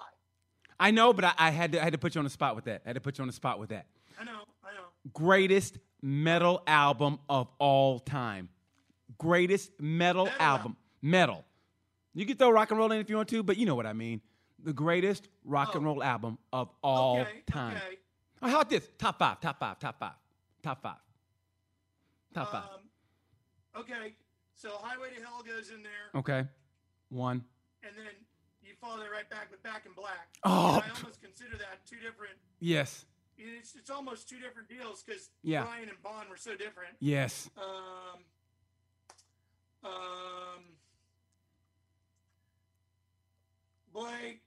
I 0.80 0.92
know, 0.92 1.12
but 1.14 1.26
I, 1.26 1.34
I 1.38 1.50
had 1.52 1.72
to 1.74 1.82
I 1.82 1.84
had 1.86 1.94
to 1.94 2.00
put 2.00 2.16
you 2.16 2.20
on 2.20 2.26
the 2.26 2.30
spot 2.30 2.56
with 2.56 2.66
that. 2.66 2.82
I 2.86 2.90
had 2.90 2.94
to 2.96 3.02
put 3.02 3.18
you 3.18 3.24
on 3.24 3.28
the 3.28 3.34
spot 3.34 3.60
with 3.60 3.70
that. 3.70 3.88
I 4.20 4.24
know, 4.24 4.44
I 4.64 4.74
know. 4.74 4.86
Greatest 5.14 5.78
metal 6.02 6.62
album 6.68 7.20
of 7.30 7.48
all 7.60 8.00
time. 8.00 8.50
Greatest 9.18 9.72
metal, 9.80 10.26
Metal 10.26 10.40
album. 10.42 10.78
Metal. 11.02 11.44
You 12.14 12.26
can 12.26 12.38
throw 12.38 12.50
rock 12.52 12.70
and 12.72 12.78
roll 12.80 12.92
in 12.92 13.00
if 13.00 13.10
you 13.10 13.16
want 13.16 13.30
to, 13.30 13.42
but 13.44 13.58
you 13.58 13.66
know 13.66 13.76
what 13.76 13.86
I 13.86 13.94
mean. 13.94 14.22
The 14.64 14.74
greatest 14.74 15.28
rock 15.44 15.76
and 15.76 15.84
Oh. 15.84 15.90
roll 15.90 16.04
album 16.04 16.38
of 16.54 16.70
all 16.84 17.20
okay, 17.22 17.42
time. 17.48 17.78
Okay. 17.78 17.98
How 18.42 18.50
about 18.50 18.70
this? 18.70 18.88
Top 18.98 19.18
five, 19.18 19.40
top 19.42 19.60
five, 19.60 19.80
top 19.80 20.00
five, 20.00 20.14
top 20.62 20.82
five, 20.82 20.98
top 22.34 22.52
five. 22.52 22.64
Um, 22.64 23.82
okay, 23.82 24.14
so 24.58 24.70
Highway 24.82 25.10
to 25.16 25.22
Hell 25.24 25.44
goes 25.46 25.70
in 25.70 25.82
there, 25.84 26.10
Okay, 26.20 26.44
one. 27.10 27.44
and 27.84 27.94
then 27.96 28.12
you 28.62 28.74
follow 28.82 28.98
that 28.98 29.12
right 29.12 29.30
back 29.30 29.50
with 29.52 29.62
Back 29.64 29.86
in 29.86 29.94
Black. 29.94 30.28
Oh. 30.44 30.82
And 30.84 30.92
I 30.92 30.96
almost 30.98 31.22
consider 31.22 31.56
that 31.58 31.86
two 31.90 31.96
different. 31.98 32.34
Yes, 32.60 33.06
It's, 33.38 33.76
it's 33.76 33.90
almost 33.90 34.28
two 34.28 34.40
different 34.40 34.68
deals 34.68 35.04
because 35.04 35.30
Yeah. 35.44 35.64
Brian 35.64 35.88
and 35.90 36.02
Bon 36.04 36.28
were 36.30 36.38
so 36.38 36.56
different. 36.58 36.96
yes. 37.00 37.50
Um, 37.58 38.24
um, 39.84 40.64
boy, 43.94 44.40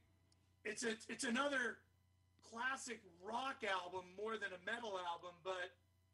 it's 0.64 0.82
a 0.84 0.90
it's 1.08 1.24
another 1.24 1.78
classic 2.52 3.00
rock 3.24 3.62
album 3.64 4.04
more 4.16 4.32
than 4.34 4.50
a 4.52 4.70
metal 4.70 4.98
album, 5.12 5.30
but 5.44 5.70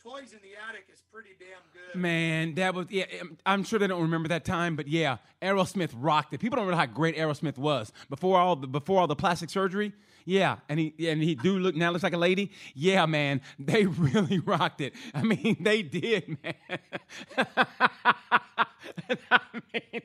Toys 0.06 0.32
in 0.32 0.38
the 0.42 0.50
Attic 0.68 0.86
is 0.92 1.02
pretty 1.12 1.30
damn 1.38 1.48
good. 1.72 2.00
Man, 2.00 2.54
that 2.54 2.74
was 2.74 2.86
yeah. 2.90 3.04
um, 3.20 3.36
I'm 3.44 3.64
sure 3.64 3.78
they 3.78 3.88
don't 3.88 4.02
remember 4.02 4.28
that 4.28 4.44
time, 4.44 4.76
but 4.76 4.86
yeah, 4.86 5.16
Aerosmith 5.42 5.90
rocked 5.96 6.32
it. 6.32 6.38
People 6.38 6.56
don't 6.56 6.70
know 6.70 6.76
how 6.76 6.86
great 6.86 7.16
Aerosmith 7.16 7.58
was 7.58 7.92
before 8.08 8.38
all 8.38 8.54
the 8.56 8.68
before 8.68 9.00
all 9.00 9.06
the 9.08 9.16
plastic 9.16 9.50
surgery. 9.50 9.92
Yeah, 10.24 10.58
and 10.68 10.78
he 10.78 10.94
and 11.08 11.22
he 11.22 11.34
do 11.34 11.58
look 11.58 11.74
now 11.74 11.90
looks 11.90 12.04
like 12.04 12.12
a 12.12 12.16
lady. 12.18 12.52
Yeah, 12.74 13.06
man, 13.06 13.40
they 13.58 13.86
really 13.86 14.38
rocked 14.38 14.80
it. 14.80 14.92
I 15.14 15.22
mean, 15.22 15.56
they 15.60 15.82
did, 15.82 16.38
man. 16.42 16.54
I 17.36 17.76
mean, 19.72 20.02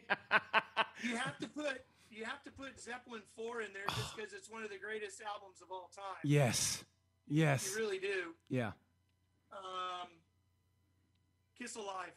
You 1.04 1.16
have 1.18 1.38
to 1.40 1.48
put 1.48 1.82
you 2.10 2.26
have 2.26 2.44
to 2.44 2.52
put 2.52 2.80
Zeppelin 2.80 3.22
four 3.36 3.62
in 3.62 3.74
there 3.74 3.86
just 3.88 4.16
because 4.16 4.34
it's 4.34 4.50
one 4.50 4.64
of 4.64 4.70
the 4.70 4.78
greatest 4.78 5.22
albums 5.22 5.62
of 5.62 5.72
all 5.72 5.90
time. 5.96 6.18
yes, 6.24 6.84
yes, 7.28 7.70
You 7.72 7.78
really 7.84 8.00
do. 8.00 8.34
yeah. 8.50 8.72
Um, 9.52 10.08
Kiss 11.58 11.76
Alive. 11.76 12.14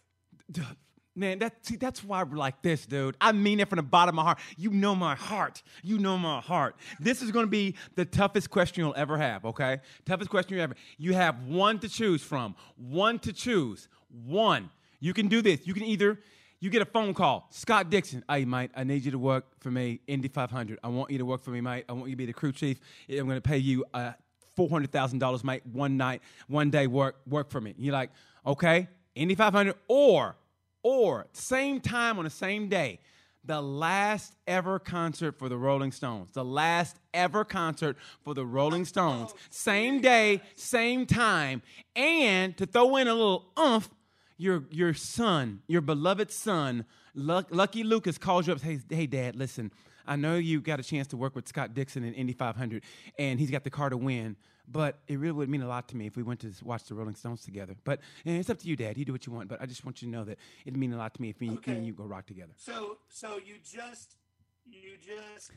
Man, 1.17 1.39
that 1.39 1.65
see, 1.65 1.77
that's 1.77 2.03
why 2.03 2.25
we're 2.25 2.37
like 2.37 2.61
this, 2.61 2.87
dude. 2.87 3.17
I 3.21 3.31
mean 3.31 3.61
it 3.61 3.69
from 3.69 3.77
the 3.77 3.85
bottom 3.85 4.19
of 4.19 4.25
my 4.25 4.31
heart. 4.31 4.39
You 4.57 4.71
know 4.71 4.97
my 4.97 5.15
heart. 5.15 5.63
You 5.85 5.99
know 5.99 6.19
my 6.19 6.41
heart. 6.41 6.75
This 6.99 7.23
is 7.23 7.31
going 7.31 7.47
to 7.47 7.51
be 7.51 7.77
the 7.95 8.05
toughest 8.05 8.51
question 8.51 8.83
you'll 8.83 8.97
ever 8.97 9.17
have. 9.17 9.45
Okay, 9.45 9.79
toughest 10.05 10.29
question 10.29 10.57
you 10.57 10.63
ever. 10.63 10.75
You 10.99 11.15
have 11.15 11.47
one 11.47 11.79
to 11.81 11.89
choose 11.89 12.21
from. 12.21 12.57
One 12.77 13.21
to 13.21 13.33
choose. 13.33 13.89
One. 14.27 14.71
You 14.99 15.15
can 15.15 15.29
do 15.29 15.41
this. 15.41 15.67
You 15.67 15.75
can 15.75 15.85
either 15.85 16.19
you 16.65 16.71
get 16.71 16.83
a 16.83 16.87
phone 16.87 17.13
call. 17.15 17.47
Scott 17.51 17.91
Dixon. 17.91 18.25
Hey, 18.29 18.47
mate, 18.47 18.71
I 18.75 18.85
need 18.85 19.05
you 19.05 19.11
to 19.11 19.19
work 19.19 19.45
for 19.61 19.71
me. 19.71 20.01
Indy 20.07 20.29
500. 20.29 20.79
I 20.83 20.89
want 20.89 21.11
you 21.11 21.19
to 21.19 21.25
work 21.27 21.43
for 21.43 21.51
me, 21.51 21.61
mate. 21.61 21.85
I 21.89 21.93
want 21.93 22.07
you 22.07 22.13
to 22.13 22.17
be 22.17 22.25
the 22.25 22.33
crew 22.33 22.53
chief. 22.53 22.81
I'm 23.09 23.27
going 23.27 23.37
to 23.37 23.43
pay 23.43 23.59
you 23.59 23.85
uh, 23.93 24.13
four 24.57 24.69
hundred 24.69 24.93
thousand 24.93 25.19
dollars, 25.19 25.45
mate. 25.45 25.63
One 25.73 25.97
night, 25.97 26.23
one 26.49 26.71
day 26.71 26.87
work 26.87 27.17
work 27.27 27.51
for 27.51 27.61
me. 27.61 27.75
You're 27.79 27.93
like, 27.93 28.11
okay, 28.47 28.89
Indy 29.15 29.35
500 29.35 29.75
or 29.89 30.37
or 30.83 31.27
same 31.33 31.81
time 31.81 32.19
on 32.19 32.25
the 32.25 32.31
same 32.31 32.69
day, 32.69 33.01
the 33.45 33.61
last 33.61 34.35
ever 34.47 34.79
concert 34.79 35.39
for 35.39 35.49
the 35.49 35.57
Rolling 35.57 35.93
Stones. 35.93 36.31
The 36.33 36.45
last 36.45 36.99
ever 37.13 37.45
concert 37.45 37.97
for 38.23 38.35
the 38.35 38.45
Rolling 38.45 38.85
Stones. 38.85 39.35
Same 39.51 40.01
day, 40.01 40.43
same 40.57 41.07
time. 41.07 41.63
And 41.97 42.57
to 42.59 42.67
throw 42.67 42.97
in 42.97 43.09
a 43.09 43.15
little 43.15 43.47
umph, 43.57 43.89
your 44.37 44.65
your 44.71 44.95
son, 44.95 45.63
your 45.67 45.81
beloved 45.81 46.31
son, 46.31 46.85
Luck, 47.15 47.47
Lucky 47.51 47.85
Lucas 47.85 48.19
calls 48.19 48.47
you 48.47 48.53
up. 48.53 48.61
Hey, 48.61 48.81
hey, 48.91 49.07
Dad, 49.07 49.37
listen. 49.37 49.71
I 50.07 50.17
know 50.17 50.37
you 50.37 50.61
got 50.61 50.81
a 50.81 50.83
chance 50.83 51.07
to 51.09 51.17
work 51.17 51.35
with 51.35 51.49
Scott 51.49 51.75
Dixon 51.75 52.05
in 52.05 52.15
Indy 52.15 52.33
500, 52.33 52.83
and 53.19 53.41
he's 53.41 53.51
got 53.51 53.65
the 53.65 53.71
car 53.71 53.91
to 53.91 53.97
win. 53.97 54.37
But 54.67 54.99
it 55.09 55.19
really 55.19 55.33
would 55.33 55.51
mean 55.51 55.61
a 55.61 55.69
lot 55.69 55.89
to 55.89 55.97
me 55.97 56.07
if 56.07 56.17
we 56.17 56.23
went 56.23 56.41
to 56.41 56.53
watch 56.63 56.85
the 56.85 56.95
Rolling 56.95 57.15
Stones 57.15 57.43
together. 57.43 57.75
But 57.85 58.01
it's 58.25 58.49
up 58.49 58.59
to 58.61 58.67
you, 58.67 58.77
Dad. 58.77 58.97
You 58.97 59.05
do 59.05 59.13
what 59.13 59.27
you 59.27 59.33
want. 59.33 59.49
But 59.49 59.61
I 59.61 59.67
just 59.67 59.85
want 59.85 60.01
you 60.01 60.09
to 60.09 60.13
know 60.13 60.25
that 60.25 60.39
it'd 60.65 60.79
mean 60.79 60.93
a 60.95 60.97
lot 60.97 61.13
to 61.15 61.21
me 61.23 61.29
if 61.29 61.41
me, 61.41 61.51
me 61.51 61.59
and 61.67 61.87
you 61.87 61.93
go 61.93 62.05
rock 62.05 62.25
together. 62.27 62.53
So 62.57 62.97
so 63.09 63.39
you 63.45 63.57
just 63.63 64.17
you 64.65 64.93
just 64.99 65.51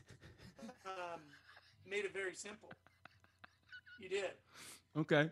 um, 0.84 1.20
made 1.90 2.04
it 2.04 2.12
very 2.12 2.34
simple. 2.34 2.70
You 3.98 4.10
did. 4.10 4.30
Okay. 4.96 5.30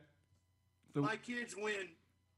So 0.94 1.02
My 1.02 1.16
kids 1.16 1.54
win 1.54 1.88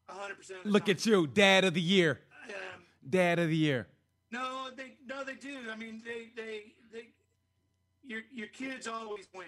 100 0.06 0.34
percent. 0.36 0.66
look 0.66 0.88
at 0.88 1.06
you, 1.06 1.26
Dad 1.28 1.64
of 1.64 1.74
the 1.74 1.80
Year. 1.80 2.18
Um, 2.48 2.82
Dad 3.08 3.38
of 3.38 3.48
the 3.48 3.56
Year. 3.56 3.86
No, 4.30 4.68
they 4.76 4.94
no 5.06 5.24
they 5.24 5.34
do. 5.34 5.70
I 5.70 5.76
mean 5.76 6.02
they 6.04 6.28
they 6.36 6.62
they 6.92 7.08
your 8.04 8.22
your 8.32 8.48
kids 8.48 8.86
always 8.86 9.28
win, 9.34 9.46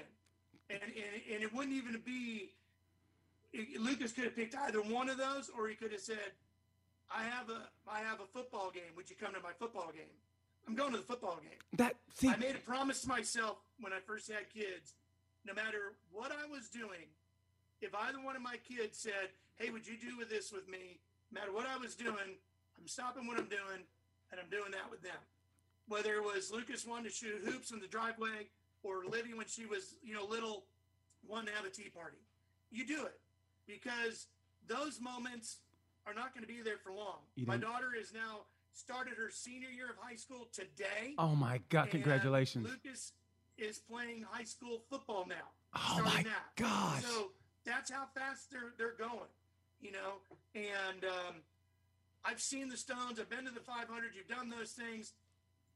and 0.68 0.80
and, 0.82 1.34
and 1.34 1.42
it 1.42 1.54
wouldn't 1.54 1.74
even 1.74 2.00
be. 2.04 2.50
Lucas 3.78 4.12
could 4.12 4.24
have 4.24 4.36
picked 4.36 4.54
either 4.54 4.80
one 4.80 5.08
of 5.08 5.18
those, 5.18 5.50
or 5.58 5.66
he 5.68 5.74
could 5.74 5.90
have 5.90 6.00
said, 6.00 6.32
"I 7.14 7.24
have 7.24 7.50
a 7.50 7.62
I 7.90 8.00
have 8.00 8.20
a 8.20 8.26
football 8.26 8.70
game. 8.70 8.94
Would 8.96 9.10
you 9.10 9.16
come 9.16 9.34
to 9.34 9.40
my 9.40 9.52
football 9.58 9.90
game?" 9.92 10.14
I'm 10.68 10.74
going 10.74 10.92
to 10.92 10.98
the 10.98 11.02
football 11.02 11.40
game. 11.42 11.58
That 11.76 11.96
see, 12.14 12.28
I 12.28 12.36
made 12.36 12.54
a 12.54 12.58
promise 12.58 13.02
to 13.02 13.08
myself 13.08 13.56
when 13.80 13.92
I 13.92 13.98
first 14.06 14.30
had 14.30 14.52
kids, 14.52 14.94
no 15.44 15.54
matter 15.54 15.94
what 16.12 16.30
I 16.30 16.48
was 16.48 16.68
doing, 16.68 17.10
if 17.80 17.94
either 17.94 18.18
one 18.22 18.36
of 18.36 18.42
my 18.42 18.56
kids 18.68 18.98
said, 18.98 19.34
Hey, 19.56 19.70
would 19.70 19.86
you 19.86 19.96
do 19.96 20.16
with 20.16 20.30
this 20.30 20.52
with 20.52 20.68
me? 20.68 21.00
No 21.32 21.40
matter 21.40 21.52
what 21.52 21.66
I 21.66 21.76
was 21.76 21.94
doing, 21.94 22.38
I'm 22.78 22.86
stopping 22.86 23.26
what 23.26 23.38
I'm 23.38 23.48
doing 23.48 23.82
and 24.30 24.40
I'm 24.40 24.50
doing 24.50 24.70
that 24.72 24.90
with 24.90 25.02
them. 25.02 25.18
Whether 25.88 26.14
it 26.14 26.24
was 26.24 26.50
Lucas 26.52 26.86
wanted 26.86 27.10
to 27.10 27.14
shoot 27.14 27.42
hoops 27.44 27.70
in 27.72 27.80
the 27.80 27.88
driveway 27.88 28.48
or 28.82 29.04
Livy 29.04 29.34
when 29.34 29.46
she 29.46 29.66
was, 29.66 29.96
you 30.02 30.14
know, 30.14 30.24
little, 30.24 30.64
wanted 31.26 31.48
to 31.48 31.56
have 31.56 31.64
a 31.64 31.70
tea 31.70 31.90
party. 31.94 32.18
You 32.70 32.86
do 32.86 33.04
it 33.04 33.18
because 33.66 34.26
those 34.68 35.00
moments 35.00 35.58
are 36.06 36.14
not 36.14 36.32
going 36.34 36.46
to 36.46 36.52
be 36.52 36.62
there 36.62 36.78
for 36.78 36.92
long. 36.92 37.18
My 37.44 37.56
daughter 37.56 37.88
is 37.98 38.12
now 38.12 38.42
started 38.72 39.14
her 39.18 39.30
senior 39.30 39.68
year 39.68 39.90
of 39.90 39.96
high 39.98 40.14
school 40.14 40.48
today. 40.52 41.14
oh 41.18 41.34
my 41.34 41.60
God, 41.68 41.90
congratulations. 41.90 42.66
Lucas 42.68 43.12
is 43.58 43.78
playing 43.78 44.24
high 44.30 44.44
school 44.44 44.82
football 44.88 45.26
now. 45.28 45.50
Oh 45.74 46.02
my 46.04 46.22
that. 46.22 46.56
gosh. 46.56 47.02
So 47.02 47.32
that's 47.64 47.90
how 47.90 48.06
fast 48.14 48.50
they're 48.50 48.72
they're 48.78 48.96
going, 48.98 49.28
you 49.80 49.92
know. 49.92 50.20
And 50.54 51.04
um, 51.04 51.34
I've 52.24 52.40
seen 52.40 52.68
the 52.68 52.76
Stones. 52.76 53.18
I've 53.18 53.30
been 53.30 53.44
to 53.46 53.50
the 53.50 53.60
500. 53.60 54.10
You've 54.14 54.28
done 54.28 54.50
those 54.50 54.72
things. 54.72 55.14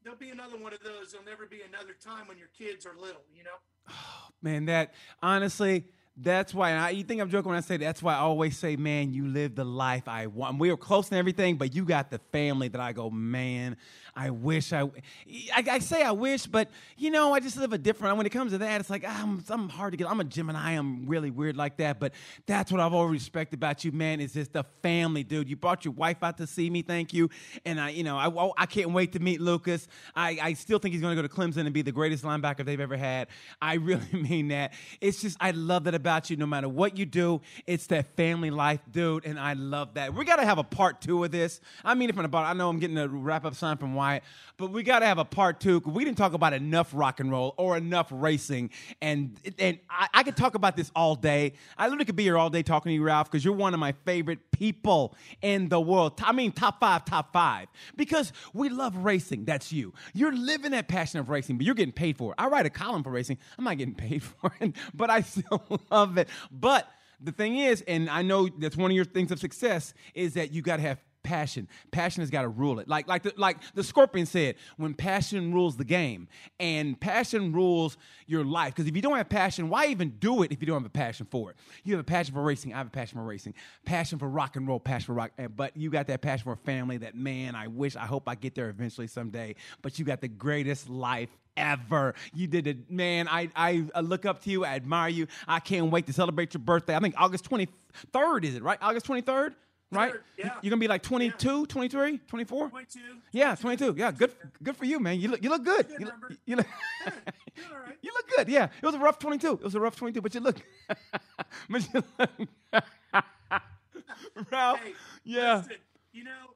There'll 0.03 0.19
be 0.19 0.29
another 0.29 0.57
one 0.57 0.73
of 0.73 0.81
those. 0.81 1.11
There'll 1.11 1.25
never 1.25 1.45
be 1.47 1.61
another 1.67 1.95
time 2.03 2.27
when 2.27 2.37
your 2.37 2.49
kids 2.57 2.85
are 2.85 2.95
little. 2.95 3.23
You 3.33 3.43
know. 3.43 3.93
Man, 4.41 4.65
that 4.65 4.93
honestly, 5.23 5.85
that's 6.17 6.53
why 6.53 6.71
I, 6.71 6.91
you 6.91 7.03
think 7.03 7.19
I'm 7.19 7.29
joking 7.29 7.49
when 7.49 7.57
I 7.57 7.61
say 7.61 7.77
that's 7.77 8.01
why 8.01 8.13
I 8.13 8.19
always 8.19 8.57
say, 8.57 8.75
man, 8.77 9.11
you 9.11 9.27
live 9.27 9.55
the 9.55 9.65
life 9.65 10.07
I 10.07 10.27
want. 10.27 10.59
We 10.59 10.71
were 10.71 10.77
close 10.77 11.09
and 11.09 11.17
everything, 11.17 11.57
but 11.57 11.75
you 11.75 11.83
got 11.83 12.09
the 12.09 12.19
family 12.31 12.69
that 12.69 12.79
I 12.79 12.93
go, 12.93 13.09
man, 13.09 13.75
I 14.15 14.29
wish 14.29 14.71
I, 14.71 14.81
I, 14.81 15.63
I 15.71 15.79
say 15.79 16.01
I 16.01 16.11
wish, 16.11 16.45
but 16.45 16.69
you 16.97 17.11
know, 17.11 17.33
I 17.33 17.41
just 17.41 17.57
live 17.57 17.73
a 17.73 17.77
different. 17.77 18.15
When 18.15 18.25
it 18.25 18.29
comes 18.29 18.53
to 18.53 18.59
that, 18.59 18.79
it's 18.79 18.89
like 18.89 19.03
ah, 19.05 19.23
I'm, 19.23 19.43
I'm 19.49 19.67
hard 19.67 19.91
to 19.91 19.97
get. 19.97 20.09
I'm 20.09 20.21
a 20.21 20.23
Gemini. 20.23 20.71
I'm 20.71 21.05
really 21.05 21.31
weird 21.31 21.57
like 21.57 21.77
that. 21.77 21.99
But 21.99 22.13
that's 22.45 22.71
what 22.71 22.79
I've 22.79 22.93
always 22.93 23.21
respected 23.21 23.57
about 23.57 23.83
you, 23.83 23.91
man. 23.91 24.21
Is 24.21 24.33
just 24.33 24.53
the 24.53 24.63
family, 24.81 25.23
dude. 25.23 25.49
You 25.49 25.57
brought 25.57 25.83
your 25.83 25.93
wife 25.93 26.23
out 26.23 26.37
to 26.37 26.47
see 26.47 26.69
me. 26.69 26.81
Thank 26.81 27.13
you. 27.13 27.29
And 27.65 27.79
I, 27.79 27.89
you 27.89 28.03
know, 28.03 28.17
I, 28.17 28.63
I 28.63 28.65
can't 28.65 28.91
wait 28.91 29.11
to 29.13 29.19
meet 29.19 29.41
Lucas. 29.41 29.87
I, 30.15 30.37
I 30.41 30.53
still 30.53 30.79
think 30.79 30.93
he's 30.93 31.01
going 31.01 31.15
to 31.15 31.21
go 31.21 31.27
to 31.27 31.33
Clemson 31.33 31.65
and 31.65 31.73
be 31.73 31.81
the 31.81 31.91
greatest 31.91 32.23
linebacker 32.23 32.63
they've 32.63 32.79
ever 32.79 32.95
had. 32.95 33.27
I 33.61 33.73
really 33.85 34.07
mean 34.13 34.47
that. 34.47 34.73
It's 35.01 35.21
just 35.21 35.35
I 35.41 35.51
love 35.51 35.83
that 35.85 35.95
about 35.95 36.29
you. 36.29 36.37
No 36.37 36.45
matter 36.45 36.69
what 36.69 36.97
you 36.97 37.05
do, 37.05 37.41
it's 37.67 37.87
that 37.87 38.15
family 38.15 38.49
life, 38.49 38.79
dude. 38.89 39.25
And 39.25 39.37
I 39.37 39.53
love 39.53 39.95
that. 39.95 40.13
We 40.13 40.23
got 40.23 40.37
to 40.37 40.45
have 40.45 40.57
a 40.57 40.63
part 40.63 41.01
two 41.01 41.23
of 41.23 41.31
this. 41.31 41.59
I 41.83 41.95
mean, 41.95 42.09
if 42.09 42.17
I'm 42.17 42.23
about 42.23 42.45
I 42.45 42.53
know 42.53 42.69
I'm 42.69 42.79
getting 42.79 42.97
a 42.97 43.07
wrap 43.07 43.43
up 43.43 43.55
sign 43.55 43.75
from 43.75 43.93
Wyatt, 44.05 44.23
but 44.57 44.71
we 44.71 44.83
got 44.83 44.99
to 44.99 45.05
have 45.05 45.17
a 45.17 45.25
part 45.25 45.59
two 45.59 45.81
we 45.85 46.05
didn't 46.05 46.17
talk 46.17 46.33
about 46.33 46.53
enough 46.53 46.91
rock 46.93 47.19
and 47.19 47.31
roll 47.31 47.53
or 47.57 47.75
enough 47.75 48.07
racing. 48.11 48.69
And 49.01 49.37
and 49.57 49.79
I, 49.89 50.07
I 50.13 50.23
could 50.23 50.37
talk 50.37 50.55
about 50.55 50.75
this 50.75 50.91
all 50.95 51.15
day. 51.15 51.53
I 51.77 51.85
literally 51.85 52.05
could 52.05 52.15
be 52.15 52.23
here 52.23 52.37
all 52.37 52.49
day 52.49 52.61
talking 52.61 52.91
to 52.91 52.93
you, 52.93 53.03
Ralph, 53.03 53.31
because 53.31 53.43
you're 53.43 53.55
one 53.55 53.73
of 53.73 53.79
my 53.79 53.93
favorite 54.05 54.51
people 54.51 55.15
in 55.41 55.69
the 55.69 55.81
world. 55.81 56.19
I 56.23 56.31
mean, 56.31 56.51
top 56.51 56.79
five, 56.79 57.05
top 57.05 57.33
five, 57.33 57.67
because 57.95 58.31
we 58.53 58.69
love 58.69 58.95
racing. 58.97 59.45
That's 59.45 59.71
you. 59.71 59.93
You're 60.13 60.35
living 60.35 60.71
that 60.71 60.87
passion 60.87 61.19
of 61.19 61.29
racing, 61.29 61.57
but 61.57 61.65
you're 61.65 61.75
getting 61.75 61.93
paid 61.93 62.17
for 62.17 62.31
it. 62.31 62.35
I 62.37 62.47
write 62.47 62.65
a 62.65 62.69
column 62.69 63.03
for 63.03 63.11
racing. 63.11 63.37
I'm 63.57 63.65
not 63.65 63.77
getting 63.77 63.95
paid 64.05 64.23
for 64.23 64.53
it, 64.59 64.75
but 64.93 65.09
I 65.09 65.21
still 65.21 65.65
love 65.91 66.17
it. 66.17 66.29
But 66.51 66.87
the 67.19 67.31
thing 67.31 67.57
is, 67.57 67.81
and 67.87 68.09
I 68.09 68.21
know 68.21 68.49
that's 68.49 68.77
one 68.77 68.91
of 68.91 68.95
your 68.95 69.05
things 69.05 69.31
of 69.31 69.39
success, 69.39 69.93
is 70.13 70.35
that 70.35 70.51
you 70.51 70.61
got 70.61 70.77
to 70.77 70.83
have 70.83 70.99
passion. 71.25 71.67
Passion 71.91 72.21
has 72.21 72.29
got 72.29 72.43
to 72.43 72.47
rule 72.47 72.79
it. 72.79 72.87
Like 72.87 73.07
like 73.07 73.23
the, 73.23 73.33
like 73.35 73.57
the 73.73 73.83
Scorpion 73.83 74.25
said, 74.27 74.55
when 74.77 74.93
passion 74.93 75.51
rules 75.53 75.75
the 75.75 75.83
game, 75.83 76.27
and 76.59 76.97
passion 76.99 77.51
rules 77.51 77.97
your 78.27 78.45
life. 78.45 78.75
Because 78.75 78.87
if 78.87 78.95
you 78.95 79.01
don't 79.01 79.17
have 79.17 79.27
passion, 79.27 79.67
why 79.67 79.87
even 79.87 80.11
do 80.19 80.43
it 80.43 80.51
if 80.51 80.61
you 80.61 80.67
don't 80.67 80.77
have 80.81 80.85
a 80.85 80.89
passion 80.89 81.27
for 81.29 81.49
it? 81.49 81.57
You 81.83 81.93
have 81.95 82.01
a 82.01 82.05
passion 82.05 82.33
for 82.33 82.43
racing. 82.43 82.73
I 82.73 82.77
have 82.77 82.87
a 82.87 82.91
passion 82.91 83.17
for 83.17 83.23
racing. 83.23 83.55
Passion 83.85 84.19
for 84.19 84.29
rock 84.29 84.55
and 84.55 84.67
roll. 84.67 84.79
Passion 84.79 85.07
for 85.07 85.13
rock. 85.13 85.31
Eh, 85.39 85.47
but 85.47 85.75
you 85.75 85.89
got 85.89 86.07
that 86.07 86.21
passion 86.21 86.43
for 86.43 86.55
family. 86.55 86.97
That 86.97 87.15
man, 87.15 87.55
I 87.55 87.67
wish, 87.67 87.95
I 87.95 88.05
hope 88.05 88.29
I 88.29 88.35
get 88.35 88.53
there 88.53 88.69
eventually 88.69 89.07
someday. 89.07 89.55
But 89.81 89.97
you 89.97 90.05
got 90.05 90.21
the 90.21 90.27
greatest 90.27 90.89
life 90.89 91.29
ever. 91.57 92.13
You 92.33 92.47
did 92.47 92.67
it, 92.67 92.91
man. 92.91 93.27
I, 93.27 93.49
I 93.55 94.01
look 94.01 94.25
up 94.25 94.41
to 94.43 94.49
you. 94.49 94.65
I 94.65 94.75
admire 94.75 95.09
you. 95.09 95.27
I 95.47 95.59
can't 95.59 95.91
wait 95.91 96.05
to 96.07 96.13
celebrate 96.13 96.53
your 96.53 96.61
birthday. 96.61 96.95
I 96.95 96.99
think 96.99 97.15
August 97.17 97.49
23rd, 97.49 98.43
is 98.43 98.55
it, 98.55 98.63
right? 98.63 98.77
August 98.81 99.07
23rd? 99.07 99.53
Right? 99.95 100.13
Yeah. 100.37 100.53
You're 100.61 100.69
gonna 100.69 100.79
be 100.79 100.87
like 100.87 101.03
22, 101.03 101.59
yeah. 101.59 101.65
23, 101.67 102.17
24? 102.27 102.69
22. 102.69 102.99
Yeah, 103.31 103.55
22. 103.55 103.95
Yeah, 103.97 104.11
good 104.11 104.31
good 104.61 104.75
for 104.75 104.85
you, 104.85 104.99
man. 104.99 105.19
You 105.19 105.29
look 105.29 105.43
you 105.43 105.49
look 105.49 105.63
good. 105.63 105.87
good 105.87 105.99
you, 105.99 106.05
look, 106.05 106.37
you, 106.45 106.55
look 106.57 106.67
You 108.01 108.11
look 108.13 108.29
good. 108.35 108.49
Yeah. 108.49 108.65
It 108.65 108.85
was 108.85 108.95
a 108.95 108.99
rough 108.99 109.19
22. 109.19 109.53
It 109.53 109.63
was 109.63 109.75
a 109.75 109.79
rough 109.79 109.95
22, 109.95 110.21
but 110.21 110.33
you 110.33 110.41
look 110.41 110.57
but 111.69 111.93
you 111.93 112.03
look 112.19 112.29
Ralph. 114.51 114.79
Hey, 114.79 114.93
yeah. 115.23 115.57
Listen, 115.57 115.77
you 116.13 116.23
know, 116.23 116.53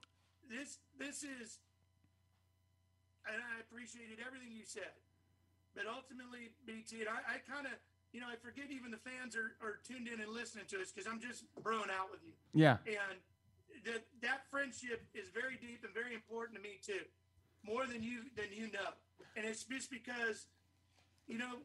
this 0.50 0.78
this 1.00 1.24
is 1.24 1.60
and 3.32 3.38
I 3.38 3.62
appreciated 3.62 4.18
everything 4.26 4.50
you 4.52 4.66
said. 4.66 4.98
But 5.76 5.86
ultimately, 5.86 6.50
BT, 6.66 7.06
I, 7.06 7.38
I 7.38 7.38
kind 7.46 7.70
of 7.70 7.78
you 8.12 8.20
know, 8.20 8.28
I 8.28 8.38
forget 8.42 8.74
even 8.74 8.90
the 8.90 9.02
fans 9.02 9.36
are, 9.36 9.54
are 9.62 9.78
tuned 9.86 10.08
in 10.08 10.20
and 10.20 10.32
listening 10.34 10.66
to 10.74 10.82
us 10.82 10.92
because 10.92 11.06
I'm 11.06 11.22
just 11.22 11.46
broing 11.62 11.94
out 11.94 12.10
with 12.10 12.22
you. 12.26 12.34
Yeah. 12.54 12.82
And 12.90 13.22
that 13.86 14.04
that 14.22 14.50
friendship 14.50 15.06
is 15.14 15.30
very 15.30 15.56
deep 15.62 15.86
and 15.86 15.94
very 15.94 16.14
important 16.14 16.58
to 16.58 16.64
me 16.64 16.82
too, 16.82 17.06
more 17.64 17.86
than 17.86 18.02
you 18.02 18.26
than 18.36 18.50
you 18.52 18.72
know. 18.74 18.98
And 19.38 19.46
it's 19.46 19.64
just 19.64 19.92
because, 19.92 20.48
you 21.28 21.38
know, 21.38 21.62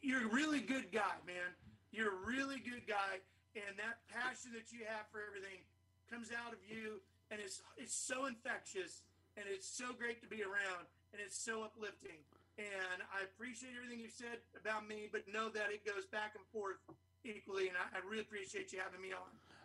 you're 0.00 0.24
a 0.24 0.32
really 0.32 0.60
good 0.60 0.90
guy, 0.90 1.20
man. 1.26 1.52
You're 1.92 2.10
a 2.10 2.26
really 2.26 2.58
good 2.58 2.88
guy, 2.88 3.22
and 3.54 3.78
that 3.78 4.02
passion 4.10 4.50
that 4.56 4.72
you 4.72 4.82
have 4.88 5.06
for 5.12 5.22
everything 5.22 5.62
comes 6.10 6.34
out 6.34 6.52
of 6.52 6.58
you, 6.66 6.98
and 7.30 7.38
it's 7.40 7.60
it's 7.76 7.94
so 7.94 8.26
infectious, 8.26 9.04
and 9.36 9.44
it's 9.46 9.68
so 9.68 9.92
great 9.92 10.20
to 10.22 10.28
be 10.28 10.42
around, 10.42 10.88
and 11.12 11.22
it's 11.22 11.38
so 11.38 11.62
uplifting 11.62 12.18
and 12.58 13.02
I 13.12 13.24
appreciate 13.24 13.72
everything 13.76 14.00
you 14.00 14.10
said 14.10 14.38
about 14.60 14.88
me, 14.88 15.08
but 15.10 15.22
know 15.32 15.48
that 15.50 15.72
it 15.72 15.84
goes 15.84 16.06
back 16.06 16.32
and 16.36 16.44
forth 16.52 16.76
equally, 17.24 17.68
and 17.68 17.76
I, 17.76 17.98
I 17.98 18.08
really 18.08 18.22
appreciate 18.22 18.72
you 18.72 18.78
having 18.82 19.00
me 19.00 19.12
on. 19.12 19.18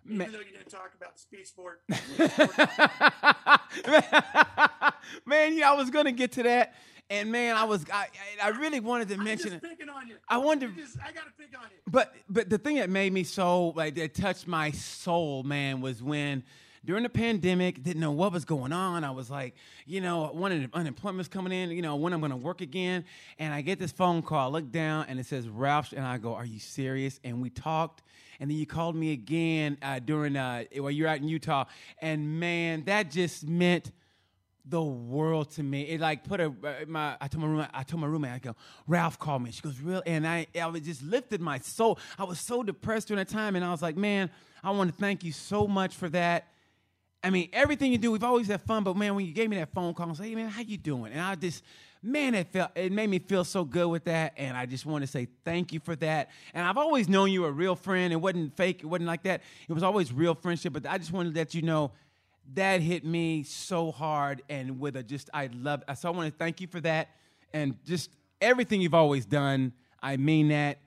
Even 0.06 0.18
man. 0.18 0.32
though 0.32 0.40
you 0.40 0.52
didn't 0.52 0.70
talk 0.70 0.94
about 0.96 1.16
the 1.16 1.20
speed 1.20 1.46
sport. 1.46 1.82
man, 5.26 5.58
yeah, 5.58 5.72
I 5.72 5.76
was 5.76 5.90
gonna 5.90 6.12
get 6.12 6.34
to 6.34 6.44
that. 6.44 6.76
And 7.12 7.32
man, 7.32 7.56
I 7.56 7.64
was 7.64 7.86
I, 7.92 8.08
I 8.42 8.50
really 8.50 8.80
wanted 8.80 9.10
to 9.10 9.16
I'm 9.16 9.24
mention 9.24 9.54
it. 9.54 9.64
On 9.64 10.08
you. 10.08 10.16
I 10.28 10.38
wanted 10.38 10.76
just, 10.76 10.98
I 11.00 11.12
gotta 11.12 11.32
pick 11.38 11.58
on 11.58 11.66
you. 11.72 11.78
But 11.88 12.14
but 12.30 12.50
the 12.50 12.58
thing 12.58 12.76
that 12.76 12.90
made 12.90 13.12
me 13.12 13.24
so 13.24 13.70
like 13.70 13.96
that 13.96 14.14
touched 14.14 14.48
my 14.48 14.72
soul, 14.72 15.44
man, 15.44 15.82
was 15.82 16.04
when 16.04 16.44
during 16.90 17.04
the 17.04 17.10
pandemic, 17.10 17.84
didn't 17.84 18.02
know 18.02 18.10
what 18.10 18.34
was 18.34 18.46
going 18.46 18.74
on. 18.74 19.04
I 19.04 19.12
was 19.12 19.30
like, 19.30 19.54
you 19.86 20.02
know, 20.02 20.32
when 20.34 20.68
unemployment's 20.74 21.30
coming 21.30 21.54
in, 21.54 21.70
you 21.70 21.84
know, 21.84 21.96
when 21.96 22.14
I'm 22.14 22.22
to 22.28 22.36
work 22.36 22.62
again. 22.62 23.06
And 23.38 23.54
I 23.54 23.62
get 23.62 23.78
this 23.78 23.92
phone 23.92 24.24
call, 24.24 24.48
I 24.48 24.52
look 24.52 24.72
down, 24.72 25.06
and 25.08 25.20
it 25.20 25.28
says 25.28 25.48
Ralph, 25.48 25.94
and 25.94 26.04
I 26.04 26.18
go, 26.18 26.34
are 26.34 26.48
you 26.48 26.58
serious? 26.58 27.20
And 27.24 27.44
we 27.44 27.52
talked, 27.52 28.02
and 28.40 28.50
then 28.50 28.58
you 28.58 28.66
called 28.66 28.96
me 28.96 29.14
again 29.14 29.78
uh, 29.84 30.00
during 30.00 30.36
uh, 30.36 30.64
while 30.78 30.90
you're 30.90 31.08
out 31.08 31.18
in 31.18 31.28
Utah, 31.28 31.66
and 32.02 32.40
man, 32.40 32.86
that 32.86 33.12
just 33.12 33.48
meant 33.48 33.92
the 34.66 34.82
world 34.82 35.52
to 35.52 35.64
me. 35.64 35.84
It 35.84 36.00
like 36.00 36.24
put 36.24 36.40
a 36.40 36.48
uh, 36.48 36.74
my. 36.88 37.18
I 37.22 37.28
told 37.28 37.44
my 37.44 37.50
roommate. 37.50 37.70
I 37.72 37.84
told 37.84 38.02
my 38.02 38.08
roommate. 38.08 38.32
I 38.32 38.40
go. 38.40 38.56
Ralph 38.88 39.20
called 39.20 39.44
me. 39.44 39.52
She 39.52 39.62
goes, 39.62 39.80
real, 39.80 40.02
and 40.08 40.28
I. 40.28 40.48
I 40.60 40.66
was 40.66 40.82
just 40.82 41.04
lifted 41.04 41.40
my 41.40 41.60
soul. 41.60 42.00
I 42.18 42.24
was 42.24 42.40
so 42.40 42.64
depressed 42.64 43.10
during 43.10 43.20
that 43.20 43.30
time, 43.32 43.56
and 43.56 43.64
I 43.64 43.70
was 43.70 43.84
like, 43.84 43.96
man, 43.96 44.32
I 44.64 44.72
want 44.72 44.90
to 44.90 45.00
thank 45.00 45.24
you 45.24 45.32
so 45.32 45.68
much 45.68 45.96
for 45.96 46.10
that. 46.10 46.48
I 47.24 47.30
mean, 47.30 47.50
everything 47.52 47.92
you 47.92 47.98
do, 47.98 48.12
we've 48.12 48.24
always 48.24 48.48
had 48.48 48.62
fun. 48.62 48.84
But 48.84 48.96
man, 48.96 49.16
when 49.16 49.26
you 49.26 49.34
gave 49.34 49.50
me 49.50 49.58
that 49.58 49.74
phone 49.74 49.94
call 49.94 50.08
and 50.08 50.18
say, 50.18 50.30
"Hey 50.30 50.36
man, 50.36 50.50
how 50.50 50.62
you 50.62 50.78
doing?" 50.78 51.12
and 51.12 51.22
I 51.22 51.36
just, 51.36 51.64
man, 52.02 52.34
it 52.34 52.48
felt 52.48 52.72
it 52.76 52.92
made 52.92 53.10
me 53.10 53.20
feel 53.20 53.44
so 53.44 53.66
good 53.66 53.88
with 53.88 54.06
that. 54.06 54.34
And 54.38 54.56
I 54.56 54.66
just 54.66 54.86
want 54.86 55.04
to 55.04 55.08
say 55.08 55.28
thank 55.44 55.74
you 55.74 55.80
for 55.80 55.96
that. 55.98 56.30
And 56.54 56.66
I've 56.66 56.78
always 56.78 57.10
known 57.10 57.32
you 57.32 57.42
were 57.42 57.50
a 57.50 57.54
real 57.54 57.76
friend. 57.76 58.14
It 58.14 58.18
wasn't 58.18 58.56
fake. 58.56 58.82
It 58.84 58.86
wasn't 58.86 59.08
like 59.08 59.24
that. 59.24 59.42
It 59.68 59.74
was 59.74 59.84
always 59.84 60.14
real 60.14 60.36
friendship. 60.36 60.74
But 60.74 60.86
I 60.86 60.98
just 60.98 61.12
wanted 61.12 61.34
to 61.34 61.40
let 61.40 61.54
you 61.54 61.62
know 61.62 61.92
that 62.54 62.82
hit 62.82 63.06
me 63.06 63.44
so 63.44 63.92
hard 63.92 64.42
and 64.50 64.80
with 64.80 64.96
a 64.96 65.04
just 65.04 65.30
I 65.34 65.50
love. 65.54 65.84
So 65.96 66.08
I 66.10 66.12
want 66.12 66.32
to 66.32 66.38
thank 66.38 66.62
you 66.62 66.68
for 66.68 66.80
that 66.82 67.10
and 67.54 67.76
just 67.86 68.10
everything 68.42 68.82
you've 68.82 68.94
always 68.94 69.26
done. 69.26 69.74
I 70.02 70.18
mean 70.18 70.48
that. 70.50 70.80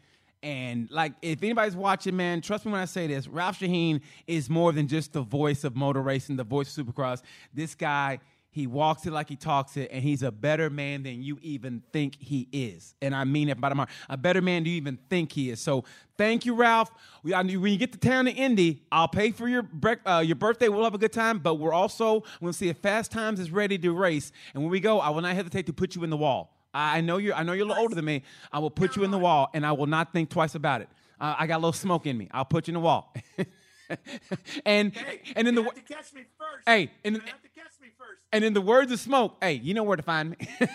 And 0.43 0.91
like, 0.91 1.13
if 1.23 1.43
anybody's 1.43 1.77
watching, 1.77 2.17
man, 2.17 2.41
trust 2.41 2.67
me 2.67 2.73
when 2.73 2.81
I 2.81 2.87
say 2.87 3.07
this: 3.07 3.29
Ralph 3.29 3.61
Sheheen 3.61 4.01
is 4.27 4.51
more 4.51 4.73
than 4.73 4.89
just 4.89 5.13
the 5.13 5.23
voice 5.23 5.63
of 5.63 5.77
motor 5.77 6.03
racing, 6.03 6.37
the 6.37 6.45
voice 6.45 6.77
of 6.77 6.87
Supercross. 6.87 7.23
This 7.55 7.77
guy, 7.77 8.19
he 8.51 8.67
walks 8.67 9.07
it 9.07 9.13
like 9.13 9.29
he 9.29 9.37
talks 9.37 9.77
it, 9.77 9.91
and 9.93 10.03
he's 10.03 10.23
a 10.23 10.33
better 10.33 10.69
man 10.69 11.05
than 11.05 11.23
you 11.23 11.39
even 11.43 11.83
think 11.93 12.17
he 12.19 12.49
is. 12.53 12.95
And 13.01 13.15
I 13.15 13.23
mean 13.23 13.49
it 13.49 13.61
by 13.61 13.69
the 13.69 13.77
heart. 13.77 13.89
A 14.09 14.17
better 14.17 14.43
man 14.43 14.65
than 14.65 14.73
you 14.73 14.77
even 14.79 14.99
think 15.09 15.31
he 15.31 15.51
is. 15.51 15.61
So 15.61 15.85
thank 16.19 16.45
you, 16.45 16.55
Ralph. 16.55 16.91
We, 17.23 17.33
I, 17.35 17.43
when 17.43 17.49
you 17.49 17.79
get 17.79 17.93
to 17.93 17.99
town 17.99 18.27
in 18.27 18.37
Indy, 18.37 18.83
I'll 18.91 19.09
pay 19.09 19.31
for 19.31 19.49
your 19.49 19.69
uh, 20.05 20.25
your 20.27 20.37
birthday. 20.37 20.69
We'll 20.69 20.85
have 20.85 20.95
a 20.95 20.99
good 20.99 21.13
time, 21.13 21.39
but 21.39 21.55
we're 21.55 21.73
also 21.73 22.25
we'll 22.41 22.53
see 22.53 22.69
if 22.69 22.79
Fast 22.79 23.13
Times 23.13 23.39
is 23.39 23.53
ready 23.53 23.79
to 23.79 23.93
race. 23.93 24.33
And 24.55 24.65
when 24.65 24.73
we 24.73 24.81
go, 24.81 24.99
I 24.99 25.11
will 25.11 25.23
not 25.23 25.37
hesitate 25.37 25.67
to 25.67 25.73
put 25.73 25.95
you 25.95 26.03
in 26.03 26.11
the 26.11 26.17
wall. 26.17 26.53
I 26.75 27.01
know 27.01 27.19
you're. 27.19 27.35
I 27.35 27.43
know 27.43 27.53
you're 27.53 27.67
a 27.67 27.69
little 27.69 27.83
older 27.83 27.95
than 27.95 28.05
me. 28.05 28.23
I 28.53 28.59
will 28.59 28.71
put 28.71 28.97
you 28.97 29.05
in 29.05 29.11
the 29.11 29.19
wall, 29.19 29.51
and 29.53 29.67
I 29.67 29.73
will 29.73 29.87
not 29.87 30.13
think 30.13 30.31
twice 30.31 30.55
about 30.55 30.81
it. 30.81 30.89
Uh, 31.21 31.37
I 31.39 31.47
got 31.47 31.57
a 31.57 31.59
little 31.59 31.73
smoke 31.73 32.07
in 32.07 32.17
me. 32.17 32.29
I'll 32.33 32.45
put 32.45 32.67
you 32.67 32.73
in 32.73 32.75
the 32.75 32.81
wall. 32.81 33.15
and 34.67 34.95
hey, 34.95 35.21
and 35.37 35.47
in 35.47 35.55
the 35.55 35.63
have 35.63 35.75
to 35.75 35.81
catch 35.81 36.13
me 36.13 36.23
first. 36.39 36.67
Hey, 36.67 36.91
and, 37.05 37.17
have 37.17 37.43
to 37.43 37.49
catch 37.49 37.73
me 37.81 37.89
first. 37.99 38.21
And 38.33 38.45
in 38.45 38.55
the 38.55 38.61
words 38.61 38.91
of 38.91 38.99
smoke, 38.99 39.37
hey, 39.41 39.55
you 39.55 39.75
know 39.75 39.83
where 39.83 39.97
to 39.97 40.03
find 40.03 40.31
me. 40.31 40.37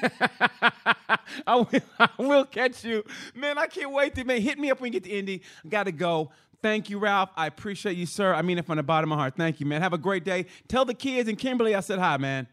I, 1.48 1.56
will, 1.56 1.68
I 2.00 2.10
will 2.18 2.46
catch 2.46 2.84
you, 2.84 3.04
man. 3.36 3.58
I 3.58 3.68
can't 3.68 3.92
wait 3.92 4.16
to 4.16 4.24
man. 4.24 4.42
Hit 4.42 4.60
me 4.60 4.70
up 4.72 4.80
when 4.80 4.94
you 4.94 5.00
get 5.00 5.10
to 5.10 5.18
Indy. 5.18 5.42
Got 5.68 5.84
to 5.84 5.92
go. 5.92 6.32
Thank 6.62 6.90
you, 6.90 6.98
Ralph. 6.98 7.30
I 7.36 7.48
appreciate 7.48 7.98
you, 7.98 8.06
sir. 8.06 8.34
I 8.34 8.42
mean 8.42 8.58
it 8.58 8.66
from 8.66 8.78
the 8.78 8.84
bottom 8.84 9.12
of 9.12 9.18
my 9.18 9.22
heart. 9.22 9.36
Thank 9.38 9.60
you, 9.60 9.66
man. 9.66 9.82
Have 9.82 9.94
a 9.94 9.98
great 9.98 10.24
day. 10.24 10.46
Tell 10.68 10.86
the 10.86 10.94
kids 10.94 11.30
and 11.30 11.38
Kimberly 11.38 11.76
I 11.76 11.82
said 11.82 12.00
hi, 12.00 12.18
man. 12.18 12.48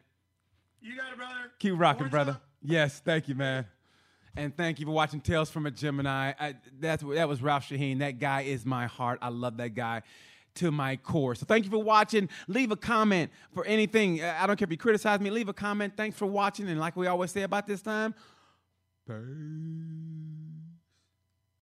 You 0.80 0.96
got 0.96 1.12
it, 1.12 1.16
brother. 1.16 1.34
Keep 1.58 1.74
rocking, 1.78 2.08
brother. 2.08 2.38
Yes, 2.64 3.00
thank 3.04 3.28
you, 3.28 3.34
man. 3.34 3.66
And 4.36 4.56
thank 4.56 4.80
you 4.80 4.86
for 4.86 4.92
watching 4.92 5.20
Tales 5.20 5.50
from 5.50 5.66
a 5.66 5.70
Gemini. 5.70 6.32
I, 6.40 6.54
that's 6.80 7.04
that 7.04 7.28
was 7.28 7.40
Ralph 7.42 7.68
Sheheen. 7.68 8.00
That 8.00 8.18
guy 8.18 8.40
is 8.42 8.64
my 8.66 8.86
heart. 8.86 9.18
I 9.22 9.28
love 9.28 9.58
that 9.58 9.74
guy. 9.74 10.02
to 10.56 10.70
my 10.70 10.96
core. 10.96 11.34
So 11.34 11.46
thank 11.46 11.64
you 11.64 11.70
for 11.70 11.82
watching. 11.82 12.28
Leave 12.48 12.70
a 12.70 12.76
comment 12.76 13.30
for 13.52 13.64
anything. 13.64 14.22
I 14.22 14.46
don't 14.46 14.56
care 14.56 14.66
if 14.66 14.70
you 14.70 14.76
criticize 14.76 15.20
me. 15.20 15.30
Leave 15.30 15.48
a 15.48 15.52
comment. 15.52 15.94
Thanks 15.96 16.16
for 16.16 16.26
watching. 16.26 16.68
And 16.68 16.78
like 16.80 16.96
we 16.96 17.06
always 17.06 17.30
say 17.32 17.42
about 17.42 17.66
this 17.66 17.82
time, 17.82 18.14
peace. 19.06 19.16